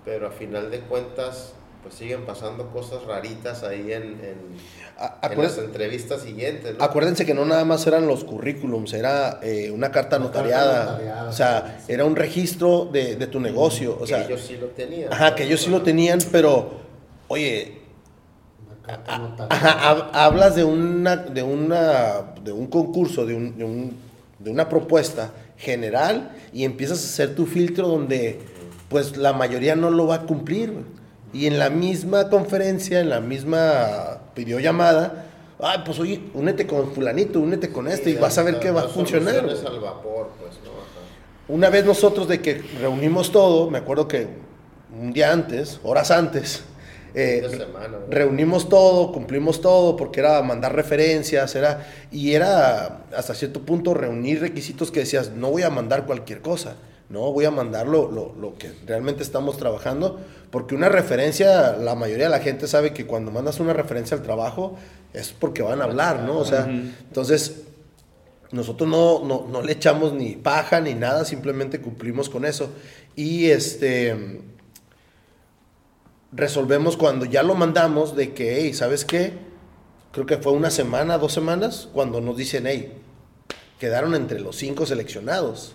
pero 0.06 0.28
a 0.28 0.32
final 0.32 0.72
de 0.72 0.82
cuentas 0.82 1.54
pues 1.82 1.96
siguen 1.96 2.26
pasando 2.26 2.70
cosas 2.72 3.04
raritas 3.04 3.64
ahí 3.64 3.94
en, 3.94 4.20
en 5.22 5.42
las 5.42 5.58
entrevistas 5.58 6.22
siguientes. 6.22 6.76
¿no? 6.78 6.84
Acuérdense 6.84 7.26
que 7.26 7.34
no 7.34 7.46
nada 7.46 7.66
más 7.66 7.86
eran 7.88 8.08
los 8.08 8.24
currículums, 8.24 8.94
era 8.94 9.40
eh, 9.44 9.72
una 9.72 9.92
carta 9.92 10.18
notariada. 10.20 10.92
notariada, 10.92 11.30
o 11.30 11.34
sea, 11.34 11.80
sí. 11.86 11.92
era 11.94 12.06
un 12.06 12.16
registro 12.16 12.86
de, 12.92 13.16
de 13.16 13.28
tu 13.28 13.40
negocio. 13.40 13.96
O 13.96 14.02
que 14.02 14.08
sea, 14.08 14.26
ellos 14.26 14.42
sí 14.42 14.58
lo 14.60 14.68
tenían. 14.68 15.12
ajá, 15.14 15.36
que 15.36 15.44
ellos 15.44 15.62
sí 15.62 15.70
lo 15.70 15.82
tenían, 15.82 16.20
pero, 16.32 16.72
oye, 17.28 17.82
ajá, 18.88 19.36
hab- 19.50 20.10
hablas 20.14 20.56
de 20.56 20.64
una, 20.64 21.16
de 21.18 21.44
una, 21.44 22.34
de 22.44 22.52
un 22.52 22.68
concurso, 22.68 23.26
de, 23.26 23.36
un- 23.36 23.58
de 23.58 23.64
un- 23.64 23.98
de 24.40 24.50
una 24.52 24.70
propuesta 24.70 25.32
general 25.58 26.32
y 26.54 26.64
empiezas 26.64 27.00
a 27.02 27.06
hacer 27.06 27.36
tu 27.36 27.46
filtro 27.46 27.88
donde, 27.88 28.40
pues, 28.90 29.18
la 29.18 29.34
mayoría 29.34 29.76
no 29.76 29.90
lo 29.92 30.08
va 30.08 30.16
a 30.16 30.22
cumplir. 30.22 30.74
Y 31.34 31.48
en 31.48 31.60
la 31.60 31.70
misma 31.70 32.30
conferencia, 32.30 33.00
en 33.02 33.10
la 33.10 33.20
misma 33.20 34.20
videollamada, 34.38 35.26
ay, 35.60 35.80
pues 35.86 36.00
oye, 36.00 36.22
únete 36.34 36.66
con 36.66 36.92
fulanito, 36.94 37.40
únete 37.40 37.70
con 37.70 37.88
este 37.88 38.12
y 38.12 38.16
vas 38.16 38.38
a 38.38 38.44
ver 38.44 38.60
qué 38.60 38.72
va 38.72 38.82
a 38.82 38.88
funcionar. 38.88 39.36
al 39.36 39.80
vapor, 39.80 40.30
pues, 40.40 40.56
¿no? 40.64 40.78
Una 41.54 41.70
vez 41.70 41.86
nosotros 41.86 42.28
de 42.28 42.42
que 42.42 42.62
reunimos 42.80 43.32
todo, 43.32 43.70
me 43.70 43.78
acuerdo 43.78 44.08
que 44.08 44.28
un 44.94 45.14
día 45.14 45.32
antes, 45.32 45.80
horas 45.84 46.12
antes, 46.12 46.64
eh, 47.14 47.48
semana, 47.50 48.00
reunimos 48.10 48.68
todo, 48.68 49.12
cumplimos 49.12 49.62
todo, 49.62 49.96
porque 49.96 50.20
era 50.20 50.42
mandar 50.42 50.76
referencias, 50.76 51.56
era, 51.56 51.88
y 52.12 52.34
era 52.34 53.06
hasta 53.16 53.34
cierto 53.34 53.62
punto 53.62 53.94
reunir 53.94 54.42
requisitos 54.42 54.92
que 54.92 55.00
decías, 55.00 55.32
no 55.32 55.50
voy 55.52 55.64
a 55.64 55.70
mandar 55.70 56.06
cualquier 56.06 56.42
cosa, 56.42 56.76
no, 57.10 57.32
voy 57.32 57.46
a 57.46 57.52
mandar 57.52 57.88
lo, 57.88 58.12
lo- 58.12 58.34
lo 58.40 58.58
que 58.58 58.72
realmente 58.86 59.24
estamos 59.24 59.58
trabajando, 59.58 60.20
porque 60.52 60.76
una 60.76 60.90
referencia, 60.90 61.78
la 61.78 61.96
mayoría 61.96 62.26
de 62.26 62.32
la 62.32 62.40
gente 62.40 62.68
sabe 62.68 62.94
que 62.94 63.06
cuando 63.06 63.32
mandas 63.32 63.60
una 63.60 63.74
referencia 63.74 64.18
al 64.18 64.24
trabajo 64.24 64.78
es 65.14 65.30
porque 65.32 65.62
van 65.62 65.82
a 65.82 65.86
hablar, 65.86 66.24
¿no? 66.24 66.38
O 66.38 66.46
sea, 66.46 66.66
entonces 67.08 67.62
nosotros 68.52 68.90
no, 68.90 69.24
no, 69.26 69.48
no 69.50 69.62
le 69.62 69.72
echamos 69.74 70.14
ni 70.14 70.36
paja 70.36 70.80
ni 70.82 70.94
nada, 70.94 71.24
simplemente 71.26 71.80
cumplimos 71.82 72.30
con 72.30 72.46
eso. 72.46 72.70
Y 73.16 73.48
este 73.48 74.42
resolvemos 76.32 76.98
cuando 76.98 77.26
ya 77.26 77.42
lo 77.44 77.56
mandamos 77.56 78.16
de 78.16 78.34
que, 78.34 78.58
hey, 78.62 78.74
¿sabes 78.74 79.06
qué? 79.06 79.34
Creo 80.12 80.26
que 80.26 80.38
fue 80.38 80.52
una 80.52 80.70
semana, 80.72 81.18
dos 81.18 81.34
semanas, 81.34 81.88
cuando 81.94 82.22
nos 82.22 82.36
dicen, 82.38 82.66
hey, 82.68 82.94
quedaron 83.80 84.14
entre 84.16 84.40
los 84.40 84.56
cinco 84.58 84.86
seleccionados. 84.86 85.74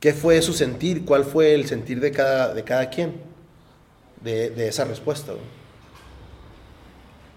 ¿Qué 0.00 0.12
fue 0.14 0.40
su 0.42 0.52
sentir? 0.54 1.04
¿Cuál 1.04 1.24
fue 1.24 1.54
el 1.54 1.66
sentir 1.66 2.00
de 2.00 2.10
cada, 2.10 2.54
de 2.54 2.64
cada 2.64 2.88
quien? 2.90 3.20
De, 4.22 4.50
de 4.50 4.68
esa 4.68 4.84
respuesta. 4.84 5.32
güey? 5.32 5.44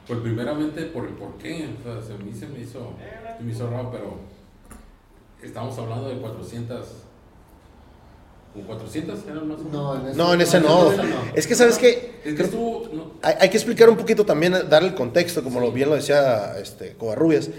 Pues 0.08 0.20
primeramente 0.20 0.82
por 0.84 1.06
el 1.06 1.14
por 1.14 1.38
qué, 1.38 1.70
o 1.80 1.84
sea, 1.84 2.02
se 2.02 2.22
me, 2.24 2.34
se 2.34 2.48
me 2.48 2.60
hizo, 2.60 2.94
se 3.38 3.44
me 3.44 3.52
hizo 3.52 3.70
raro, 3.70 3.90
pero 3.92 4.18
estamos 5.42 5.78
hablando 5.78 6.10
de 6.10 6.18
400, 6.18 6.88
¿o 8.56 8.68
400 8.68 9.20
eran 9.30 9.48
más 9.48 9.60
o 9.60 9.64
menos? 9.64 9.72
No, 9.72 9.96
en 9.96 10.08
ese 10.08 10.18
No, 10.18 10.34
en 10.34 10.42
ese 10.42 10.60
no. 10.60 10.92
en 10.94 11.00
ese 11.00 11.04
no. 11.10 11.16
Es 11.36 11.48
que, 11.48 11.56
¿sabes 11.56 11.78
qué? 11.78 12.20
Es 12.26 12.36
que 12.36 12.44
estuvo, 12.44 12.90
no, 12.94 13.12
Hay, 13.22 13.36
hay 13.40 13.50
que 13.50 13.56
explicar 13.58 13.90
un 13.90 13.96
poquito 13.98 14.26
también, 14.26 14.54
darle 14.70 14.90
el 14.90 14.96
contexto, 14.96 15.42
como 15.42 15.62
lo 15.62 15.72
bien 15.72 15.88
lo 15.90 15.96
decía 15.96 16.58
este, 16.62 16.94
Covarrubias. 16.96 17.50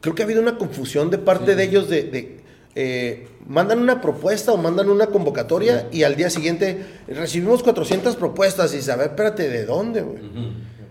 Creo 0.00 0.14
que 0.14 0.22
ha 0.22 0.24
habido 0.24 0.40
una 0.40 0.58
confusión 0.58 1.10
de 1.10 1.18
parte 1.18 1.52
Sí. 1.52 1.56
de 1.56 1.62
ellos 1.64 1.88
de, 1.88 2.02
de, 2.04 2.40
eh, 2.76 3.28
mandan 3.46 3.78
una 3.80 4.00
propuesta 4.00 4.52
o 4.52 4.56
mandan 4.56 4.88
una 4.88 5.06
convocatoria 5.08 5.88
y 5.92 6.02
al 6.04 6.16
día 6.16 6.30
siguiente 6.30 6.84
recibimos 7.08 7.62
400 7.62 8.16
propuestas 8.16 8.74
y 8.74 8.82
saber, 8.82 9.08
espérate, 9.08 9.48
¿de 9.48 9.64
dónde, 9.66 10.02
güey? 10.02 10.22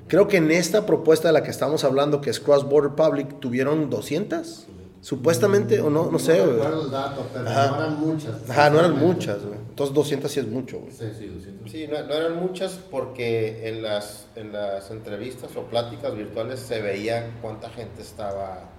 Creo 0.08 0.28
que 0.28 0.38
en 0.38 0.52
esta 0.52 0.86
propuesta 0.86 1.30
de 1.30 1.34
la 1.34 1.44
que 1.44 1.52
estamos 1.52 1.84
hablando, 1.86 2.20
que 2.20 2.30
es 2.30 2.40
Cross 2.40 2.68
Border 2.68 2.92
Public, 2.92 3.40
tuvieron 3.40 3.90
200, 3.90 4.68
supuestamente, 5.00 5.80
o 5.80 5.90
no, 5.90 6.12
no 6.12 6.20
sé, 6.20 6.38
No 6.40 6.44
güey. 6.46 6.56
recuerdo 6.58 6.86
el 6.86 6.92
dato, 6.92 7.28
pero 7.34 7.50
Ajá. 7.50 7.68
no 7.72 7.78
eran 7.78 8.00
muchas. 8.00 8.50
Ajá, 8.50 8.70
no 8.70 8.80
eran 8.80 8.92
sinceramente. 8.92 9.06
muchas, 9.06 9.46
güey. 9.46 9.60
Entonces 9.70 9.96
200 9.96 10.32
sí 10.32 10.40
es 10.42 10.48
mucho, 10.48 10.80
güey. 10.80 10.92
Sí. 10.92 11.06
Sí, 11.18 11.28
200. 11.28 11.72
Sí, 11.72 11.88
no, 11.90 12.04
no 12.06 12.14
eran 12.14 12.36
muchas 12.36 12.74
porque 12.92 13.70
en 13.70 13.82
las, 13.84 14.26
en 14.36 14.52
las 14.52 14.92
entrevistas 14.92 15.56
o 15.56 15.62
pláticas 15.64 16.14
virtuales 16.16 16.60
se 16.60 16.82
veía 16.82 17.32
cuánta 17.42 17.70
gente 17.70 18.02
estaba 18.02 18.70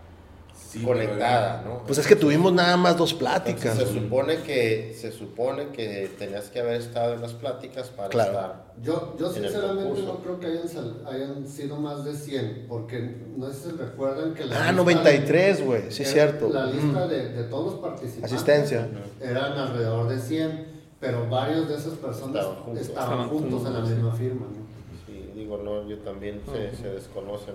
Sí, 0.72 0.82
conectada, 0.82 1.60
pero 1.62 1.74
¿no? 1.74 1.82
Pues 1.84 1.98
es 1.98 2.06
que 2.06 2.16
tuvimos 2.16 2.50
nada 2.52 2.76
más 2.78 2.96
dos 2.96 3.12
Entonces, 3.12 3.42
pláticas. 3.44 3.76
se 3.76 3.86
supone 3.86 4.36
que 4.38 4.94
se 4.98 5.12
supone 5.12 5.68
que 5.68 6.10
tenías 6.18 6.48
que 6.48 6.60
haber 6.60 6.80
estado 6.80 7.12
en 7.14 7.20
las 7.20 7.32
pláticas 7.34 7.88
para 7.88 8.08
Claro. 8.08 8.30
estar. 8.32 8.72
Yo, 8.82 9.14
yo 9.18 9.30
sinceramente 9.30 10.02
no 10.02 10.14
creo 10.16 10.40
que 10.40 10.46
hayan, 10.46 10.68
sal- 10.68 11.02
hayan 11.06 11.46
sido 11.46 11.76
más 11.76 12.04
de 12.04 12.14
100, 12.14 12.66
porque 12.68 13.16
no 13.36 13.50
sé 13.52 13.70
si 13.70 13.76
recuerdan 13.76 14.32
que 14.32 14.46
la 14.46 14.56
Ah, 14.56 14.58
lista 14.60 14.72
93, 14.72 15.64
güey, 15.66 15.90
sí, 15.90 16.04
cierto. 16.06 16.48
La 16.48 16.66
lista 16.66 17.04
Mm. 17.04 17.08
de, 17.10 17.28
de 17.28 17.44
todos 17.44 17.72
los 17.72 17.80
participantes 17.82 18.32
Asistencia. 18.32 18.88
eran 19.20 19.52
alrededor 19.52 20.08
de 20.08 20.18
100, 20.18 20.66
pero 21.00 21.28
varios 21.28 21.68
de 21.68 21.74
esas 21.74 21.94
personas 21.94 22.36
Estaban 22.36 22.62
juntos. 22.62 22.82
estaban 22.86 23.10
Estaban 23.20 23.28
juntos 23.28 23.66
en 23.66 23.72
la 23.74 23.80
misma 23.80 24.12
firma. 24.12 24.46
¿no? 24.46 24.62
Sí, 25.06 25.30
digo, 25.34 25.58
no, 25.58 25.86
yo 25.86 25.98
también 25.98 26.40
se, 26.50 26.74
se 26.76 26.88
desconocen. 26.88 27.54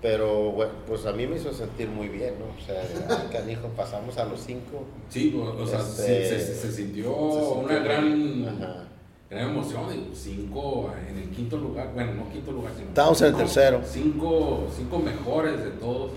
Pero 0.00 0.52
bueno, 0.52 0.72
pues 0.86 1.04
a 1.06 1.12
mí 1.12 1.26
me 1.26 1.36
hizo 1.36 1.52
sentir 1.52 1.88
muy 1.88 2.08
bien, 2.08 2.34
¿no? 2.38 2.44
O 2.46 2.64
sea, 2.64 2.80
ay, 3.08 3.28
canijo, 3.32 3.66
pasamos 3.76 4.16
a 4.16 4.24
los 4.26 4.40
cinco. 4.40 4.84
Sí, 5.08 5.36
o, 5.36 5.60
o 5.62 5.66
sea, 5.66 5.80
Este, 5.80 6.24
sí, 6.24 6.44
se, 6.44 6.54
se 6.54 6.72
sintió 6.72 6.72
se 6.72 6.72
sintió 6.72 7.52
una 7.54 7.78
gran, 7.80 8.48
Ajá. 8.48 8.84
gran 9.28 9.48
emoción. 9.50 9.90
digo, 9.90 10.04
Cinco 10.14 10.90
en 11.08 11.18
el 11.18 11.30
quinto 11.30 11.56
lugar, 11.56 11.90
bueno, 11.94 12.14
no 12.14 12.30
quinto 12.30 12.52
lugar, 12.52 12.72
sino. 12.76 12.88
Estábamos 12.88 13.20
en 13.22 13.26
el 13.28 13.34
tercero. 13.34 13.80
Cinco, 13.84 14.68
cinco 14.76 14.98
mejores 15.00 15.64
de 15.64 15.70
todos. 15.70 16.12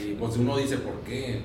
Y 0.00 0.12
pues 0.12 0.36
uno 0.36 0.56
dice, 0.56 0.76
¿por 0.78 0.94
qué? 1.00 1.40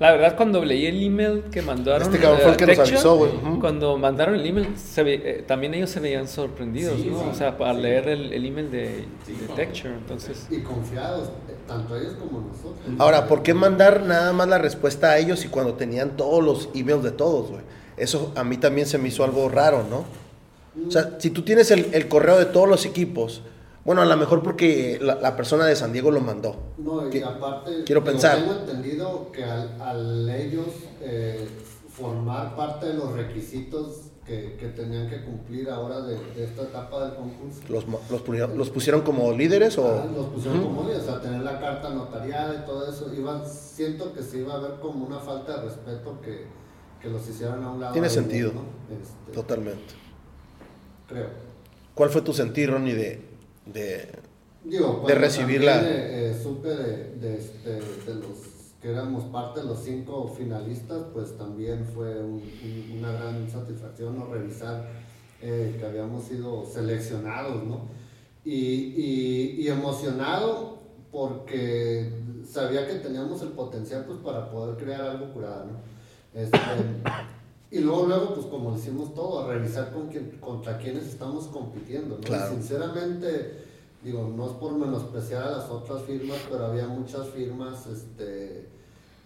La 0.00 0.12
verdad, 0.12 0.36
cuando 0.36 0.64
leí 0.64 0.86
el 0.86 1.02
email 1.02 1.42
que 1.50 1.60
mandaron. 1.60 2.02
Este 2.02 2.18
cabrón 2.18 2.38
fue 2.40 2.48
el 2.50 2.54
a 2.54 2.56
que 2.56 2.66
nos 2.66 2.76
Texture, 2.76 2.96
avisó, 2.98 3.16
güey. 3.16 3.32
Cuando 3.60 3.98
mandaron 3.98 4.36
el 4.36 4.46
email, 4.46 4.68
se 4.76 5.02
ve- 5.02 5.20
eh, 5.24 5.44
también 5.46 5.74
ellos 5.74 5.90
se 5.90 5.98
veían 5.98 6.28
sorprendidos, 6.28 7.00
Sí, 7.00 7.08
¿no? 7.10 7.18
sí, 7.20 7.24
o 7.32 7.34
sea, 7.34 7.58
para 7.58 7.74
sí. 7.74 7.80
leer 7.80 8.08
el, 8.08 8.32
el 8.32 8.44
email 8.46 8.70
de, 8.70 9.04
Sí, 9.26 9.32
de 9.32 9.48
no. 9.48 9.54
Texture. 9.54 9.94
Entonces, 9.94 10.46
Y 10.50 10.60
confiados, 10.60 11.28
eh, 11.48 11.54
tanto 11.66 11.96
ellos 11.96 12.14
como 12.14 12.42
nosotros. 12.42 12.78
Ahora, 12.98 13.26
¿por 13.26 13.42
qué 13.42 13.54
mandar 13.54 14.02
nada 14.04 14.32
más 14.32 14.46
la 14.46 14.58
respuesta 14.58 15.10
a 15.10 15.18
ellos 15.18 15.44
y 15.44 15.48
cuando 15.48 15.74
tenían 15.74 16.16
todos 16.16 16.44
los 16.44 16.68
emails 16.74 17.02
de 17.02 17.10
todos, 17.10 17.48
güey? 17.50 17.62
Eso 17.96 18.32
a 18.36 18.44
mí 18.44 18.56
también 18.56 18.86
se 18.86 18.98
me 18.98 19.08
hizo 19.08 19.24
algo 19.24 19.48
raro, 19.48 19.84
¿no? 19.90 20.04
O 20.86 20.90
sea, 20.92 21.16
si 21.18 21.30
tú 21.30 21.42
tienes 21.42 21.72
el, 21.72 21.88
el 21.92 22.06
correo 22.06 22.38
de 22.38 22.44
todos 22.44 22.68
los 22.68 22.86
equipos, 22.86 23.42
bueno, 23.88 24.02
a 24.02 24.04
lo 24.04 24.16
mejor 24.18 24.42
porque 24.42 24.98
la, 25.00 25.14
la 25.14 25.34
persona 25.34 25.64
de 25.64 25.74
San 25.74 25.92
Diego 25.94 26.10
lo 26.10 26.20
mandó. 26.20 26.56
No, 26.76 27.06
y 27.06 27.10
Que- 27.10 27.24
aparte, 27.24 27.84
quiero 27.86 28.04
pensar. 28.04 28.36
tengo 28.36 28.52
entendido 28.52 29.32
que 29.32 29.42
al, 29.44 29.80
al 29.80 30.28
ellos 30.28 30.66
eh, 31.00 31.48
formar 31.90 32.54
parte 32.54 32.84
de 32.88 32.94
los 32.94 33.12
requisitos 33.14 34.02
que, 34.26 34.56
que 34.60 34.66
tenían 34.68 35.08
que 35.08 35.22
cumplir 35.24 35.70
ahora 35.70 36.02
de, 36.02 36.16
de 36.34 36.44
esta 36.44 36.64
etapa 36.64 37.02
del 37.06 37.14
concurso, 37.14 37.60
¿Los, 37.70 37.84
los, 38.10 38.20
pusieron, 38.20 38.58
los 38.58 38.68
pusieron 38.68 39.00
como 39.00 39.32
líderes 39.32 39.78
o...? 39.78 39.88
ah, 39.88 40.06
los 40.14 40.26
pusieron 40.26 40.62
como 40.64 40.82
líderes, 40.82 41.04
o 41.04 41.06
sea, 41.06 41.20
tener 41.22 41.40
la 41.40 41.58
carta 41.58 41.88
notariada 41.88 42.56
y 42.62 42.66
todo 42.66 42.86
eso, 42.90 43.10
iban, 43.16 43.42
siento 43.48 44.12
que 44.12 44.22
se 44.22 44.40
iba 44.40 44.52
a 44.54 44.58
ver 44.58 44.72
como 44.82 45.06
una 45.06 45.18
falta 45.18 45.56
de 45.56 45.62
respeto 45.62 46.20
que, 46.22 46.44
que 47.00 47.08
los 47.08 47.26
hicieran 47.26 47.64
a 47.64 47.70
un 47.72 47.80
lado. 47.80 47.94
Tiene 47.94 48.10
sentido. 48.10 48.52
¿no? 48.52 48.60
Este, 48.94 49.32
Totalmente. 49.32 49.94
creo. 51.08 51.28
¿Cuál 51.94 52.10
fue 52.10 52.20
tu 52.20 52.34
sentir, 52.34 52.70
Ronnie, 52.70 52.94
de, 52.94 53.27
de... 53.72 54.08
Digo, 54.64 54.86
de 54.86 54.92
cuando 55.00 55.14
recibir 55.14 55.64
también, 55.64 55.82
la- 55.84 55.90
eh, 55.90 56.30
eh, 56.30 56.40
supe 56.42 56.68
de, 56.68 57.14
de, 57.16 57.38
este, 57.38 57.70
de 57.70 58.14
los 58.16 58.58
que 58.82 58.90
éramos 58.90 59.24
parte 59.24 59.60
de 59.60 59.66
los 59.66 59.82
cinco 59.82 60.28
finalistas, 60.36 61.04
pues 61.12 61.36
también 61.36 61.84
fue 61.94 62.18
un- 62.20 62.42
un- 62.42 62.98
una 62.98 63.12
gran 63.12 63.50
satisfacción 63.50 64.16
¿no? 64.18 64.26
revisar 64.26 64.88
eh, 65.40 65.76
que 65.78 65.86
habíamos 65.86 66.24
sido 66.24 66.64
seleccionados, 66.66 67.64
¿no? 67.64 67.88
Y, 68.44 68.54
y, 68.54 69.56
y 69.60 69.68
emocionado 69.68 70.78
porque 71.10 72.10
sabía 72.48 72.86
que 72.86 72.94
teníamos 72.94 73.42
el 73.42 73.50
potencial 73.50 74.04
pues 74.06 74.18
para 74.18 74.50
poder 74.50 74.76
crear 74.82 75.02
algo 75.02 75.32
curado, 75.32 75.66
¿no? 75.66 76.40
Este, 76.40 76.58
y 77.70 77.80
luego, 77.80 78.06
luego, 78.06 78.34
pues 78.34 78.46
como 78.46 78.74
decimos 78.74 79.14
todo, 79.14 79.46
revisar 79.46 79.92
con 79.92 80.08
quién, 80.08 80.38
contra 80.40 80.78
quiénes 80.78 81.06
estamos 81.06 81.48
compitiendo, 81.48 82.16
¿no? 82.16 82.22
Claro. 82.22 82.52
Y 82.52 82.56
sinceramente, 82.56 83.64
digo, 84.02 84.32
no 84.34 84.46
es 84.46 84.52
por 84.52 84.72
menospreciar 84.72 85.42
a 85.42 85.50
las 85.58 85.68
otras 85.68 86.02
firmas, 86.02 86.38
pero 86.50 86.66
había 86.66 86.86
muchas 86.86 87.28
firmas, 87.28 87.86
este, 87.86 88.68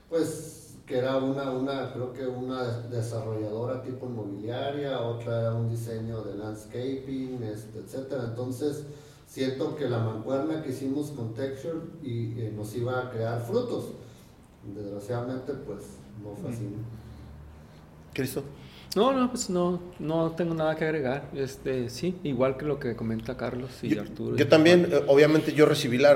pues, 0.08 0.74
que 0.86 0.98
era 0.98 1.18
una, 1.18 1.52
una, 1.52 1.92
creo 1.92 2.12
que 2.12 2.26
una 2.26 2.64
desarrolladora 2.88 3.80
tipo 3.80 4.06
inmobiliaria, 4.06 5.00
otra 5.00 5.42
era 5.42 5.54
un 5.54 5.68
diseño 5.68 6.22
de 6.22 6.36
landscaping, 6.36 7.40
este, 7.44 7.78
etcétera. 7.78 8.24
Entonces, 8.24 8.82
siento 9.28 9.76
que 9.76 9.88
la 9.88 10.00
mancuerna 10.00 10.62
que 10.62 10.70
hicimos 10.70 11.10
con 11.12 11.32
Texture 11.32 11.78
y, 12.02 12.40
eh, 12.40 12.52
nos 12.54 12.74
iba 12.74 12.98
a 12.98 13.10
crear 13.10 13.40
frutos. 13.40 13.92
Desgraciadamente, 14.74 15.52
pues, 15.64 15.84
no 16.22 16.34
fue 16.34 16.50
así. 16.50 16.68
Cristo? 18.12 18.44
no, 18.94 19.12
no, 19.14 19.30
pues 19.30 19.48
no, 19.48 19.80
no 19.98 20.32
tengo 20.32 20.52
nada 20.54 20.76
que 20.76 20.84
agregar. 20.84 21.24
Este, 21.34 21.88
sí, 21.88 22.14
igual 22.24 22.58
que 22.58 22.66
lo 22.66 22.78
que 22.78 22.94
comenta 22.94 23.36
Carlos 23.38 23.70
y 23.82 23.88
Yo, 23.94 24.02
Arturo. 24.02 24.36
yo 24.36 24.44
y 24.44 24.48
también, 24.48 24.86
Juan. 24.90 25.02
eh, 25.02 25.04
obviamente 25.08 25.52
yo 25.54 25.64
recibí 25.64 25.96
la, 25.96 26.14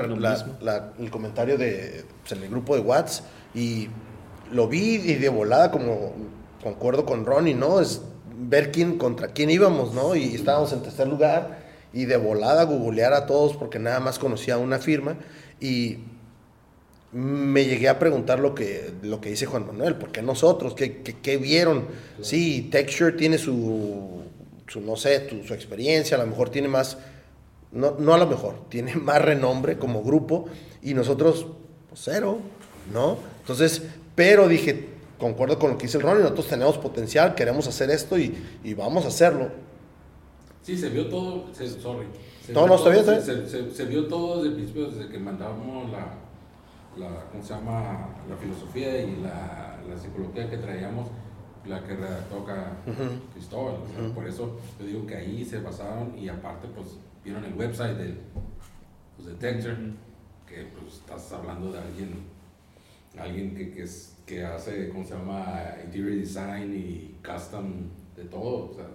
la- 0.61 0.93
el 0.99 1.09
comentario 1.09 1.57
de, 1.57 2.05
pues, 2.21 2.33
en 2.33 2.43
el 2.43 2.49
grupo 2.51 2.75
de 2.75 2.81
Whats 2.81 3.23
y 3.55 3.87
lo 4.51 4.67
vi 4.67 4.95
y 4.95 5.15
de 5.15 5.29
volada 5.29 5.71
como 5.71 6.13
concuerdo 6.63 7.03
con 7.05 7.25
Ronnie, 7.25 7.55
¿no? 7.55 7.79
Es 7.79 8.01
ver 8.39 8.71
quién 8.71 8.99
contra 8.99 9.29
quién 9.29 9.49
íbamos, 9.49 9.95
¿no? 9.95 10.15
Y 10.15 10.35
estábamos 10.35 10.71
en 10.71 10.83
tercer 10.83 11.07
lugar 11.07 11.65
y 11.93 12.05
de 12.05 12.17
volada 12.17 12.63
googlear 12.65 13.13
a 13.13 13.25
todos 13.25 13.55
porque 13.57 13.79
nada 13.79 13.99
más 13.99 14.19
conocía 14.19 14.59
una 14.59 14.77
firma 14.77 15.15
y 15.59 15.97
me 17.11 17.65
llegué 17.65 17.87
a 17.89 17.99
preguntar 17.99 18.39
lo 18.39 18.53
que, 18.53 18.91
lo 19.01 19.21
que 19.21 19.29
dice 19.29 19.45
Juan 19.45 19.65
Manuel, 19.65 19.95
¿por 19.95 20.11
qué 20.11 20.21
nosotros? 20.21 20.73
¿Qué, 20.75 21.01
qué- 21.01 21.15
qué 21.21 21.37
vieron? 21.37 21.85
Sí, 22.21 22.67
Texture 22.71 23.13
tiene 23.13 23.37
su, 23.37 24.23
su 24.67 24.81
no 24.81 24.95
sé, 24.97 25.19
tu- 25.21 25.43
su 25.43 25.53
experiencia, 25.53 26.17
a 26.17 26.19
lo 26.19 26.27
mejor 26.27 26.49
tiene 26.49 26.67
más, 26.67 26.97
no, 27.71 27.95
no 27.99 28.13
a 28.13 28.17
lo 28.17 28.27
mejor, 28.27 28.55
tiene 28.69 28.95
más 28.95 29.21
renombre 29.21 29.77
como 29.77 30.03
grupo 30.03 30.45
y 30.81 30.93
nosotros, 30.93 31.47
pues 31.89 32.01
cero, 32.03 32.39
¿no? 32.93 33.17
Entonces, 33.41 33.83
pero 34.15 34.47
dije, 34.49 34.89
concuerdo 35.17 35.57
con 35.59 35.71
lo 35.71 35.77
que 35.77 35.85
dice 35.87 35.97
el 35.97 36.03
Ronnie, 36.03 36.23
nosotros 36.23 36.47
tenemos 36.47 36.77
potencial, 36.77 37.35
queremos 37.35 37.67
hacer 37.67 37.89
esto 37.89 38.17
y, 38.19 38.35
y 38.63 38.73
vamos 38.73 39.05
a 39.05 39.07
hacerlo. 39.07 39.49
Sí, 40.61 40.77
se 40.77 40.89
vio 40.89 41.07
todo, 41.07 41.45
se, 41.53 41.67
sorry. 41.69 42.07
Se 42.45 42.51
No, 42.51 42.61
vio 42.61 42.67
no, 42.67 42.75
está 42.75 42.91
todo, 42.91 43.03
bien, 43.03 43.15
está 43.19 43.21
Se, 43.25 43.47
se- 43.49 43.71
se 43.71 43.85
vio 43.85 44.07
todo 44.07 44.37
desde 44.37 44.49
el 44.49 44.55
principio, 44.55 44.87
desde 44.89 45.09
que 45.09 45.17
mandábamos 45.17 45.89
la, 45.91 46.13
la, 46.97 47.25
¿cómo 47.31 47.43
se 47.43 47.53
llama? 47.53 48.09
La 48.29 48.35
filosofía 48.35 49.01
y 49.01 49.17
la, 49.17 49.77
la 49.87 49.97
psicología 49.97 50.49
que 50.49 50.57
traíamos, 50.57 51.07
la 51.65 51.83
que 51.83 51.95
redactó 51.95 52.41
acá 52.41 52.77
Cristóbal. 53.33 53.75
O 53.75 53.87
sea, 54.01 54.13
Por 54.15 54.27
eso 54.27 54.57
yo 54.79 54.85
digo 54.85 55.05
que 55.05 55.15
ahí 55.15 55.43
se 55.45 55.59
basaron 55.59 56.17
y 56.17 56.29
aparte 56.29 56.67
pues 56.75 56.97
vieron 57.23 57.43
el 57.45 57.53
website 57.53 57.97
del, 57.97 58.19
pues, 59.15 59.27
de 59.27 59.33
Texture, 59.35 59.75
que 60.47 60.67
pues 60.79 60.93
estás 60.95 61.31
hablando 61.33 61.71
de 61.71 61.79
alguien, 61.79 62.15
alguien 63.19 63.53
que, 63.55 63.71
que, 63.71 63.83
es, 63.83 64.15
que 64.25 64.45
hace, 64.45 64.89
¿cómo 64.89 65.03
se 65.05 65.13
llama? 65.13 65.45
Interior 65.83 66.11
design 66.15 66.73
y 66.73 67.17
custom 67.25 67.89
de 68.15 68.23
todo. 68.25 68.69
O 68.71 68.73
sea. 68.73 68.85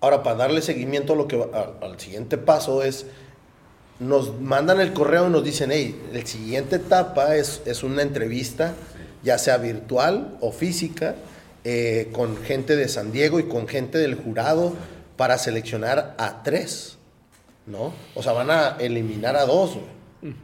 Ahora, 0.00 0.22
para 0.22 0.36
darle 0.36 0.60
seguimiento 0.62 1.14
a 1.14 1.16
lo 1.16 1.26
que 1.26 1.36
va- 1.36 1.48
a- 1.58 1.86
al 1.86 1.98
siguiente 1.98 2.36
paso 2.38 2.82
es, 2.82 3.06
nos 3.98 4.40
mandan 4.40 4.80
el 4.80 4.92
correo 4.92 5.28
y 5.28 5.30
nos 5.30 5.44
dicen, 5.44 5.70
hey, 5.72 6.00
la 6.12 6.24
siguiente 6.26 6.76
etapa 6.76 7.36
es, 7.36 7.62
es 7.64 7.82
una 7.82 8.02
entrevista, 8.02 8.74
ya 9.22 9.38
sea 9.38 9.56
virtual 9.56 10.36
o 10.40 10.52
física, 10.52 11.14
eh, 11.64 12.10
con 12.12 12.36
gente 12.36 12.76
de 12.76 12.88
San 12.88 13.10
Diego 13.10 13.40
y 13.40 13.44
con 13.44 13.66
gente 13.66 13.98
del 13.98 14.14
jurado 14.14 14.74
para 15.16 15.38
seleccionar 15.38 16.14
a 16.18 16.42
tres, 16.42 16.98
¿no? 17.66 17.92
O 18.14 18.22
sea, 18.22 18.32
van 18.32 18.50
a 18.50 18.76
eliminar 18.78 19.36
a 19.36 19.46
dos, 19.46 19.74
güey. 19.74 20.34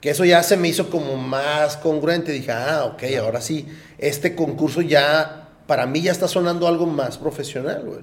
Que 0.00 0.10
eso 0.10 0.24
ya 0.24 0.42
se 0.42 0.56
me 0.56 0.68
hizo 0.68 0.90
como 0.90 1.16
más 1.16 1.76
congruente. 1.76 2.32
Dije, 2.32 2.52
ah, 2.52 2.84
ok, 2.86 3.02
ahora 3.20 3.40
sí, 3.40 3.66
este 3.98 4.34
concurso 4.34 4.80
ya, 4.80 5.50
para 5.66 5.86
mí 5.86 6.02
ya 6.02 6.12
está 6.12 6.26
sonando 6.26 6.66
algo 6.66 6.86
más 6.86 7.18
profesional, 7.18 7.84
güey. 7.84 8.00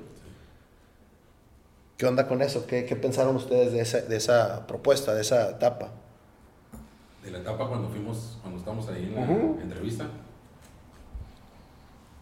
¿Qué 2.00 2.08
onda 2.08 2.28
con 2.28 2.42
eso? 2.42 2.66
¿Qué, 2.66 2.86
qué 2.86 2.96
pensaron 2.96 3.36
ustedes 3.36 3.72
de 3.72 3.82
esa, 3.82 4.02
de 4.02 4.16
esa 4.18 4.66
propuesta, 4.66 5.14
de 5.14 5.22
esa 5.22 5.52
etapa? 5.52 5.92
de 7.24 7.32
la 7.32 7.40
etapa 7.40 7.68
cuando 7.68 7.90
fuimos, 7.90 8.38
cuando 8.42 8.60
estamos 8.60 8.88
ahí 8.90 9.06
en 9.06 9.16
la 9.16 9.62
entrevista. 9.62 10.06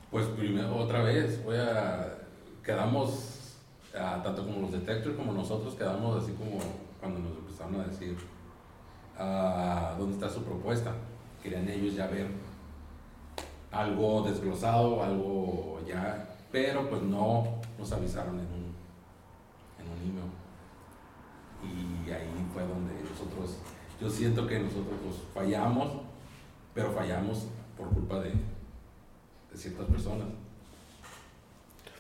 Pues 0.10 0.26
primero, 0.28 0.76
otra 0.76 1.04
vez, 1.04 1.44
voy 1.44 1.58
a, 1.58 2.18
quedamos, 2.64 3.58
tanto 3.92 4.46
como 4.46 4.62
los 4.62 4.72
detectives 4.72 5.18
como 5.18 5.34
nosotros, 5.34 5.76
quedamos 5.76 6.24
así 6.24 6.34
como 6.34 6.58
cuando 7.00 7.20
nos 7.20 7.38
empezaron 7.38 7.82
a 7.82 7.84
decir, 7.86 8.18
ah, 9.18 9.96
¿dónde 9.98 10.16
está 10.16 10.30
su 10.30 10.44
propuesta? 10.44 10.94
Querían 11.44 11.68
ellos 11.70 11.96
ya 11.96 12.08
ver 12.08 12.28
algo 13.72 14.24
desglosado, 14.24 15.04
algo 15.04 15.80
ya, 15.88 16.36
pero 16.52 16.90
pues 16.90 17.02
no 17.02 17.60
nos 17.78 17.92
avisaron 17.92 18.40
en 18.40 18.46
un, 18.48 18.76
en 19.80 19.92
un 19.92 20.10
email. 20.10 20.32
Y 22.08 22.12
ahí 22.12 22.28
fue 22.54 22.64
donde 22.64 22.94
nosotros, 23.10 23.58
yo 24.02 24.10
siento 24.10 24.46
que 24.48 24.60
nosotros 24.60 24.96
pues, 25.04 25.16
fallamos, 25.34 25.92
pero 26.74 26.92
fallamos 26.92 27.48
por 27.78 27.90
culpa 27.90 28.20
de, 28.20 28.30
de 28.32 29.58
ciertas 29.58 29.86
personas. 29.88 30.28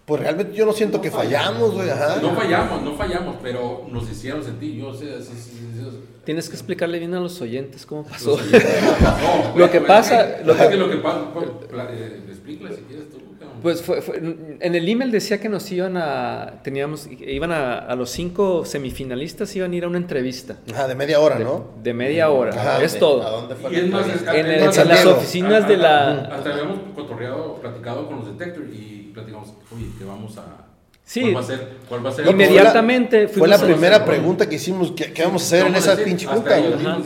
Pues 0.06 0.22
realmente 0.22 0.54
yo 0.56 0.66
no 0.66 0.72
siento 0.72 0.98
No 0.98 1.04
que 1.04 1.12
fallamos. 1.12 1.74
güey. 1.74 1.90
ajá. 1.90 2.20
No 2.22 2.34
fallamos, 2.34 2.82
no 2.82 2.94
fallamos, 2.96 3.36
pero 3.44 3.86
nos 3.92 4.10
hicieron 4.10 4.42
sentir, 4.42 4.76
yo 4.76 4.94
sé, 4.94 5.22
sí, 5.22 5.34
sí, 5.36 5.52
sí, 5.52 5.80
sí. 5.82 6.00
Tienes 6.24 6.48
que 6.48 6.56
explicarle 6.56 7.00
bien 7.00 7.14
a 7.14 7.20
los 7.20 7.40
oyentes 7.42 7.86
cómo 7.86 8.04
pasó. 8.06 8.34
Oyentes. 8.36 8.64
No, 9.54 9.58
Lo 9.58 9.70
que 9.70 9.80
pues, 9.80 9.88
pasa- 9.88 10.30
es 10.30 10.38
que- 10.38 10.44
lo 10.46 10.56
que- 10.56 10.76
lo 10.78 10.90
que 10.90 10.98
pasa, 10.98 11.34
pues, 11.34 11.48
eh, 11.92 12.24
explícale 12.30 12.76
si 12.76 12.82
quieres 12.84 13.10
tú. 13.10 13.18
Pues 13.62 13.82
fue, 13.82 14.02
fue- 14.02 14.18
en 14.18 14.76
el 14.76 14.88
email 14.88 15.12
decía 15.12 15.40
que 15.40 15.50
nos 15.50 15.72
iban 15.72 15.98
a, 15.98 16.56
teníamos, 16.64 17.08
iban 17.20 17.52
a, 17.52 17.78
a 17.80 17.96
los 17.96 18.10
cinco 18.10 18.66
semifinalistas 18.66 19.56
iban 19.56 19.72
a 19.72 19.76
ir 19.76 19.84
a 19.84 19.88
una 19.88 19.98
entrevista 19.98 20.58
Ajá, 20.72 20.88
de 20.88 20.96
media 20.96 21.20
hora, 21.20 21.38
de, 21.38 21.44
¿no? 21.44 21.66
de 21.84 21.94
media 21.94 22.30
hora, 22.30 22.52
Ajá, 22.52 22.84
es 22.84 22.96
¿A 22.96 23.00
todo. 23.00 23.30
dónde 23.30 23.56
fue 23.56 23.72
Y 23.72 23.76
la 23.76 23.80
es 23.82 23.90
más, 23.92 24.02
entrevista? 24.04 24.38
En, 24.38 24.46
el- 24.46 24.52
En 24.64 24.88
las 24.88 25.06
oficinas 25.06 25.68
de 25.68 25.78
la... 25.78 26.12
Hasta 26.26 26.52
habíamos 26.54 26.80
cotorreado, 26.96 27.56
platicado 27.56 28.08
con 28.08 28.18
los 28.18 28.38
detectives 28.38 28.70
y 28.74 29.12
platicamos, 29.14 29.54
oye, 29.76 29.86
que 29.98 30.06
vamos 30.06 30.38
a, 30.38 30.67
Sí. 31.10 31.22
¿Cuál 31.22 31.36
va 31.38 31.40
a 31.40 31.44
ser? 31.44 31.68
¿Cuál 31.88 32.06
va 32.06 32.10
a 32.10 32.12
ser? 32.12 32.26
No, 32.26 32.32
Inmediatamente 32.32 33.30
Fue 33.30 33.48
la 33.48 33.58
primera 33.58 34.04
pregunta 34.04 34.50
que 34.50 34.56
hicimos, 34.56 34.92
¿qué, 34.92 35.14
qué 35.14 35.24
vamos 35.24 35.42
a 35.42 35.46
hacer 35.46 35.66
en 35.68 35.76
esa 35.76 35.92
decir, 35.92 36.04
pinche 36.06 36.26
junta? 36.26 36.58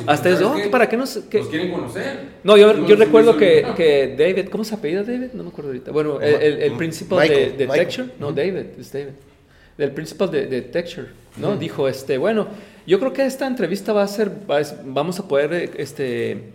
Hasta 0.07 0.30
eso, 0.30 0.40
¿sabes 0.40 0.60
"Oh, 0.60 0.64
qué? 0.64 0.69
¿para 0.69 0.90
qué 0.90 0.98
nos...? 0.98 1.19
qué-" 1.30 1.38
Nos 1.38 1.48
quieren 1.49 1.72
conocer. 1.72 2.19
No, 2.44 2.57
yo, 2.57 2.73
No 2.73 2.88
yo 2.88 2.95
nos 2.95 3.06
recuerdo 3.06 3.38
que, 3.38 3.64
que 3.78 4.15
David, 4.18 4.49
¿cómo 4.49 4.64
se 4.64 4.73
apellida 4.73 5.03
David? 5.03 5.28
No 5.34 5.44
me 5.44 5.49
acuerdo 5.49 5.69
ahorita. 5.69 5.91
Bueno, 5.91 6.19
el, 6.19 6.34
el, 6.34 6.61
el 6.64 6.72
principal 6.78 7.19
Michael, 7.19 7.52
de, 7.52 7.57
de 7.57 7.68
Michael. 7.68 7.86
Texture, 7.86 8.10
no, 8.19 8.32
David, 8.32 8.56
es 8.80 8.91
David. 8.91 9.07
El 9.78 9.91
principal 9.91 10.32
de, 10.32 10.48
de 10.48 10.61
Texture, 10.64 11.07
¿no? 11.38 11.56
Dijo, 11.56 11.88
este, 11.88 12.18
bueno, 12.18 12.48
yo 12.88 12.99
creo 12.99 13.14
que 13.14 13.23
esta 13.23 13.45
entrevista 13.45 13.94
va 13.94 14.02
a 14.02 14.07
ser, 14.07 14.32
va 14.49 14.57
a- 14.57 14.76
vamos 14.84 15.19
a 15.19 15.28
poder, 15.28 15.53
eh, 15.53 15.72
este, 15.78 16.49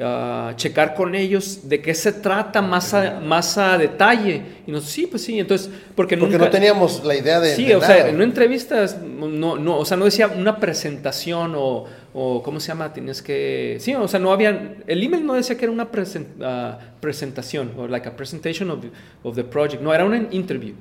ah, 0.00 0.52
checar 0.56 0.94
con 0.94 1.14
ellos 1.14 1.68
de 1.68 1.80
qué 1.80 1.94
se 1.94 2.12
trata 2.12 2.62
más 2.62 2.94
a, 2.94 3.20
más 3.20 3.56
a 3.58 3.76
detalle. 3.78 4.42
Y 4.66 4.70
nos, 4.72 4.84
sí, 4.84 5.06
pues 5.06 5.22
sí, 5.22 5.38
entonces, 5.38 5.68
porque, 5.94 6.16
Porque 6.16 6.32
nunca... 6.34 6.44
no 6.46 6.50
teníamos 6.50 7.04
la 7.04 7.16
idea 7.16 7.40
de. 7.40 7.54
Sí, 7.54 7.66
de 7.66 7.76
o 7.76 7.80
nada. 7.80 7.94
sea, 7.94 8.08
en 8.08 8.14
una 8.16 8.24
entrevista, 8.24 8.84
no, 9.04 9.56
no, 9.56 9.78
o 9.78 9.84
sea, 9.84 9.96
no 9.96 10.04
decía 10.04 10.28
una 10.28 10.58
presentación 10.58 11.54
o, 11.56 11.84
o, 12.14 12.42
¿cómo 12.42 12.60
se 12.60 12.68
llama? 12.68 12.92
Tienes 12.92 13.22
que, 13.22 13.76
sí, 13.80 13.94
o 13.94 14.08
sea, 14.08 14.18
no 14.20 14.32
había, 14.32 14.76
el 14.86 15.02
email 15.02 15.24
no 15.26 15.34
decía 15.34 15.56
que 15.56 15.64
era 15.64 15.72
una 15.72 15.90
presen- 15.90 16.26
ah, 16.42 16.78
presentación, 17.00 17.72
o 17.76 17.86
like 17.86 18.08
a 18.08 18.16
presentation 18.16 18.70
of, 18.70 18.80
of 19.22 19.34
the 19.36 19.44
project, 19.44 19.82
no, 19.82 19.92
era 19.94 20.04
una 20.04 20.26
interview. 20.30 20.74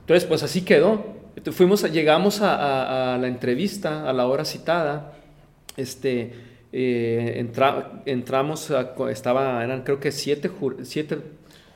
Entonces, 0.00 0.24
pues 0.26 0.42
así 0.42 0.60
quedó. 0.62 1.14
Fuimos, 1.50 1.82
llegamos 1.90 2.40
a, 2.42 2.54
a- 2.54 3.14
a 3.14 3.18
la 3.18 3.26
entrevista 3.26 4.08
a 4.08 4.12
la 4.12 4.26
hora 4.26 4.44
citada, 4.44 5.12
este, 5.76 6.32
eh, 6.76 7.36
entra- 7.38 8.02
entramos, 8.04 8.72
a- 8.72 8.94
estaba, 9.08 9.62
eran 9.62 9.82
creo 9.82 10.00
que 10.00 10.10
siete, 10.10 10.50
jur- 10.50 10.78
siete 10.82 11.18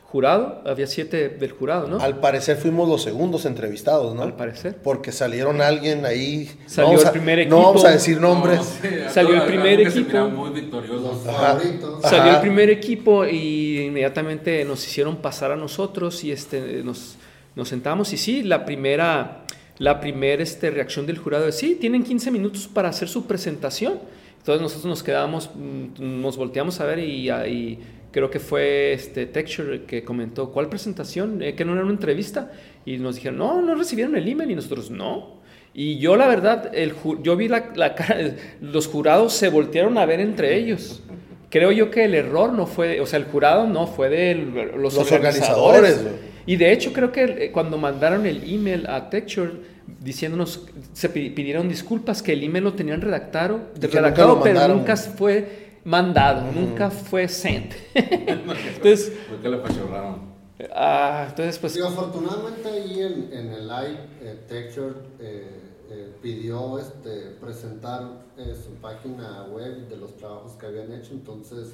jurados, 0.02 0.66
había 0.66 0.86
siete 0.88 1.28
del 1.28 1.52
jurado, 1.52 1.86
¿no? 1.86 2.00
Al 2.00 2.18
parecer 2.18 2.56
fuimos 2.56 2.88
los 2.88 3.02
segundos 3.02 3.44
entrevistados, 3.44 4.12
¿no? 4.14 4.22
Al 4.22 4.34
parecer. 4.34 4.74
Porque 4.82 5.12
salieron 5.12 5.60
alguien 5.60 6.04
ahí. 6.04 6.50
Salió 6.66 6.98
el 7.00 7.10
primer 7.10 7.46
No 7.46 7.58
vamos 7.58 7.74
equipo. 7.76 7.86
a 7.88 7.90
decir 7.92 8.20
nombres. 8.20 8.58
No, 8.58 8.64
sí, 8.64 8.88
Salió 9.10 9.34
el 9.34 9.42
primer 9.42 9.80
equipo. 9.82 10.28
muy 10.30 10.50
victorioso. 10.50 11.22
Ajá. 11.28 11.52
Ajá. 11.58 12.08
Salió 12.08 12.32
el 12.34 12.40
primer 12.40 12.70
equipo 12.70 13.24
y 13.26 13.82
inmediatamente 13.82 14.64
nos 14.64 14.84
hicieron 14.84 15.18
pasar 15.18 15.52
a 15.52 15.56
nosotros 15.56 16.24
y 16.24 16.32
este, 16.32 16.82
nos, 16.82 17.16
nos 17.54 17.68
sentamos 17.68 18.12
y 18.14 18.16
sí, 18.16 18.42
la 18.42 18.64
primera, 18.64 19.44
la 19.78 20.00
primera 20.00 20.42
este, 20.42 20.70
reacción 20.70 21.06
del 21.06 21.18
jurado 21.18 21.46
es, 21.48 21.56
sí, 21.56 21.76
tienen 21.78 22.02
15 22.02 22.30
minutos 22.30 22.66
para 22.66 22.88
hacer 22.88 23.08
su 23.08 23.26
presentación. 23.26 24.00
Entonces 24.38 24.62
nosotros 24.62 24.86
nos 24.86 25.02
quedamos, 25.02 25.50
mm, 25.54 26.20
nos 26.22 26.36
volteamos 26.36 26.80
a 26.80 26.86
ver 26.86 27.00
y, 27.00 27.30
y 27.30 27.78
creo 28.10 28.30
que 28.30 28.40
fue 28.40 28.92
este 28.92 29.26
Texture 29.26 29.82
que 29.84 30.04
comentó, 30.04 30.50
¿cuál 30.50 30.68
presentación? 30.68 31.42
Eh, 31.42 31.54
que 31.54 31.64
no 31.64 31.72
era 31.74 31.82
una 31.82 31.92
entrevista. 31.92 32.50
Y 32.84 32.96
nos 32.98 33.16
dijeron, 33.16 33.38
no, 33.38 33.60
no 33.60 33.74
recibieron 33.74 34.16
el 34.16 34.26
email 34.26 34.50
y 34.50 34.54
nosotros, 34.54 34.90
no. 34.90 35.38
Y 35.74 35.98
yo 35.98 36.16
la 36.16 36.26
verdad, 36.26 36.70
el, 36.74 36.94
yo 37.22 37.36
vi 37.36 37.48
la, 37.48 37.70
la 37.76 37.94
cara, 37.94 38.34
los 38.60 38.86
jurados 38.86 39.34
se 39.34 39.48
voltearon 39.48 39.98
a 39.98 40.06
ver 40.06 40.20
entre 40.20 40.56
ellos. 40.56 41.02
Creo 41.50 41.70
yo 41.72 41.90
que 41.90 42.04
el 42.04 42.14
error 42.14 42.52
no 42.52 42.66
fue, 42.66 43.00
o 43.00 43.06
sea, 43.06 43.18
el 43.18 43.26
jurado 43.26 43.66
no 43.66 43.86
fue 43.86 44.08
de 44.08 44.34
los, 44.34 44.94
Los 44.94 45.12
organizadores. 45.12 45.96
organizadores, 45.96 46.20
y 46.46 46.56
de 46.56 46.72
hecho 46.72 46.92
creo 46.92 47.12
que 47.12 47.24
eh, 47.24 47.52
cuando 47.52 47.78
mandaron 47.78 48.26
el 48.26 48.42
email 48.52 48.86
a 48.86 49.08
Texture 49.10 49.52
diciéndonos, 50.00 50.66
se 50.92 51.08
pi- 51.08 51.30
pidieron 51.30 51.68
disculpas 51.68 52.22
que 52.22 52.32
el 52.32 52.42
email 52.44 52.64
lo 52.64 52.74
tenían 52.74 53.00
redactado, 53.00 53.60
Y 53.76 53.80
nunca 53.80 53.88
redactado 54.00 54.36
lo 54.36 54.42
pero 54.42 54.68
nunca 54.68 54.96
fue 54.96 55.78
mandado, 55.84 56.52
nunca 56.52 56.90
fue 56.90 57.28
sent. 57.28 57.72
entonces, 57.94 59.12
¿Por 59.28 59.38
qué 59.38 59.48
le 59.48 59.56
apachurraron? 59.56 60.28
ah, 60.74 61.26
entonces 61.28 61.58
pues 61.58 61.72
Sí, 61.74 61.80
afortunadamente 61.80 62.68
ahí 62.68 63.00
en, 63.00 63.30
en 63.32 63.52
el 63.52 63.68
live, 63.68 63.98
eh, 64.20 64.44
Texture 64.48 64.94
eh, 65.20 65.60
eh, 65.90 66.12
pidió 66.20 66.78
este, 66.78 67.30
presentar 67.40 68.02
eh, 68.36 68.54
su 68.62 68.72
página 68.80 69.44
web 69.52 69.88
de 69.88 69.96
los 69.96 70.16
trabajos 70.16 70.52
que 70.52 70.66
habían 70.66 70.92
hecho, 70.92 71.12
entonces 71.12 71.68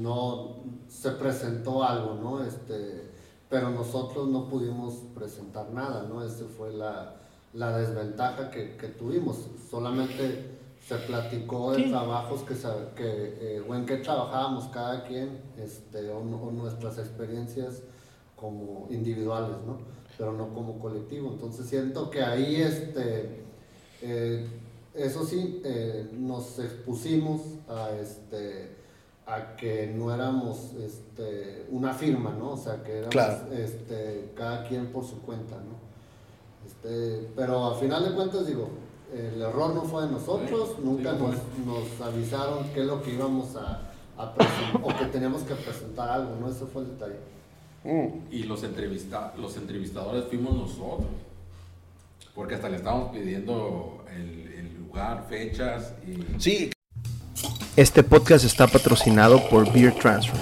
no 0.00 0.56
se 0.88 1.10
presentó 1.12 1.82
algo, 1.84 2.16
¿no? 2.22 2.44
Este, 2.44 3.08
pero 3.48 3.70
nosotros 3.70 4.28
no 4.28 4.48
pudimos 4.48 4.94
presentar 5.14 5.70
nada, 5.72 6.06
¿no? 6.08 6.24
Esa 6.24 6.44
fue 6.56 6.72
la, 6.72 7.14
la 7.54 7.76
desventaja 7.76 8.50
que, 8.50 8.76
que 8.76 8.88
tuvimos. 8.88 9.48
Solamente 9.70 10.58
se 10.86 10.96
platicó 10.96 11.72
de 11.72 11.84
Sí. 11.84 11.90
trabajos 11.90 12.42
que, 12.42 12.54
que 12.96 13.56
eh, 13.56 13.64
o 13.68 13.74
en 13.74 13.86
qué 13.86 13.96
trabajábamos 13.98 14.64
cada 14.68 15.04
quien, 15.04 15.40
este, 15.58 16.10
o, 16.10 16.22
nuestras 16.22 16.98
experiencias 16.98 17.82
como 18.36 18.86
individuales, 18.90 19.56
¿no? 19.66 19.78
Pero 20.16 20.32
no 20.32 20.52
como 20.54 20.78
colectivo. 20.78 21.30
Entonces 21.32 21.66
siento 21.66 22.10
que 22.10 22.22
ahí, 22.22 22.56
este, 22.56 23.42
eh, 24.02 24.46
eso 24.94 25.24
sí, 25.24 25.60
eh, 25.64 26.08
nos 26.12 26.58
expusimos 26.58 27.42
a, 27.68 27.90
este, 28.00 28.76
a 29.26 29.54
que 29.56 29.86
no 29.86 30.12
éramos 30.12 30.72
este, 30.74 31.66
una 31.70 31.92
firma, 31.92 32.34
¿no? 32.38 32.52
O 32.52 32.56
sea, 32.56 32.82
que 32.82 32.92
éramos 32.92 33.10
Claro. 33.12 33.52
este, 33.52 34.32
cada 34.34 34.66
quien 34.66 34.86
por 34.92 35.04
su 35.04 35.20
cuenta, 35.22 35.56
¿no? 35.56 35.79
Este, 36.82 37.28
pero 37.36 37.66
a 37.66 37.78
final 37.78 38.08
de 38.08 38.14
cuentas, 38.14 38.46
digo, 38.46 38.70
el 39.12 39.42
error 39.42 39.74
no 39.74 39.82
fue 39.82 40.04
de 40.04 40.12
nosotros, 40.12 40.70
Sí, 40.76 40.82
nunca 40.82 41.12
sí, 41.12 41.18
nos, 41.66 42.08
avisaron 42.08 42.64
qué 42.72 42.80
es 42.80 42.86
lo 42.86 43.02
que 43.02 43.12
íbamos 43.12 43.54
a, 43.56 43.82
a 44.16 44.34
presentar, 44.34 44.80
o 44.82 44.98
que 44.98 45.04
teníamos 45.06 45.42
que 45.42 45.54
presentar 45.54 46.08
algo, 46.08 46.36
¿no? 46.40 46.48
Ese 46.48 46.64
fue 46.66 46.82
el 46.82 46.88
detalle. 46.90 47.18
Mm. 47.84 48.32
Y 48.32 48.42
los, 48.44 48.62
entrevista 48.62 49.34
los 49.38 49.56
entrevistadores 49.56 50.24
fuimos 50.24 50.54
nosotros. 50.56 51.08
Porque 52.34 52.54
hasta 52.54 52.68
le 52.68 52.76
estábamos 52.76 53.12
pidiendo 53.12 54.04
el, 54.14 54.52
el 54.52 54.78
lugar, 54.78 55.26
fechas 55.28 55.92
y... 56.06 56.40
Sí, 56.40 56.70
Este 57.76 58.02
podcast 58.02 58.44
está 58.44 58.66
patrocinado 58.66 59.46
por 59.50 59.70
Beer 59.72 59.94
Transfer. 59.94 60.40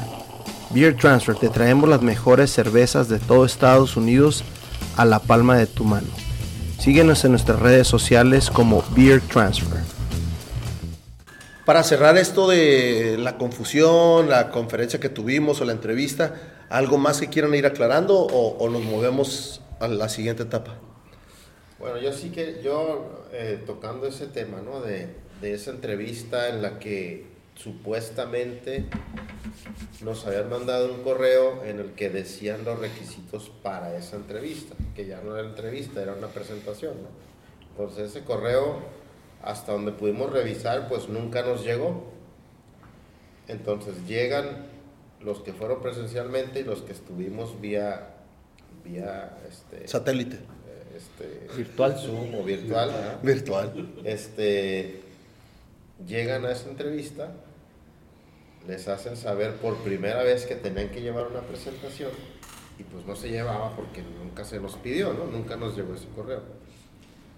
Beer 0.70 0.96
Transfer 0.96 1.34
te 1.34 1.48
traemos 1.48 1.88
las 1.88 2.02
mejores 2.02 2.52
cervezas 2.52 3.08
de 3.08 3.18
todo 3.18 3.44
Estados 3.44 3.96
Unidos 3.96 4.44
a 4.96 5.04
la 5.04 5.18
palma 5.18 5.56
de 5.56 5.66
tu 5.66 5.84
mano. 5.84 6.27
Síguenos 6.78 7.24
en 7.24 7.32
nuestras 7.32 7.58
redes 7.58 7.88
sociales 7.88 8.50
como 8.50 8.84
Beer 8.96 9.20
Transfer. 9.20 9.80
Para 11.64 11.82
cerrar 11.82 12.16
esto 12.16 12.48
de 12.48 13.16
la 13.18 13.36
confusión, 13.36 14.30
la 14.30 14.50
conferencia 14.50 15.00
que 15.00 15.08
tuvimos 15.08 15.60
o 15.60 15.64
la 15.64 15.72
entrevista, 15.72 16.34
¿algo 16.70 16.96
más 16.96 17.20
que 17.20 17.28
quieran 17.28 17.54
ir 17.54 17.66
aclarando 17.66 18.16
o, 18.18 18.56
o 18.58 18.70
nos 18.70 18.82
movemos 18.84 19.60
a 19.80 19.88
la 19.88 20.08
siguiente 20.08 20.44
etapa? 20.44 20.78
Bueno, 21.78 21.98
yo 21.98 22.12
sí 22.12 22.30
que, 22.30 22.60
yo 22.64 23.26
eh, 23.32 23.62
tocando 23.66 24.06
ese 24.06 24.26
tema, 24.26 24.62
¿no? 24.64 24.80
De, 24.80 25.14
de 25.40 25.54
esa 25.54 25.72
entrevista 25.72 26.48
en 26.48 26.62
la 26.62 26.78
que 26.78 27.26
supuestamente 27.58 28.84
nos 30.02 30.24
habían 30.26 30.48
mandado 30.48 30.94
un 30.94 31.02
correo 31.02 31.64
en 31.64 31.80
el 31.80 31.92
que 31.92 32.08
decían 32.08 32.64
los 32.64 32.78
requisitos 32.78 33.50
para 33.62 33.96
esa 33.96 34.16
entrevista, 34.16 34.76
que 34.94 35.06
ya 35.06 35.20
no 35.20 35.36
era 35.36 35.48
entrevista, 35.48 36.00
era 36.00 36.14
una 36.14 36.28
presentación, 36.28 36.94
¿no? 37.02 37.08
Entonces 37.70 38.10
ese 38.10 38.24
correo, 38.24 38.78
hasta 39.42 39.72
donde 39.72 39.92
pudimos 39.92 40.32
revisar, 40.32 40.88
pues 40.88 41.08
nunca 41.08 41.42
nos 41.42 41.64
llegó. 41.64 42.04
Entonces 43.48 43.94
llegan 44.06 44.66
los 45.20 45.40
que 45.40 45.52
fueron 45.52 45.82
presencialmente 45.82 46.60
y 46.60 46.64
los 46.64 46.82
que 46.82 46.92
estuvimos 46.92 47.60
vía, 47.60 48.14
vía 48.84 49.36
este, 49.48 49.88
Satélite, 49.88 50.36
eh, 50.36 50.96
este, 50.96 51.56
Virtual. 51.56 51.96
Zoom 51.96 52.34
o 52.36 52.44
virtual, 52.44 52.92
este, 54.04 55.00
llegan 56.06 56.44
a 56.44 56.52
esa 56.52 56.68
entrevista, 56.68 57.32
les 58.68 58.86
hacen 58.86 59.16
saber 59.16 59.54
por 59.54 59.76
primera 59.78 60.22
vez 60.22 60.44
que 60.44 60.54
tenían 60.54 60.90
que 60.90 61.00
llevar 61.00 61.26
una 61.26 61.40
presentación 61.40 62.10
y 62.78 62.84
pues 62.84 63.04
no 63.06 63.16
se 63.16 63.30
llevaba 63.30 63.74
porque 63.74 64.02
nunca 64.02 64.44
se 64.44 64.60
nos 64.60 64.76
pidió, 64.76 65.14
¿no? 65.14 65.24
Nunca 65.24 65.56
nos 65.56 65.74
llegó 65.74 65.94
ese 65.94 66.06
correo. 66.14 66.42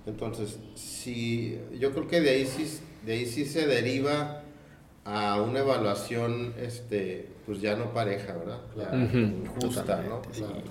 Entonces, 0.06 0.58
sí, 0.74 1.58
yo 1.78 1.92
creo 1.92 2.08
que 2.08 2.20
de 2.20 2.30
ahí 2.30 2.46
sí, 2.46 2.80
de 3.06 3.12
ahí 3.12 3.26
sí 3.26 3.44
se 3.46 3.66
deriva 3.66 4.42
a 5.04 5.40
una 5.40 5.60
evaluación, 5.60 6.52
este, 6.58 7.28
pues 7.46 7.60
ya 7.60 7.76
no 7.76 7.94
pareja, 7.94 8.34
¿verdad? 8.34 8.60
Ya 8.76 8.90
Ujú. 8.92 9.60
justa, 9.60 10.02
¿no? 10.02 10.20
Claro. 10.22 10.62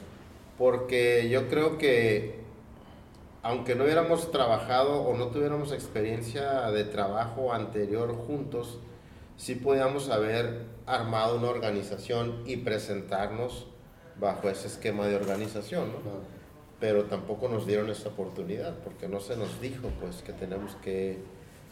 Porque 0.58 1.30
yo 1.30 1.48
creo 1.48 1.78
que 1.78 2.40
aunque 3.42 3.76
no 3.76 3.86
hubiéramos 3.86 4.32
trabajado 4.32 5.02
o 5.04 5.16
no 5.16 5.28
tuviéramos 5.28 5.72
experiencia 5.72 6.70
de 6.72 6.84
trabajo 6.84 7.54
anterior 7.54 8.14
juntos, 8.14 8.80
sí 9.40 9.56
podíamos 9.56 10.10
haber 10.10 10.66
armado 10.86 11.38
una 11.38 11.48
organización 11.48 12.44
y 12.46 12.58
presentarnos 12.58 13.68
bajo 14.20 14.50
ese 14.50 14.68
esquema 14.68 15.08
de 15.08 15.16
organización, 15.16 15.94
¿no? 15.94 16.00
Claro. 16.02 16.20
Pero 16.82 17.04
tampoco 17.06 17.48
nos 17.48 17.66
dieron 17.66 17.90
esa 17.90 18.10
oportunidad 18.10 18.74
porque 18.84 19.08
no 19.08 19.22
se 19.22 19.38
nos 19.38 19.62
dijo 19.62 19.88
pues 20.02 20.22
que 20.22 20.34
tenemos 20.34 20.76
que 20.84 21.18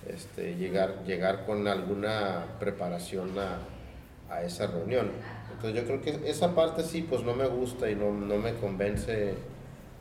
este, 0.07 0.55
llegar, 0.55 1.03
llegar 1.05 1.45
con 1.45 1.67
alguna 1.67 2.45
preparación 2.59 3.31
a, 3.37 3.59
a 4.33 4.43
esa 4.43 4.67
reunión. 4.67 5.11
Entonces 5.51 5.81
yo 5.81 5.85
creo 5.87 6.01
que 6.01 6.29
esa 6.29 6.55
parte 6.55 6.83
sí 6.83 7.01
pues 7.01 7.23
no 7.23 7.35
me 7.35 7.47
gusta 7.47 7.89
y 7.89 7.95
no, 7.95 8.11
no 8.13 8.37
me 8.37 8.53
convence 8.55 9.35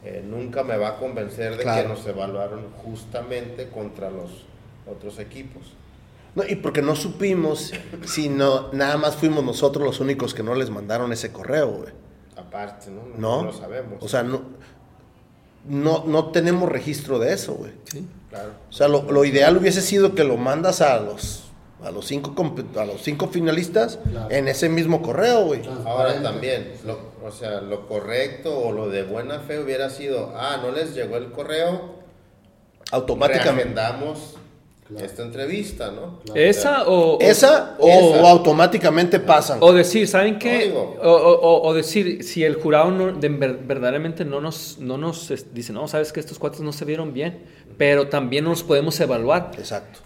eh, 0.04 0.22
nunca 0.24 0.62
me 0.62 0.76
va 0.76 0.90
a 0.90 0.96
convencer 0.98 1.56
de 1.56 1.64
Claro. 1.64 1.82
que 1.82 1.88
nos 1.88 2.06
evaluaron 2.06 2.70
justamente 2.84 3.70
contra 3.70 4.08
los 4.10 4.44
otros 4.88 5.18
equipos. 5.18 5.72
No, 6.36 6.44
y 6.46 6.54
porque 6.56 6.82
no 6.82 6.94
supimos 6.94 7.72
si 8.04 8.28
no, 8.28 8.70
nada 8.72 8.96
más 8.98 9.16
fuimos 9.16 9.42
nosotros 9.42 9.84
los 9.84 9.98
únicos 10.00 10.34
que 10.34 10.42
no 10.44 10.54
les 10.54 10.70
mandaron 10.70 11.12
ese 11.12 11.32
correo, 11.32 11.68
güey. 11.68 11.92
Aparte, 12.36 12.90
¿no? 12.90 13.02
No. 13.18 13.44
lo 13.46 13.52
sabemos. 13.52 13.94
O 14.00 14.08
sea, 14.08 14.22
no, 14.22 14.42
no, 15.68 16.04
no 16.06 16.30
tenemos 16.30 16.68
registro 16.68 17.18
de 17.18 17.32
eso, 17.32 17.54
güey. 17.54 17.72
claro. 18.30 18.50
O 18.68 18.72
sea, 18.72 18.86
lo, 18.88 19.10
lo 19.10 19.24
ideal 19.24 19.56
hubiese 19.56 19.80
sido 19.80 20.14
que 20.14 20.22
lo 20.24 20.36
mandas 20.36 20.80
a 20.82 21.00
los, 21.00 21.44
a 21.82 21.90
los, 21.90 22.06
cinco, 22.06 22.34
comp- 22.34 22.76
a 22.76 22.84
los 22.84 23.02
cinco 23.02 23.28
finalistas 23.28 23.98
Claro. 24.10 24.30
en 24.30 24.48
ese 24.48 24.68
mismo 24.68 25.00
correo, 25.02 25.46
güey. 25.46 25.62
Ahora 25.86 26.22
también, 26.22 26.74
lo- 26.84 27.16
o 27.26 27.32
sea, 27.32 27.60
lo 27.62 27.88
correcto 27.88 28.56
o 28.56 28.72
lo 28.72 28.88
de 28.90 29.02
buena 29.02 29.40
fe 29.40 29.58
hubiera 29.58 29.90
sido, 29.90 30.32
ah, 30.36 30.58
no 30.62 30.70
les 30.70 30.94
llegó 30.94 31.16
el 31.16 31.32
correo, 31.32 31.96
Automáticamente. 32.92 33.74
Claro. 34.88 35.04
esta 35.04 35.22
entrevista, 35.24 35.90
¿no? 35.90 36.20
Claro. 36.24 36.40
Esa 36.40 36.84
o... 36.88 37.18
¿Esa 37.20 37.76
o, 37.80 37.88
Esa. 37.88 38.22
o 38.22 38.26
automáticamente 38.26 39.18
pasan? 39.18 39.58
O 39.60 39.72
decir, 39.72 40.06
¿saben 40.06 40.38
qué? 40.38 40.72
O, 40.74 40.80
o- 41.02 41.40
o- 41.40 41.68
o 41.68 41.74
decir, 41.74 42.22
si 42.22 42.44
el 42.44 42.54
jurado 42.54 42.90
no- 42.92 43.12
de- 43.12 43.28
ver- 43.28 43.58
verdaderamente 43.66 44.24
no 44.24 44.40
nos, 44.40 44.78
no 44.78 44.96
nos 44.96 45.30
es- 45.32 45.52
dice, 45.52 45.72
no, 45.72 45.88
sabes 45.88 46.12
que 46.12 46.20
estos 46.20 46.38
cuates 46.38 46.60
no 46.60 46.72
se 46.72 46.84
vieron 46.84 47.12
bien, 47.12 47.38
pero 47.76 48.06
también 48.08 48.44
nos 48.44 48.62
podemos 48.62 48.98
evaluar 49.00 49.50
Exacto. 49.58 49.98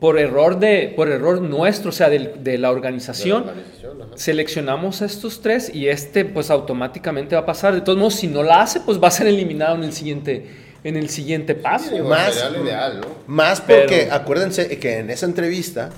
por 0.00 0.18
error 0.18 0.58
de, 0.58 0.92
por 0.96 1.08
error 1.08 1.42
nuestro, 1.42 1.90
o 1.90 1.92
sea, 1.92 2.08
de 2.08 2.56
la 2.58 2.70
organización. 2.70 3.42
De 3.42 3.46
la 3.46 3.52
organización. 3.52 4.10
Seleccionamos 4.14 5.02
a 5.02 5.04
estos 5.04 5.42
tres 5.42 5.74
y 5.74 5.88
este 5.88 6.24
pues 6.24 6.50
automáticamente 6.50 7.34
va 7.34 7.42
a 7.42 7.46
pasar. 7.46 7.74
De 7.74 7.82
todos 7.82 7.98
modos, 7.98 8.14
si 8.14 8.26
no 8.26 8.42
la 8.42 8.62
hace, 8.62 8.80
pues 8.80 9.02
va 9.02 9.08
a 9.08 9.10
ser 9.10 9.26
eliminado 9.26 9.74
en 9.76 9.84
el 9.84 9.92
siguiente, 9.92 10.46
en 10.84 10.96
el 10.96 11.08
siguiente 11.10 11.54
paso. 11.54 11.86
Sí, 11.88 11.94
digo, 11.94 12.08
Más- 12.08 12.34
sería 12.34 12.50
lo 12.50 12.64
ideal, 12.64 13.00
¿no? 13.00 13.06
Más 13.26 13.60
Pero- 13.60 13.80
porque 13.82 14.08
acuérdense 14.10 14.78
que 14.78 14.98
en 14.98 15.10
esa 15.10 15.26
entrevista, 15.26 15.90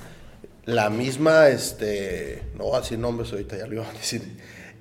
la 0.65 0.89
misma, 0.89 1.49
este, 1.49 2.41
no 2.57 2.65
voy 2.65 2.77
a 2.77 2.81
decir 2.81 2.97
nombres 2.99 3.31
ahorita, 3.31 3.57
ya 3.57 3.67
lo 3.67 3.73
iba 3.75 3.87
a 3.89 3.93
decir, 3.93 4.21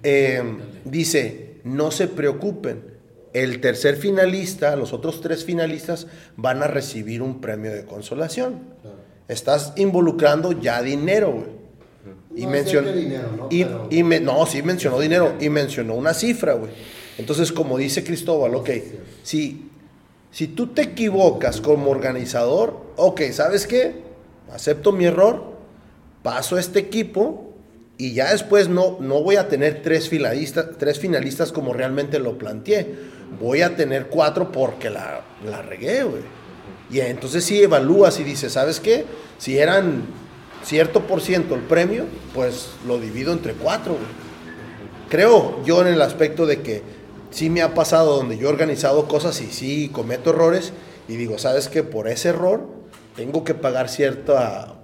eh, 0.02 0.43
dice, 0.85 1.56
no 1.64 1.90
se 1.90 2.09
preocupen, 2.09 2.93
el 3.32 3.60
tercer 3.60 3.97
finalista, 3.97 4.76
los 4.76 4.93
otros 4.93 5.20
tres 5.20 5.44
finalistas 5.44 6.06
van 6.36 6.62
a 6.62 6.68
recibir 6.68 7.20
un 7.20 7.40
premio 7.40 7.72
de 7.72 7.85
consolación. 7.85 8.60
Claro. 8.82 8.97
Estás 9.26 9.72
involucrando 9.76 10.52
ya 10.60 10.82
dinero, 10.82 11.32
güey. 11.32 11.64
Y 12.36 12.44
No 12.44 12.51
mencionó. 12.51 12.90
y, 13.51 13.64
Pero- 13.64 13.89
y 13.90 14.02
me- 14.02 14.20
no, 14.20 14.44
sí 14.47 14.62
mencionó 14.62 15.01
dinero. 15.01 15.35
Y 15.40 15.48
mencionó 15.48 15.94
una 15.94 16.14
cifra, 16.14 16.52
güey. 16.55 16.70
Entonces, 17.18 17.51
como 17.51 17.76
dice 17.78 18.05
Cristóbal, 18.05 18.55
ok, 18.55 18.70
si, 19.22 19.70
si 20.35 20.48
tú 20.48 20.66
te 20.66 20.82
equivocas 20.82 21.61
como 21.61 21.93
organizador, 21.93 22.77
ok, 22.97 23.20
¿sabes 23.31 23.69
qué? 23.69 24.02
Acepto 24.52 24.90
mi 24.90 25.05
error, 25.05 25.44
paso 26.24 26.56
a 26.56 26.61
este 26.61 26.81
equipo 26.81 27.52
y 27.98 28.15
ya 28.15 28.32
después 28.32 28.69
no, 28.69 28.97
no 28.98 29.23
voy 29.23 29.36
a 29.36 29.47
tener 29.47 29.82
tres 29.82 30.09
finalistas, 30.09 30.70
tres 30.77 30.98
finalistas 30.98 31.52
como 31.52 31.73
realmente 31.73 32.19
lo 32.19 32.36
planteé. 32.36 32.97
Voy 33.40 33.62
a 33.62 33.77
tener 33.77 34.09
cuatro 34.09 34.51
porque 34.51 34.90
la, 34.90 35.20
la 35.48 35.62
regué, 35.62 36.02
güey. 36.02 36.23
Y 36.90 36.98
entonces 36.98 37.44
sí 37.44 37.62
evalúas 37.62 38.19
y 38.19 38.24
dices, 38.24 38.55
¿sabes 38.55 38.81
qué? 38.81 39.05
Si 39.39 39.56
eran 39.59 40.02
cierto 40.65 41.06
por 41.06 41.20
ciento 41.20 41.55
el 41.55 41.61
premio, 41.61 42.06
pues 42.35 42.70
lo 42.89 42.98
divido 42.98 43.32
entre 43.32 43.52
cuatro, 43.52 43.93
güey. 43.93 44.24
Creo 45.09 45.62
yo 45.65 45.81
en 45.81 45.94
el 45.94 46.02
aspecto 46.02 46.44
de 46.44 46.61
que 46.61 46.82
sí 47.35 47.51
me 47.51 47.62
ha 47.62 47.74
pasado 47.74 48.16
donde 48.16 48.39
yo 48.39 48.48
he 48.48 48.51
organizado 48.52 49.06
cosas 49.09 49.40
y 49.40 49.47
sí 49.48 49.89
cometo 49.90 50.31
errores 50.31 50.73
y 51.09 51.16
digo, 51.16 51.39
¿sabes 51.39 51.69
qué? 51.69 51.82
Por 51.82 52.09
ese 52.09 52.28
error 52.31 52.62
tengo 53.16 53.43
que 53.44 53.55
pagar 53.55 53.89
cierta, 53.89 54.74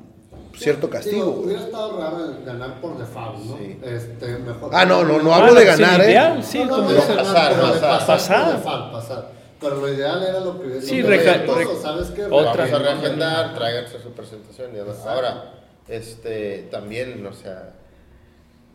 cierto 0.56 0.89
Digo, 0.89 0.90
castigo. 0.93 1.31
güey. 1.32 1.47
hubiera 1.47 1.62
estado 1.62 1.98
raro 2.01 2.24
el 2.24 2.44
ganar 2.44 2.81
por 2.81 2.98
default, 2.98 3.39
¿no? 3.44 3.56
Sí. 3.59 3.78
Este, 3.82 4.27
mejor. 4.39 4.70
Ah, 4.74 4.85
no, 4.85 5.05
no, 5.05 5.20
no 5.22 5.32
Ah, 5.32 5.36
hablo 5.39 5.55
de 5.55 5.64
ganar, 5.64 6.01
¿eh? 6.02 6.05
ideal, 6.10 6.43
sí, 6.44 6.59
no, 6.59 6.64
no, 6.66 6.77
como 6.77 6.90
no, 6.90 6.97
pasar, 7.01 7.55
pasar. 7.55 8.06
Pasar. 8.06 8.44
por 8.47 8.56
default, 8.56 8.93
pasar. 8.93 9.31
Pero 9.60 9.77
lo 9.77 9.93
ideal 9.93 10.22
era 10.22 10.40
lo 10.40 10.60
que 10.60 10.81
Sí, 10.82 11.02
lo 11.02 11.09
que 11.09 11.16
reca- 11.18 11.32
había 11.35 11.55
re- 11.55 11.64
puesto, 11.66 11.82
¿sabes 11.82 12.09
qué? 12.10 12.24
otra. 12.24 12.64
Vamos 12.66 12.72
a 12.72 12.78
reagendar, 12.78 13.55
tráiganse 13.55 14.01
su 14.02 14.10
presentación. 14.12 14.70
y 14.72 14.77
demás. 14.77 14.97
Ahora, 15.06 15.52
este, 15.89 16.68
también, 16.70 17.27
o 17.27 17.32
sea, 17.32 17.74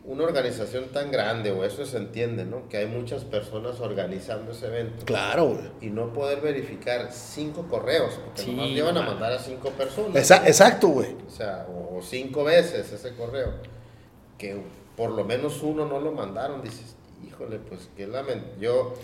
una 0.06 0.22
organización 0.24 0.84
tan 0.92 1.10
grande, 1.10 1.50
o 1.50 1.64
eso 1.64 1.84
se 1.84 1.96
entiende, 1.96 2.44
¿no? 2.44 2.68
Que 2.68 2.76
hay 2.76 2.86
muchas 2.86 3.24
personas 3.24 3.80
organizando 3.80 4.52
ese 4.52 4.66
evento. 4.68 5.04
Claro, 5.04 5.46
güey. 5.46 5.64
Y 5.80 5.90
no 5.90 6.12
poder 6.12 6.40
verificar 6.40 7.10
cinco 7.12 7.66
correos, 7.68 8.14
porque 8.24 8.42
Sí, 8.42 8.52
nomás 8.52 8.68
llevan 8.70 8.96
a 8.98 9.02
no. 9.02 9.10
mandar 9.10 9.32
a 9.32 9.38
cinco 9.40 9.70
personas. 9.70 10.14
Esa- 10.16 10.46
exacto, 10.46 10.88
güey. 10.88 11.16
O 11.26 11.30
sea, 11.30 11.66
o, 11.68 11.98
o 11.98 12.02
cinco 12.02 12.44
veces 12.44 12.92
ese 12.92 13.14
correo. 13.14 13.52
Que 14.38 14.60
por 14.96 15.10
lo 15.10 15.24
menos 15.24 15.62
uno 15.62 15.86
no 15.86 15.98
lo 16.00 16.12
mandaron. 16.12 16.62
Dices, 16.62 16.94
híjole, 17.26 17.58
pues 17.58 17.88
qué 17.96 18.06
lamento. 18.06 18.46
Yo, 18.60 18.94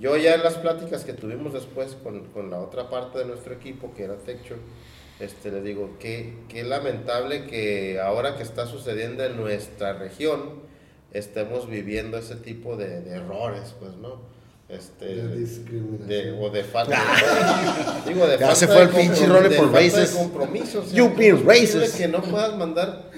yo 0.00 0.16
ya 0.16 0.34
en 0.34 0.42
las 0.42 0.54
pláticas 0.54 1.04
que 1.04 1.12
tuvimos 1.12 1.52
después 1.52 1.96
con, 2.02 2.24
con 2.28 2.50
la 2.50 2.58
otra 2.58 2.90
parte 2.90 3.18
de 3.20 3.24
nuestro 3.26 3.54
equipo, 3.54 3.92
que 3.94 4.04
era 4.04 4.16
Texture, 4.16 4.58
este, 5.20 5.50
le 5.50 5.60
digo, 5.62 5.96
qué, 6.00 6.34
qué 6.48 6.64
lamentable 6.64 7.46
que 7.46 8.00
ahora 8.00 8.36
que 8.36 8.42
está 8.42 8.66
sucediendo 8.66 9.24
en 9.24 9.36
nuestra 9.36 9.92
región, 9.94 10.60
estemos 11.12 11.68
viviendo 11.68 12.16
ese 12.18 12.36
tipo 12.36 12.76
de, 12.76 13.00
de 13.00 13.16
errores, 13.16 13.74
pues, 13.78 13.92
¿no? 13.96 14.20
Este, 14.68 15.04
De 15.06 15.36
discriminación. 15.36 16.08
de- 16.08 16.32
o 16.40 16.48
de 16.50 16.62
falta 16.62 16.96
de, 18.04 18.08
digo, 18.12 18.26
de 18.26 18.34
Ya 18.38 18.46
falta 18.46 18.54
se 18.54 18.66
fue 18.68 18.76
de 18.76 18.82
el 18.82 18.88
pinche 18.90 19.26
por 19.56 19.72
races. 19.72 20.10
compromiso, 20.12 20.80
o 20.80 20.84
sea, 20.84 20.92
You 20.96 21.04
¿cómo 21.06 21.16
being 21.16 21.34
es 21.36 21.42
posible 21.42 21.80
racist. 21.80 21.98
que 21.98 22.08
no 22.08 22.22
puedas 22.22 22.56
mandar 22.56 23.10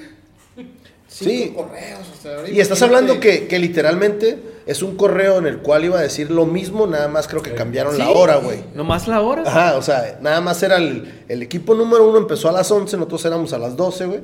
Sí. 1.08 1.24
cinco 1.44 1.64
correos 1.68 2.06
o 2.18 2.22
sea, 2.22 2.48
Y 2.48 2.58
estás 2.58 2.80
hablando 2.80 3.20
que, 3.20 3.46
que 3.46 3.58
literalmente 3.58 4.38
es 4.66 4.82
un 4.82 4.96
correo 4.96 5.38
en 5.38 5.46
el 5.46 5.58
cual 5.58 5.84
iba 5.84 5.98
a 5.98 6.02
decir 6.02 6.30
lo 6.30 6.46
mismo, 6.46 6.86
nada 6.86 7.08
más 7.08 7.26
creo 7.28 7.42
que 7.42 7.54
cambiaron 7.54 7.98
la 7.98 8.06
Sí. 8.06 8.12
hora, 8.14 8.36
güey. 8.36 8.64
Nomás 8.74 9.08
la 9.08 9.20
hora. 9.20 9.42
Ajá, 9.46 9.76
o 9.76 9.82
sea, 9.82 10.18
nada 10.20 10.40
más 10.40 10.62
era 10.62 10.76
el, 10.76 11.24
el 11.28 11.42
equipo 11.42 11.74
número 11.74 12.08
uno 12.08 12.18
empezó 12.18 12.48
a 12.48 12.52
las 12.52 12.70
11, 12.70 12.96
nosotros 12.96 13.24
éramos 13.24 13.52
a 13.52 13.58
las 13.58 13.76
12, 13.76 14.06
güey. 14.06 14.20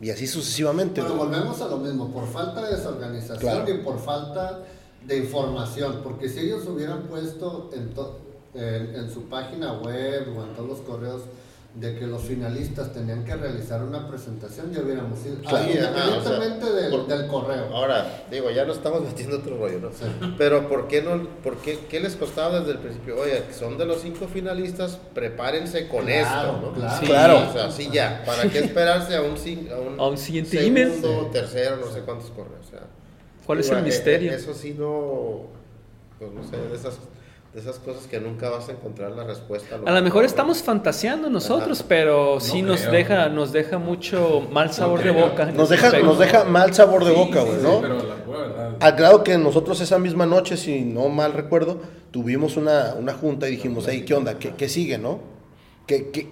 Y 0.00 0.10
así 0.10 0.26
sucesivamente, 0.26 1.02
Pero 1.02 1.14
güey. 1.16 1.28
volvemos 1.28 1.60
a 1.60 1.68
lo 1.68 1.76
mismo, 1.78 2.10
por 2.10 2.26
falta 2.26 2.62
de 2.64 2.76
desorganización 2.76 3.38
Claro. 3.38 3.68
y 3.74 3.78
por 3.78 3.98
falta 3.98 4.60
de 5.06 5.16
información, 5.18 6.00
porque 6.02 6.28
si 6.28 6.40
ellos 6.40 6.66
hubieran 6.66 7.02
puesto 7.02 7.70
en, 7.74 7.90
to- 7.90 8.18
en, 8.54 8.94
en 8.94 9.10
su 9.10 9.24
página 9.24 9.72
web 9.74 10.28
o 10.36 10.42
en 10.44 10.54
todos 10.54 10.68
los 10.68 10.78
correos 10.80 11.22
de 11.74 11.96
que 11.96 12.04
los 12.04 12.22
finalistas 12.22 12.92
tenían 12.92 13.24
que 13.24 13.36
realizar 13.36 13.80
una 13.84 14.08
presentación, 14.08 14.72
ya 14.72 14.80
hubiéramos 14.80 15.24
ido, 15.24 15.36
Claro, 15.40 15.56
Ah, 15.56 15.60
ajá, 15.60 15.68
o 15.68 15.72
sea, 15.72 16.34
independientemente 16.34 16.72
del, 16.72 16.90
por- 16.90 17.06
del 17.06 17.26
correo. 17.28 17.64
Ahora, 17.72 18.24
digo, 18.28 18.50
ya 18.50 18.64
no 18.64 18.72
estamos 18.72 19.02
metiendo 19.06 19.36
otro 19.36 19.56
rollo, 19.56 19.78
¿no? 19.78 19.90
Sí. 19.92 20.04
Pero 20.36 20.68
¿por 20.68 20.88
qué 20.88 21.00
no? 21.00 21.28
¿Por 21.44 21.58
qué, 21.58 21.78
qué 21.88 22.00
les 22.00 22.16
costaba 22.16 22.58
desde 22.58 22.72
el 22.72 22.78
principio? 22.78 23.16
Oye, 23.20 23.44
son 23.56 23.78
de 23.78 23.86
los 23.86 24.02
cinco 24.02 24.26
finalistas, 24.26 24.98
prepárense 25.14 25.86
con 25.86 26.06
Claro, 26.06 26.48
esto, 26.50 26.60
¿no? 26.60 26.72
claro. 26.72 26.96
Sí. 27.00 27.06
Claro. 27.06 27.48
O 27.48 27.52
sea, 27.52 27.70
sí 27.70 27.88
ya. 27.92 28.24
¿Para 28.26 28.50
qué 28.50 28.58
esperarse 28.64 29.14
a 29.14 29.22
un, 29.22 29.36
a 29.36 29.76
un, 29.78 30.00
A 30.00 30.06
un 30.08 30.18
siguiente 30.18 30.58
segundo, 30.58 31.08
email? 31.08 31.30
tercero, 31.30 31.76
no 31.76 31.86
sé 31.92 32.00
cuántos 32.00 32.30
correos? 32.30 32.66
O 32.66 32.70
sea, 32.70 32.80
¿Cuál 33.46 33.60
es 33.60 33.70
el 33.70 33.78
eh, 33.78 33.82
misterio? 33.82 34.32
eh, 34.32 34.34
Eso 34.34 34.54
sí 34.54 34.74
no, 34.76 35.42
pues 36.18 36.32
no 36.32 36.42
sé, 36.42 36.56
de 36.56 36.74
esas, 36.76 36.98
de 37.54 37.60
esas 37.60 37.80
cosas 37.80 38.06
que 38.06 38.20
nunca 38.20 38.48
vas 38.48 38.68
a 38.68 38.72
encontrar 38.72 39.10
la 39.10 39.24
respuesta. 39.24 39.76
A 39.84 39.90
lo 39.90 40.02
mejor 40.02 40.24
estamos 40.24 40.62
fantaseando 40.62 41.28
nosotros, 41.28 41.80
Ajá. 41.80 41.88
pero 41.88 42.38
sí 42.38 42.62
No 42.62 42.68
nos 42.68 42.80
creo. 42.82 42.92
deja, 42.92 43.28
nos 43.28 43.52
deja 43.52 43.78
mucho 43.78 44.46
mal 44.52 44.72
sabor 44.72 45.02
de 45.02 45.10
boca. 45.10 45.46
Nos 45.46 45.68
deja, 45.68 45.86
aspecto. 45.88 46.06
nos 46.06 46.18
deja 46.20 46.44
mal 46.44 46.72
sabor 46.74 47.04
de 47.04 47.10
Sí, 47.12 47.16
boca, 47.16 47.40
sí, 47.42 47.46
güey, 47.48 47.58
sí, 47.60 47.66
¿no? 47.66 47.80
pero 47.80 47.94
la 48.04 48.14
pura 48.24 48.38
verdad. 48.38 48.76
Al 48.78 48.92
grado 48.92 49.24
que 49.24 49.36
nosotros 49.36 49.80
esa 49.80 49.98
misma 49.98 50.26
noche, 50.26 50.56
si 50.56 50.82
no 50.82 51.08
mal 51.08 51.32
recuerdo, 51.32 51.78
tuvimos 52.12 52.56
una, 52.56 52.94
una 52.94 53.14
junta 53.14 53.48
y 53.48 53.52
dijimos, 53.52 53.84
hey, 53.88 54.04
¿qué 54.06 54.14
onda? 54.14 54.38
¿Qué, 54.38 54.54
qué 54.54 54.68
sigue, 54.68 54.96
no? 54.98 55.18
¿Qué, 55.88 56.10
qué, 56.10 56.28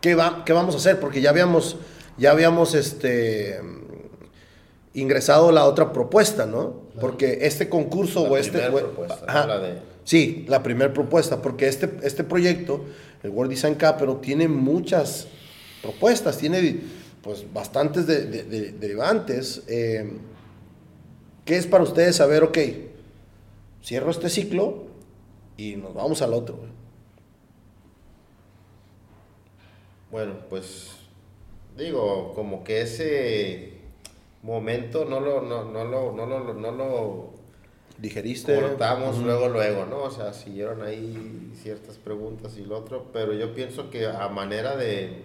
qué, 0.00 0.14
va, 0.14 0.44
¿Qué 0.44 0.52
vamos 0.52 0.76
a 0.76 0.78
hacer? 0.78 1.00
Porque 1.00 1.20
ya 1.20 1.30
habíamos, 1.30 1.76
ya 2.18 2.30
habíamos 2.30 2.74
este, 2.76 3.60
ingresado 4.94 5.50
la 5.50 5.64
otra 5.64 5.92
propuesta, 5.92 6.46
¿no? 6.46 6.82
Porque 7.00 7.38
este 7.42 7.68
concurso 7.68 8.22
La 8.24 8.30
o 8.30 8.36
este... 8.36 8.60
propuesta, 8.60 9.18
ajá. 9.26 9.46
La 9.46 9.58
de- 9.58 9.91
Sí, 10.04 10.44
la 10.48 10.62
primera 10.62 10.92
propuesta, 10.92 11.40
porque 11.42 11.68
este, 11.68 11.90
este 12.02 12.24
proyecto, 12.24 12.84
el 13.22 13.30
World 13.30 13.50
Design 13.52 13.74
Capital, 13.76 14.20
tiene 14.20 14.48
muchas 14.48 15.28
propuestas, 15.80 16.38
tiene 16.38 16.80
pues 17.22 17.44
bastantes 17.52 18.06
de, 18.06 18.26
de- 18.26 18.42
de- 18.44 18.72
derivantes. 18.72 19.62
Eh, 19.68 20.10
¿Qué 21.44 21.56
es 21.56 21.66
para 21.66 21.84
ustedes 21.84 22.16
saber, 22.16 22.42
ok, 22.42 22.58
cierro 23.84 24.10
este 24.10 24.28
ciclo 24.28 24.86
y 25.56 25.76
nos 25.76 25.94
vamos 25.94 26.20
al 26.22 26.34
otro? 26.34 26.58
Bueno, 30.10 30.34
pues 30.50 30.90
digo, 31.76 32.32
como 32.34 32.64
que 32.64 32.82
ese 32.82 33.72
momento 34.42 35.04
no 35.04 35.20
lo, 35.20 35.40
no 35.42 35.64
lo, 35.84 36.12
no 36.12 36.26
lo, 36.26 36.54
no 36.54 36.70
lo, 36.72 37.31
¿Digeriste? 38.02 38.60
cortamos 38.60 39.18
luego, 39.18 39.48
luego, 39.48 39.86
¿no? 39.86 40.02
O 40.02 40.10
sea, 40.10 40.32
siguieron 40.32 40.82
ahí 40.82 41.52
ciertas 41.54 41.98
preguntas 41.98 42.58
y 42.58 42.64
lo 42.64 42.76
otro, 42.78 43.06
pero 43.12 43.32
yo 43.32 43.54
pienso 43.54 43.90
que 43.90 44.08
a 44.08 44.28
manera 44.28 44.76
de, 44.76 45.22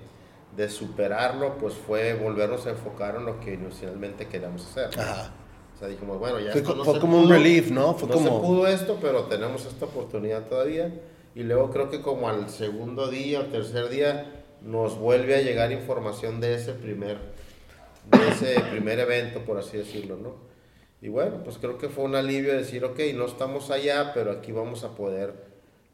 de 0.55 0.69
superarlo, 0.69 1.57
pues 1.57 1.73
fue 1.73 2.13
volvernos 2.13 2.67
a 2.67 2.69
enfocar 2.69 3.15
en 3.15 3.25
lo 3.25 3.39
que 3.39 3.55
inicialmente 3.55 4.27
queríamos 4.27 4.63
hacer. 4.63 4.99
Ajá. 4.99 5.33
O 5.75 5.79
sea, 5.79 5.87
dijimos, 5.87 6.19
bueno, 6.19 6.39
ya 6.39 6.51
Fue, 6.51 6.61
esto 6.61 6.75
no 6.75 6.83
fue 6.83 6.93
se 6.93 6.99
como 6.99 7.17
un 7.17 7.23
pudo, 7.23 7.33
relief, 7.33 7.71
¿no? 7.71 7.95
Fue 7.95 8.07
no 8.09 8.13
como... 8.13 8.29
se 8.29 8.45
pudo 8.45 8.67
esto, 8.67 8.99
pero 9.01 9.23
tenemos 9.23 9.65
esta 9.65 9.85
oportunidad 9.85 10.45
todavía. 10.45 10.93
Y 11.33 11.41
luego 11.41 11.71
creo 11.71 11.89
que 11.89 12.01
como 12.01 12.29
al 12.29 12.47
segundo 12.49 13.07
día 13.07 13.39
o 13.39 13.45
tercer 13.45 13.89
día 13.89 14.43
nos 14.61 14.99
vuelve 14.99 15.35
a 15.35 15.41
llegar 15.41 15.71
información 15.71 16.39
de 16.41 16.53
ese 16.53 16.73
primer, 16.73 17.17
de 18.11 18.29
ese 18.29 18.59
primer 18.71 18.99
evento, 18.99 19.41
por 19.41 19.57
así 19.57 19.77
decirlo, 19.77 20.17
¿no? 20.17 20.46
Y 21.01 21.09
bueno, 21.09 21.43
pues 21.43 21.57
creo 21.57 21.77
que 21.77 21.89
fue 21.89 22.03
un 22.05 22.15
alivio 22.15 22.53
decir, 22.55 22.83
ok, 22.83 22.99
no 23.15 23.25
estamos 23.25 23.69
allá, 23.71 24.11
pero 24.13 24.31
aquí 24.31 24.51
vamos 24.51 24.83
a 24.83 24.95
poder 24.95 25.33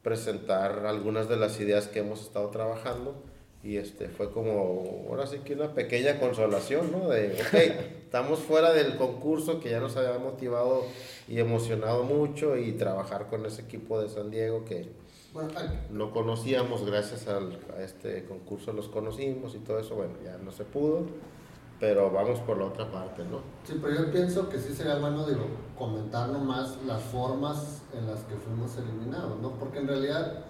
presentar 0.02 0.86
algunas 0.86 1.28
de 1.28 1.36
las 1.36 1.58
ideas 1.60 1.88
que 1.88 2.00
hemos 2.00 2.20
estado 2.22 2.48
trabajando. 2.48 3.14
Y 3.62 3.78
este 3.78 4.08
fue 4.08 4.30
como, 4.30 5.06
ahora 5.08 5.26
sí 5.26 5.38
que 5.44 5.54
una 5.54 5.72
pequeña 5.72 6.20
consolación, 6.20 6.92
¿no? 6.92 7.08
De, 7.08 7.32
ok, 7.32 7.54
estamos 8.04 8.38
fuera 8.40 8.72
del 8.74 8.96
concurso 8.96 9.60
que 9.60 9.70
ya 9.70 9.80
nos 9.80 9.96
había 9.96 10.18
motivado 10.18 10.82
y 11.28 11.38
emocionado 11.38 12.02
mucho 12.02 12.58
y 12.58 12.72
trabajar 12.72 13.28
con 13.28 13.46
ese 13.46 13.62
equipo 13.62 14.00
de 14.02 14.10
San 14.10 14.30
Diego 14.30 14.64
que 14.66 14.86
no 15.90 16.12
conocíamos, 16.12 16.84
gracias 16.84 17.26
al- 17.26 17.58
a 17.76 17.82
este 17.82 18.24
concurso 18.24 18.72
los 18.74 18.88
conocimos 18.88 19.54
y 19.54 19.58
todo 19.58 19.78
eso, 19.80 19.94
bueno, 19.96 20.12
ya 20.22 20.36
no 20.38 20.52
se 20.52 20.64
pudo, 20.64 21.06
pero 21.80 22.10
vamos 22.10 22.38
por 22.40 22.58
la 22.58 22.66
otra 22.66 22.90
parte, 22.90 23.24
¿no? 23.24 23.38
Sí, 23.66 23.78
pero 23.82 23.94
yo 23.94 24.10
pienso 24.12 24.48
que 24.48 24.58
sí 24.58 24.72
sería 24.74 24.96
bueno, 24.96 25.26
digo, 25.26 25.46
comentar 25.78 26.28
nomás 26.28 26.76
las 26.86 27.02
formas 27.02 27.82
en 27.92 28.06
las 28.06 28.20
que 28.20 28.34
fuimos 28.36 28.76
eliminados, 28.76 29.40
¿no? 29.40 29.50
Porque 29.50 29.78
en 29.80 29.88
realidad 29.88 30.44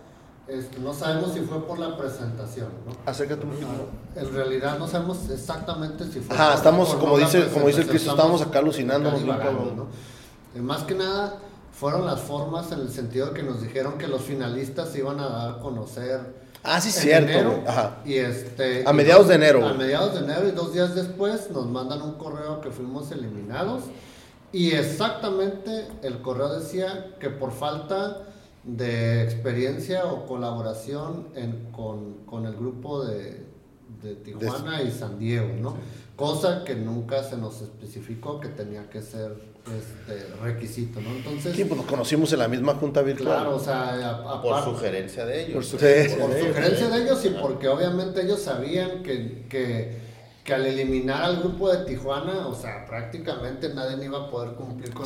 este, 0.46 0.78
no 0.78 0.92
sabemos 0.92 1.32
si 1.32 1.40
fue 1.40 1.66
por 1.66 1.78
la 1.78 1.96
presentación, 1.96 2.68
¿no? 2.86 2.92
Acércate 3.10 3.44
un 3.44 3.50
poquito. 3.52 3.68
En 4.14 4.34
realidad 4.34 4.78
no 4.78 4.86
sabemos 4.86 5.30
exactamente 5.30 6.04
si 6.04 6.20
fue 6.20 6.34
Ajá, 6.36 6.48
por- 6.48 6.56
estamos, 6.56 6.88
por 6.90 6.98
como 7.00 7.18
dice, 7.18 7.48
como 7.52 7.66
dice 7.66 7.80
el 7.82 7.88
Cristo, 7.88 8.10
estamos 8.10 8.42
acá 8.42 8.58
alucinándonos 8.58 9.20
divagando, 9.22 9.58
cabrón. 9.58 9.88
¿no? 10.56 10.62
Más 10.62 10.82
que 10.82 10.94
nada 10.94 11.38
fueron 11.72 12.06
las 12.06 12.20
formas 12.20 12.70
en 12.70 12.80
el 12.80 12.90
sentido 12.90 13.28
de 13.28 13.32
que 13.34 13.42
nos 13.42 13.60
dijeron 13.62 13.98
que 13.98 14.06
los 14.06 14.20
finalistas 14.20 14.90
se 14.90 14.98
iban 14.98 15.18
a 15.18 15.28
dar 15.28 15.50
a 15.54 15.58
conocer 15.60 16.43
Ah, 16.64 16.80
sí, 16.80 16.88
en 16.88 16.94
cierto, 16.94 17.30
enero. 17.30 17.62
Ajá. 17.66 17.98
Y 18.04 18.14
este, 18.14 18.84
A 18.86 18.90
y 18.90 18.94
mediados 18.94 19.22
dos- 19.24 19.28
de 19.28 19.34
enero, 19.34 19.66
A 19.66 19.74
mediados 19.74 20.14
de 20.14 20.20
enero 20.24 20.48
y 20.48 20.52
dos 20.52 20.72
días 20.72 20.94
después 20.94 21.50
nos 21.50 21.66
mandan 21.66 22.00
un 22.02 22.14
correo 22.14 22.60
que 22.60 22.70
fuimos 22.70 23.10
eliminados. 23.12 23.84
Y 24.50 24.70
exactamente 24.72 25.86
el 26.02 26.22
correo 26.22 26.48
decía 26.58 27.16
que 27.20 27.28
por 27.28 27.52
falta 27.52 28.22
de 28.62 29.22
experiencia 29.22 30.06
o 30.06 30.26
colaboración 30.26 31.28
en- 31.34 31.70
con, 31.72 32.24
con 32.24 32.46
el 32.46 32.54
grupo 32.56 33.04
de, 33.04 33.44
de 34.02 34.14
Tijuana 34.16 34.80
y 34.82 34.90
San 34.90 35.18
Diego, 35.18 35.48
¿no? 35.60 35.76
Cosa 36.16 36.64
que 36.64 36.74
nunca 36.76 37.22
se 37.24 37.36
nos 37.36 37.60
especificó 37.60 38.40
que 38.40 38.48
tenía 38.48 38.88
que 38.88 39.02
ser 39.02 39.36
este 39.66 40.26
requisito, 40.42 41.00
¿no? 41.00 41.10
Entonces, 41.10 41.56
Sí, 41.56 41.64
pues 41.64 41.78
nos 41.80 41.86
conocimos 41.90 42.32
en 42.32 42.38
la 42.40 42.48
misma 42.48 42.74
junta 42.74 43.00
virtual. 43.02 43.36
claro, 43.36 43.56
o 43.56 43.60
sea, 43.60 43.90
a- 44.10 44.42
Por 44.42 44.62
sugerencia 44.64 45.24
de 45.24 45.42
ellos. 45.42 45.54
Por 45.54 45.64
su- 45.64 45.78
Sí. 45.78 45.84
por 46.18 46.30
de 46.30 46.40
ellos, 46.40 46.48
sugerencia 46.54 46.88
de 46.90 47.02
ellos 47.02 47.24
y 47.24 47.28
porque 47.30 47.68
obviamente 47.68 48.22
ellos 48.22 48.40
sabían 48.42 49.02
que, 49.02 49.46
que, 49.48 49.98
que 50.44 50.54
al 50.54 50.66
eliminar 50.66 51.22
al 51.22 51.38
grupo 51.40 51.72
de 51.72 51.84
Tijuana, 51.86 52.46
o 52.46 52.54
sea, 52.54 52.84
prácticamente 52.86 53.72
nadie 53.72 54.04
iba 54.04 54.26
a 54.26 54.30
poder 54.30 54.54
cumplir 54.54 54.92
con 54.92 55.04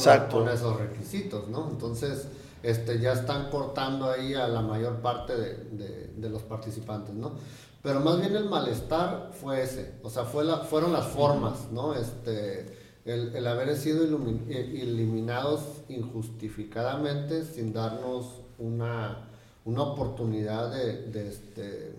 esos 0.48 0.80
requisitos, 0.80 1.46
¿no? 1.48 1.68
Entonces, 1.70 2.26
este, 2.64 2.98
ya 2.98 3.12
están 3.12 3.50
cortando 3.50 4.10
ahí 4.10 4.34
a 4.34 4.48
la 4.48 4.60
mayor 4.62 4.96
parte 4.96 5.36
de, 5.36 5.54
de- 5.70 6.10
de 6.16 6.28
los 6.28 6.42
participantes, 6.42 7.14
¿no? 7.14 7.36
Pero 7.80 8.00
más 8.00 8.18
bien 8.18 8.34
el 8.34 8.46
malestar 8.46 9.30
fue 9.40 9.62
ese, 9.62 9.92
o 10.02 10.10
sea, 10.10 10.24
fue 10.24 10.44
la, 10.44 10.56
fueron 10.58 10.92
las 10.92 11.06
formas, 11.06 11.70
¿no? 11.70 11.94
Este, 11.94 12.76
el, 13.08 13.34
el 13.34 13.46
haber 13.46 13.74
sido 13.74 14.04
eh, 14.04 14.80
eliminados 14.82 15.62
injustificadamente 15.88 17.42
sin 17.42 17.72
darnos 17.72 18.42
una, 18.58 19.30
una 19.64 19.82
oportunidad 19.82 20.70
de, 20.70 21.06
de, 21.06 21.28
este, 21.28 21.94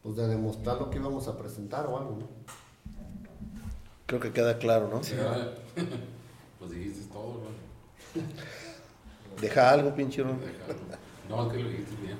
pues 0.00 0.14
de 0.14 0.28
demostrar 0.28 0.78
lo 0.78 0.90
que 0.90 0.98
íbamos 0.98 1.26
a 1.26 1.36
presentar 1.36 1.86
o 1.86 1.98
algo, 1.98 2.18
¿no? 2.20 2.28
Creo 4.06 4.20
que 4.20 4.32
queda 4.32 4.58
claro, 4.58 4.88
¿no? 4.88 5.02
Ya, 5.02 5.54
Pues 6.60 6.70
dijiste 6.70 7.12
todo, 7.12 7.42
¿no? 7.42 8.22
Deja 9.40 9.70
algo, 9.70 9.94
pinche. 9.94 10.22
Ron. 10.22 10.38
No, 11.28 11.46
es 11.46 11.52
que 11.52 11.62
lo 11.62 11.68
dijiste 11.68 11.94
bien. 12.00 12.16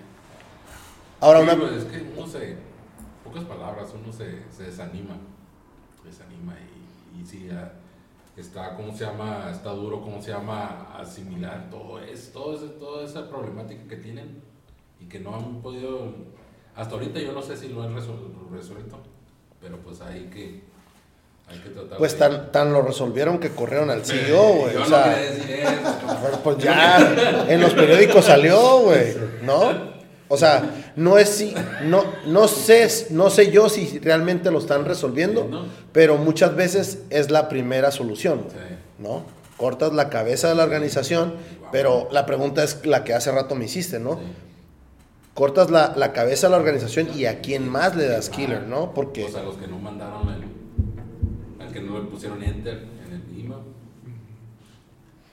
Ahora 1.20 1.38
Sí, 1.40 1.44
una... 1.44 1.56
pues, 1.56 1.72
es 1.72 1.84
que 1.84 2.12
uno 2.16 2.26
se, 2.26 2.56
pocas 3.24 3.44
palabras, 3.44 3.88
uno 3.94 4.12
se, 4.12 4.42
se 4.52 4.64
desanima, 4.64 5.16
desanima 6.04 6.54
y, 7.16 7.20
y 7.20 7.26
sí, 7.26 7.46
ya 7.48 7.77
está, 8.40 8.74
¿cómo 8.76 8.96
se 8.96 9.04
llama? 9.04 9.48
Está 9.52 9.70
duro, 9.70 10.00
¿cómo 10.00 10.20
se 10.22 10.30
llama? 10.30 10.94
Asimilar 10.98 11.68
todo 11.70 11.98
ese- 12.00 12.30
toda 12.32 13.04
esa 13.04 13.28
problemática 13.28 13.82
que 13.88 13.96
tienen 13.96 14.42
y 15.00 15.06
que 15.06 15.18
no 15.20 15.34
han 15.34 15.62
podido, 15.62 16.12
hasta 16.76 16.94
ahorita 16.94 17.18
yo 17.20 17.32
no 17.32 17.42
sé 17.42 17.56
si 17.56 17.68
lo 17.68 17.82
han 17.82 17.94
resuelto, 17.94 18.98
pero 19.60 19.76
pues 19.78 20.00
hay 20.00 20.24
que, 20.32 20.62
hay 21.48 21.58
que 21.60 21.70
tratar 21.70 21.98
Pues 21.98 22.12
de- 22.12 22.18
tan, 22.18 22.52
tan 22.52 22.72
lo 22.72 22.82
resolvieron 22.82 23.38
que 23.38 23.50
corrieron 23.50 23.90
al 23.90 24.04
CEO, 24.04 24.52
güey. 24.60 24.76
O 24.76 24.84
sea, 24.84 25.08
decir 25.16 25.50
eso. 25.50 25.78
Pues 26.44 26.58
ya, 26.58 27.46
en 27.48 27.60
los 27.60 27.72
periódicos 27.74 28.24
salió, 28.24 28.80
güey, 28.80 29.14
¿no? 29.42 29.97
O 30.28 30.36
sea, 30.36 30.92
no 30.96 31.16
es 31.16 31.28
si, 31.30 31.54
no, 31.84 32.04
no 32.26 32.48
sé, 32.48 32.86
no 33.10 33.30
sé 33.30 33.50
yo 33.50 33.68
si 33.70 33.98
realmente 33.98 34.50
lo 34.50 34.58
están 34.58 34.84
resolviendo, 34.84 35.66
pero 35.92 36.18
muchas 36.18 36.54
veces 36.54 36.98
es 37.10 37.30
la 37.30 37.48
primera 37.48 37.90
solución, 37.90 38.44
Sí. 38.48 38.56
¿no? 38.98 39.24
Cortas 39.56 39.92
la 39.92 40.08
cabeza 40.10 40.48
de 40.50 40.54
la 40.54 40.64
organización, 40.64 41.34
pero 41.72 42.08
la 42.12 42.26
pregunta 42.26 42.62
es 42.62 42.84
la 42.86 43.04
que 43.04 43.14
hace 43.14 43.32
rato 43.32 43.54
me 43.54 43.64
hiciste, 43.64 43.98
¿no? 43.98 44.20
Cortas 45.34 45.70
la, 45.70 45.94
la 45.96 46.12
cabeza 46.12 46.46
de 46.46 46.50
la 46.52 46.58
organización 46.58 47.08
y 47.16 47.24
a 47.24 47.40
quién 47.40 47.68
más 47.68 47.96
le 47.96 48.06
das 48.06 48.28
killer, 48.28 48.62
¿no? 48.64 48.92
Porque... 48.92 49.24
O 49.24 49.28
sea, 49.30 49.42
los 49.42 49.56
que 49.56 49.66
no 49.66 49.78
mandaron 49.78 50.28
el, 50.28 51.62
al 51.64 51.72
que 51.72 51.80
no 51.80 51.98
le 51.98 52.04
pusieron 52.04 52.42
enter 52.42 52.86
en 53.06 53.12
el 53.14 53.40
email. 53.44 53.62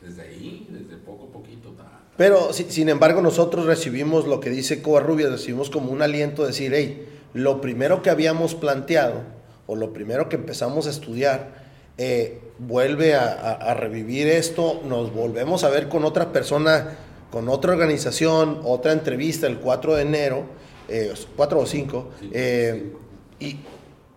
Desde 0.02 0.22
ahí, 0.22 0.68
desde 0.70 0.96
poco 1.04 1.26
a 1.26 1.32
poquito. 1.34 1.70
ta, 1.72 1.84
ta. 1.84 1.95
Pero, 2.18 2.54
si- 2.54 2.66
sin 2.72 2.90
embargo, 2.90 3.22
nosotros 3.22 3.66
recibimos 3.66 4.26
lo 4.28 4.40
que 4.40 4.50
dice 4.50 4.82
Covarrubias, 4.82 5.32
recibimos 5.32 5.70
como 5.70 5.92
un 5.92 6.02
aliento 6.02 6.44
de 6.44 6.50
decir, 6.50 6.72
hey, 6.74 7.08
lo 7.34 7.60
primero 7.62 8.02
que 8.02 8.10
habíamos 8.10 8.56
planteado, 8.56 9.22
o 9.68 9.76
lo 9.76 9.92
primero 9.92 10.30
que 10.30 10.36
empezamos 10.38 10.88
a 10.88 10.92
estudiar, 10.92 11.66
eh, 11.98 12.40
vuelve 12.60 13.16
a, 13.16 13.26
a- 13.28 13.54
a 13.72 13.74
revivir 13.74 14.28
esto, 14.28 14.82
nos 14.88 15.14
volvemos 15.14 15.64
a 15.64 15.70
ver 15.70 15.90
con 15.90 16.06
otra 16.06 16.32
persona, 16.32 16.98
con 17.32 17.50
otra 17.50 17.74
organización, 17.74 18.62
otra 18.64 18.94
entrevista 18.94 19.48
el 19.48 19.58
4 19.60 19.96
de 19.96 20.02
enero, 20.04 20.46
eh, 20.88 21.12
4 21.36 21.60
o 21.60 21.66
5, 21.66 22.12
Sí, 22.22 22.30
eh, 22.34 22.94
y, 23.42 23.58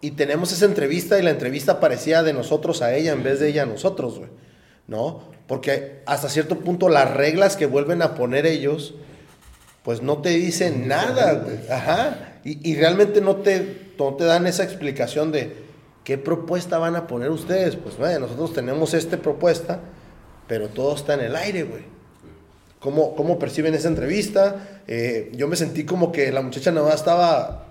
y 0.01 0.11
tenemos 0.12 0.53
esa 0.53 0.66
entrevista 0.66 1.19
y 1.19 1.23
la 1.23 1.31
entrevista 1.31 1.81
parecía 1.81 2.23
de 2.23 2.33
nosotros 2.33 2.83
a 2.83 2.95
ella 2.95 3.12
en 3.12 3.25
vez 3.25 3.41
de 3.41 3.49
ella 3.49 3.62
a 3.62 3.66
nosotros, 3.66 4.19
güey. 4.19 4.31
¿No? 4.87 5.23
Porque 5.49 6.03
hasta 6.07 6.29
cierto 6.29 6.61
punto 6.61 6.89
las 6.89 7.12
reglas 7.12 7.57
que 7.57 7.66
vuelven 7.66 8.03
a 8.03 8.15
poner 8.15 8.47
ellos, 8.47 8.95
pues 9.83 10.03
no 10.03 10.19
te 10.19 10.29
dicen 10.31 10.87
nada, 10.87 11.33
güey. 11.33 11.59
Ajá. 11.70 12.39
Y, 12.45 12.70
y 12.70 12.77
realmente 12.77 13.20
no 13.20 13.37
te, 13.37 13.93
no 13.99 14.15
te 14.15 14.25
dan 14.25 14.47
esa 14.47 14.62
explicación 14.62 15.33
de 15.33 15.57
qué 16.05 16.19
propuesta 16.19 16.79
van 16.79 16.97
a 16.97 17.07
poner 17.07 17.31
ustedes. 17.31 17.77
Pues, 17.77 17.97
bueno, 17.99 18.20
nosotros 18.20 18.53
tenemos 18.53 18.95
esta 18.95 19.16
propuesta, 19.16 19.81
pero 20.47 20.69
todo 20.69 20.95
está 20.95 21.15
en 21.15 21.20
el 21.20 21.35
aire, 21.35 21.65
güey. 21.65 21.83
¿Cómo, 22.81 23.16
¿Cómo 23.16 23.39
perciben 23.39 23.75
esa 23.75 23.89
entrevista? 23.89 24.83
Eh, 24.87 25.33
yo 25.35 25.49
me 25.49 25.57
sentí 25.57 25.85
como 25.85 26.12
que 26.12 26.31
la 26.31 26.43
muchacha 26.43 26.70
nada 26.70 26.87
más 26.87 26.97
estaba 26.97 27.66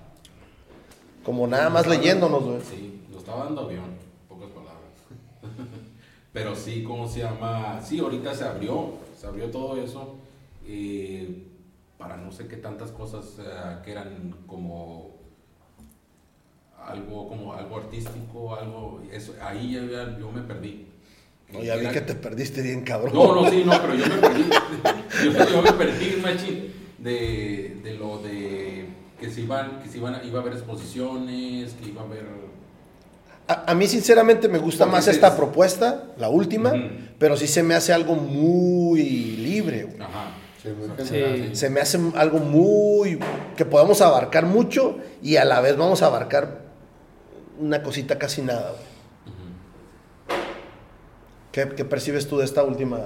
como 1.23 1.47
nada 1.47 1.69
más 1.69 1.87
leyéndonos, 1.87 2.43
güey. 2.43 2.61
Sí, 2.69 3.01
lo 3.11 3.19
estaba 3.19 3.45
dando 3.45 3.61
avión. 3.61 3.96
Pero 6.37 6.55
sí, 6.55 6.83
¿cómo 6.83 7.07
se 7.07 7.21
llama? 7.21 7.81
Sí, 7.83 7.97
ahorita 7.97 8.31
se 8.35 8.43
abrió, 8.43 8.93
se 9.19 9.25
abrió 9.25 9.49
todo 9.49 9.81
eso. 9.81 10.17
eh, 10.67 11.45
para 11.97 12.15
no 12.15 12.31
sé 12.31 12.47
qué 12.47 12.57
tantas 12.57 12.91
cosas 12.91 13.39
eh, 13.39 13.77
que 13.83 13.91
eran 13.91 14.35
como 14.45 15.15
algo 16.85 17.27
como 17.27 17.53
algo 17.53 17.77
artístico, 17.77 18.55
algo 18.55 19.01
eso 19.11 19.33
ahí 19.41 19.71
ya, 19.73 20.15
yo 20.19 20.31
me 20.31 20.41
perdí. 20.41 20.85
No, 21.51 21.63
ya 21.63 21.75
vi 21.77 21.87
que 21.87 22.01
te 22.01 22.13
perdiste 22.13 22.61
bien, 22.61 22.83
cabrón. 22.83 23.15
No, 23.15 23.33
no, 23.33 23.49
sí, 23.49 23.63
no, 23.65 23.71
pero 23.81 23.95
yo 23.95 24.05
me 24.05 24.17
perdí. 24.17 24.43
Yo, 25.23 25.49
yo 25.49 25.61
me 25.63 25.71
perdí, 25.71 26.21
machín, 26.21 26.71
de, 26.99 27.79
de 27.83 27.93
lo 27.95 28.19
de 28.19 28.85
que 29.19 29.31
se 29.31 29.41
iban, 29.41 29.79
que 29.81 29.89
se 29.89 29.97
iban, 29.97 30.21
iba 30.23 30.37
a 30.37 30.41
haber 30.43 30.53
exposiciones, 30.53 31.73
que 31.73 31.89
iba 31.89 32.03
a 32.03 32.05
haber. 32.05 32.46
A, 33.47 33.71
a 33.71 33.75
mí 33.75 33.87
sinceramente 33.87 34.47
me 34.49 34.57
gusta 34.57 34.85
más 34.85 35.07
esta 35.07 35.27
es- 35.29 35.33
propuesta, 35.35 36.05
la 36.17 36.29
última, 36.29 36.73
pero 37.17 37.37
sí 37.37 37.47
se 37.47 37.63
me 37.63 37.75
hace 37.75 37.93
algo 37.93 38.15
muy 38.15 39.01
libre. 39.37 39.83
güey. 39.83 40.01
Ajá. 40.01 40.31
Sí. 41.03 41.55
Se 41.55 41.69
me 41.69 41.79
hace 41.79 41.97
algo 42.15 42.39
muy... 42.39 43.19
que 43.55 43.63
podemos 43.63 44.01
abarcar 44.01 44.45
mucho 44.45 44.97
y 45.21 45.37
a 45.37 45.45
la 45.45 45.61
vez 45.61 45.77
vamos 45.77 46.01
a 46.01 46.07
abarcar 46.07 46.61
una 47.59 47.81
cosita 47.83 48.17
casi 48.19 48.41
nada. 48.41 48.71
güey. 48.71 48.87
¿Qué, 51.51 51.69
qué 51.75 51.85
percibes 51.85 52.27
tú 52.27 52.37
de 52.37 52.45
esta 52.45 52.63
última 52.63 52.99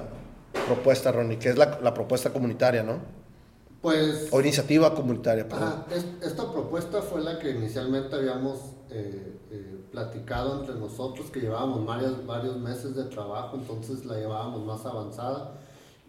propuesta, 0.65 1.11
Ronnie? 1.11 1.37
Que 1.37 1.49
es 1.49 1.57
la, 1.57 1.79
la 1.81 1.93
propuesta 1.93 2.31
comunitaria, 2.31 2.83
¿no? 2.83 2.99
Pues 3.81 4.27
O 4.31 4.39
iniciativa 4.41 4.93
comunitaria, 4.93 5.47
perdón. 5.47 5.73
Ah, 5.73 5.85
es- 5.95 6.05
esta 6.25 6.51
propuesta 6.51 7.01
fue 7.01 7.21
la 7.21 7.39
que 7.39 7.51
inicialmente 7.51 8.15
habíamos 8.15 8.59
eh, 8.93 9.39
eh, 9.51 9.77
platicado 9.89 10.59
entre 10.59 10.75
nosotros, 10.75 11.29
que 11.31 11.39
llevábamos 11.39 11.85
varios, 11.85 12.25
varios 12.25 12.57
meses 12.57 12.93
de 12.93 13.05
trabajo, 13.05 13.55
entonces 13.55 14.05
la 14.05 14.15
llevábamos 14.15 14.65
más 14.65 14.85
avanzada 14.85 15.53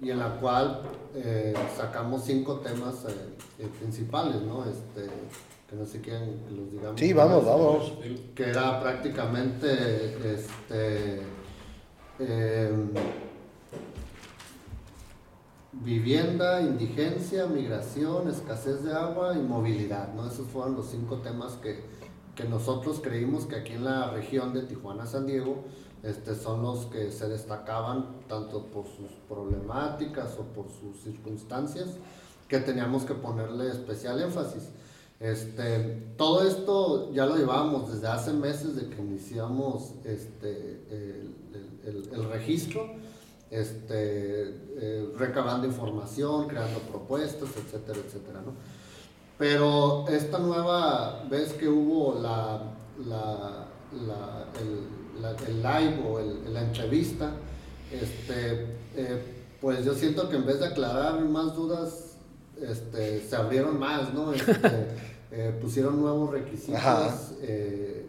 y 0.01 0.11
en 0.11 0.19
la 0.19 0.41
cual 0.41 0.83
eh, 1.15 1.55
sacamos 1.77 2.25
cinco 2.25 2.57
temas 2.57 3.07
principales, 3.79 4.43
¿no? 4.43 4.65
Este, 4.65 5.09
que 5.71 5.77
no 5.77 5.87
sé 5.87 6.01
quién 6.01 6.43
los 6.51 6.73
digamos. 6.73 6.99
Sí, 6.99 7.13
vamos, 7.13 7.45
vamos. 7.45 7.93
que 8.35 8.51
era 8.51 8.81
prácticamente 8.81 10.35
este 10.35 11.23
em, 12.19 12.91
vivienda, 15.73 16.61
indigencia, 16.61 17.47
migración, 17.47 18.29
escasez 18.29 18.83
de 18.83 18.93
agua 18.93 19.37
y 19.37 19.41
movilidad, 19.41 20.13
¿no? 20.15 20.27
Esos 20.27 20.49
fueron 20.49 20.75
los 20.75 20.87
cinco 20.87 21.19
temas 21.19 21.53
que, 21.55 21.92
que 22.35 22.45
nosotros 22.45 23.01
creímos 23.03 23.47
que 23.47 23.57
aquí 23.57 23.73
en 23.73 23.85
la 23.85 24.11
región 24.11 24.53
de 24.53 24.63
Tijuana, 24.63 25.07
San 25.07 25.27
Diego, 25.27 25.65
este, 26.03 26.35
son 26.35 26.63
los 26.63 26.87
que 26.87 27.13
se 27.13 27.29
destacaban 27.29 28.21
tanto 28.29 28.67
por 28.67 28.87
sus 28.87 29.11
problemáticas 29.29 30.37
o 30.39 30.43
por 30.43 30.67
sus 30.71 31.03
circunstancias 31.03 31.91
que 32.49 32.59
teníamos 32.59 33.05
que 33.05 33.15
ponerle 33.15 33.69
especial 33.69 34.21
énfasis. 34.21 34.71
Este, 35.21 36.13
todo 36.17 36.47
esto 36.47 37.13
ya 37.13 37.27
lo 37.27 37.37
llevábamos 37.37 37.93
desde 37.93 38.09
hace 38.09 38.33
meses 38.33 38.75
de 38.75 38.89
que 38.89 39.01
iniciamos 39.01 39.93
este, 40.05 40.83
el 41.85 42.29
registro, 42.31 42.91
este, 43.53 44.49
eh, 44.81 45.13
recabando 45.19 45.67
información, 45.67 46.49
creando 46.49 46.81
propuestas, 46.81 47.51
etcétera, 47.55 47.99
etcétera. 48.05 48.41
¿no? 48.41 48.55
Pero 49.43 50.07
esta 50.07 50.39
nueva 50.39 51.25
vez 51.29 51.53
que 51.55 51.67
hubo 51.69 52.15
la, 52.23 52.63
la, 53.05 53.67
la- 54.07 54.47
el, 54.61 55.21
la- 55.21 55.37
el 55.49 55.57
live 55.61 56.01
o 56.09 56.21
el- 56.21 56.55
la 56.55 56.63
entrevista, 56.63 57.33
este, 57.91 58.67
eh, 58.95 59.21
pues 59.61 59.85
yo 59.85 59.95
siento 59.95 60.29
que 60.29 60.37
en 60.37 60.47
vez 60.47 60.61
de 60.61 60.67
aclarar 60.67 61.21
más 61.25 61.57
dudas, 61.57 62.19
este, 62.61 63.21
se 63.29 63.35
abrieron 63.35 63.81
más, 63.81 64.15
¿no? 64.15 64.33
Este, 64.33 64.53
eh, 65.33 65.59
pusieron 65.61 66.01
nuevos 66.01 66.31
requisitos 66.31 67.33
eh, 67.41 68.07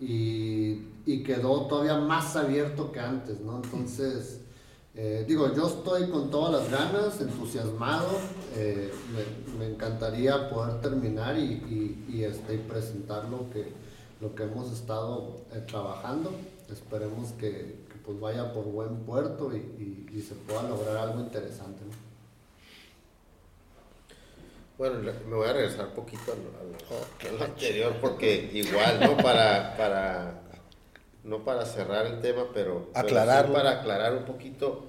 y, 0.00 0.82
y 1.06 1.22
quedó 1.24 1.62
todavía 1.66 1.96
más 1.96 2.36
abierto 2.36 2.92
que 2.92 3.00
antes, 3.00 3.40
¿no? 3.40 3.62
Entonces, 3.64 4.42
eh, 4.94 5.24
digo, 5.28 5.54
yo 5.54 5.68
estoy 5.68 6.08
con 6.08 6.30
todas 6.30 6.60
las 6.62 6.70
ganas, 6.70 7.20
entusiasmado, 7.20 8.08
eh, 8.56 8.92
me, 9.12 9.58
me 9.58 9.72
encantaría 9.72 10.50
poder 10.50 10.80
terminar 10.80 11.38
y, 11.38 11.42
y- 11.42 12.04
y, 12.08 12.24
este, 12.24 12.54
y 12.54 12.58
presentar 12.58 13.24
lo 13.28 13.48
que, 13.50 13.72
lo 14.20 14.34
que 14.34 14.42
hemos 14.44 14.72
estado 14.72 15.36
eh, 15.54 15.62
trabajando. 15.68 16.32
Esperemos 16.72 17.30
que, 17.32 17.76
que, 17.88 17.98
pues 18.04 18.18
vaya 18.18 18.52
por 18.52 18.64
buen 18.64 18.96
puerto 19.00 19.50
y, 19.54 19.58
y- 19.58 20.06
y 20.18 20.22
se 20.22 20.34
pueda 20.34 20.62
lograr 20.64 20.96
algo 20.96 21.20
interesante. 21.20 21.84
¿no? 21.84 22.08
Bueno, 24.78 25.12
me 25.28 25.34
voy 25.36 25.48
a 25.48 25.52
regresar 25.52 25.86
un 25.88 25.94
poquito 25.94 26.32
al, 26.32 26.38
al- 26.38 27.36
al 27.36 27.42
anterior 27.50 27.94
porque 28.00 28.50
igual, 28.52 29.00
¿no? 29.00 29.16
Para, 29.16 29.76
para, 29.76 30.42
no 31.28 31.44
para 31.44 31.64
cerrar 31.66 32.06
el 32.06 32.20
tema, 32.20 32.44
pero, 32.54 32.88
pero 32.94 33.08
sí 33.08 33.52
para 33.52 33.70
aclarar 33.80 34.14
un 34.14 34.24
poquito 34.24 34.86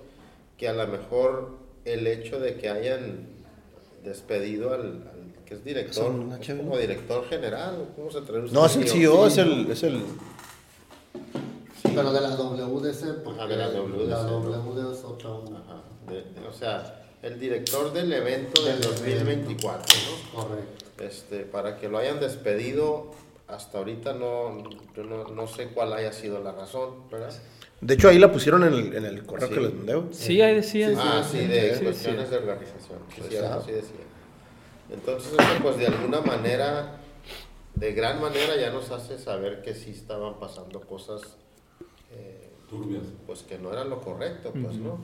que 0.58 0.68
a 0.70 0.74
lo 0.74 0.88
mejor 0.88 1.50
el 1.86 2.08
hecho 2.08 2.40
de 2.40 2.56
que 2.56 2.70
hayan 2.70 3.28
despedido 4.04 4.74
al, 4.74 4.82
al 4.82 5.44
que 5.46 5.56
es 5.56 5.64
director, 5.66 6.10
una 6.12 6.38
como 6.40 6.64
¿no? 6.76 6.78
director 6.78 7.28
general, 7.28 7.76
¿o 7.82 7.96
¿cómo 7.96 8.12
se 8.12 8.22
traduce? 8.22 8.54
No, 8.54 8.66
es 8.66 8.76
el 8.78 8.88
CEO, 8.88 9.28
es 9.28 9.38
el... 9.38 9.70
Es 9.72 9.84
el 9.84 10.02
Pero 11.84 12.14
de 12.14 12.22
la 12.22 12.36
WDC, 12.36 13.24
porque 13.24 13.40
Ajá, 13.40 13.48
de 13.48 13.58
la 13.58 13.68
WDC, 13.70 14.08
la 14.10 14.24
¿no? 14.24 14.40
WD 14.40 14.94
es 14.94 15.04
otra 15.04 15.30
onda. 15.32 15.60
Ajá, 15.60 15.82
de- 16.08 16.24
de- 16.40 16.48
o 16.48 16.54
sea, 16.54 17.04
el 17.22 17.40
director 17.40 17.92
del 17.92 18.12
evento 18.14 18.64
del 18.64 18.80
Del 18.80 18.92
2024, 18.92 19.98
¿no? 20.34 20.42
Correcto. 20.44 20.86
Este, 21.04 21.40
para 21.40 21.78
que 21.78 21.90
lo 21.90 21.98
hayan 21.98 22.20
despedido, 22.20 23.12
hasta 23.50 23.78
ahorita 23.80 24.14
no, 24.14 24.70
yo 24.96 25.04
no, 25.04 25.24
no 25.30 25.48
sé 25.48 25.68
cuál 25.70 25.94
haya 25.94 26.12
sido 26.14 26.42
la 26.44 26.52
razón, 26.52 27.10
¿verdad? 27.10 27.34
De 27.82 27.94
hecho, 27.94 28.10
ahí 28.10 28.20
la 28.20 28.32
pusieron 28.32 28.64
en 28.64 28.74
el, 28.74 28.96
en 28.96 29.06
el 29.06 29.26
correo 29.26 29.48
Sí. 29.48 29.54
que 29.54 29.62
les 29.62 29.74
mandé. 29.74 30.02
Sí, 30.12 30.42
ahí 30.42 30.56
decían. 30.56 30.96
ah, 30.98 31.26
sí, 31.30 31.40
de 31.48 31.76
sí, 31.76 31.84
cuestiones 31.84 32.26
sí. 32.26 32.32
de 32.32 32.38
organización, 32.38 33.00
sí, 33.10 33.16
Pues, 33.20 33.30
cierto, 33.30 33.62
sí 33.66 33.72
decía. 33.72 33.96
Entonces 34.92 35.34
eso 35.34 35.64
pues 35.64 35.78
de 35.78 35.88
alguna 35.88 36.22
manera, 36.22 36.98
de 37.76 37.94
gran 37.94 38.20
manera 38.22 38.56
ya 38.58 38.72
nos 38.72 38.90
hace 38.92 39.18
saber 39.18 39.62
que 39.62 39.74
sí 39.76 39.92
estaban 39.92 40.40
pasando 40.40 40.82
cosas 40.82 41.22
eh, 42.12 42.50
Turbias. 42.70 43.04
pues 43.28 43.44
que 43.44 43.58
no 43.60 43.72
eran 43.72 43.90
lo 43.90 44.02
correcto, 44.02 44.52
pues, 44.52 44.76
¿no? 44.76 45.00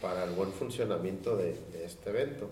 Para 0.00 0.24
el 0.24 0.30
buen 0.30 0.52
funcionamiento 0.52 1.36
de, 1.36 1.58
de 1.72 1.84
este 1.84 2.10
evento. 2.10 2.48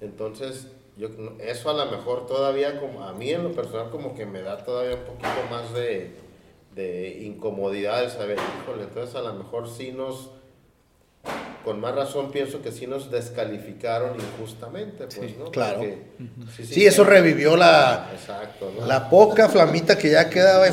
Entonces, 0.00 0.66
yo, 0.96 1.08
eso 1.40 1.70
a 1.70 1.72
lo 1.74 1.90
mejor 1.90 2.26
todavía, 2.26 2.78
como 2.80 3.04
a 3.04 3.12
mí 3.12 3.30
en 3.30 3.42
lo 3.42 3.52
personal, 3.52 3.90
como 3.90 4.14
que 4.14 4.26
me 4.26 4.42
da 4.42 4.58
todavía 4.64 4.94
un 4.96 5.02
poquito 5.04 5.28
más 5.50 5.72
de, 5.74 6.12
de 6.74 7.18
incomodidad 7.22 8.04
el 8.04 8.10
saber, 8.10 8.38
híjole, 8.62 8.84
entonces 8.84 9.14
a 9.16 9.22
lo 9.22 9.34
mejor 9.34 9.68
sí 9.68 9.92
nos, 9.92 10.30
con 11.64 11.80
más 11.80 11.94
razón 11.94 12.30
pienso 12.30 12.60
que 12.62 12.70
sí 12.70 12.86
nos 12.86 13.10
descalificaron 13.10 14.16
injustamente, 14.20 15.06
pues, 15.06 15.30
Sí, 15.32 15.36
¿no? 15.38 15.50
claro. 15.50 15.78
Porque 15.80 15.98
Sí, 16.62 16.86
eso 16.86 17.04
revivió 17.04 17.56
la, 17.56 18.10
Exacto, 18.12 18.70
¿no? 18.78 18.86
la 18.86 19.08
poca 19.08 19.48
flamita 19.48 19.96
que 19.98 20.10
ya 20.10 20.28
quedaba. 20.30 20.66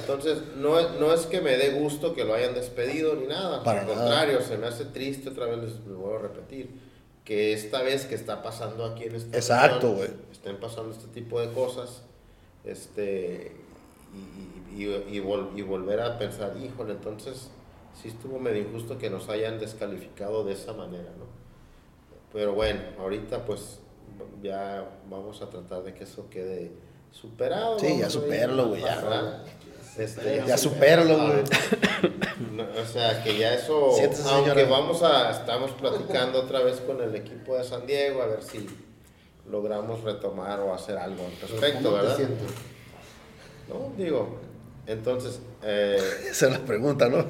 Entonces, 0.00 0.38
no, 0.56 0.78
es- 0.80 0.90
no 1.00 1.12
es 1.12 1.26
que 1.26 1.40
me 1.40 1.56
dé 1.56 1.70
gusto 1.70 2.14
que 2.14 2.24
lo 2.24 2.34
hayan 2.34 2.54
despedido 2.54 3.14
ni 3.16 3.26
nada. 3.26 3.62
Para 3.62 3.80
Al 3.80 3.86
nada. 3.88 3.98
contrario, 3.98 4.40
se 4.40 4.56
me 4.56 4.66
hace 4.68 4.84
triste, 4.86 5.28
otra 5.30 5.46
vez 5.46 5.58
les 5.58 5.72
lo 5.86 5.96
vuelvo 5.98 6.16
a 6.18 6.22
repetir, 6.22 6.70
que 7.26 7.52
esta 7.52 7.82
vez 7.82 8.06
que 8.06 8.14
está 8.14 8.42
pasando 8.42 8.84
aquí 8.86 9.04
en 9.04 9.16
esta 9.16 9.36
Exacto, 9.36 9.92
güey. 9.92 10.08
estén 10.32 10.58
pasando 10.58 10.92
este 10.92 11.08
tipo 11.08 11.38
de 11.40 11.50
cosas, 11.52 12.02
este, 12.64 13.52
y, 14.14 14.78
y- 14.80 14.84
y- 14.84 15.16
y 15.18 15.20
vol- 15.20 15.50
y 15.56 15.62
volver 15.62 16.00
a 16.00 16.18
pensar, 16.18 16.56
híjole, 16.56 16.92
entonces 16.92 17.50
sí 18.00 18.08
estuvo 18.08 18.38
medio 18.38 18.62
injusto 18.62 18.96
que 18.98 19.10
nos 19.10 19.28
hayan 19.28 19.58
descalificado 19.58 20.44
de 20.44 20.52
esa 20.54 20.72
manera, 20.72 21.10
¿no? 21.18 21.26
Pero 22.32 22.54
bueno, 22.54 22.80
ahorita 22.98 23.44
pues 23.44 23.80
ya 24.42 24.88
vamos 25.10 25.42
a 25.42 25.50
tratar 25.50 25.82
de 25.82 25.94
que 25.94 26.04
eso 26.04 26.28
quede 26.30 26.70
superado. 27.10 27.78
Sí, 27.78 27.98
ya 27.98 28.08
supéralo, 28.10 28.68
güey, 28.68 28.82
ya. 28.82 29.44
Este, 29.98 30.42
Ya 30.46 30.58
supéralo, 30.58 31.16
güey. 31.16 31.42
no, 32.52 32.64
o 32.64 32.84
sea, 32.84 33.22
que 33.22 33.38
ya 33.38 33.54
eso, 33.54 33.92
Siéntese, 33.94 34.28
aunque 34.28 34.50
señora. 34.50 34.68
vamos 34.70 35.02
a, 35.02 35.30
estamos 35.30 35.70
platicando 35.72 36.40
otra 36.40 36.60
vez 36.60 36.80
con 36.80 37.00
el 37.02 37.14
equipo 37.14 37.56
de 37.56 37.64
San 37.64 37.86
Diego 37.86 38.22
a 38.22 38.26
ver 38.26 38.42
si 38.42 38.66
logramos 39.50 40.02
retomar 40.02 40.60
o 40.60 40.74
hacer 40.74 40.98
algo 40.98 41.24
al 41.24 41.48
respecto, 41.48 41.82
¿Cómo 41.84 41.96
te 41.96 42.02
¿verdad? 42.02 42.16
sientes? 42.16 42.46
No, 43.68 43.92
digo, 43.96 44.38
entonces, 44.86 45.40
eh, 45.62 45.98
Esa 46.30 46.46
es 46.46 46.52
la 46.52 46.58
pregunta, 46.60 47.08
¿no? 47.08 47.24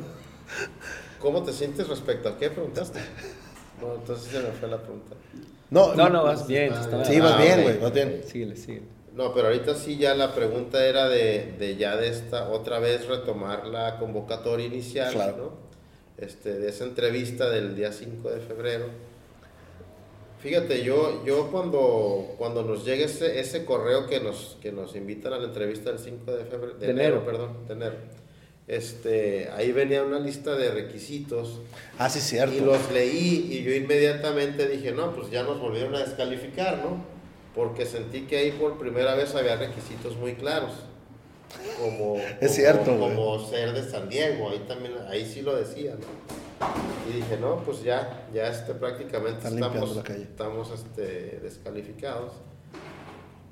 ¿cómo 1.20 1.42
te 1.42 1.52
sientes 1.52 1.88
respecto 1.88 2.28
a 2.28 2.36
qué 2.38 2.50
preguntaste? 2.50 3.00
No, 3.80 3.94
entonces 3.94 4.30
se 4.30 4.38
me 4.40 4.50
fue 4.52 4.68
la 4.68 4.78
pregunta. 4.78 5.14
No, 5.70 5.94
No, 5.94 6.08
no, 6.08 6.24
vas 6.24 6.46
bien. 6.46 6.72
está 6.72 7.04
Sí, 7.04 7.20
vas 7.20 7.32
Ah, 7.34 7.42
bien, 7.42 7.58
ok. 7.58 7.62
güey, 7.64 7.78
vas 7.78 7.92
bien. 7.92 8.22
Síguele, 8.26 8.56
síguele. 8.56 8.86
No, 9.16 9.32
pero 9.32 9.46
ahorita 9.48 9.74
sí 9.74 9.96
ya 9.96 10.14
la 10.14 10.34
pregunta 10.34 10.84
era 10.86 11.08
de, 11.08 11.54
de 11.58 11.76
ya 11.76 11.96
de 11.96 12.08
esta, 12.08 12.50
otra 12.50 12.78
vez 12.78 13.06
retomar 13.08 13.66
la 13.66 13.98
convocatoria 13.98 14.66
inicial, 14.66 15.12
Claro. 15.12 15.36
¿no? 15.36 15.66
Este, 16.24 16.52
de 16.58 16.68
esa 16.68 16.84
entrevista 16.84 17.48
del 17.50 17.74
día 17.74 17.92
5 17.92 18.30
de 18.30 18.40
febrero. 18.40 18.86
Fíjate, 20.42 20.82
yo, 20.84 21.24
yo 21.24 21.50
cuando, 21.50 22.34
cuando 22.38 22.62
nos 22.62 22.84
llegue 22.84 23.04
ese, 23.04 23.40
ese 23.40 23.64
correo 23.64 24.06
que 24.06 24.20
nos, 24.20 24.58
que 24.60 24.70
nos 24.70 24.94
invitan 24.94 25.32
a 25.32 25.38
la 25.38 25.46
entrevista 25.46 25.90
del 25.90 25.98
5 25.98 26.32
de 26.36 26.44
febrero, 26.44 26.74
de, 26.74 26.86
De 26.86 26.92
enero, 26.92 27.16
enero. 27.16 27.24
perdón, 27.26 27.66
de 27.66 27.72
enero, 27.74 27.94
este, 28.68 29.48
ahí 29.54 29.72
venía 29.72 30.02
una 30.04 30.18
lista 30.18 30.56
de 30.56 30.70
requisitos 30.70 31.60
Ah, 31.98 32.10
sí, 32.10 32.18
y 32.18 32.22
cierto. 32.22 32.64
los 32.64 32.90
leí 32.92 33.48
y 33.50 33.62
yo 33.62 33.72
inmediatamente 33.74 34.68
dije, 34.68 34.92
no, 34.92 35.12
pues 35.14 35.30
ya 35.30 35.42
nos 35.42 35.58
volvieron 35.60 35.94
a 35.94 36.00
descalificar, 36.00 36.78
¿no? 36.78 37.15
Porque 37.56 37.86
sentí 37.86 38.26
que 38.26 38.36
ahí 38.36 38.52
por 38.52 38.78
primera 38.78 39.14
vez 39.14 39.34
había 39.34 39.56
requisitos 39.56 40.16
muy 40.16 40.34
claros. 40.34 40.72
como, 41.80 42.16
Es 42.40 42.54
cierto, 42.54 42.96
güey. 42.96 43.14
como 43.16 43.44
ser 43.48 43.72
de 43.72 43.82
San 43.82 44.08
Diego, 44.08 44.50
ahí 44.50 44.62
también, 44.68 44.92
ahí 45.08 45.24
sí 45.24 45.42
lo 45.42 45.56
decía, 45.56 45.94
¿no? 45.94 46.36
Y 47.08 47.16
dije, 47.16 47.38
no, 47.38 47.56
pues 47.64 47.82
ya, 47.82 48.26
ya 48.32 48.48
este, 48.48 48.74
prácticamente 48.74 49.38
Están 49.38 49.54
estamos, 49.54 49.96
estamos 50.08 50.70
este, 50.70 51.40
descalificados. 51.42 52.32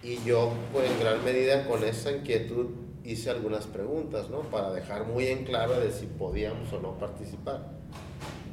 Y 0.03 0.23
yo, 0.23 0.53
pues 0.73 0.91
en 0.91 1.01
gran 1.01 1.25
medida 1.25 1.67
con 1.67 1.83
esa 1.83 2.13
inquietud 2.13 2.67
hice 3.05 3.31
algunas 3.31 3.67
preguntas, 3.67 4.29
¿no? 4.29 4.41
Para 4.41 4.71
dejar 4.73 5.07
muy 5.07 5.29
en 5.29 5.45
claro 5.45 5.81
de 5.81 5.93
si 5.93 6.07
podíamos 6.07 6.73
o 6.73 6.81
no 6.81 6.99
participar. 6.99 7.71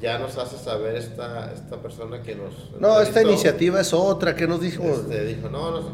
Ya 0.01 0.17
nos 0.17 0.37
hace 0.37 0.57
saber 0.57 0.95
esta, 0.95 1.51
esta 1.53 1.77
persona 1.77 2.21
que 2.23 2.35
nos... 2.35 2.53
No, 2.79 2.99
esta 3.01 3.21
iniciativa 3.21 3.79
es 3.81 3.93
otra, 3.93 4.35
¿qué 4.35 4.47
nos 4.47 4.59
dijo? 4.61 4.83
este, 4.83 5.25
dijo, 5.25 5.49
no, 5.49 5.71
no 5.71 5.81
sé. 5.81 5.87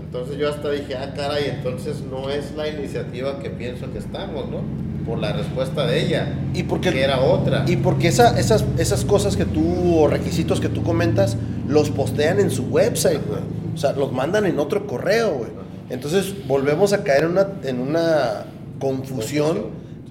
Entonces 0.00 0.38
yo 0.38 0.48
hasta 0.50 0.70
dije, 0.70 0.96
ah, 0.96 1.12
caray, 1.16 1.50
entonces 1.56 2.00
no 2.02 2.30
es 2.30 2.52
la 2.56 2.68
iniciativa 2.68 3.38
que 3.40 3.50
pienso 3.50 3.90
que 3.92 3.98
estamos, 3.98 4.48
¿no? 4.48 4.60
Por 5.06 5.18
la 5.18 5.32
respuesta 5.32 5.86
de 5.86 6.00
ella, 6.04 6.38
Y 6.54 6.62
porque, 6.64 6.90
que 6.92 7.02
era 7.02 7.20
otra. 7.20 7.64
y 7.66 7.76
porque 7.76 8.08
esa- 8.08 8.38
esas, 8.38 8.64
esas 8.78 9.04
cosas 9.04 9.36
que 9.36 9.44
tú, 9.46 9.96
o 9.98 10.06
requisitos 10.08 10.60
que 10.60 10.68
tú 10.68 10.82
comentas, 10.82 11.36
los 11.68 11.90
postean 11.90 12.38
en 12.40 12.50
su 12.50 12.64
website, 12.64 13.20
güey. 13.26 13.40
O 13.74 13.78
sea, 13.78 13.92
los 13.92 14.12
mandan 14.12 14.46
en 14.46 14.58
otro 14.58 14.86
correo, 14.86 15.32
güey. 15.38 15.50
Entonces 15.90 16.46
volvemos 16.46 16.92
a 16.92 17.02
caer 17.02 17.24
en 17.24 17.30
una, 17.30 17.48
en 17.64 17.80
una 17.80 18.44
confusión 18.80 19.66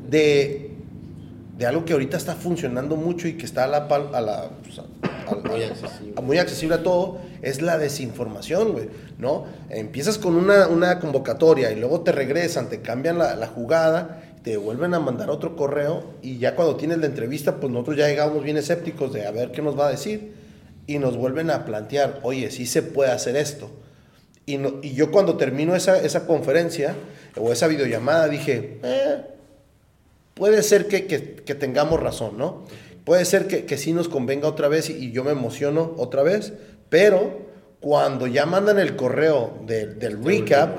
de, 0.09 0.68
de 1.59 1.65
algo 1.67 1.85
que 1.85 1.93
ahorita 1.93 2.17
está 2.17 2.33
funcionando 2.35 2.95
mucho 2.95 3.27
y 3.27 3.33
que 3.33 3.45
está 3.45 3.65
a 3.65 3.67
la, 3.67 3.77
a 3.85 4.21
la, 4.21 4.49
pues, 4.63 4.79
a- 4.79 4.83
a- 5.29 5.35
Muy 5.35 5.61
accesible. 5.63 6.21
muy 6.23 6.37
accesible 6.39 6.75
a 6.75 6.83
todo, 6.83 7.19
es 7.41 7.61
la 7.61 7.77
desinformación, 7.77 8.71
güey, 8.71 8.89
¿no? 9.19 9.45
Empiezas 9.69 10.17
con 10.17 10.35
una, 10.35 10.67
una 10.67 10.99
convocatoria 10.99 11.71
y 11.71 11.75
luego 11.75 12.01
te 12.01 12.11
regresan, 12.13 12.69
te 12.69 12.81
cambian 12.81 13.17
la, 13.19 13.35
la 13.35 13.45
jugada, 13.47 14.23
te 14.41 14.55
vuelven 14.57 14.93
a 14.93 14.99
mandar 14.99 15.29
otro 15.29 15.55
correo 15.57 16.05
y 16.21 16.37
ya 16.39 16.55
cuando 16.55 16.77
tienes 16.77 16.97
la 16.99 17.05
entrevista, 17.07 17.57
pues 17.57 17.71
nosotros 17.71 17.97
ya 17.97 18.07
llegamos 18.07 18.41
bien 18.43 18.55
escépticos 18.57 19.13
de 19.13 19.27
a 19.27 19.31
ver 19.31 19.51
qué 19.51 19.61
nos 19.61 19.77
va 19.77 19.87
a 19.87 19.91
decir 19.91 20.33
y 20.87 20.97
nos 20.97 21.17
vuelven 21.17 21.51
a 21.51 21.65
plantear, 21.65 22.21
oye, 22.23 22.49
sí 22.51 22.65
se 22.65 22.81
puede 22.81 23.11
hacer 23.11 23.35
esto. 23.35 23.69
Y, 24.45 24.57
no- 24.57 24.75
y 24.81 24.93
yo 24.93 25.11
cuando 25.11 25.35
termino 25.35 25.75
esa, 25.75 25.99
esa 26.01 26.25
conferencia 26.25 26.95
o 27.37 27.51
esa 27.51 27.67
videollamada 27.67 28.27
dije, 28.29 28.79
eh, 28.81 29.17
puede 30.39 30.63
ser 30.63 30.87
que, 30.87 31.05
que- 31.05 31.35
que 31.35 31.53
tengamos 31.55 31.99
razón, 31.99 32.37
¿no? 32.37 32.63
Puede 33.05 33.25
ser 33.25 33.47
que, 33.47 33.65
que 33.65 33.77
sí 33.77 33.93
nos 33.93 34.07
convenga 34.09 34.47
otra 34.47 34.67
vez 34.67 34.89
y, 34.89 34.93
y 34.93 35.11
yo 35.11 35.23
me 35.23 35.31
emociono 35.31 35.93
otra 35.97 36.23
vez, 36.23 36.53
pero 36.89 37.47
cuando 37.79 38.25
ya 38.27 38.45
mandan 38.45 38.79
el 38.79 38.95
correo 38.95 39.59
de- 39.67 39.85
del 39.87 40.23
recap, 40.23 40.77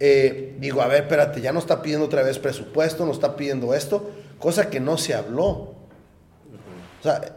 eh, 0.00 0.56
digo, 0.60 0.82
a 0.82 0.86
ver, 0.86 1.02
espérate, 1.02 1.40
ya 1.40 1.52
nos 1.52 1.64
está 1.64 1.80
pidiendo 1.82 2.06
otra 2.06 2.22
vez 2.22 2.38
presupuesto, 2.38 3.04
nos 3.06 3.16
está 3.16 3.36
pidiendo 3.36 3.74
esto, 3.74 4.10
cosa 4.38 4.70
que 4.70 4.78
no 4.80 4.96
se 4.98 5.14
habló. 5.14 5.44
O 7.00 7.02
sea, 7.02 7.36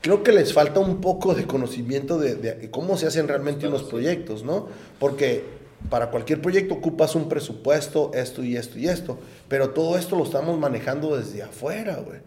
creo 0.00 0.22
que 0.22 0.32
les 0.32 0.52
falta 0.52 0.80
un 0.80 1.00
poco 1.00 1.34
de 1.34 1.46
conocimiento 1.46 2.18
de, 2.18 2.36
de 2.36 2.70
cómo 2.70 2.96
se 2.96 3.06
hacen 3.06 3.26
realmente 3.28 3.66
unos 3.66 3.82
proyectos, 3.82 4.44
¿no? 4.44 4.68
Porque 5.00 5.44
para 5.90 6.10
cualquier 6.10 6.40
proyecto 6.42 6.74
ocupas 6.74 7.14
un 7.14 7.28
presupuesto, 7.28 8.10
esto 8.14 8.42
y 8.44 8.56
esto 8.56 8.78
y 8.78 8.88
esto, 8.88 9.18
pero 9.48 9.70
todo 9.70 9.96
esto 9.96 10.16
lo 10.16 10.24
estamos 10.24 10.58
manejando 10.58 11.16
desde 11.16 11.42
afuera, 11.42 11.96
güey. 12.04 12.20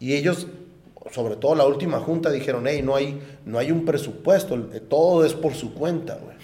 Y 0.00 0.14
ellos, 0.14 0.46
sobre 1.12 1.36
todo 1.36 1.54
la 1.54 1.66
última 1.66 1.98
junta, 2.00 2.30
dijeron, 2.30 2.64
hey, 2.66 2.82
no 2.84 2.94
hay, 2.94 3.20
no 3.44 3.58
hay 3.58 3.70
un 3.72 3.84
presupuesto, 3.84 4.54
eh, 4.72 4.80
todo 4.80 5.24
es 5.24 5.34
por 5.34 5.54
su 5.54 5.74
cuenta, 5.74 6.18
güey. 6.22 6.36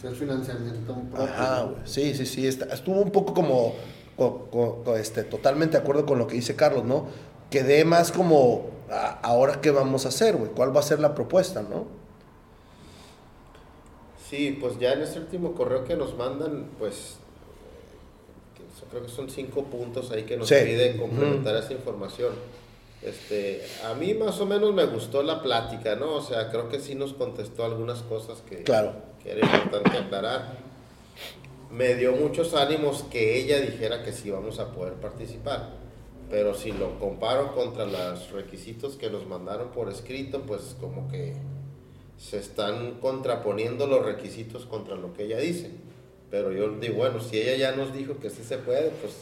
Sí, 0.00 0.06
es 0.06 0.14
financiamiento 0.18 0.94
propio. 0.94 1.24
Ajá, 1.24 1.62
güey. 1.64 1.76
Sí, 1.84 2.14
sí, 2.14 2.24
sí. 2.26 2.46
está- 2.46 2.66
estuvo 2.72 3.00
un 3.00 3.10
poco 3.10 3.34
como, 3.34 3.74
co- 4.16 4.48
co- 4.50 4.82
co- 4.84 4.96
este, 4.96 5.22
totalmente 5.24 5.76
de 5.76 5.82
acuerdo 5.82 6.06
con 6.06 6.18
lo 6.18 6.26
que 6.26 6.34
dice 6.36 6.54
Carlos, 6.56 6.84
¿no? 6.84 7.06
Quedé 7.50 7.84
más 7.84 8.12
como, 8.12 8.66
"Ah, 8.90 9.18
ahora 9.22 9.60
qué 9.60 9.70
vamos 9.70 10.06
a 10.06 10.08
hacer, 10.10 10.36
güey. 10.36 10.50
¿Cuál 10.52 10.74
va 10.74 10.80
a 10.80 10.84
ser 10.84 11.00
la 11.00 11.14
propuesta, 11.14 11.62
no? 11.62 11.86
Sí, 14.28 14.56
pues 14.60 14.78
ya 14.78 14.92
en 14.92 15.02
ese 15.02 15.18
último 15.20 15.54
correo 15.54 15.84
que 15.84 15.96
nos 15.96 16.16
mandan, 16.16 16.68
pues 16.78 17.16
so- 18.78 18.86
creo 18.90 19.02
que 19.02 19.08
son 19.08 19.30
cinco 19.30 19.64
puntos 19.64 20.10
ahí 20.10 20.24
que 20.24 20.36
nos 20.36 20.48
Sí. 20.48 20.56
piden 20.64 20.98
complementar 20.98 21.56
esa 21.56 21.72
información. 21.72 22.32
Este, 23.02 23.62
a 23.84 23.94
mí 23.94 24.12
más 24.14 24.40
o 24.40 24.46
menos 24.46 24.74
me 24.74 24.84
gustó 24.86 25.22
la 25.22 25.40
plática, 25.42 25.94
¿no? 25.96 26.14
O 26.14 26.20
sea, 26.22 26.50
creo 26.50 26.68
que 26.68 26.80
sí 26.80 26.94
nos 26.94 27.12
contestó 27.14 27.64
algunas 27.64 28.00
cosas 28.02 28.40
que, 28.42 28.64
Claro. 28.64 28.92
que 29.22 29.30
era 29.32 29.46
importante 29.46 29.96
aclarar. 29.98 30.56
Me 31.70 31.94
dio 31.94 32.12
muchos 32.12 32.54
ánimos 32.54 33.04
que 33.04 33.38
ella 33.38 33.60
dijera 33.60 34.02
que 34.02 34.12
sí 34.12 34.30
vamos 34.30 34.58
a 34.58 34.72
poder 34.72 34.94
participar. 34.94 35.70
Pero 36.30 36.54
si 36.54 36.72
lo 36.72 36.98
comparo 36.98 37.54
contra 37.54 37.86
los 37.86 38.30
requisitos 38.32 38.96
que 38.96 39.08
nos 39.10 39.26
mandaron 39.26 39.68
por 39.70 39.88
escrito, 39.88 40.42
pues 40.42 40.76
como 40.80 41.08
que 41.08 41.34
se 42.18 42.38
están 42.38 42.98
contraponiendo 43.00 43.86
los 43.86 44.04
requisitos 44.04 44.66
contra 44.66 44.96
lo 44.96 45.14
que 45.14 45.24
ella 45.24 45.38
dice. 45.38 45.70
Pero 46.30 46.52
yo 46.52 46.68
digo, 46.78 46.96
bueno, 46.96 47.20
si 47.20 47.38
ella 47.40 47.56
ya 47.56 47.76
nos 47.76 47.94
dijo 47.94 48.18
que 48.18 48.28
sí 48.28 48.42
se 48.44 48.58
puede, 48.58 48.90
pues 48.90 49.14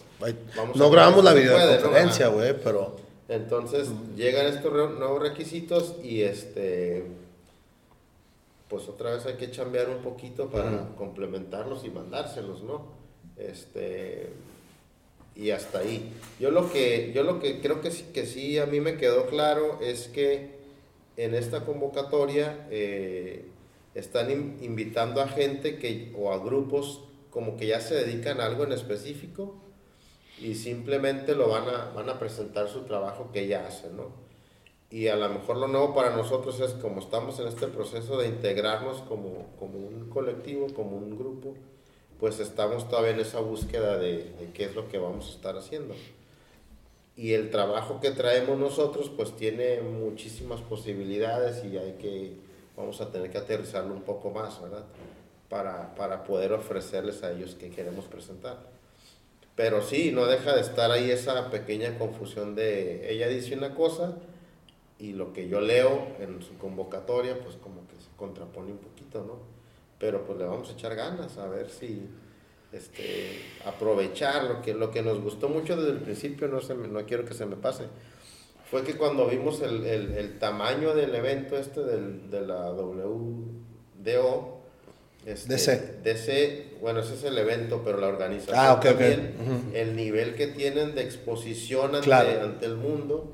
Vamos 0.57 0.77
no 0.77 0.87
a 0.87 0.91
grabamos 0.91 1.23
la 1.23 1.33
¿no? 1.33 1.37
videoconferencia, 1.37 2.29
güey, 2.29 2.55
pero... 2.65 2.97
entonces 3.29 3.89
llegan 4.17 4.47
estos 4.47 4.73
nuevos 4.99 5.21
requisitos 5.23 5.95
y 6.03 6.23
este 6.23 7.05
pues 8.69 8.89
otra 8.89 9.15
vez 9.15 9.25
hay 9.27 9.35
que 9.35 9.51
chambear 9.51 9.89
un 9.89 9.99
poquito 9.99 10.49
para 10.51 10.71
Ujú. 10.73 10.97
complementarlos 10.97 11.85
y 11.85 11.91
mandárselos, 11.91 12.63
¿no? 12.63 12.87
Este 13.37 14.31
y 15.37 15.51
hasta 15.51 15.81
ahí. 15.81 16.13
Yo 16.41 16.51
lo 16.51 16.73
que 16.73 17.13
yo 17.15 17.23
lo 17.23 17.39
que 17.39 17.61
creo 17.61 17.81
que 17.81 17.91
sí, 17.93 18.07
que 18.13 18.27
sí 18.27 18.59
a 18.59 18.67
mí 18.67 18.81
me 18.81 18.97
quedó 18.97 19.27
claro 19.27 19.79
es 19.81 20.09
que 20.09 20.56
en 21.17 21.35
esta 21.35 21.65
convocatoria 21.65 22.67
eh, 22.71 23.47
están 23.95 24.31
in- 24.31 24.59
invitando 24.61 25.21
a 25.21 25.29
gente 25.29 25.79
que 25.79 26.13
o 26.17 26.33
a 26.33 26.39
grupos 26.39 27.01
como 27.31 27.57
que 27.57 27.67
ya 27.67 27.81
se 27.81 27.95
dedican 27.95 28.41
a 28.41 28.47
algo 28.47 28.65
en 28.65 28.73
específico 28.73 29.57
y 30.41 30.55
simplemente 30.55 31.35
lo 31.35 31.49
van 31.49 31.69
a, 31.69 31.91
van 31.95 32.09
a 32.11 32.19
presentar 32.19 32.69
su 32.69 32.83
trabajo 32.83 33.31
que 33.33 33.47
ya 33.47 33.67
hacen, 33.67 33.97
¿no? 33.97 34.11
Y 34.91 35.09
a 35.09 35.17
lo 35.17 35.29
mejor 35.31 35.57
lo 35.57 35.67
nuevo 35.67 35.95
para 35.95 36.15
nosotros 36.15 36.61
es 36.61 36.73
como 36.75 37.01
estamos 37.01 37.41
en 37.41 37.49
este 37.49 37.67
proceso 37.67 38.19
de 38.19 38.29
integrarnos 38.29 39.01
como, 39.03 39.47
como 39.59 39.79
un 39.79 40.09
colectivo, 40.11 40.69
como 40.75 40.97
un 40.97 41.19
grupo, 41.19 41.55
pues 42.21 42.39
estamos 42.39 42.89
todavía 42.89 43.11
en 43.11 43.21
esa 43.21 43.41
búsqueda 43.41 43.99
de, 43.99 44.19
de 44.39 44.51
qué 44.55 44.65
es 44.65 44.75
lo 44.75 44.89
que 44.89 44.99
vamos 44.99 45.29
a 45.29 45.31
estar 45.33 45.57
haciendo. 45.57 45.95
Y 47.17 47.33
el 47.33 47.51
trabajo 47.51 47.99
que 47.99 48.11
traemos 48.11 48.59
nosotros 48.59 49.11
pues 49.17 49.35
tiene 49.35 49.81
muchísimas 49.81 50.61
posibilidades 50.61 51.65
y 51.65 51.79
hay 51.79 51.93
que, 51.95 52.37
vamos 52.77 53.01
a 53.01 53.11
tener 53.11 53.31
que 53.31 53.39
aterrizarlo 53.39 53.95
un 53.95 54.03
poco 54.03 54.31
más, 54.31 54.61
¿verdad? 54.61 54.85
Para, 55.49 55.95
para 55.95 56.25
poder 56.25 56.53
ofrecerles 56.53 57.23
a 57.23 57.33
ellos 57.33 57.55
que 57.55 57.71
queremos 57.71 58.05
presentar. 58.05 58.59
Pero 59.55 59.81
sí, 59.81 60.13
no 60.13 60.27
deja 60.27 60.55
de 60.55 60.61
estar 60.61 60.91
ahí 60.91 61.11
esa 61.11 61.51
pequeña 61.51 61.99
confusión 61.99 62.55
de 62.55 63.11
ella 63.11 63.29
dice 63.29 63.55
una 63.55 63.75
cosa 63.75 64.17
y 64.99 65.13
lo 65.15 65.33
que 65.33 65.49
yo 65.49 65.63
leo 65.63 66.09
en 66.21 66.43
su 66.43 66.59
convocatoria 66.59 67.39
pues 67.43 67.57
como 67.57 67.87
que 67.89 67.97
se 67.97 68.11
contrapone 68.19 68.73
un 68.73 68.79
poquito, 68.79 69.25
¿no? 69.25 69.39
Pero 69.99 70.27
pues 70.27 70.39
le 70.39 70.45
vamos 70.45 70.69
a 70.69 70.73
echar 70.73 70.95
ganas 70.95 71.39
a 71.39 71.49
ver 71.49 71.71
si 71.71 72.07
este, 72.73 73.41
aprovechar 73.65 74.45
lo 74.45 74.63
que, 74.63 74.75
lo 74.75 74.91
que 74.91 75.03
nos 75.03 75.21
gustó 75.21 75.49
mucho 75.49 75.77
desde 75.77 75.93
el 75.93 75.99
principio, 75.99 76.49
no, 76.49 76.61
se 76.61 76.75
me- 76.75 76.89
no 76.89 77.05
quiero 77.07 77.25
que 77.25 77.35
se 77.35 77.47
me 77.47 77.57
pase, 77.57 77.85
fue 78.71 78.83
que 78.83 78.95
cuando 78.97 79.27
vimos 79.29 79.61
el, 79.63 79.85
el, 79.87 80.13
el 80.15 80.39
tamaño 80.39 80.95
del 80.95 81.15
evento 81.15 81.57
este 81.57 81.83
del, 81.83 82.31
de 82.31 82.41
la 82.43 82.73
WDO, 82.73 84.57
este, 85.25 85.53
DC. 85.55 85.99
DC, 86.05 86.67
bueno, 86.81 87.01
ese 87.01 87.15
es 87.15 87.25
el 87.25 87.37
evento, 87.39 87.83
pero 87.85 87.99
la 87.99 88.09
organización 88.09 88.57
Ah, 88.59 88.79
también, 88.81 89.71
el 89.75 89.97
nivel 89.97 90.35
que 90.35 90.47
tienen 90.49 90.95
de 90.95 91.03
exposición 91.03 91.95
ante, 91.95 92.07
Claro. 92.07 92.43
ante 92.43 92.67
el 92.67 92.77
mundo. 92.77 93.33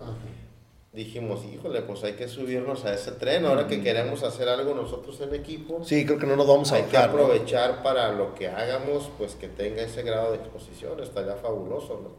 Dijimos, 0.93 1.45
híjole, 1.45 1.83
pues 1.83 2.05
hay 2.05 2.13
que 2.13 2.29
subirnos 2.29 2.85
a 2.85 2.95
ese 2.95 3.13
tren, 3.13 3.47
ahora 3.47 3.67
que 3.67 3.83
queremos 3.83 4.23
hacer 4.23 4.49
algo 4.49 4.75
nosotros 4.75 5.21
en 5.23 5.35
equipo, 5.35 5.83
Sí, 5.85 6.05
creo 6.05 6.19
que 6.19 6.27
no 6.27 6.37
nos 6.37 6.47
vamos 6.47 6.71
a 6.73 6.77
hay 6.77 6.83
que 6.83 6.97
bajar, 6.97 7.15
¿no? 7.15 7.23
aprovechar 7.23 7.83
para 7.83 8.13
lo 8.13 8.35
que 8.35 8.49
hagamos, 8.49 9.11
pues 9.17 9.35
que 9.35 9.49
tenga 9.49 9.83
ese 9.83 10.03
grado 10.03 10.33
de 10.33 10.39
exposición, 10.39 11.01
estaría 11.01 11.35
fabuloso, 11.37 12.01
¿no? 12.03 12.11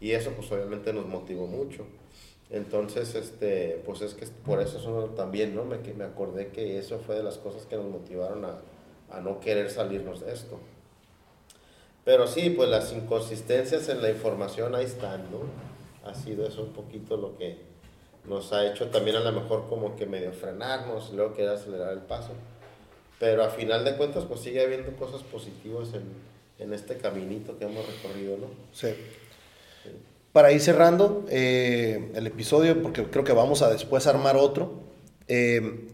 Y 0.00 0.12
eso 0.12 0.32
pues 0.32 0.50
obviamente 0.50 0.92
nos 0.92 1.06
motivó 1.06 1.46
mucho. 1.46 1.84
Entonces, 2.50 3.14
este, 3.14 3.82
pues 3.84 4.00
es 4.00 4.14
que 4.14 4.26
por 4.26 4.60
eso 4.60 4.78
eso 4.78 5.10
también, 5.16 5.54
¿no? 5.54 5.64
Me, 5.64 5.78
me 5.78 6.04
acordé 6.04 6.48
que 6.48 6.78
eso 6.78 6.98
fue 6.98 7.14
de 7.16 7.22
las 7.22 7.36
cosas 7.36 7.66
que 7.66 7.76
nos 7.76 7.86
motivaron 7.86 8.44
a, 8.44 8.60
a 9.10 9.20
no 9.20 9.38
querer 9.40 9.70
salirnos 9.70 10.20
de 10.20 10.32
esto. 10.32 10.58
Pero 12.04 12.26
sí, 12.26 12.50
pues 12.50 12.68
las 12.70 12.92
inconsistencias 12.92 13.88
en 13.90 14.00
la 14.02 14.10
información 14.10 14.74
ahí 14.74 14.86
están, 14.86 15.30
¿no? 15.30 15.40
Ha 16.08 16.14
sido 16.14 16.46
eso 16.46 16.62
un 16.62 16.72
poquito 16.72 17.16
lo 17.18 17.36
que 17.36 17.67
nos 18.28 18.52
ha 18.52 18.66
hecho 18.66 18.88
también 18.88 19.16
a 19.16 19.20
lo 19.20 19.32
mejor 19.32 19.68
como 19.68 19.96
que 19.96 20.06
medio 20.06 20.32
frenarnos 20.32 21.10
y 21.12 21.16
luego 21.16 21.34
querer 21.34 21.50
acelerar 21.50 21.92
el 21.92 22.00
paso. 22.00 22.32
Pero 23.18 23.42
a 23.42 23.50
final 23.50 23.84
de 23.84 23.96
cuentas, 23.96 24.24
pues 24.24 24.40
sigue 24.40 24.62
habiendo 24.62 24.92
cosas 24.96 25.22
positivas 25.22 25.88
en, 25.94 26.02
en 26.58 26.72
este 26.72 26.96
caminito 26.96 27.58
que 27.58 27.64
hemos 27.64 27.86
recorrido, 27.86 28.36
¿no? 28.36 28.46
Sí. 28.72 28.88
Para 30.32 30.52
ir 30.52 30.60
cerrando 30.60 31.24
eh, 31.30 32.12
el 32.14 32.26
episodio, 32.26 32.82
porque 32.82 33.04
creo 33.04 33.24
que 33.24 33.32
vamos 33.32 33.62
a 33.62 33.70
después 33.70 34.06
armar 34.06 34.36
otro, 34.36 34.82
eh, 35.26 35.88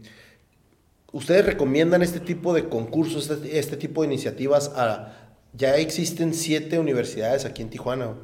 ¿ustedes 1.11 1.45
recomiendan 1.45 2.01
este 2.01 2.19
tipo 2.19 2.53
de 2.53 2.67
concursos, 2.67 3.29
este, 3.29 3.57
este 3.57 3.77
tipo 3.77 4.01
de 4.01 4.07
iniciativas? 4.07 4.71
A, 4.75 5.33
ya 5.53 5.77
existen 5.77 6.33
siete 6.33 6.79
universidades 6.79 7.45
aquí 7.45 7.61
en 7.61 7.69
Tijuana 7.69 8.15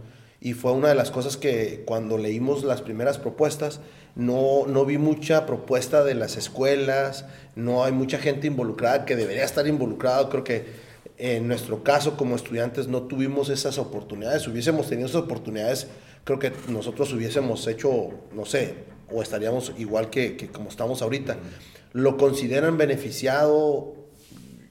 y 0.42 0.54
fue 0.54 0.74
una 0.74 0.90
de 0.90 0.96
las 0.96 1.12
cosas 1.12 1.38
que 1.38 1.84
cuando 1.86 2.18
leímos 2.18 2.64
las 2.64 2.82
primeras 2.82 3.18
propuestas, 3.18 3.80
no, 4.16 4.66
no 4.68 4.86
vi 4.86 4.98
mucha 4.98 5.46
propuesta 5.46 6.04
de 6.04 6.16
las 6.16 6.38
escuelas, 6.38 7.26
no 7.56 7.84
hay 7.84 7.92
mucha 7.92 8.18
gente 8.18 8.48
involucrada 8.48 9.06
que 9.06 9.16
debería 9.16 9.44
estar 9.44 9.68
involucrada, 9.68 10.30
creo 10.30 10.44
que 10.44 10.92
en 11.18 11.48
nuestro 11.48 11.84
caso, 11.84 12.18
como 12.18 12.36
estudiantes, 12.36 12.88
no 12.88 13.04
tuvimos 13.04 13.50
esas 13.50 13.78
oportunidades. 13.78 14.48
Hubiésemos 14.48 14.90
tenido 14.90 15.08
esas 15.08 15.22
oportunidades, 15.22 15.86
creo 16.24 16.40
que 16.40 16.52
nosotros 16.68 17.14
hubiésemos 17.14 17.68
hecho, 17.68 18.10
no 18.34 18.44
sé, 18.46 18.74
o 19.08 19.22
estaríamos 19.22 19.72
igual 19.78 20.10
que, 20.10 20.36
que 20.36 20.48
como 20.48 20.70
estamos 20.70 21.04
ahorita. 21.04 21.38
¿Lo 21.94 22.18
consideran 22.18 22.78
beneficiado? 22.78 23.94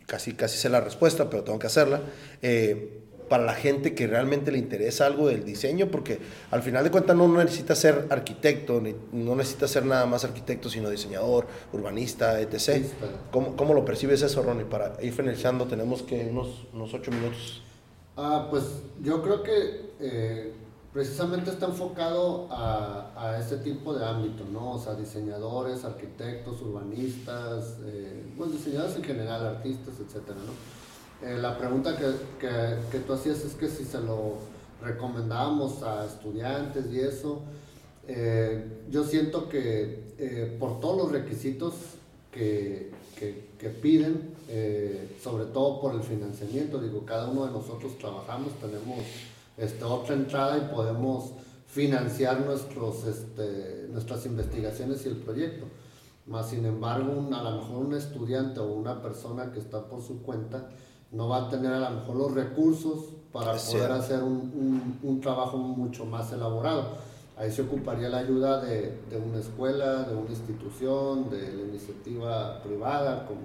Casi, 0.06 0.32
casi 0.32 0.58
sé 0.58 0.68
la 0.68 0.80
respuesta, 0.80 1.30
pero 1.30 1.44
tengo 1.44 1.60
que 1.60 1.68
hacerla. 1.68 2.00
Eh, 2.42 3.00
para 3.30 3.44
la 3.44 3.54
gente 3.54 3.94
que 3.94 4.08
realmente 4.08 4.50
le 4.50 4.58
interesa 4.58 5.06
algo 5.06 5.28
del 5.28 5.44
diseño, 5.44 5.86
porque 5.86 6.18
al 6.50 6.62
final 6.62 6.82
de 6.82 6.90
cuentas 6.90 7.16
no 7.16 7.28
necesita 7.28 7.76
ser 7.76 8.08
arquitecto, 8.10 8.80
ni, 8.80 8.92
no 9.12 9.36
necesita 9.36 9.68
ser 9.68 9.86
nada 9.86 10.04
más 10.04 10.24
arquitecto, 10.24 10.68
sino 10.68 10.90
diseñador, 10.90 11.46
urbanista, 11.72 12.40
etc. 12.40 12.84
¿Cómo, 13.30 13.54
¿Cómo, 13.54 13.72
lo 13.72 13.84
percibes 13.84 14.20
eso, 14.22 14.42
Ronnie? 14.42 14.64
Para 14.64 15.00
ir 15.00 15.12
finalizando, 15.12 15.66
tenemos 15.66 16.02
que 16.02 16.26
unos, 16.28 16.66
unos 16.74 16.92
ocho 16.92 17.12
minutos. 17.12 17.62
Ah, 18.16 18.48
pues 18.50 18.64
yo 19.00 19.22
creo 19.22 19.44
que 19.44 19.92
eh, 20.00 20.52
precisamente 20.92 21.50
está 21.50 21.66
enfocado 21.66 22.48
a, 22.50 23.12
a, 23.16 23.38
este 23.38 23.58
tipo 23.58 23.94
de 23.94 24.04
ámbito, 24.04 24.44
¿no? 24.52 24.72
O 24.72 24.78
sea, 24.80 24.94
diseñadores, 24.96 25.84
arquitectos, 25.84 26.60
urbanistas, 26.62 27.76
eh, 27.84 28.24
bueno, 28.36 28.54
diseñadores 28.54 28.96
en 28.96 29.04
general, 29.04 29.46
artistas, 29.46 29.94
etcétera, 30.04 30.38
¿no? 30.44 30.79
Eh, 31.22 31.36
la 31.38 31.58
pregunta 31.58 31.96
que, 31.96 32.14
que, 32.40 32.98
tú 33.00 33.12
hacías 33.12 33.44
es 33.44 33.52
que 33.54 33.68
si 33.68 33.84
se 33.84 34.00
lo 34.00 34.38
recomendábamos 34.82 35.82
a 35.82 36.06
estudiantes 36.06 36.86
y 36.90 37.00
eso, 37.00 37.42
eh, 38.08 38.64
yo 38.90 39.04
siento 39.04 39.48
que 39.48 40.14
eh, 40.18 40.56
por 40.58 40.80
todos 40.80 40.96
los 40.96 41.12
requisitos 41.12 41.74
que, 42.32 42.90
que 43.58 43.68
piden, 43.68 44.34
sobre 45.22 45.44
todo 45.44 45.80
por 45.80 45.94
el 45.94 46.02
financiamiento, 46.02 46.80
digo, 46.80 47.04
cada 47.04 47.28
uno 47.28 47.44
de 47.44 47.52
nosotros 47.52 47.98
trabajamos, 47.98 48.54
tenemos 48.54 49.04
este, 49.58 49.84
otra 49.84 50.14
entrada 50.14 50.56
y 50.56 50.74
podemos 50.74 51.32
financiar 51.66 52.40
nuestros, 52.40 53.04
este, 53.04 53.88
nuestras 53.90 54.24
investigaciones 54.24 55.04
y 55.04 55.10
el 55.10 55.16
proyecto. 55.16 55.66
Más 56.26 56.48
sin 56.48 56.64
embargo, 56.64 57.28
a 57.30 57.42
lo 57.42 57.56
mejor 57.58 57.84
un 57.84 57.94
estudiante 57.94 58.60
o 58.60 58.72
una 58.72 59.02
persona 59.02 59.52
que 59.52 59.58
está 59.58 59.86
por 59.86 60.02
su 60.02 60.22
cuenta, 60.22 60.70
no 61.12 61.28
va 61.28 61.46
a 61.46 61.48
tener 61.48 61.72
a 61.72 61.90
lo 61.90 62.00
mejor 62.00 62.16
los 62.16 62.32
recursos 62.32 63.06
para 63.32 63.54
poder 63.54 63.92
hacer 63.92 64.22
un, 64.22 64.52
un, 64.54 64.98
un, 65.02 65.20
trabajo 65.20 65.56
mucho 65.56 66.04
más 66.04 66.32
elaborado. 66.32 66.98
Ahí 67.36 67.50
se 67.50 67.62
ocuparía 67.62 68.08
la 68.08 68.18
ayuda 68.18 68.60
de, 68.60 68.98
de, 69.08 69.16
una 69.16 69.38
escuela, 69.38 70.02
de 70.02 70.14
una 70.14 70.30
institución, 70.30 71.30
de 71.30 71.52
la 71.52 71.62
iniciativa 71.62 72.62
privada, 72.62 73.26
como 73.26 73.40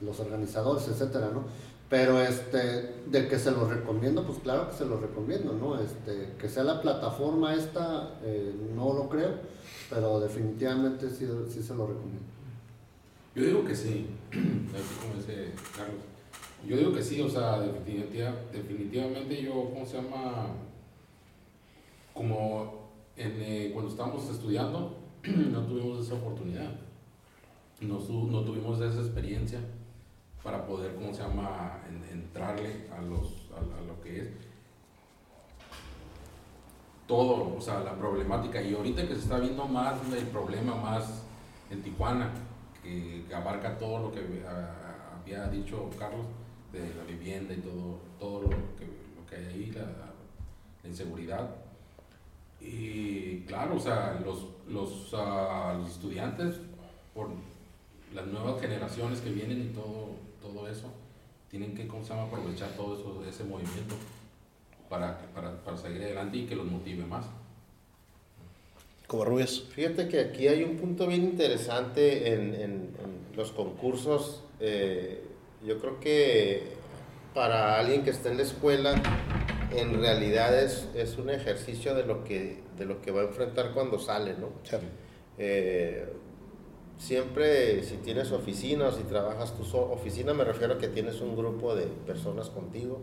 los 0.00 0.18
organizadores, 0.20 0.88
etcétera, 0.88 1.30
¿no? 1.32 1.44
Pero 1.88 2.20
este, 2.20 3.02
de 3.06 3.28
que 3.28 3.38
se 3.38 3.50
lo 3.50 3.68
recomiendo, 3.68 4.24
pues 4.24 4.38
claro 4.38 4.70
que 4.70 4.76
se 4.76 4.84
lo 4.84 4.98
recomiendo, 4.98 5.52
¿no? 5.52 5.78
Este, 5.80 6.34
que 6.38 6.48
sea 6.48 6.62
la 6.62 6.80
plataforma 6.80 7.54
esta, 7.54 8.14
eh, 8.22 8.54
no 8.74 8.94
lo 8.94 9.08
creo, 9.08 9.34
pero 9.90 10.20
definitivamente 10.20 11.10
sí, 11.10 11.28
sí 11.48 11.62
se 11.62 11.74
lo 11.74 11.88
recomiendo. 11.88 12.30
Yo 13.34 13.44
digo 13.44 13.64
que 13.64 13.74
sí, 13.74 14.08
como 14.30 15.14
dice 15.16 15.52
Carlos 15.76 16.09
yo 16.66 16.76
digo 16.76 16.92
que 16.92 17.02
sí, 17.02 17.20
o 17.20 17.28
sea, 17.28 17.60
definitivamente 17.60 19.42
yo, 19.42 19.70
¿cómo 19.72 19.86
se 19.86 19.96
llama? 19.96 20.48
Como 22.12 22.90
eh, 23.16 23.70
cuando 23.72 23.90
estábamos 23.90 24.28
estudiando, 24.28 24.96
no 25.24 25.64
tuvimos 25.66 26.06
esa 26.06 26.14
oportunidad, 26.14 26.70
no, 27.80 27.98
tuvimos 27.98 28.80
esa 28.80 29.00
experiencia 29.00 29.60
para 30.42 30.66
poder, 30.66 30.94
¿cómo 30.94 31.12
se 31.12 31.22
llama?, 31.22 31.80
entrarle 32.10 32.86
a, 32.96 33.00
los, 33.02 33.48
a, 33.56 33.86
lo 33.86 34.00
que 34.02 34.20
es 34.20 34.28
todo, 37.06 37.56
o 37.56 37.60
sea, 37.60 37.80
la 37.80 37.94
problemática. 37.94 38.62
Y 38.62 38.74
ahorita 38.74 39.02
que 39.06 39.14
se 39.14 39.20
está 39.20 39.38
viendo 39.38 39.66
más 39.66 39.96
el 40.12 40.26
problema 40.28 40.74
más 40.76 41.24
en 41.70 41.82
Tijuana, 41.82 42.30
que, 42.82 43.24
abarca 43.34 43.78
todo 43.78 43.98
lo 43.98 44.12
que 44.12 44.20
había 44.20 45.48
dicho 45.48 45.90
Carlos, 45.98 46.26
de 46.72 46.94
la 46.94 47.04
vivienda 47.04 47.54
y 47.54 47.58
todo, 47.58 47.98
todo 48.18 48.42
lo, 48.42 48.48
que, 48.48 48.86
lo 48.86 49.26
que 49.28 49.36
hay 49.36 49.46
ahí, 49.46 49.72
la, 49.74 49.82
la, 49.82 50.88
inseguridad. 50.88 51.50
Y 52.60 53.40
claro, 53.40 53.76
o 53.76 53.80
sea, 53.80 54.20
los, 54.24 54.46
los, 54.68 55.12
uh, 55.12 55.78
los, 55.78 55.90
estudiantes, 55.90 56.56
por 57.14 57.28
las 58.14 58.26
nuevas 58.26 58.60
generaciones 58.60 59.20
que 59.20 59.30
vienen 59.30 59.62
y 59.62 59.74
todo, 59.74 60.16
todo 60.40 60.68
eso, 60.68 60.92
tienen 61.50 61.74
que 61.74 61.86
¿cómo 61.86 62.04
se 62.04 62.10
llama? 62.10 62.26
aprovechar 62.26 62.70
todo 62.76 62.94
eso, 62.94 63.24
ese 63.28 63.44
movimiento 63.44 63.94
para, 64.88 65.18
para, 65.34 65.62
para 65.62 65.76
seguir 65.76 66.02
adelante 66.02 66.38
y 66.38 66.46
que 66.46 66.54
los 66.54 66.66
motive 66.66 67.04
más. 67.04 67.26
Covarrubias. 69.06 69.62
Fíjate 69.70 70.08
que 70.08 70.20
aquí 70.20 70.46
hay 70.46 70.62
un 70.62 70.76
punto 70.76 71.06
bien 71.08 71.24
interesante 71.24 72.32
en, 72.32 72.54
en, 72.54 72.62
en 72.62 73.36
los 73.36 73.50
concursos. 73.50 74.44
Eh, 74.60 75.29
yo 75.64 75.78
creo 75.78 76.00
que 76.00 76.72
para 77.34 77.78
alguien 77.78 78.02
que 78.02 78.10
está 78.10 78.30
en 78.30 78.38
la 78.38 78.42
escuela, 78.42 78.94
en 79.70 80.00
realidad 80.00 80.58
es, 80.58 80.88
es 80.94 81.18
un 81.18 81.30
ejercicio 81.30 81.94
de 81.94 82.04
lo, 82.04 82.24
que, 82.24 82.62
de 82.76 82.84
lo 82.86 83.00
que 83.00 83.10
va 83.10 83.20
a 83.20 83.24
enfrentar 83.24 83.72
cuando 83.72 83.98
sale, 83.98 84.34
¿no? 84.34 84.48
Sí. 84.62 84.76
Eh, 85.38 86.06
siempre 86.98 87.82
si 87.82 87.96
tienes 87.96 88.30
oficina 88.32 88.88
o 88.88 88.92
si 88.92 89.02
trabajas 89.04 89.56
tú 89.56 89.64
solo, 89.64 89.92
oficina 89.92 90.34
me 90.34 90.44
refiero 90.44 90.74
a 90.74 90.78
que 90.78 90.88
tienes 90.88 91.20
un 91.20 91.36
grupo 91.36 91.74
de 91.74 91.86
personas 91.86 92.50
contigo 92.50 93.00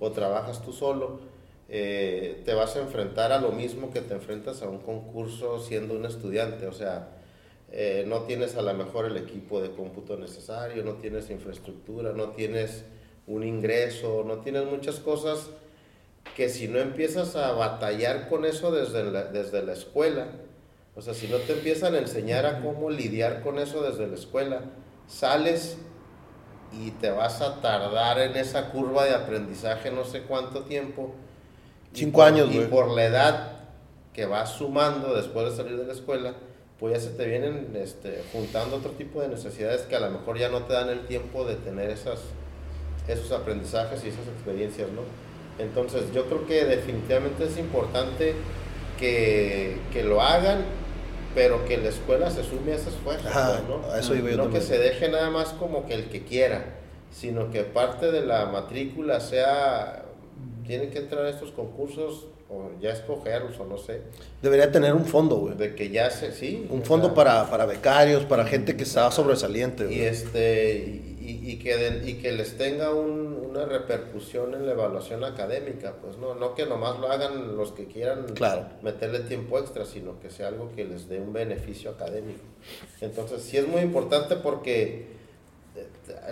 o 0.00 0.10
trabajas 0.10 0.62
tú 0.62 0.72
solo, 0.72 1.20
eh, 1.68 2.42
te 2.44 2.54
vas 2.54 2.76
a 2.76 2.80
enfrentar 2.80 3.32
a 3.32 3.40
lo 3.40 3.50
mismo 3.50 3.90
que 3.90 4.00
te 4.00 4.14
enfrentas 4.14 4.62
a 4.62 4.68
un 4.68 4.78
concurso 4.78 5.58
siendo 5.58 5.94
un 5.94 6.06
estudiante, 6.06 6.66
o 6.66 6.72
sea, 6.72 7.10
eh, 7.72 8.04
no 8.06 8.22
tienes 8.22 8.56
a 8.56 8.62
lo 8.62 8.72
mejor 8.74 9.06
el 9.06 9.16
equipo 9.16 9.60
de 9.60 9.70
cómputo 9.70 10.16
necesario, 10.16 10.84
no 10.84 10.94
tienes 10.94 11.30
infraestructura, 11.30 12.12
no 12.12 12.30
tienes 12.30 12.84
un 13.26 13.42
ingreso, 13.42 14.24
no 14.26 14.38
tienes 14.38 14.64
muchas 14.66 15.00
cosas 15.00 15.50
que 16.36 16.48
si 16.48 16.68
no 16.68 16.78
empiezas 16.78 17.34
a 17.36 17.52
batallar 17.52 18.28
con 18.28 18.44
eso 18.44 18.70
desde 18.70 19.04
la, 19.04 19.24
desde 19.24 19.62
la 19.62 19.72
escuela, 19.72 20.28
o 20.94 21.02
sea, 21.02 21.12
si 21.12 21.28
no 21.28 21.36
te 21.38 21.52
empiezan 21.52 21.94
a 21.94 21.98
enseñar 21.98 22.46
a 22.46 22.60
cómo 22.62 22.88
lidiar 22.90 23.42
con 23.42 23.58
eso 23.58 23.82
desde 23.82 24.06
la 24.06 24.14
escuela, 24.14 24.62
sales 25.06 25.76
y 26.72 26.90
te 26.92 27.10
vas 27.10 27.40
a 27.40 27.60
tardar 27.60 28.18
en 28.18 28.36
esa 28.36 28.70
curva 28.70 29.04
de 29.04 29.14
aprendizaje 29.14 29.90
no 29.90 30.04
sé 30.04 30.22
cuánto 30.22 30.62
tiempo. 30.62 31.14
Cinco 31.92 32.22
años, 32.22 32.48
Y 32.52 32.60
por 32.60 32.90
la 32.90 33.04
edad 33.04 33.52
que 34.12 34.26
vas 34.26 34.52
sumando 34.52 35.14
después 35.14 35.50
de 35.50 35.56
salir 35.56 35.78
de 35.78 35.86
la 35.86 35.92
escuela, 35.92 36.34
pues 36.78 36.94
ya 36.94 37.00
se 37.00 37.16
te 37.16 37.26
vienen 37.26 37.70
este, 37.74 38.22
juntando 38.32 38.76
otro 38.76 38.90
tipo 38.92 39.20
de 39.22 39.28
necesidades 39.28 39.82
que 39.82 39.96
a 39.96 40.00
lo 40.00 40.10
mejor 40.10 40.38
ya 40.38 40.48
no 40.50 40.62
te 40.64 40.74
dan 40.74 40.90
el 40.90 41.06
tiempo 41.06 41.44
de 41.44 41.54
tener 41.56 41.90
esas, 41.90 42.20
esos 43.08 43.32
aprendizajes 43.32 44.04
y 44.04 44.08
esas 44.08 44.26
experiencias, 44.28 44.88
¿no? 44.90 45.02
Entonces 45.58 46.12
yo 46.12 46.26
creo 46.26 46.46
que 46.46 46.64
definitivamente 46.66 47.44
es 47.44 47.56
importante 47.56 48.34
que, 48.98 49.78
que 49.92 50.02
lo 50.04 50.20
hagan, 50.20 50.64
pero 51.34 51.64
que 51.64 51.78
la 51.78 51.88
escuela 51.88 52.30
se 52.30 52.44
sume 52.44 52.72
a 52.72 52.76
esas 52.76 52.94
fuerzas, 52.94 53.26
Ajá, 53.34 53.62
¿no? 53.66 53.90
A 53.90 53.98
eso 53.98 54.14
iba 54.14 54.30
yo 54.30 54.36
no 54.36 54.44
también. 54.44 54.62
que 54.62 54.68
se 54.68 54.78
deje 54.78 55.08
nada 55.08 55.30
más 55.30 55.48
como 55.54 55.86
que 55.86 55.94
el 55.94 56.10
que 56.10 56.24
quiera, 56.24 56.76
sino 57.10 57.50
que 57.50 57.62
parte 57.62 58.10
de 58.12 58.20
la 58.20 58.46
matrícula 58.46 59.20
sea, 59.20 60.04
tienen 60.66 60.90
que 60.90 60.98
entrar 60.98 61.24
a 61.24 61.30
estos 61.30 61.52
concursos 61.52 62.26
o 62.48 62.70
ya 62.80 62.90
escogerlos 62.90 63.58
o 63.58 63.66
no 63.66 63.76
sé. 63.76 64.02
Debería 64.40 64.70
tener 64.70 64.94
un 64.94 65.04
fondo, 65.04 65.36
güey. 65.36 65.56
De 65.56 65.74
que 65.74 65.90
ya 65.90 66.10
se, 66.10 66.32
sí. 66.32 66.66
Un 66.70 66.82
fondo 66.82 67.12
para, 67.14 67.50
para 67.50 67.66
becarios, 67.66 68.24
para 68.24 68.44
gente 68.46 68.76
que 68.76 68.84
está 68.84 69.10
sobresaliente. 69.10 69.92
Y, 69.92 70.00
este, 70.00 71.16
y, 71.20 71.40
y, 71.50 71.58
que 71.58 71.76
de, 71.76 72.08
y 72.08 72.14
que 72.14 72.32
les 72.32 72.56
tenga 72.56 72.94
un, 72.94 73.46
una 73.50 73.64
repercusión 73.64 74.54
en 74.54 74.66
la 74.66 74.72
evaluación 74.72 75.24
académica, 75.24 75.94
pues 76.00 76.18
no, 76.18 76.34
no 76.34 76.54
que 76.54 76.66
nomás 76.66 77.00
lo 77.00 77.10
hagan 77.10 77.56
los 77.56 77.72
que 77.72 77.86
quieran 77.86 78.26
claro. 78.34 78.66
meterle 78.82 79.20
tiempo 79.20 79.58
extra, 79.58 79.84
sino 79.84 80.20
que 80.20 80.30
sea 80.30 80.48
algo 80.48 80.70
que 80.76 80.84
les 80.84 81.08
dé 81.08 81.20
un 81.20 81.32
beneficio 81.32 81.90
académico. 81.90 82.44
Entonces 83.00 83.42
sí 83.42 83.56
es 83.56 83.66
muy 83.66 83.80
importante 83.80 84.36
porque 84.36 85.16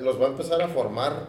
los 0.01 0.21
va 0.21 0.27
a 0.27 0.31
empezar 0.31 0.63
a 0.63 0.69
formar 0.69 1.29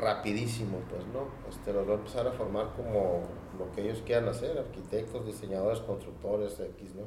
rapidísimo, 0.00 0.78
pues, 0.90 1.02
¿no? 1.06 1.28
Este, 1.48 1.72
los 1.72 1.88
va 1.88 1.92
a 1.92 1.96
empezar 1.96 2.26
a 2.26 2.32
formar 2.32 2.72
como 2.76 3.22
lo 3.58 3.70
que 3.72 3.82
ellos 3.82 4.02
quieran 4.04 4.28
hacer, 4.28 4.56
arquitectos, 4.58 5.26
diseñadores, 5.26 5.80
constructores, 5.80 6.52
X, 6.60 6.94
¿no? 6.94 7.04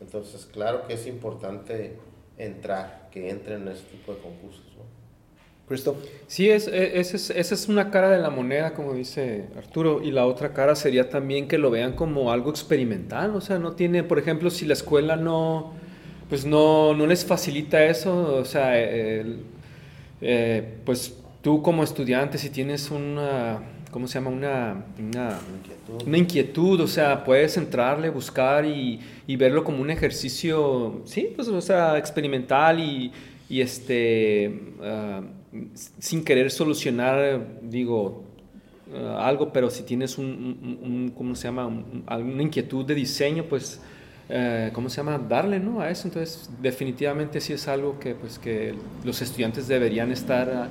Entonces, 0.00 0.46
claro 0.46 0.86
que 0.86 0.94
es 0.94 1.06
importante 1.06 1.96
entrar, 2.36 3.08
que 3.10 3.30
entren 3.30 3.62
en 3.62 3.68
este 3.68 3.90
tipo 3.96 4.14
de 4.14 4.20
concursos, 4.20 4.64
¿no? 4.76 4.84
Cristo. 5.66 5.96
Sí, 6.26 6.48
es, 6.48 6.66
e, 6.66 6.98
es, 6.98 7.12
es, 7.14 7.30
esa 7.30 7.54
es 7.54 7.68
una 7.68 7.90
cara 7.90 8.08
de 8.10 8.18
la 8.18 8.30
moneda, 8.30 8.72
como 8.72 8.94
dice 8.94 9.46
Arturo, 9.56 10.02
y 10.02 10.10
la 10.10 10.26
otra 10.26 10.54
cara 10.54 10.74
sería 10.74 11.10
también 11.10 11.46
que 11.46 11.58
lo 11.58 11.70
vean 11.70 11.92
como 11.92 12.32
algo 12.32 12.50
experimental, 12.50 13.34
o 13.36 13.40
sea, 13.40 13.58
no 13.58 13.72
tiene, 13.72 14.02
por 14.02 14.18
ejemplo, 14.18 14.50
si 14.50 14.64
la 14.64 14.72
escuela 14.72 15.16
no, 15.16 15.74
pues 16.28 16.46
no, 16.46 16.94
no 16.94 17.06
les 17.06 17.24
facilita 17.24 17.84
eso, 17.84 18.36
o 18.36 18.44
sea, 18.44 18.78
el, 18.78 19.42
eh, 20.20 20.78
pues 20.84 21.18
tú 21.42 21.62
como 21.62 21.84
estudiante, 21.84 22.38
si 22.38 22.50
tienes 22.50 22.90
una, 22.90 23.60
¿cómo 23.90 24.06
se 24.06 24.14
llama? 24.14 24.30
Una, 24.30 24.84
una, 24.98 25.38
Inquietud. 25.56 26.06
una 26.08 26.18
inquietud, 26.18 26.80
o 26.80 26.86
sea, 26.86 27.24
puedes 27.24 27.56
entrarle, 27.56 28.10
buscar 28.10 28.64
y, 28.64 29.00
y 29.26 29.36
verlo 29.36 29.64
como 29.64 29.80
un 29.80 29.90
ejercicio, 29.90 31.02
sí, 31.04 31.32
pues, 31.34 31.48
o 31.48 31.60
sea, 31.60 31.96
experimental 31.98 32.80
y, 32.80 33.10
y 33.48 33.60
este, 33.60 34.60
ah, 34.82 35.22
sin 35.98 36.24
querer 36.24 36.50
solucionar, 36.50 37.46
digo, 37.62 38.24
ah, 38.94 39.26
algo, 39.26 39.52
pero 39.52 39.70
si 39.70 39.82
tienes 39.84 40.18
un, 40.18 40.26
un- 40.26 40.78
un- 40.82 41.12
¿cómo 41.16 41.34
se 41.34 41.44
llama? 41.48 41.66
Un- 41.66 42.04
alguna 42.06 42.42
inquietud 42.42 42.84
de 42.84 42.94
diseño, 42.94 43.44
pues, 43.44 43.80
eh, 44.30 44.70
¿cómo 44.74 44.90
se 44.90 44.98
llama? 44.98 45.16
Darle, 45.18 45.58
¿no? 45.58 45.80
A 45.80 45.88
eso. 45.90 46.06
Entonces, 46.06 46.50
definitivamente 46.60 47.40
sí 47.40 47.54
es 47.54 47.66
algo 47.66 47.98
que, 47.98 48.14
pues, 48.14 48.38
que 48.38 48.74
los 49.02 49.22
estudiantes 49.22 49.66
deberían 49.68 50.12
estar 50.12 50.50
ah, 50.50 50.68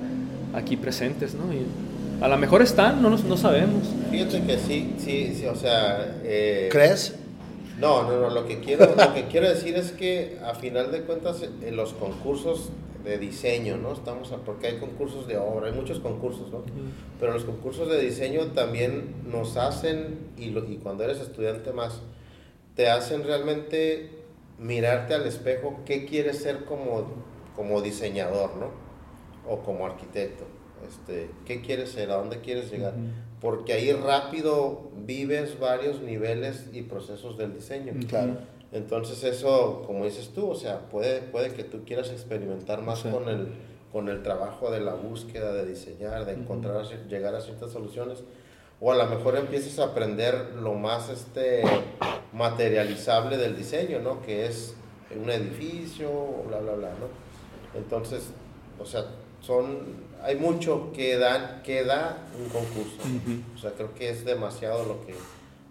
aquí 0.57 0.77
presentes, 0.77 1.33
¿no? 1.33 1.51
Y 1.51 1.65
a 2.21 2.27
lo 2.27 2.37
mejor 2.37 2.61
están, 2.61 3.01
no, 3.01 3.09
nos- 3.09 3.23
no 3.23 3.37
sabemos. 3.37 3.83
Fíjate 4.11 4.41
que 4.43 4.57
sí, 4.57 4.95
sí, 4.97 5.33
sí, 5.35 5.45
o 5.45 5.55
sea... 5.55 6.19
eh, 6.23 6.69
¿Crees? 6.71 7.15
No, 7.79 8.03
no, 8.03 8.19
no, 8.19 8.29
lo 8.31 8.45
que 8.47 8.59
quiero, 8.59 8.87
lo 8.95 9.13
que 9.13 9.25
quiero 9.27 9.47
decir 9.49 9.75
es 9.75 9.91
que 9.91 10.39
a 10.43 10.55
final 10.55 10.91
de 10.91 11.01
cuentas 11.01 11.43
en 11.61 11.75
los 11.75 11.93
concursos 11.93 12.69
de 13.03 13.17
diseño, 13.19 13.77
¿no? 13.77 13.93
Estamos, 13.93 14.31
a- 14.31 14.37
porque 14.37 14.67
hay 14.67 14.77
concursos 14.79 15.27
de 15.27 15.37
obra, 15.37 15.67
hay 15.67 15.73
muchos 15.73 15.99
concursos, 15.99 16.51
¿no? 16.51 16.63
Pero 17.19 17.33
los 17.33 17.43
concursos 17.45 17.87
de 17.89 18.01
diseño 18.01 18.47
también 18.47 19.13
nos 19.31 19.57
hacen, 19.57 20.17
y, 20.37 20.49
lo- 20.49 20.67
y 20.69 20.77
cuando 20.77 21.03
eres 21.03 21.19
estudiante 21.19 21.71
más, 21.71 22.01
te 22.75 22.89
hacen 22.89 23.23
realmente 23.23 24.09
mirarte 24.59 25.13
al 25.13 25.25
espejo 25.27 25.79
qué 25.85 26.05
quieres 26.05 26.39
ser 26.39 26.65
como, 26.65 27.05
como 27.55 27.81
diseñador, 27.81 28.55
¿no? 28.57 28.71
O 29.47 29.59
como 29.59 29.85
arquitecto. 29.85 30.43
Este, 30.87 31.29
¿Qué 31.45 31.61
quieres 31.61 31.89
ser? 31.91 32.11
¿A 32.11 32.15
dónde 32.17 32.41
quieres 32.41 32.71
llegar? 32.71 32.93
Porque 33.41 33.73
ahí 33.73 33.91
rápido 33.93 34.89
vives 35.05 35.59
varios 35.59 36.01
niveles 36.01 36.65
y 36.73 36.81
procesos 36.83 37.37
del 37.37 37.53
diseño. 37.53 37.93
Claro. 38.07 38.37
Entonces 38.71 39.23
eso, 39.23 39.83
como 39.87 40.05
dices 40.05 40.31
tú, 40.35 40.49
o 40.49 40.55
sea, 40.55 40.89
puede, 40.89 41.21
puede 41.21 41.53
que 41.53 41.63
tú 41.63 41.83
quieras 41.85 42.09
experimentar 42.11 42.81
más 42.81 42.99
Sí. 42.99 43.09
con, 43.09 43.29
el, 43.29 43.47
con 43.91 44.09
el 44.09 44.23
trabajo 44.23 44.69
de 44.71 44.81
la 44.81 44.93
búsqueda, 44.93 45.53
de 45.53 45.65
diseñar, 45.65 46.25
de 46.25 46.33
encontrar, 46.33 46.83
cier- 46.83 47.07
llegar 47.07 47.33
a 47.35 47.41
ciertas 47.41 47.71
soluciones, 47.71 48.23
o 48.81 48.91
a 48.91 48.95
lo 48.95 49.05
mejor 49.05 49.35
empieces 49.37 49.79
a 49.79 49.85
aprender 49.85 50.55
lo 50.61 50.73
más 50.73 51.09
este, 51.09 51.63
materializable 52.33 53.37
del 53.37 53.55
diseño, 53.55 53.99
¿no? 53.99 54.21
Que 54.21 54.45
es 54.45 54.75
un 55.15 55.29
edificio, 55.29 56.09
bla, 56.47 56.59
bla, 56.59 56.73
bla, 56.73 56.89
¿no? 56.89 57.07
Entonces, 57.79 58.29
o 58.79 58.85
sea, 58.85 59.05
son, 59.41 60.06
hay 60.23 60.35
mucho 60.35 60.91
que, 60.93 61.17
dan, 61.17 61.61
que 61.63 61.83
da 61.83 62.17
un 62.41 62.49
concurso. 62.49 62.97
O 63.55 63.57
sea, 63.57 63.71
creo 63.71 63.93
que 63.93 64.09
es 64.09 64.25
demasiado 64.25 64.83
lo 64.85 65.05
que, 65.05 65.15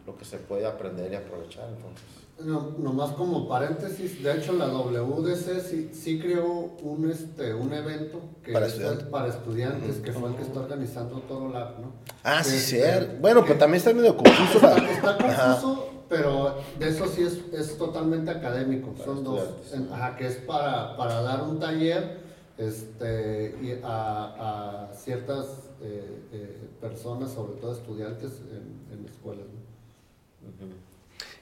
lo 0.07 0.17
que 0.17 0.25
se 0.25 0.39
puede 0.39 0.67
aprender 0.67 1.13
y 1.13 1.17
aprovechar, 1.17 1.69
entonces. 1.69 2.05
No, 2.39 2.75
nomás 2.79 3.13
como 3.13 3.49
paréntesis, 3.49 4.23
de 4.23 4.37
hecho 4.37 4.53
la 4.53 4.67
WDC 4.67 5.59
sí, 5.61 5.91
sí 5.95 6.19
creó 6.21 6.47
un, 6.83 7.11
este, 7.11 7.55
un 7.55 7.73
evento 7.73 8.21
que 8.45 8.53
Para 8.53 8.67
el- 8.67 8.73
estudiantes. 8.73 9.07
para 9.09 9.29
estudiantes, 9.29 9.97
que 9.97 10.13
fue 10.13 10.29
el 10.29 10.37
que 10.37 10.43
está 10.43 10.61
organizando 10.61 11.21
todo 11.21 11.49
Lab, 11.49 11.81
¿no? 11.81 11.93
Ah, 12.23 12.45
sí, 12.45 12.57
Este, 12.57 12.77
cierto. 12.83 13.15
Bueno, 13.23 13.43
pero 13.47 13.59
también 13.59 13.79
está 13.79 13.95
medio 13.95 14.15
confuso. 14.19 14.57
Está, 14.59 14.79
la- 14.79 14.91
está 14.93 15.17
confuso, 15.17 15.89
pero 16.11 16.59
de 16.79 16.89
eso 16.91 17.07
sí 17.07 17.23
es, 17.23 17.39
es 17.59 17.79
totalmente 17.79 18.31
académico. 18.31 18.91
Para 18.93 19.05
Son 19.07 19.25
dos, 19.25 19.41
en- 19.73 19.91
ajá, 19.91 20.15
que 20.17 20.27
es 20.27 20.37
para, 20.37 20.95
para 20.95 21.23
dar 21.23 21.43
un 21.43 21.59
taller 21.59 22.19
este, 22.59 23.55
y 23.63 23.73
a, 23.83 24.87
a 24.89 24.93
ciertas 24.95 25.71
eh, 25.83 26.03
eh, 26.33 26.57
personas, 26.81 27.33
sobre 27.33 27.61
todo 27.61 27.73
estudiantes 27.73 28.41
en, 28.51 28.99
en 28.99 29.05
escuelas. 29.07 29.45
¿no? 29.47 30.67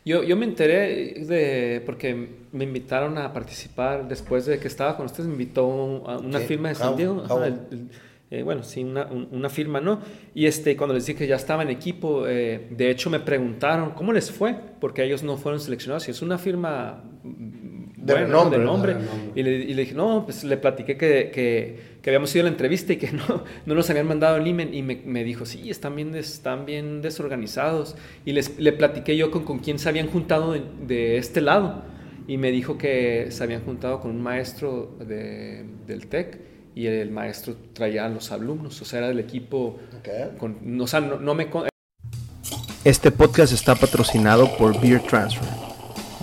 Yo, 0.04 0.22
yo 0.22 0.36
me 0.36 0.44
enteré 0.44 1.14
de, 1.24 1.82
porque 1.86 2.28
me 2.52 2.64
invitaron 2.64 3.16
a 3.16 3.32
participar 3.32 4.06
después 4.06 4.44
de 4.44 4.58
que 4.58 4.68
estaba 4.68 4.96
con 4.96 5.06
ustedes, 5.06 5.26
me 5.26 5.32
invitó 5.32 5.64
a 6.06 6.18
una 6.18 6.40
¿Qué? 6.40 6.46
firma 6.46 6.68
de 6.68 6.74
San 6.74 6.96
Diego. 6.96 7.22
ajá, 7.24 7.46
el- 7.46 7.54
el- 7.70 7.88
eh, 8.30 8.42
bueno, 8.42 8.64
sí, 8.64 8.82
una, 8.82 9.06
un- 9.06 9.28
una 9.30 9.48
firma, 9.48 9.80
¿no? 9.80 10.00
Y 10.34 10.46
este, 10.46 10.76
cuando 10.76 10.92
les 10.94 11.06
dije 11.06 11.20
que 11.20 11.26
ya 11.26 11.36
estaba 11.36 11.62
en 11.62 11.70
equipo, 11.70 12.26
eh, 12.26 12.66
de 12.70 12.90
hecho 12.90 13.08
me 13.08 13.20
preguntaron 13.20 13.92
cómo 13.92 14.12
les 14.12 14.30
fue, 14.30 14.56
porque 14.80 15.04
ellos 15.04 15.22
no 15.22 15.36
fueron 15.36 15.60
seleccionados. 15.60 16.08
Y 16.08 16.10
es 16.10 16.20
una 16.20 16.36
firma 16.36 17.02
De 18.04 18.12
buena, 18.12 18.26
renombre, 18.26 18.58
de 18.58 18.64
¿no? 18.64 18.72
nombre. 18.72 18.94
De 18.94 19.00
renombre. 19.00 19.30
Y 19.34 19.42
le, 19.42 19.50
y 19.56 19.74
le 19.74 19.82
dije, 19.82 19.94
no, 19.94 20.24
pues 20.24 20.44
le 20.44 20.56
platiqué 20.56 20.96
que, 20.96 21.30
que, 21.32 21.78
que 22.02 22.10
habíamos 22.10 22.34
ido 22.34 22.42
a 22.42 22.44
la 22.44 22.50
entrevista 22.50 22.92
y 22.92 22.96
que 22.96 23.10
no, 23.12 23.44
no 23.66 23.74
nos 23.74 23.88
habían 23.90 24.06
mandado 24.06 24.36
el 24.36 24.46
email. 24.46 24.74
Y 24.74 24.82
me, 24.82 25.00
me 25.04 25.24
dijo, 25.24 25.46
sí, 25.46 25.70
están 25.70 25.96
bien, 25.96 26.12
des- 26.12 26.32
están 26.34 26.66
bien 26.66 27.02
desorganizados. 27.02 27.96
Y 28.24 28.32
les, 28.32 28.58
le 28.58 28.72
platiqué 28.72 29.16
yo 29.16 29.30
con, 29.30 29.44
con 29.44 29.58
quién 29.58 29.78
se 29.78 29.88
habían 29.88 30.08
juntado 30.08 30.52
de, 30.52 30.62
de 30.86 31.16
este 31.18 31.40
lado. 31.40 31.82
Y 32.26 32.38
me 32.38 32.50
dijo 32.52 32.78
que 32.78 33.26
se 33.30 33.42
habían 33.44 33.62
juntado 33.62 34.00
con 34.00 34.10
un 34.10 34.22
maestro 34.22 34.96
de- 35.06 35.64
del 35.86 36.06
TEC 36.06 36.38
y 36.74 36.86
el 36.86 37.10
maestro 37.10 37.54
traía 37.72 38.04
a 38.04 38.08
los 38.08 38.32
alumnos, 38.32 38.82
o 38.82 38.84
sea, 38.84 38.98
era 39.00 39.08
del 39.08 39.20
equipo. 39.20 39.78
Ok. 39.98 40.38
Con, 40.38 40.80
o 40.80 40.86
sea, 40.86 41.00
no, 41.00 41.20
no 41.20 41.34
me. 41.34 41.48
Este 42.84 43.10
podcast 43.10 43.52
está 43.52 43.74
patrocinado 43.74 44.56
por 44.56 44.78
Beer 44.80 45.00
Transfer. 45.02 45.48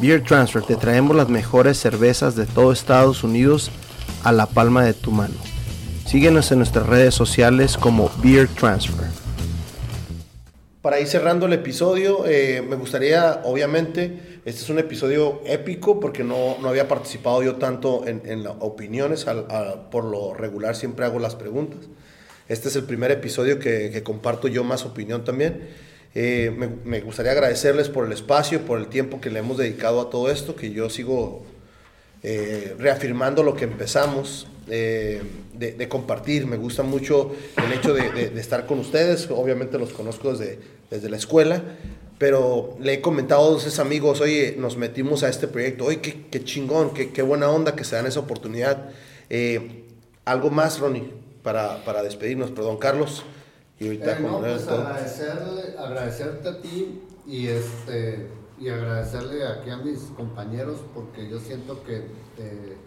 Beer 0.02 0.24
Transfer 0.24 0.64
te 0.64 0.76
traemos 0.78 1.16
las 1.16 1.30
mejores 1.30 1.78
cervezas 1.78 2.36
de 2.36 2.48
todo 2.48 2.72
Estados 2.72 3.24
Unidos 3.24 3.70
a 4.24 4.32
la 4.32 4.48
palma 4.48 4.84
de 4.84 4.96
tu 4.96 5.12
mano. 5.12 5.36
Síguenos 6.08 6.52
en 6.52 6.58
nuestras 6.58 6.88
redes 6.88 7.14
sociales 7.14 7.78
como 7.78 8.10
Beer 8.24 8.48
Transfer. 8.48 9.06
Para 10.82 11.00
ir 11.00 11.06
cerrando 11.06 11.46
el 11.46 11.54
episodio, 11.54 12.26
eh, 12.26 12.66
me 12.68 12.78
gustaría, 12.78 13.42
obviamente, 13.44 14.40
este 14.44 14.64
es 14.64 14.70
un 14.72 14.80
episodio 14.80 15.40
épico 15.46 16.00
porque 16.00 16.24
no, 16.24 16.58
no 16.60 16.70
había 16.70 16.88
participado 16.88 17.44
yo 17.44 17.58
tanto 17.58 18.08
en, 18.08 18.24
en 18.26 18.44
las 18.44 18.56
opiniones, 18.60 19.28
por 19.92 20.06
lo 20.06 20.34
regular 20.34 20.76
siempre 20.76 21.06
hago 21.06 21.20
las 21.20 21.36
preguntas. 21.36 21.82
Este 22.48 22.70
es 22.70 22.76
el 22.76 22.86
primer 22.86 23.12
episodio 23.12 23.60
que, 23.60 23.92
que 23.92 24.02
comparto 24.02 24.48
yo 24.48 24.64
más 24.64 24.84
opinión 24.84 25.24
también. 25.24 25.91
Eh, 26.14 26.52
me, 26.84 27.00
gustaría 27.02 27.32
agradecerles 27.32 27.90
por 27.90 28.06
el 28.06 28.12
espacio, 28.12 28.62
por 28.62 28.80
el 28.80 28.88
tiempo 28.88 29.22
que 29.22 29.30
le 29.30 29.40
hemos 29.40 29.58
dedicado 29.58 30.02
a 30.02 30.10
todo 30.10 30.30
esto, 30.30 30.56
que 30.56 30.72
yo 30.72 30.90
sigo 30.90 31.44
eh, 32.24 32.76
reafirmando 32.78 33.44
lo 33.44 33.56
que 33.56 33.64
empezamos 33.64 34.48
eh, 34.70 35.22
de, 35.54 35.88
compartir. 35.88 36.46
Me 36.48 36.58
gusta 36.58 36.84
mucho 36.84 37.34
el 37.58 37.72
hecho 37.72 37.94
de, 37.94 38.40
estar 38.40 38.66
con 38.66 38.80
ustedes. 38.80 39.30
Obviamente 39.32 39.78
los 39.78 39.94
conozco 39.94 40.32
desde, 40.32 40.60
desde 40.90 41.10
la 41.10 41.18
escuela, 41.18 41.64
pero 42.18 42.78
le 42.80 42.96
he 42.96 43.02
comentado 43.02 43.48
a 43.48 43.50
dos 43.50 43.80
amigos, 43.80 44.22
oye, 44.22 44.56
nos 44.58 44.78
metimos 44.78 45.24
a 45.24 45.30
este 45.30 45.48
proyecto, 45.48 45.86
oye, 45.86 46.02
qué, 46.02 46.26
qué 46.30 46.44
chingón, 46.44 46.94
qué, 46.94 47.12
qué 47.12 47.22
buena 47.22 47.50
onda 47.50 47.76
que 47.76 47.84
se 47.84 47.96
dan 47.96 48.06
esa 48.06 48.20
oportunidad. 48.20 48.90
Eh, 49.30 49.86
algo 50.26 50.50
más, 50.50 50.80
Ronnie, 50.80 51.10
para, 51.42 51.84
para 51.84 52.04
despedirnos, 52.04 52.52
perdón, 52.52 52.78
Carlos. 52.78 53.24
Y 53.82 53.86
ahorita 53.88 54.18
Eh, 54.18 54.22
no, 54.22 54.40
pues 54.40 54.68
agradecerle, 54.68 55.76
agradecerte 55.78 56.50
a 56.50 56.62
ti 56.62 57.02
y 57.26 57.48
este 57.48 58.28
y 58.60 58.70
agradecerle 58.70 59.48
aquí 59.48 59.72
a 59.72 59.78
mis 59.78 60.00
compañeros 60.16 60.80
porque 60.94 61.28
yo 61.28 61.40
siento 61.40 61.84
que 61.84 61.98
eh, 62.38 62.78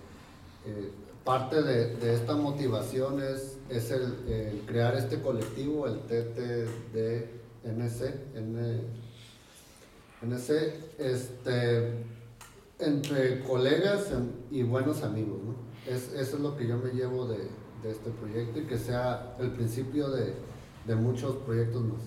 eh, 0.66 0.90
parte 1.24 1.62
de, 1.62 1.96
de 1.96 2.14
esta 2.14 2.36
motivación 2.36 3.20
es, 3.20 3.56
es 3.68 3.90
el, 3.90 4.14
el 4.28 4.62
crear 4.66 4.94
este 4.94 5.20
colectivo, 5.20 5.88
el 5.88 5.98
TTDNC, 6.02 8.04
NC, 10.22 10.50
este, 10.98 12.04
entre 12.78 13.40
colegas 13.40 14.12
en- 14.12 14.32
y 14.52 14.62
buenos 14.62 15.02
amigos, 15.02 15.40
¿no? 15.42 15.56
Es, 15.92 16.12
eso 16.12 16.36
es 16.36 16.40
lo 16.42 16.56
que 16.56 16.68
yo 16.68 16.76
me 16.78 16.90
llevo 16.92 17.26
de, 17.26 17.48
de 17.82 17.90
este 17.90 18.10
proyecto 18.10 18.60
y 18.60 18.66
que 18.66 18.78
sea 18.78 19.34
el 19.40 19.50
principio 19.50 20.08
de, 20.10 20.34
de 20.86 20.94
muchos 20.96 21.36
proyectos 21.36 21.82
más. 21.84 22.00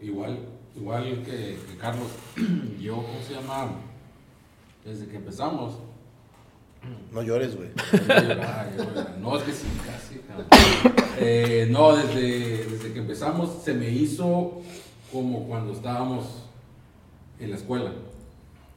Igual, 0.00 0.38
igual 0.76 1.22
que, 1.24 1.58
que 1.68 1.76
Carlos, 1.78 2.08
yo, 2.80 2.96
¿cómo 2.96 3.20
se 3.26 3.34
llama? 3.34 3.70
Desde 4.84 5.06
que 5.06 5.16
empezamos. 5.16 5.74
No 7.12 7.22
llores, 7.22 7.56
güey. 7.56 7.70
No, 9.20 9.36
es 9.36 9.42
que 9.42 9.52
sí, 9.52 9.66
casi. 9.84 10.20
Eh, 11.18 11.68
no, 11.70 11.96
desde, 11.96 12.64
desde 12.64 12.92
que 12.92 13.00
empezamos 13.00 13.62
se 13.64 13.74
me 13.74 13.90
hizo 13.90 14.62
como 15.12 15.46
cuando 15.48 15.72
estábamos 15.72 16.44
en 17.40 17.50
la 17.50 17.56
escuela. 17.56 17.90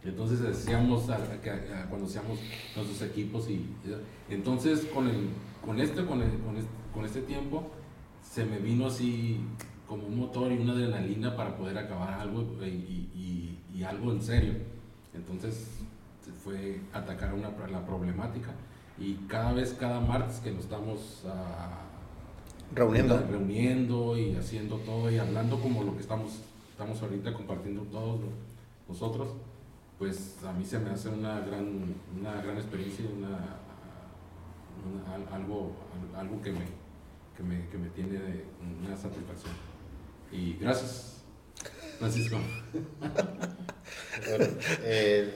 Entonces 0.04 0.42
decíamos 0.42 1.08
a- 1.12 1.16
a- 1.18 1.18
a- 1.84 1.86
cuando 1.90 2.08
hacíamos 2.08 2.40
nuestros 2.76 3.02
equipos 3.04 3.48
y 3.50 3.64
entonces 4.30 4.86
con 4.92 5.08
el 5.08 5.30
con 5.64 5.80
este 5.80 6.04
con, 6.04 6.24
el- 6.24 6.40
con 6.40 6.58
este 6.58 6.70
con 6.92 7.06
este 7.06 7.22
tiempo 7.22 7.70
se 8.32 8.46
me 8.46 8.60
vino 8.60 8.86
así 8.88 9.42
como 9.88 10.08
un 10.08 10.18
motor 10.18 10.54
y 10.54 10.58
una 10.58 10.72
adrenalina 10.72 11.36
para 11.36 11.58
poder 11.58 11.78
acabar 11.78 12.14
algo 12.14 12.44
y, 12.64 12.66
y- 12.66 13.60
y- 13.76 13.84
algo 13.84 14.12
en 14.14 14.22
serio. 14.22 14.54
Entonces 15.14 15.68
fue 16.46 16.80
atacar 16.94 17.34
una, 17.34 17.50
la 17.68 17.86
problemática 17.86 18.52
y 18.98 19.16
cada 19.28 19.52
vez, 19.52 19.76
cada 19.78 20.00
martes 20.00 20.40
que 20.40 20.52
nos 20.52 20.64
estamos 20.64 21.24
ah, 21.28 21.82
Reuniendo. 22.74 23.20
reuniendo 23.30 24.18
y 24.18 24.34
haciendo 24.36 24.78
todo 24.78 25.12
y 25.12 25.18
hablando 25.18 25.60
como 25.60 25.84
lo 25.84 25.94
que 25.96 26.02
estamos, 26.02 26.32
estamos 26.72 27.02
ahorita 27.02 27.34
compartiendo 27.34 27.82
todos 27.84 28.22
nosotros, 28.88 29.28
pues 30.00 30.38
a 30.48 30.54
mí 30.54 30.64
se 30.64 30.80
me 30.80 30.92
hace 30.92 31.10
una 31.10 31.42
gran, 31.42 31.68
una 32.18 32.42
gran 32.42 32.56
experiencia, 32.56 33.06
una, 33.18 33.40
una- 34.88 35.16
al- 35.16 35.34
algo, 35.42 35.74
algo 36.18 36.42
que 36.42 36.52
me, 36.54 36.60
que 37.38 37.44
me, 37.44 37.68
que 37.70 37.78
me 37.78 37.90
tiene 37.90 38.20
de 38.20 38.44
una 38.86 38.96
satisfacción. 38.98 39.54
Y 40.32 40.54
gracias, 40.60 41.18
Francisco. 42.00 42.38
Bueno, 44.28 44.46
eh, 44.84 45.34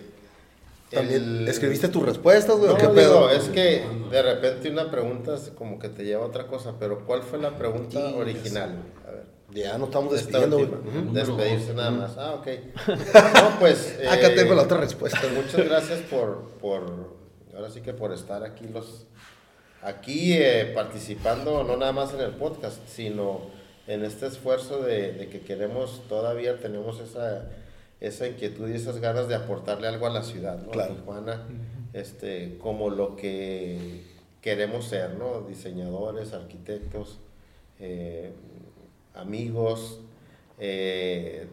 También 0.92 1.24
el- 1.24 1.48
escribiste 1.48 1.90
tus 1.90 2.04
respuestas, 2.04 2.58
güey. 2.58 2.70
No, 2.70 2.76
¿Qué 2.78 2.84
digo, 2.84 2.94
pedo? 2.96 3.30
es 3.30 3.50
que 3.50 3.86
de 4.12 4.22
repente 4.22 4.70
una 4.70 4.90
pregunta 4.92 5.36
es 5.36 5.52
como 5.58 5.80
que 5.80 5.90
te 5.90 6.04
lleva 6.06 6.24
a 6.24 6.28
otra 6.28 6.48
cosa, 6.48 6.76
pero 6.80 7.06
¿cuál 7.06 7.24
fue 7.24 7.40
la 7.40 7.58
pregunta 7.58 8.00
Sí, 8.10 8.14
original? 8.16 8.84
A 9.08 9.12
ver. 9.12 9.26
Ya 9.52 9.78
nos 9.78 9.88
estamos 9.90 10.14
Esta 10.14 10.40
despidiendo, 10.40 10.78
güey. 10.82 11.14
Despedirse 11.14 11.74
nada 11.74 11.92
más. 11.92 12.18
Ah, 12.18 12.34
ok. 12.36 12.48
No, 12.88 13.60
pues. 13.60 13.98
Acá 14.10 14.28
eh, 14.28 14.36
tengo 14.36 14.54
la 14.54 14.64
otra 14.64 14.78
respuesta. 14.78 15.20
Muchas 15.34 15.66
gracias 15.66 16.00
por, 16.02 16.50
por, 16.62 17.16
ahora 17.56 17.70
sí 17.70 17.82
que 17.82 17.94
por 17.94 18.12
estar 18.14 18.44
aquí 18.44 18.68
los, 18.68 19.06
aquí 19.86 20.34
eh, 20.34 20.72
participando, 20.74 21.64
no 21.64 21.78
nada 21.78 21.92
más 21.92 22.14
en 22.14 22.22
el 22.22 22.32
podcast, 22.32 22.80
sino 22.88 23.42
en 23.88 24.04
este 24.04 24.26
esfuerzo 24.26 24.82
de, 24.82 25.14
de 25.14 25.30
que 25.30 25.42
queremos, 25.42 26.02
todavía 26.10 26.58
tenemos 26.58 27.00
esa, 27.00 27.46
esa 28.02 28.28
inquietud 28.28 28.68
y 28.68 28.74
esas 28.74 29.00
ganas 29.00 29.28
de 29.28 29.36
aportarle 29.36 29.88
algo 29.88 30.08
a 30.08 30.10
la 30.10 30.24
ciudad, 30.24 30.58
¿no? 30.58 30.72
Claro. 30.72 30.94
A 30.94 30.96
Tijuana, 30.96 31.44
este, 31.94 32.58
como 32.58 32.90
lo 32.90 33.16
que 33.16 34.02
queremos 34.42 34.86
ser, 34.86 35.14
¿no? 35.16 35.42
Diseñadores, 35.42 36.34
arquitectos, 36.34 37.20
eh, 37.80 38.32
amigos, 39.14 40.00
eh, 40.58 41.48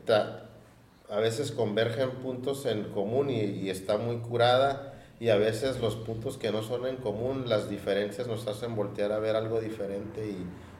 a 1.10 1.16
veces 1.18 1.52
convergen 1.52 2.10
puntos 2.22 2.64
en 2.64 2.84
común 2.84 3.28
y, 3.28 3.40
y 3.40 3.68
está 3.68 3.98
muy 3.98 4.16
curada 4.18 4.91
y 5.22 5.30
a 5.30 5.36
veces 5.36 5.78
los 5.78 5.94
puntos 5.94 6.36
que 6.36 6.50
no 6.50 6.64
son 6.64 6.84
en 6.84 6.96
común, 6.96 7.44
las 7.46 7.70
diferencias 7.70 8.26
nos 8.26 8.48
hacen 8.48 8.74
voltear 8.74 9.12
a 9.12 9.20
ver 9.20 9.36
algo 9.36 9.60
diferente 9.60 10.26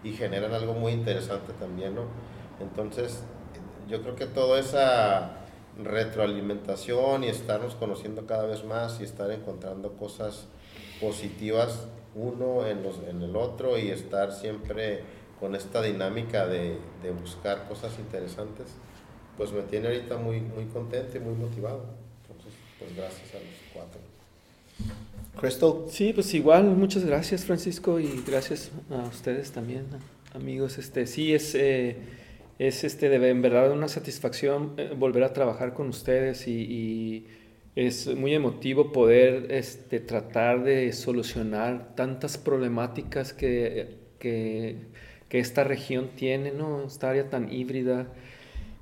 y, 0.03 0.13
generan 0.15 0.53
algo 0.53 0.75
muy 0.75 0.91
interesante 0.91 1.53
también, 1.61 1.95
¿no? 1.95 2.07
Entonces, 2.61 3.23
yo 3.89 4.03
creo 4.03 4.17
que 4.17 4.27
toda 4.27 4.59
esa 4.59 5.45
retroalimentación 5.81 7.23
y 7.23 7.29
estarnos 7.29 7.77
conociendo 7.77 8.27
cada 8.27 8.47
vez 8.47 8.65
más 8.65 9.01
y 9.01 9.05
estar 9.05 9.31
encontrando 9.31 9.93
cosas 9.93 10.49
positivas 11.01 11.87
uno 12.17 12.67
en, 12.67 12.83
los, 12.83 12.99
en 13.09 13.23
el 13.23 13.37
otro 13.37 13.79
y 13.79 13.91
estar 13.91 14.33
siempre 14.33 15.05
con 15.39 15.55
esta 15.55 15.81
dinámica 15.81 16.49
de, 16.49 16.79
de 17.01 17.11
buscar 17.13 17.69
cosas 17.69 17.97
interesantes, 18.01 18.67
pues 19.37 19.53
me 19.53 19.63
tiene 19.63 19.87
ahorita 19.87 20.17
muy, 20.17 20.41
muy 20.41 20.65
contento 20.65 21.17
y 21.17 21.21
muy 21.21 21.35
motivado. 21.35 21.85
Entonces, 22.23 22.53
pues 22.81 22.97
gracias 22.97 23.35
a 23.35 23.39
los. 23.39 23.62
Crystal. 25.37 25.85
Sí, 25.89 26.13
pues 26.13 26.33
igual, 26.35 26.65
muchas 26.77 27.05
gracias 27.05 27.45
Francisco 27.45 27.99
y 27.99 28.23
gracias 28.27 28.71
a 28.91 29.09
ustedes 29.09 29.51
también, 29.51 29.87
amigos. 30.35 30.79
Este, 30.79 31.07
sí, 31.07 31.35
es, 31.35 31.55
eh, 31.55 31.97
es 32.59 32.85
este, 32.85 33.09
de, 33.09 33.29
en 33.29 33.43
verdad 33.43 33.73
una 33.73 33.89
satisfacción 33.89 34.75
eh, 34.77 34.95
volver 34.97 35.25
a 35.25 35.33
trabajar 35.33 35.73
con 35.75 35.89
ustedes 35.89 36.47
y, 36.47 36.53
y 36.63 37.27
es 37.77 38.15
muy 38.15 38.35
emotivo 38.35 38.93
poder 38.93 39.51
este, 39.51 40.01
tratar 40.01 40.63
de 40.65 40.93
solucionar 40.93 41.95
tantas 41.97 42.37
problemáticas 42.39 43.33
que, 43.33 43.97
que, 44.19 44.77
que 45.29 45.39
esta 45.39 45.65
región 45.65 46.11
tiene, 46.15 46.53
¿no? 46.53 46.85
Esta 46.85 47.11
área 47.11 47.31
tan 47.31 47.51
híbrida. 47.53 48.13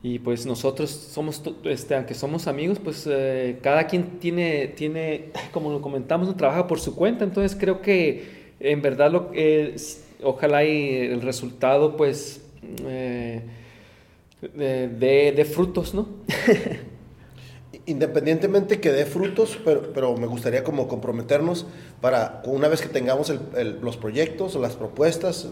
Y 0.02 0.18
pues 0.18 0.46
nosotros 0.46 0.90
somos, 0.90 1.42
este, 1.64 1.94
aunque 1.94 2.14
somos 2.14 2.46
amigos, 2.46 2.78
pues 2.82 3.06
eh, 3.10 3.58
cada 3.62 3.86
quien 3.86 4.18
tiene, 4.18 4.68
tiene, 4.68 5.26
como 5.52 5.70
lo 5.70 5.82
comentamos, 5.82 6.26
no 6.26 6.36
trabaja 6.36 6.66
por 6.66 6.80
su 6.80 6.94
cuenta. 6.94 7.24
Entonces 7.24 7.56
creo 7.58 7.82
que 7.82 8.54
en 8.60 8.80
verdad 8.82 9.10
lo, 9.12 9.30
eh, 9.34 9.76
ojalá 10.22 10.64
y 10.64 10.94
el 10.96 11.20
resultado 11.20 11.96
pues 11.96 12.42
eh, 12.86 13.42
de, 14.54 15.32
de- 15.32 15.44
frutos, 15.44 15.94
¿no? 15.94 16.08
Independientemente 17.86 18.80
que 18.80 18.90
dé 18.90 19.06
frutos, 19.06 19.58
pero, 19.64 19.92
pero 19.92 20.16
me 20.16 20.26
gustaría 20.26 20.64
como 20.64 20.88
comprometernos 20.88 21.66
para 22.00 22.42
una 22.44 22.68
vez 22.68 22.80
que 22.82 22.88
tengamos 22.88 23.30
el- 23.30 23.78
los 23.80 23.96
proyectos 23.96 24.56
o 24.56 24.60
las 24.60 24.74
propuestas, 24.76 25.48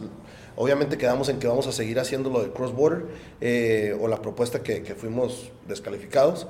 obviamente 0.58 0.98
quedamos 0.98 1.28
en 1.28 1.38
que 1.38 1.46
vamos 1.46 1.66
a 1.66 1.72
seguir 1.72 1.98
haciendo 1.98 2.28
lo 2.30 2.42
de 2.42 2.50
Cross 2.50 2.74
Border 2.74 3.06
eh, 3.40 3.96
o 4.00 4.08
la 4.08 4.20
propuesta 4.20 4.62
que, 4.62 4.82
que 4.82 4.94
fuimos 4.94 5.50
descalificados. 5.66 6.46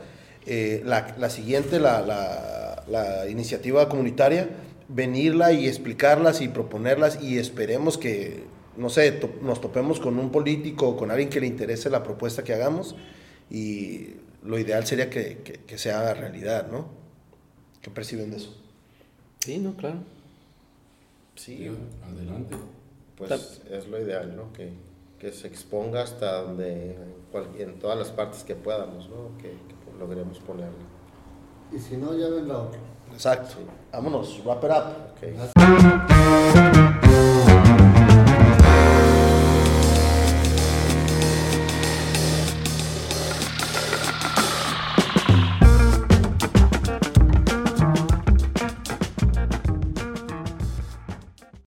Eh, 0.46 0.82
la, 0.84 1.14
la 1.18 1.30
siguiente, 1.30 1.78
la, 1.78 2.00
la- 2.00 2.84
la 2.88 3.28
iniciativa 3.28 3.86
comunitaria, 3.88 4.48
venirla 4.88 5.52
y 5.52 5.66
explicarlas 5.68 6.40
y 6.40 6.48
proponerlas 6.48 7.22
y 7.22 7.36
esperemos 7.38 7.98
que, 7.98 8.44
no 8.78 8.88
sé, 8.88 9.12
to- 9.12 9.30
nos 9.42 9.60
topemos 9.60 10.00
con 10.00 10.18
un 10.18 10.30
político 10.32 10.88
o 10.88 10.96
con 10.96 11.10
alguien 11.10 11.28
que 11.28 11.40
le 11.40 11.46
interese 11.46 11.90
la 11.90 12.02
propuesta 12.02 12.42
que 12.44 12.54
hagamos 12.54 12.96
y 13.50 14.14
lo 14.42 14.58
ideal 14.58 14.86
sería 14.86 15.10
que, 15.10 15.38
que, 15.44 15.52
que 15.66 15.76
se 15.76 15.92
haga 15.92 16.14
realidad, 16.14 16.68
¿no? 16.72 16.86
¿Qué 17.82 17.90
perciben 17.90 18.30
de 18.30 18.38
eso? 18.38 18.56
Sí, 19.40 19.58
no, 19.58 19.74
claro. 19.76 19.98
Sí, 21.36 21.68
adelante. 22.02 22.56
Pues 23.18 23.60
es 23.70 23.88
lo 23.88 24.00
ideal, 24.00 24.34
¿no? 24.36 24.52
Que, 24.52 24.72
que 25.18 25.32
se 25.32 25.46
exponga 25.48 26.02
hasta 26.02 26.42
donde, 26.42 26.96
cual- 27.32 27.48
en 27.58 27.78
todas 27.78 27.98
las 27.98 28.10
partes 28.10 28.44
que 28.44 28.54
podamos, 28.54 29.08
¿no? 29.10 29.36
Que, 29.38 29.50
que 29.50 29.98
logremos 29.98 30.38
ponerlo. 30.38 30.76
Y 31.72 31.78
si 31.78 31.96
no, 31.96 32.14
ya 32.14 32.28
ven 32.28 32.48
la 32.48 32.58
otra. 32.58 32.80
Exacto. 33.12 33.54
Vámonos, 33.92 34.42
wrap 34.44 34.64
it 34.64 34.70
up. 34.70 34.84
Ok. 35.12 35.22